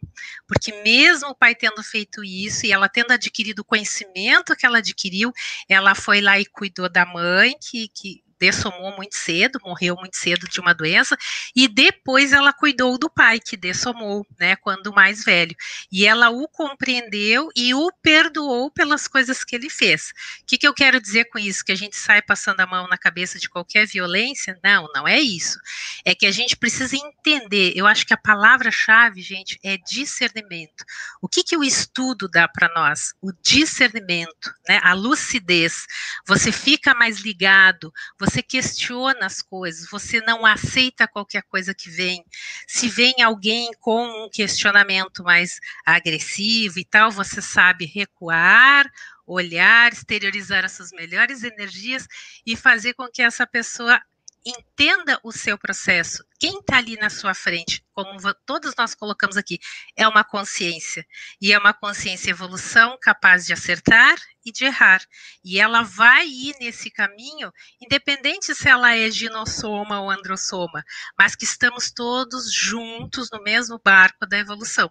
porque 0.47 0.71
mesmo 0.83 1.31
o 1.31 1.35
pai 1.35 1.55
tendo 1.55 1.83
feito 1.83 2.23
isso 2.23 2.67
e 2.67 2.71
ela 2.71 2.87
tendo 2.87 3.13
adquirido 3.13 3.61
o 3.61 3.65
conhecimento 3.65 4.55
que 4.55 4.67
ela 4.67 4.77
adquiriu, 4.77 5.33
ela 5.67 5.95
foi 5.95 6.21
lá 6.21 6.39
e 6.39 6.45
cuidou 6.45 6.87
da 6.87 7.07
mãe, 7.07 7.57
que, 7.59 7.89
que 7.89 8.23
dessomou 8.39 8.95
muito 8.97 9.17
cedo, 9.17 9.59
morreu 9.65 9.97
muito 9.97 10.17
cedo 10.17 10.49
de 10.49 10.61
uma 10.61 10.75
doença, 10.75 11.17
e 11.55 11.69
depois 11.69 12.33
ela 12.33 12.53
cuidou 12.53 12.99
do 12.99 13.11
pai, 13.11 13.41
que 13.41 13.57
dessomou, 13.57 14.27
né, 14.39 14.57
quando 14.57 14.93
mais 14.93 15.25
velho. 15.25 15.55
E 15.91 16.07
ela 16.07 16.31
o 16.31 16.49
compreendeu 16.49 17.49
e 17.57 17.75
o 17.75 17.91
perdoou 18.03 18.71
pelas 18.71 19.09
coisas 19.09 19.45
que 19.45 19.57
ele 19.57 19.71
fez. 19.71 20.13
O 20.43 20.47
que, 20.47 20.59
que 20.59 20.67
eu 20.67 20.75
quero 20.75 21.01
dizer 21.01 21.27
com 21.27 21.39
isso? 21.39 21.65
Que 21.65 21.73
a 21.73 21.77
gente 21.77 21.97
sai 21.97 22.23
passando 22.23 22.61
a 22.61 22.67
mão 22.67 22.87
na 22.89 22.99
cabeça 22.99 23.39
de 23.39 23.49
qualquer 23.49 23.87
violência? 23.87 24.59
Não, 24.63 24.89
não 24.95 25.07
é 25.07 25.19
isso. 25.19 25.59
É 26.05 26.15
que 26.15 26.27
a 26.27 26.33
gente 26.33 26.57
precisa 26.57 26.97
entender. 26.97 27.73
Eu 27.75 27.87
acho 27.87 28.07
que 28.07 28.15
a 28.15 28.19
palavra-chave, 28.19 29.23
gente, 29.23 29.59
é 29.63 29.77
discernimento. 29.77 30.85
O 31.21 31.29
que, 31.29 31.43
que 31.43 31.57
o 31.57 31.65
estudo 31.65 32.29
dá 32.29 32.49
para 32.49 32.73
nós? 32.75 33.15
O 33.21 33.33
discernimento, 33.43 34.53
né, 34.69 34.81
a 34.83 34.93
lucidez. 34.93 35.87
Você 36.27 36.53
fica 36.53 36.95
mais 36.95 37.21
ligado, 37.21 37.93
você 38.19 38.26
questiona 38.43 39.27
as 39.27 39.40
coisas, 39.40 39.89
você 39.90 40.20
não 40.20 40.44
aceita 40.44 41.07
qualquer 41.07 41.43
coisa 41.44 41.74
que 41.74 41.89
vem. 41.90 42.24
Se 42.66 42.89
vem 42.89 43.23
alguém 43.23 43.70
com 43.81 44.05
um 44.24 44.28
questionamento 44.28 45.23
mais 45.23 45.61
agressivo 45.85 46.78
e 46.78 46.85
tal, 46.85 47.11
você 47.11 47.40
sabe 47.40 47.86
recuar, 47.86 48.90
olhar, 49.27 49.93
exteriorizar 49.93 50.65
as 50.65 50.73
suas 50.73 50.90
melhores 50.93 51.43
energias 51.43 52.07
e 52.44 52.57
fazer 52.57 52.94
com 52.94 53.09
que 53.09 53.23
essa 53.23 53.47
pessoa 53.47 54.01
entenda 54.44 55.20
o 55.23 55.32
seu 55.32 55.59
processo. 55.59 56.24
Quem 56.39 56.59
está 56.59 56.79
ali 56.79 56.97
na 56.97 57.11
sua 57.11 57.35
frente, 57.35 57.85
como 57.93 58.19
todos 58.45 58.75
nós 58.77 58.95
colocamos 58.95 59.37
aqui, 59.37 59.59
é 59.97 60.07
uma 60.07 60.23
consciência. 60.23 61.07
E 61.41 61.53
é 61.53 61.59
uma 61.59 61.73
consciência 61.73 62.31
evolução 62.31 62.99
capaz 63.01 63.47
de 63.47 63.53
acertar 63.53 64.17
e 64.45 64.53
de 64.53 64.65
errar. 64.65 65.01
E 65.45 65.59
ela 65.59 65.83
vai 65.83 66.27
ir 66.27 66.55
nesse 66.61 66.91
caminho, 66.91 67.53
independente 67.81 68.55
se 68.55 68.69
ela 68.69 68.95
é 68.95 69.11
ginossoma 69.11 70.01
ou 70.01 70.11
androssoma, 70.11 70.85
mas 71.19 71.35
que 71.35 71.45
estamos 71.45 71.91
todos 71.91 72.53
juntos 72.53 73.29
no 73.33 73.43
mesmo 73.43 73.81
barco 73.85 74.27
da 74.27 74.39
evolução. 74.39 74.91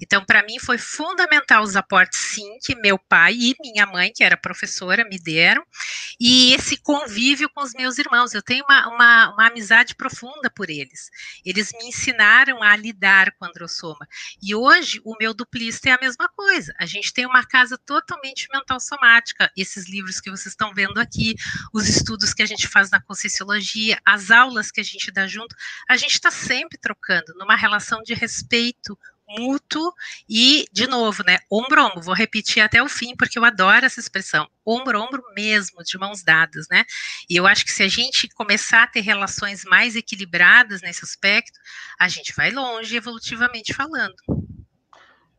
Então, 0.00 0.24
para 0.24 0.42
mim, 0.44 0.58
foi 0.60 0.78
fundamental 0.78 1.62
os 1.62 1.74
aportes, 1.74 2.18
sim, 2.18 2.58
que 2.62 2.74
meu 2.76 2.98
pai 2.98 3.34
e 3.34 3.56
minha 3.60 3.86
mãe, 3.86 4.12
que 4.14 4.22
era 4.22 4.36
professora, 4.36 5.04
me 5.04 5.18
deram, 5.18 5.64
e 6.20 6.54
esse 6.54 6.76
convívio 6.76 7.48
com 7.50 7.62
os 7.62 7.72
meus 7.72 7.98
irmãos. 7.98 8.34
Eu 8.34 8.42
tenho 8.42 8.64
uma, 8.64 8.88
uma, 8.88 9.34
uma 9.34 9.46
amizade 9.48 9.94
profunda 9.94 10.50
por 10.54 10.70
eles. 10.70 10.81
Eles 11.44 11.72
me 11.72 11.88
ensinaram 11.88 12.62
a 12.62 12.74
lidar 12.76 13.32
com 13.32 13.44
androssoma. 13.44 14.06
E 14.42 14.54
hoje, 14.54 15.00
o 15.04 15.16
meu 15.18 15.34
duplista 15.34 15.88
é 15.88 15.92
a 15.92 15.98
mesma 16.00 16.28
coisa. 16.28 16.74
A 16.78 16.86
gente 16.86 17.12
tem 17.12 17.26
uma 17.26 17.44
casa 17.44 17.78
totalmente 17.78 18.48
mental 18.52 18.80
somática, 18.80 19.50
esses 19.56 19.88
livros 19.88 20.20
que 20.20 20.30
vocês 20.30 20.52
estão 20.52 20.72
vendo 20.74 20.98
aqui, 20.98 21.34
os 21.72 21.88
estudos 21.88 22.34
que 22.34 22.42
a 22.42 22.46
gente 22.46 22.68
faz 22.68 22.90
na 22.90 23.00
Conscienciologia, 23.00 23.98
as 24.04 24.30
aulas 24.30 24.70
que 24.70 24.80
a 24.80 24.84
gente 24.84 25.10
dá 25.10 25.26
junto, 25.26 25.54
a 25.88 25.96
gente 25.96 26.12
está 26.12 26.30
sempre 26.30 26.78
trocando 26.78 27.34
numa 27.36 27.56
relação 27.56 28.02
de 28.02 28.14
respeito 28.14 28.98
mútuo 29.38 29.92
e, 30.28 30.66
de 30.72 30.86
novo, 30.86 31.22
né, 31.24 31.38
ombro 31.50 31.84
ombro, 31.84 32.02
vou 32.02 32.14
repetir 32.14 32.62
até 32.62 32.82
o 32.82 32.88
fim, 32.88 33.14
porque 33.16 33.38
eu 33.38 33.44
adoro 33.44 33.84
essa 33.84 34.00
expressão, 34.00 34.46
ombro 34.64 35.00
ombro 35.00 35.22
mesmo, 35.34 35.82
de 35.84 35.98
mãos 35.98 36.22
dadas, 36.22 36.66
né, 36.70 36.84
e 37.28 37.36
eu 37.36 37.46
acho 37.46 37.64
que 37.64 37.72
se 37.72 37.82
a 37.82 37.88
gente 37.88 38.28
começar 38.34 38.84
a 38.84 38.86
ter 38.86 39.00
relações 39.00 39.64
mais 39.64 39.96
equilibradas 39.96 40.82
nesse 40.82 41.04
aspecto, 41.04 41.58
a 41.98 42.08
gente 42.08 42.34
vai 42.36 42.50
longe 42.50 42.96
evolutivamente 42.96 43.72
falando. 43.74 44.14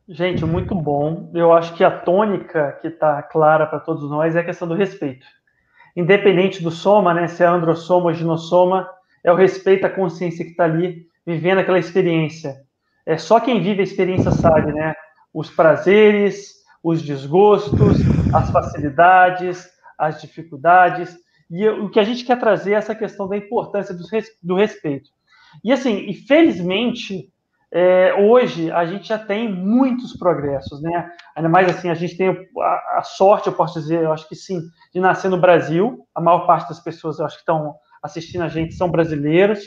Gente, 0.06 0.44
muito 0.44 0.74
bom. 0.74 1.30
Eu 1.34 1.50
acho 1.52 1.74
que 1.74 1.82
a 1.82 1.90
tônica 1.90 2.78
que 2.82 2.88
está 2.88 3.22
clara 3.22 3.66
para 3.66 3.80
todos 3.80 4.10
nós 4.10 4.36
é 4.36 4.40
a 4.40 4.44
questão 4.44 4.68
do 4.68 4.74
respeito. 4.74 5.26
Independente 5.96 6.62
do 6.62 6.70
soma, 6.70 7.14
né, 7.14 7.26
se 7.26 7.42
é 7.42 7.46
androssoma 7.46 8.06
ou 8.06 8.12
ginossoma, 8.12 8.86
é 9.22 9.32
o 9.32 9.36
respeito 9.36 9.86
à 9.86 9.90
consciência 9.90 10.44
que 10.44 10.50
está 10.50 10.64
ali 10.64 11.06
vivendo 11.26 11.58
aquela 11.58 11.78
experiência. 11.78 12.63
É 13.06 13.18
só 13.18 13.40
quem 13.40 13.62
vive 13.62 13.80
a 13.80 13.84
experiência 13.84 14.30
sabe, 14.30 14.72
né? 14.72 14.94
Os 15.32 15.50
prazeres, 15.50 16.54
os 16.82 17.02
desgostos, 17.02 17.98
as 18.32 18.50
facilidades, 18.50 19.68
as 19.98 20.20
dificuldades. 20.20 21.16
E 21.50 21.68
o 21.68 21.90
que 21.90 22.00
a 22.00 22.04
gente 22.04 22.24
quer 22.24 22.38
trazer 22.38 22.72
é 22.72 22.76
essa 22.76 22.94
questão 22.94 23.28
da 23.28 23.36
importância 23.36 23.94
do 24.42 24.56
respeito. 24.56 25.10
E 25.62 25.72
assim, 25.72 26.08
infelizmente, 26.08 27.30
é, 27.76 28.14
hoje 28.14 28.70
a 28.70 28.86
gente 28.86 29.08
já 29.08 29.18
tem 29.18 29.52
muitos 29.52 30.16
progressos, 30.16 30.80
né? 30.80 31.10
Ainda 31.36 31.48
mais 31.48 31.68
assim, 31.68 31.90
a 31.90 31.94
gente 31.94 32.16
tem 32.16 32.28
a, 32.28 32.98
a, 32.98 33.02
sorte, 33.02 33.48
eu 33.48 33.52
posso 33.52 33.80
dizer, 33.80 34.02
eu 34.02 34.12
acho 34.12 34.28
que 34.28 34.36
sim, 34.36 34.60
de 34.92 35.00
nascer 35.00 35.28
no 35.28 35.40
Brasil. 35.40 36.06
A 36.14 36.20
maior 36.20 36.46
parte 36.46 36.68
das 36.68 36.80
pessoas, 36.80 37.18
eu 37.18 37.26
acho 37.26 37.36
que 37.36 37.42
estão 37.42 37.74
assistindo 38.02 38.42
a 38.42 38.48
gente 38.48 38.74
são 38.74 38.90
brasileiros 38.90 39.60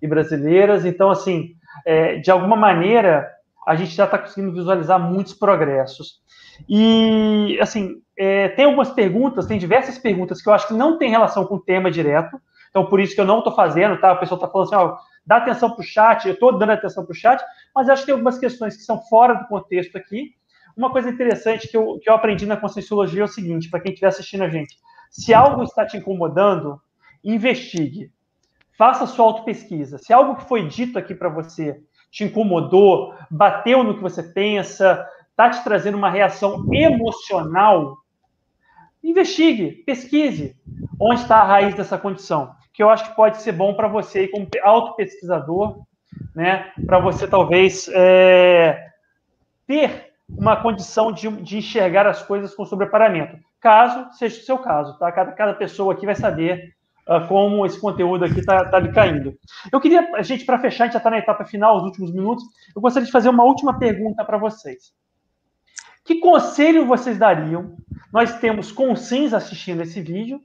e 0.00 0.06
brasileiras. 0.06 0.84
Então, 0.84 1.10
assim, 1.10 1.54
é, 1.84 2.16
de 2.16 2.30
alguma 2.30 2.56
maneira, 2.56 3.28
a 3.66 3.74
gente 3.74 3.94
já 3.94 4.04
está 4.04 4.18
conseguindo 4.18 4.52
visualizar 4.52 4.98
muitos 4.98 5.34
progressos. 5.34 6.20
E, 6.68 7.58
assim, 7.60 8.02
é, 8.16 8.48
tem 8.48 8.64
algumas 8.64 8.90
perguntas, 8.90 9.46
tem 9.46 9.58
diversas 9.58 9.98
perguntas 9.98 10.40
que 10.42 10.48
eu 10.48 10.54
acho 10.54 10.68
que 10.68 10.74
não 10.74 10.98
tem 10.98 11.10
relação 11.10 11.44
com 11.44 11.56
o 11.56 11.60
tema 11.60 11.90
direto, 11.90 12.40
então 12.70 12.86
por 12.86 13.00
isso 13.00 13.14
que 13.14 13.20
eu 13.20 13.24
não 13.24 13.38
estou 13.38 13.54
fazendo, 13.54 14.00
tá? 14.00 14.12
O 14.12 14.18
pessoal 14.18 14.40
está 14.40 14.50
falando 14.50 14.66
assim, 14.66 14.76
ó, 14.76 14.96
dá 15.24 15.36
atenção 15.36 15.70
para 15.70 15.80
o 15.80 15.84
chat, 15.84 16.26
eu 16.26 16.34
estou 16.34 16.58
dando 16.58 16.72
atenção 16.72 17.04
para 17.04 17.12
o 17.12 17.16
chat, 17.16 17.42
mas 17.74 17.88
acho 17.88 18.02
que 18.02 18.06
tem 18.06 18.14
algumas 18.14 18.38
questões 18.38 18.76
que 18.76 18.82
são 18.82 19.00
fora 19.02 19.34
do 19.34 19.46
contexto 19.46 19.96
aqui. 19.96 20.32
Uma 20.76 20.90
coisa 20.90 21.10
interessante 21.10 21.68
que 21.68 21.76
eu, 21.76 21.98
que 22.02 22.08
eu 22.08 22.14
aprendi 22.14 22.46
na 22.46 22.56
Conscienciologia 22.56 23.22
é 23.22 23.24
o 23.24 23.28
seguinte, 23.28 23.68
para 23.68 23.80
quem 23.80 23.92
estiver 23.92 24.08
assistindo 24.08 24.44
a 24.44 24.48
gente, 24.48 24.76
se 25.10 25.34
algo 25.34 25.62
está 25.62 25.84
te 25.86 25.96
incomodando, 25.96 26.80
investigue 27.22 28.10
faça 28.78 29.06
sua 29.06 29.26
autopesquisa. 29.26 29.98
Se 29.98 30.12
algo 30.12 30.36
que 30.36 30.44
foi 30.44 30.68
dito 30.68 30.98
aqui 30.98 31.12
para 31.12 31.28
você 31.28 31.82
te 32.10 32.22
incomodou, 32.24 33.12
bateu 33.28 33.82
no 33.82 33.96
que 33.96 34.02
você 34.02 34.22
pensa, 34.22 35.04
está 35.30 35.50
te 35.50 35.62
trazendo 35.64 35.98
uma 35.98 36.08
reação 36.08 36.64
emocional, 36.72 37.98
investigue, 39.02 39.82
pesquise 39.84 40.56
onde 40.98 41.20
está 41.20 41.38
a 41.38 41.44
raiz 41.44 41.74
dessa 41.74 41.98
condição, 41.98 42.52
que 42.72 42.82
eu 42.82 42.88
acho 42.88 43.10
que 43.10 43.16
pode 43.16 43.42
ser 43.42 43.52
bom 43.52 43.74
para 43.74 43.88
você 43.88 44.28
como 44.28 44.48
autopesquisador, 44.62 45.80
né, 46.34 46.72
para 46.86 46.98
você 46.98 47.26
talvez 47.26 47.90
é, 47.92 48.90
ter 49.66 50.12
uma 50.28 50.56
condição 50.56 51.12
de, 51.12 51.28
de, 51.42 51.58
enxergar 51.58 52.06
as 52.06 52.22
coisas 52.22 52.54
com 52.54 52.64
sobreparamento, 52.64 53.38
caso 53.60 54.08
seja 54.12 54.40
o 54.40 54.44
seu 54.44 54.58
caso, 54.58 54.98
tá? 54.98 55.10
Cada, 55.10 55.32
cada 55.32 55.54
pessoa 55.54 55.94
aqui 55.94 56.06
vai 56.06 56.14
saber 56.14 56.74
uh, 57.08 57.26
como 57.26 57.64
esse 57.64 57.80
conteúdo 57.80 58.24
aqui 58.24 58.40
está 58.40 58.64
tá 58.66 58.86
caindo. 58.92 59.34
Eu 59.72 59.80
queria, 59.80 60.06
gente, 60.22 60.44
para 60.44 60.58
fechar, 60.58 60.84
a 60.84 60.86
gente 60.86 60.94
já 60.94 60.98
está 60.98 61.10
na 61.10 61.18
etapa 61.18 61.44
final, 61.44 61.78
os 61.78 61.84
últimos 61.84 62.12
minutos, 62.12 62.44
eu 62.74 62.82
gostaria 62.82 63.06
de 63.06 63.12
fazer 63.12 63.28
uma 63.28 63.44
última 63.44 63.78
pergunta 63.78 64.24
para 64.24 64.38
vocês. 64.38 64.92
Que 66.04 66.20
conselho 66.20 66.86
vocês 66.86 67.18
dariam? 67.18 67.76
Nós 68.12 68.38
temos 68.38 68.72
consins 68.72 69.34
assistindo 69.34 69.82
esse 69.82 70.00
vídeo, 70.00 70.40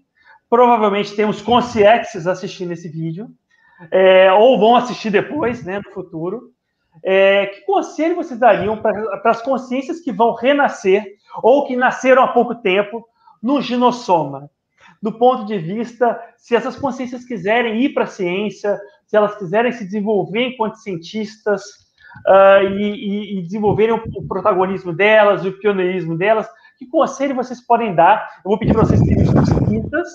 provavelmente 0.50 1.16
temos 1.16 1.42
consciexes 1.42 2.28
assistindo 2.28 2.72
esse 2.72 2.88
vídeo, 2.88 3.30
é, 3.92 4.32
ou 4.34 4.60
vão 4.60 4.76
assistir 4.76 5.10
depois, 5.10 5.64
né, 5.64 5.80
no 5.80 5.92
futuro. 5.92 6.52
É, 7.04 7.48
que 7.48 7.62
conselho 7.62 8.16
vocês 8.16 8.40
dariam 8.40 8.78
para 8.78 9.22
as 9.26 9.42
consciências 9.42 10.00
que 10.00 10.12
vão 10.12 10.34
renascer 10.34 11.04
ou 11.42 11.66
que 11.66 11.76
nasceram 11.76 12.24
há 12.24 12.28
pouco 12.28 12.56
tempo 12.56 13.04
no 13.42 13.62
ginossoma? 13.62 14.50
Do 15.04 15.12
ponto 15.12 15.46
de 15.46 15.58
vista 15.58 16.18
se 16.38 16.56
essas 16.56 16.78
consciências 16.78 17.26
quiserem 17.26 17.82
ir 17.82 17.90
para 17.90 18.06
a 18.06 18.08
ciência, 18.08 18.80
se 19.06 19.18
elas 19.18 19.36
quiserem 19.36 19.74
se 19.74 19.84
desenvolver 19.84 20.48
enquanto 20.48 20.78
cientistas 20.78 21.62
uh, 22.26 22.64
e, 22.80 23.38
e, 23.38 23.42
desenvolverem 23.42 23.96
o, 23.96 24.26
protagonismo 24.26 24.94
delas, 24.94 25.44
o 25.44 25.52
pioneirismo 25.60 26.18
delas, 26.18 26.48
que 26.80 26.88
conselho 26.88 27.36
vocês 27.36 27.60
podem 27.60 27.94
dar? 27.94 28.30
Eu 28.46 28.50
vou 28.50 28.58
pedir 28.58 28.72
para 28.72 28.86
vocês 28.86 29.02
terem 29.02 29.26
sucintas, 29.26 30.08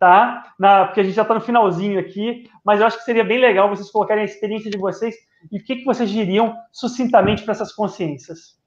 tá? 0.00 0.52
Na, 0.58 0.86
porque 0.86 0.98
a 0.98 1.04
gente 1.04 1.14
já 1.14 1.22
está 1.22 1.34
no 1.34 1.40
finalzinho 1.40 2.00
aqui, 2.00 2.50
mas 2.64 2.80
eu 2.80 2.88
acho 2.88 2.98
que 2.98 3.04
seria 3.04 3.22
bem 3.22 3.38
legal 3.38 3.68
vocês 3.68 3.88
colocarem 3.88 4.22
a 4.22 4.26
experiência 4.26 4.68
de 4.68 4.78
vocês 4.78 5.14
e 5.52 5.58
o 5.60 5.62
que, 5.62 5.76
que 5.76 5.84
vocês 5.84 6.10
diriam 6.10 6.56
sucintamente 6.72 7.44
para 7.44 7.52
essas 7.52 7.72
consciências. 7.72 8.58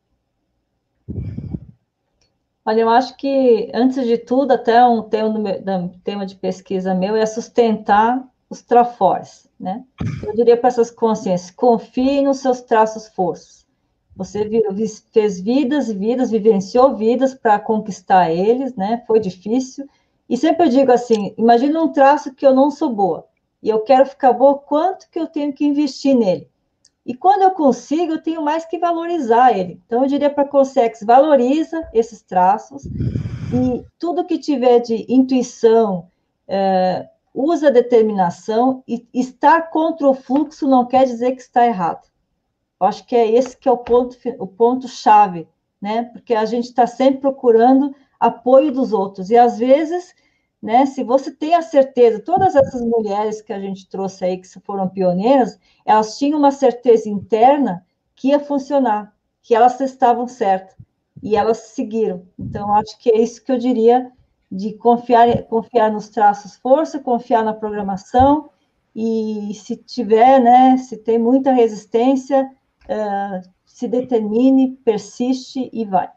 Olha, 2.63 2.81
eu 2.81 2.89
acho 2.89 3.17
que, 3.17 3.71
antes 3.73 4.05
de 4.05 4.19
tudo, 4.19 4.51
até 4.51 4.85
um 4.85 5.01
tema, 5.01 5.39
um 5.79 5.89
tema 6.03 6.25
de 6.27 6.35
pesquisa 6.35 6.93
meu 6.93 7.15
é 7.15 7.25
sustentar 7.25 8.23
os 8.47 8.61
trafores, 8.61 9.49
né? 9.59 9.83
Eu 10.23 10.35
diria 10.35 10.55
para 10.55 10.67
essas 10.67 10.91
consciências, 10.91 11.49
confie 11.49 12.21
nos 12.21 12.37
seus 12.37 12.61
traços 12.61 13.07
forços. 13.07 13.65
Você 14.15 14.47
fez 15.11 15.41
vidas 15.41 15.89
e 15.89 15.95
vidas, 15.95 16.29
vivenciou 16.29 16.95
vidas 16.95 17.33
para 17.33 17.57
conquistar 17.57 18.29
eles, 18.29 18.75
né? 18.75 19.03
Foi 19.07 19.19
difícil. 19.19 19.87
E 20.29 20.37
sempre 20.37 20.67
eu 20.67 20.69
digo 20.69 20.91
assim, 20.91 21.33
imagina 21.37 21.81
um 21.81 21.91
traço 21.91 22.33
que 22.35 22.45
eu 22.45 22.53
não 22.53 22.69
sou 22.69 22.93
boa, 22.93 23.25
e 23.63 23.69
eu 23.69 23.79
quero 23.81 24.05
ficar 24.05 24.33
boa, 24.33 24.57
quanto 24.59 25.09
que 25.09 25.19
eu 25.19 25.25
tenho 25.25 25.51
que 25.51 25.65
investir 25.65 26.15
nele? 26.15 26.50
E 27.05 27.15
quando 27.15 27.41
eu 27.41 27.51
consigo, 27.51 28.13
eu 28.13 28.21
tenho 28.21 28.43
mais 28.43 28.63
que 28.65 28.77
valorizar 28.77 29.57
ele. 29.57 29.81
Então, 29.85 30.03
eu 30.03 30.07
diria 30.07 30.29
para 30.29 30.43
a 30.43 30.47
Consex, 30.47 31.03
valoriza 31.03 31.87
esses 31.93 32.21
traços 32.21 32.85
e 32.85 33.83
tudo 33.97 34.25
que 34.25 34.37
tiver 34.37 34.79
de 34.79 35.05
intuição, 35.09 36.07
é, 36.47 37.09
usa 37.33 37.71
determinação 37.71 38.83
e 38.87 39.07
estar 39.13 39.69
contra 39.71 40.07
o 40.07 40.13
fluxo 40.13 40.67
não 40.67 40.85
quer 40.85 41.05
dizer 41.05 41.31
que 41.31 41.41
está 41.41 41.65
errado. 41.65 42.07
Eu 42.79 42.87
acho 42.87 43.05
que 43.05 43.15
é 43.15 43.31
esse 43.31 43.57
que 43.57 43.67
é 43.67 43.71
o 43.71 43.77
ponto, 43.77 44.17
o 44.39 44.47
ponto 44.47 44.87
chave, 44.87 45.47
né? 45.81 46.03
Porque 46.13 46.33
a 46.33 46.45
gente 46.45 46.65
está 46.65 46.85
sempre 46.85 47.21
procurando 47.21 47.95
apoio 48.19 48.71
dos 48.71 48.93
outros 48.93 49.29
e 49.29 49.37
às 49.37 49.57
vezes 49.57 50.13
né? 50.61 50.85
Se 50.85 51.03
você 51.03 51.31
tem 51.31 51.55
a 51.55 51.61
certeza, 51.61 52.19
todas 52.19 52.55
essas 52.55 52.81
mulheres 52.81 53.41
que 53.41 53.51
a 53.51 53.59
gente 53.59 53.89
trouxe 53.89 54.23
aí, 54.23 54.37
que 54.37 54.47
foram 54.59 54.87
pioneiras, 54.87 55.59
elas 55.83 56.17
tinham 56.17 56.37
uma 56.37 56.51
certeza 56.51 57.09
interna 57.09 57.85
que 58.15 58.29
ia 58.29 58.39
funcionar, 58.39 59.15
que 59.41 59.55
elas 59.55 59.79
estavam 59.79 60.27
certas, 60.27 60.75
e 61.23 61.35
elas 61.35 61.57
seguiram. 61.57 62.25
Então, 62.37 62.73
acho 62.75 62.97
que 62.99 63.09
é 63.09 63.19
isso 63.19 63.43
que 63.43 63.51
eu 63.51 63.57
diria, 63.57 64.11
de 64.51 64.73
confiar, 64.73 65.43
confiar 65.43 65.91
nos 65.91 66.09
traços 66.09 66.55
força, 66.57 66.99
confiar 66.99 67.43
na 67.43 67.53
programação, 67.53 68.49
e 68.95 69.53
se 69.55 69.75
tiver, 69.77 70.39
né, 70.39 70.77
se 70.77 70.97
tem 70.97 71.17
muita 71.17 71.51
resistência, 71.51 72.51
uh, 72.83 73.49
se 73.65 73.87
determine, 73.87 74.73
persiste 74.83 75.69
e 75.71 75.85
vai 75.85 76.09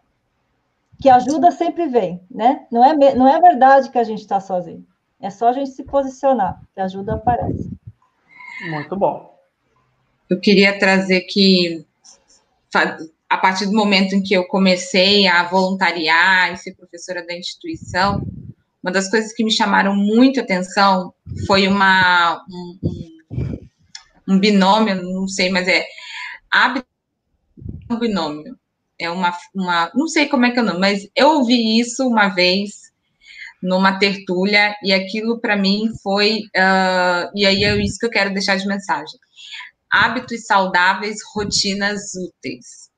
que 1.04 1.10
ajuda 1.10 1.50
sempre 1.50 1.86
vem, 1.86 2.18
né? 2.30 2.64
Não 2.72 2.82
é, 2.82 3.14
não 3.14 3.28
é 3.28 3.38
verdade 3.38 3.90
que 3.90 3.98
a 3.98 4.04
gente 4.04 4.20
está 4.20 4.40
sozinho. 4.40 4.86
É 5.20 5.28
só 5.28 5.48
a 5.48 5.52
gente 5.52 5.68
se 5.72 5.84
posicionar, 5.84 6.58
que 6.72 6.80
a 6.80 6.84
ajuda 6.84 7.16
aparece. 7.16 7.70
Muito 8.70 8.96
bom. 8.96 9.38
Eu 10.30 10.40
queria 10.40 10.78
trazer 10.78 11.20
que, 11.28 11.84
a 13.28 13.36
partir 13.36 13.66
do 13.66 13.74
momento 13.74 14.14
em 14.14 14.22
que 14.22 14.32
eu 14.32 14.46
comecei 14.46 15.26
a 15.26 15.44
voluntariar 15.44 16.54
e 16.54 16.56
ser 16.56 16.74
professora 16.74 17.22
da 17.26 17.36
instituição, 17.36 18.26
uma 18.82 18.90
das 18.90 19.10
coisas 19.10 19.30
que 19.34 19.44
me 19.44 19.52
chamaram 19.52 19.94
muito 19.94 20.40
atenção 20.40 21.12
foi 21.46 21.68
uma, 21.68 22.42
um, 22.50 22.78
um, 22.82 23.68
um 24.26 24.38
binômio, 24.38 25.02
não 25.02 25.28
sei, 25.28 25.50
mas 25.50 25.68
é 25.68 25.84
abre 26.50 26.82
um 27.90 27.98
binômio 27.98 28.58
é 29.04 29.10
uma, 29.10 29.36
uma, 29.54 29.90
não 29.94 30.08
sei 30.08 30.28
como 30.28 30.46
é 30.46 30.50
que 30.50 30.58
eu 30.58 30.64
não, 30.64 30.78
mas 30.78 31.08
eu 31.14 31.28
ouvi 31.38 31.78
isso 31.78 32.06
uma 32.06 32.28
vez 32.28 32.92
numa 33.62 33.98
tertúlia 33.98 34.74
e 34.82 34.92
aquilo 34.92 35.40
para 35.40 35.56
mim 35.56 35.90
foi, 36.02 36.40
uh, 36.56 37.30
e 37.34 37.46
aí 37.46 37.64
é 37.64 37.76
isso 37.82 37.98
que 37.98 38.06
eu 38.06 38.10
quero 38.10 38.32
deixar 38.32 38.56
de 38.56 38.66
mensagem. 38.66 39.18
Hábitos 39.90 40.44
saudáveis, 40.46 41.18
rotinas 41.34 42.14
úteis. 42.14 42.90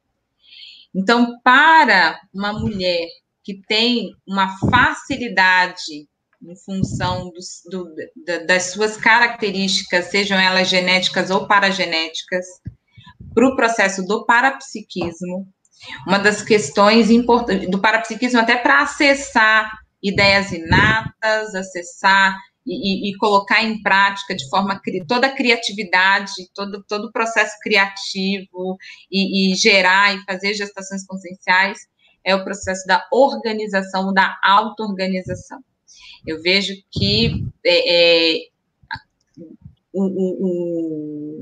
Então, 0.94 1.38
para 1.44 2.18
uma 2.34 2.52
mulher 2.52 3.06
que 3.44 3.60
tem 3.68 4.10
uma 4.26 4.56
facilidade 4.58 6.08
em 6.42 6.56
função 6.56 7.30
do, 7.30 7.84
do, 7.84 8.46
das 8.46 8.70
suas 8.72 8.96
características, 8.96 10.06
sejam 10.06 10.38
elas 10.38 10.68
genéticas 10.68 11.30
ou 11.30 11.46
paragenéticas, 11.46 12.46
para 13.34 13.48
o 13.48 13.54
processo 13.54 14.02
do 14.06 14.24
parapsiquismo, 14.24 15.46
uma 16.06 16.18
das 16.18 16.42
questões 16.42 17.10
importantes 17.10 17.70
do 17.70 17.80
parapsiquismo, 17.80 18.40
até 18.40 18.56
para 18.56 18.82
acessar 18.82 19.70
ideias 20.02 20.52
inatas, 20.52 21.54
acessar 21.54 22.36
e, 22.66 23.10
e, 23.10 23.16
colocar 23.16 23.62
em 23.62 23.80
prática 23.80 24.34
de 24.34 24.48
forma 24.48 24.80
toda 25.06 25.28
a 25.28 25.34
criatividade, 25.34 26.32
todo, 26.52 26.84
todo 26.88 27.06
o 27.06 27.12
processo 27.12 27.54
criativo 27.62 28.76
e, 29.10 29.52
e 29.52 29.54
gerar 29.54 30.14
e 30.14 30.24
fazer 30.24 30.52
gestações 30.54 31.06
conscienciais 31.06 31.78
é 32.24 32.34
o 32.34 32.42
processo 32.42 32.84
da 32.86 33.06
organização, 33.12 34.12
da 34.12 34.36
auto-organização. 34.42 35.60
Eu 36.26 36.42
vejo 36.42 36.74
que 36.90 37.44
é, 37.64 38.34
é, 38.34 38.48
o, 39.92 40.02
o, 40.02 41.38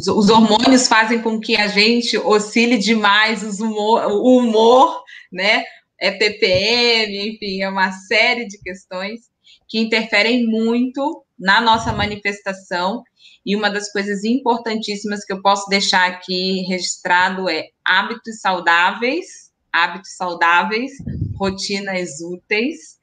os, 0.00 0.08
os, 0.08 0.30
hormônios 0.30 0.88
fazem 0.88 1.20
com 1.20 1.38
que 1.38 1.56
a 1.56 1.68
gente 1.68 2.16
oscile 2.16 2.78
demais 2.78 3.60
humor, 3.60 4.06
o 4.06 4.38
humor, 4.38 5.02
né? 5.30 5.64
É 5.98 6.10
TPM, 6.10 7.34
enfim, 7.34 7.62
é 7.62 7.68
uma 7.68 7.92
série 7.92 8.46
de 8.46 8.58
questões 8.58 9.20
que 9.68 9.78
interferem 9.78 10.46
muito 10.46 11.24
na 11.38 11.60
nossa 11.60 11.92
manifestação. 11.92 13.02
E 13.44 13.54
uma 13.54 13.70
das 13.70 13.92
coisas 13.92 14.24
importantíssimas 14.24 15.24
que 15.24 15.32
eu 15.32 15.42
posso 15.42 15.68
deixar 15.68 16.08
aqui 16.08 16.62
registrado 16.62 17.48
é 17.48 17.68
hábitos 17.84 18.40
saudáveis, 18.40 19.52
hábitos 19.70 20.16
saudáveis, 20.16 20.92
rotinas 21.38 22.20
úteis, 22.22 22.98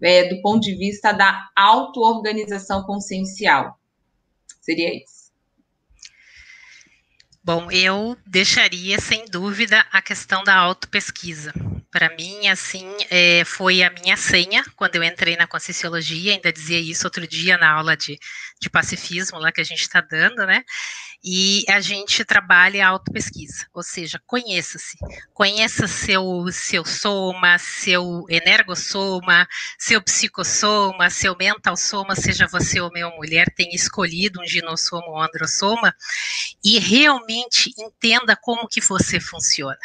é, 0.00 0.28
do 0.28 0.40
ponto 0.42 0.60
de 0.60 0.76
vista 0.76 1.12
da 1.12 1.48
auto-organização 1.56 2.84
consciencial. 2.84 3.76
Seria 4.60 4.94
isso. 4.94 5.17
Bom, 7.48 7.70
eu 7.70 8.14
deixaria 8.26 9.00
sem 9.00 9.24
dúvida 9.24 9.82
a 9.90 10.02
questão 10.02 10.44
da 10.44 10.54
autopesquisa. 10.54 11.50
Para 11.90 12.14
mim, 12.14 12.46
assim, 12.46 12.86
é, 13.08 13.42
foi 13.46 13.82
a 13.82 13.88
minha 13.88 14.18
senha 14.18 14.62
quando 14.76 14.96
eu 14.96 15.02
entrei 15.02 15.34
na 15.34 15.46
Conscienciologia, 15.46 16.34
ainda 16.34 16.52
dizia 16.52 16.78
isso 16.78 17.06
outro 17.06 17.26
dia 17.26 17.56
na 17.56 17.70
aula 17.70 17.96
de, 17.96 18.18
de 18.60 18.68
pacifismo 18.68 19.38
lá 19.38 19.50
que 19.50 19.62
a 19.62 19.64
gente 19.64 19.80
está 19.80 20.02
dando, 20.02 20.44
né? 20.44 20.62
E 21.22 21.64
a 21.68 21.80
gente 21.80 22.24
trabalha 22.24 22.86
a 22.86 22.90
autopesquisa, 22.90 23.66
ou 23.74 23.82
seja, 23.82 24.22
conheça-se, 24.24 24.96
conheça 25.34 25.88
seu, 25.88 26.46
seu 26.52 26.84
soma, 26.84 27.58
seu 27.58 28.24
energossoma, 28.28 29.48
seu 29.76 30.00
psicossoma, 30.00 31.10
seu 31.10 31.36
mental 31.36 31.76
soma, 31.76 32.14
seja 32.14 32.46
você 32.46 32.80
homem 32.80 33.02
ou 33.02 33.16
mulher, 33.16 33.52
tenha 33.54 33.74
escolhido 33.74 34.40
um 34.40 34.46
ginossoma 34.46 35.08
ou 35.08 35.20
androssoma, 35.20 35.94
e 36.64 36.78
realmente 36.78 37.72
entenda 37.76 38.36
como 38.36 38.68
que 38.68 38.80
você 38.80 39.18
funciona, 39.18 39.78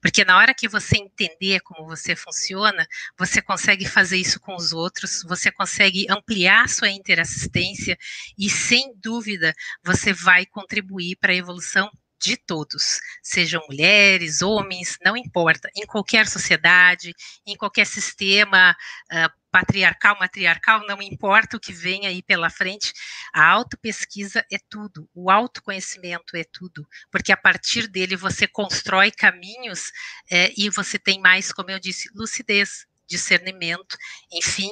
porque 0.00 0.24
na 0.24 0.38
hora 0.38 0.54
que 0.54 0.68
você 0.68 0.96
entender 0.96 1.60
como 1.60 1.86
você 1.86 2.16
funciona, 2.16 2.86
você 3.18 3.42
consegue 3.42 3.86
fazer 3.86 4.16
isso 4.16 4.40
com 4.40 4.56
os 4.56 4.72
outros, 4.72 5.22
você 5.28 5.52
consegue 5.52 6.06
ampliar 6.08 6.66
sua 6.68 6.88
interassistência, 6.88 7.98
e 8.38 8.48
sem 8.48 8.94
dúvida, 8.96 9.54
você 9.84 10.14
vai 10.14 10.46
contribuir 10.46 10.77
contribuir 10.78 11.16
para 11.16 11.32
a 11.32 11.36
evolução 11.36 11.90
de 12.20 12.36
todos, 12.36 12.98
sejam 13.22 13.64
mulheres, 13.68 14.42
homens, 14.42 14.98
não 15.04 15.16
importa, 15.16 15.70
em 15.76 15.86
qualquer 15.86 16.26
sociedade, 16.26 17.14
em 17.46 17.56
qualquer 17.56 17.86
sistema 17.86 18.72
uh, 18.72 19.38
patriarcal, 19.52 20.18
matriarcal, 20.18 20.84
não 20.84 21.00
importa 21.00 21.56
o 21.56 21.60
que 21.60 21.72
vem 21.72 22.08
aí 22.08 22.20
pela 22.20 22.50
frente, 22.50 22.92
a 23.32 23.46
autopesquisa 23.46 24.44
é 24.52 24.58
tudo, 24.68 25.08
o 25.14 25.30
autoconhecimento 25.30 26.36
é 26.36 26.42
tudo, 26.42 26.84
porque 27.08 27.30
a 27.30 27.36
partir 27.36 27.86
dele 27.86 28.16
você 28.16 28.48
constrói 28.48 29.12
caminhos 29.12 29.92
é, 30.28 30.52
e 30.56 30.68
você 30.70 30.98
tem 30.98 31.20
mais, 31.20 31.52
como 31.52 31.70
eu 31.70 31.78
disse, 31.78 32.10
lucidez, 32.16 32.84
discernimento, 33.08 33.96
enfim, 34.32 34.70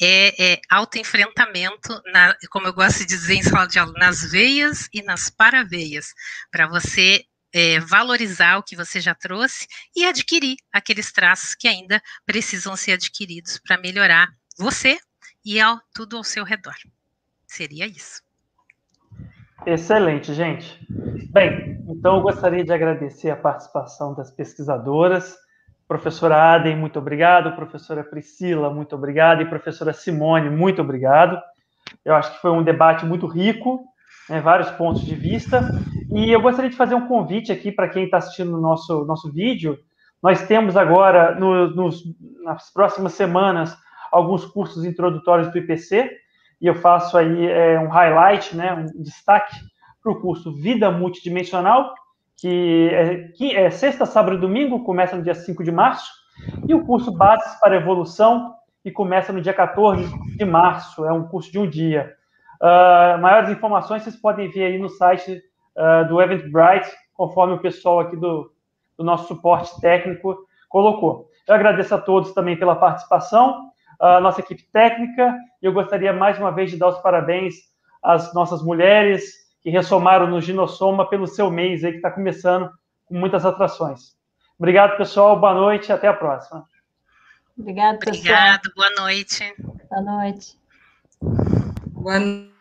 é, 0.00 0.52
é 0.52 0.60
autoenfrentamento, 0.70 2.00
na, 2.12 2.36
como 2.50 2.66
eu 2.66 2.72
gosto 2.72 2.98
de 2.98 3.06
dizer 3.06 3.34
em 3.34 3.42
sala 3.42 3.66
de 3.66 3.78
aula, 3.78 3.92
nas 3.96 4.30
veias 4.30 4.88
e 4.92 5.02
nas 5.02 5.30
paraveias, 5.30 6.14
para 6.50 6.68
você 6.68 7.24
é, 7.52 7.80
valorizar 7.80 8.58
o 8.58 8.62
que 8.62 8.76
você 8.76 9.00
já 9.00 9.14
trouxe 9.14 9.66
e 9.96 10.04
adquirir 10.04 10.56
aqueles 10.72 11.12
traços 11.12 11.54
que 11.54 11.66
ainda 11.66 12.00
precisam 12.26 12.76
ser 12.76 12.92
adquiridos 12.92 13.58
para 13.58 13.78
melhorar 13.78 14.28
você 14.58 14.98
e 15.44 15.60
ao, 15.60 15.80
tudo 15.94 16.16
ao 16.16 16.24
seu 16.24 16.44
redor. 16.44 16.76
Seria 17.46 17.86
isso. 17.86 18.22
Excelente, 19.66 20.32
gente. 20.34 20.78
Bem, 21.30 21.82
então 21.88 22.16
eu 22.16 22.22
gostaria 22.22 22.64
de 22.64 22.72
agradecer 22.72 23.30
a 23.30 23.36
participação 23.36 24.14
das 24.14 24.30
pesquisadoras 24.30 25.36
Professora 25.88 26.54
Adem, 26.54 26.76
muito 26.76 26.98
obrigado. 26.98 27.56
Professora 27.56 28.04
Priscila, 28.04 28.68
muito 28.68 28.94
obrigado. 28.94 29.40
E 29.40 29.46
professora 29.46 29.94
Simone, 29.94 30.50
muito 30.50 30.82
obrigado. 30.82 31.40
Eu 32.04 32.14
acho 32.14 32.34
que 32.34 32.42
foi 32.42 32.50
um 32.50 32.62
debate 32.62 33.06
muito 33.06 33.26
rico, 33.26 33.82
né, 34.28 34.38
vários 34.38 34.70
pontos 34.72 35.02
de 35.02 35.14
vista. 35.14 35.66
E 36.12 36.30
eu 36.30 36.42
gostaria 36.42 36.70
de 36.70 36.76
fazer 36.76 36.94
um 36.94 37.08
convite 37.08 37.50
aqui 37.50 37.72
para 37.72 37.88
quem 37.88 38.04
está 38.04 38.18
assistindo 38.18 38.54
o 38.54 38.60
nosso, 38.60 39.06
nosso 39.06 39.32
vídeo. 39.32 39.78
Nós 40.22 40.46
temos 40.46 40.76
agora, 40.76 41.34
no, 41.34 41.68
nos, 41.70 42.02
nas 42.44 42.70
próximas 42.70 43.14
semanas, 43.14 43.74
alguns 44.12 44.44
cursos 44.44 44.84
introdutórios 44.84 45.50
do 45.50 45.56
IPC, 45.56 46.10
e 46.60 46.66
eu 46.66 46.74
faço 46.74 47.16
aí 47.16 47.46
é, 47.46 47.78
um 47.80 47.88
highlight, 47.88 48.54
né, 48.54 48.74
um 48.74 49.02
destaque 49.02 49.54
para 50.02 50.12
o 50.12 50.20
curso 50.20 50.52
Vida 50.52 50.90
Multidimensional, 50.90 51.94
que 52.38 52.88
é, 52.92 53.28
que 53.36 53.54
é 53.54 53.68
sexta, 53.68 54.06
sábado 54.06 54.36
e 54.36 54.40
domingo, 54.40 54.84
começa 54.84 55.16
no 55.16 55.22
dia 55.22 55.34
5 55.34 55.62
de 55.64 55.72
março, 55.72 56.10
e 56.66 56.74
o 56.74 56.86
curso 56.86 57.10
Bases 57.10 57.58
para 57.60 57.76
Evolução, 57.76 58.54
que 58.82 58.92
começa 58.92 59.32
no 59.32 59.40
dia 59.40 59.52
14 59.52 60.08
de 60.36 60.44
março, 60.44 61.04
é 61.04 61.12
um 61.12 61.26
curso 61.26 61.50
de 61.50 61.58
um 61.58 61.68
dia. 61.68 62.14
Uh, 62.62 63.20
maiores 63.20 63.50
informações 63.50 64.02
vocês 64.04 64.16
podem 64.16 64.48
ver 64.50 64.66
aí 64.66 64.78
no 64.78 64.88
site 64.88 65.42
uh, 65.76 66.08
do 66.08 66.22
Eventbrite, 66.22 66.88
conforme 67.12 67.54
o 67.54 67.60
pessoal 67.60 68.00
aqui 68.00 68.16
do, 68.16 68.52
do 68.96 69.04
nosso 69.04 69.26
suporte 69.26 69.80
técnico 69.80 70.36
colocou. 70.68 71.28
Eu 71.46 71.54
agradeço 71.54 71.94
a 71.94 71.98
todos 71.98 72.32
também 72.32 72.56
pela 72.56 72.76
participação, 72.76 73.68
a 73.98 74.20
nossa 74.20 74.40
equipe 74.40 74.62
técnica, 74.72 75.34
e 75.60 75.66
eu 75.66 75.72
gostaria 75.72 76.12
mais 76.12 76.38
uma 76.38 76.52
vez 76.52 76.70
de 76.70 76.76
dar 76.76 76.88
os 76.88 76.98
parabéns 76.98 77.54
às 78.00 78.32
nossas 78.32 78.62
mulheres 78.62 79.47
que 79.60 79.70
ressomaram 79.70 80.26
no 80.26 80.40
Ginossoma 80.40 81.08
pelo 81.08 81.26
seu 81.26 81.50
mês 81.50 81.84
aí 81.84 81.92
que 81.92 81.98
está 81.98 82.10
começando 82.10 82.70
com 83.06 83.14
muitas 83.14 83.44
atrações. 83.44 84.16
Obrigado, 84.58 84.96
pessoal. 84.96 85.38
Boa 85.38 85.54
noite 85.54 85.88
e 85.88 85.92
até 85.92 86.08
a 86.08 86.14
próxima. 86.14 86.64
Obrigado, 87.56 87.98
pessoal. 87.98 88.18
Obrigado. 88.18 88.72
Boa 88.74 88.90
noite. 88.90 89.54
Boa 89.90 90.02
noite. 90.02 90.58
Boa 91.92 92.18
noite. 92.20 92.58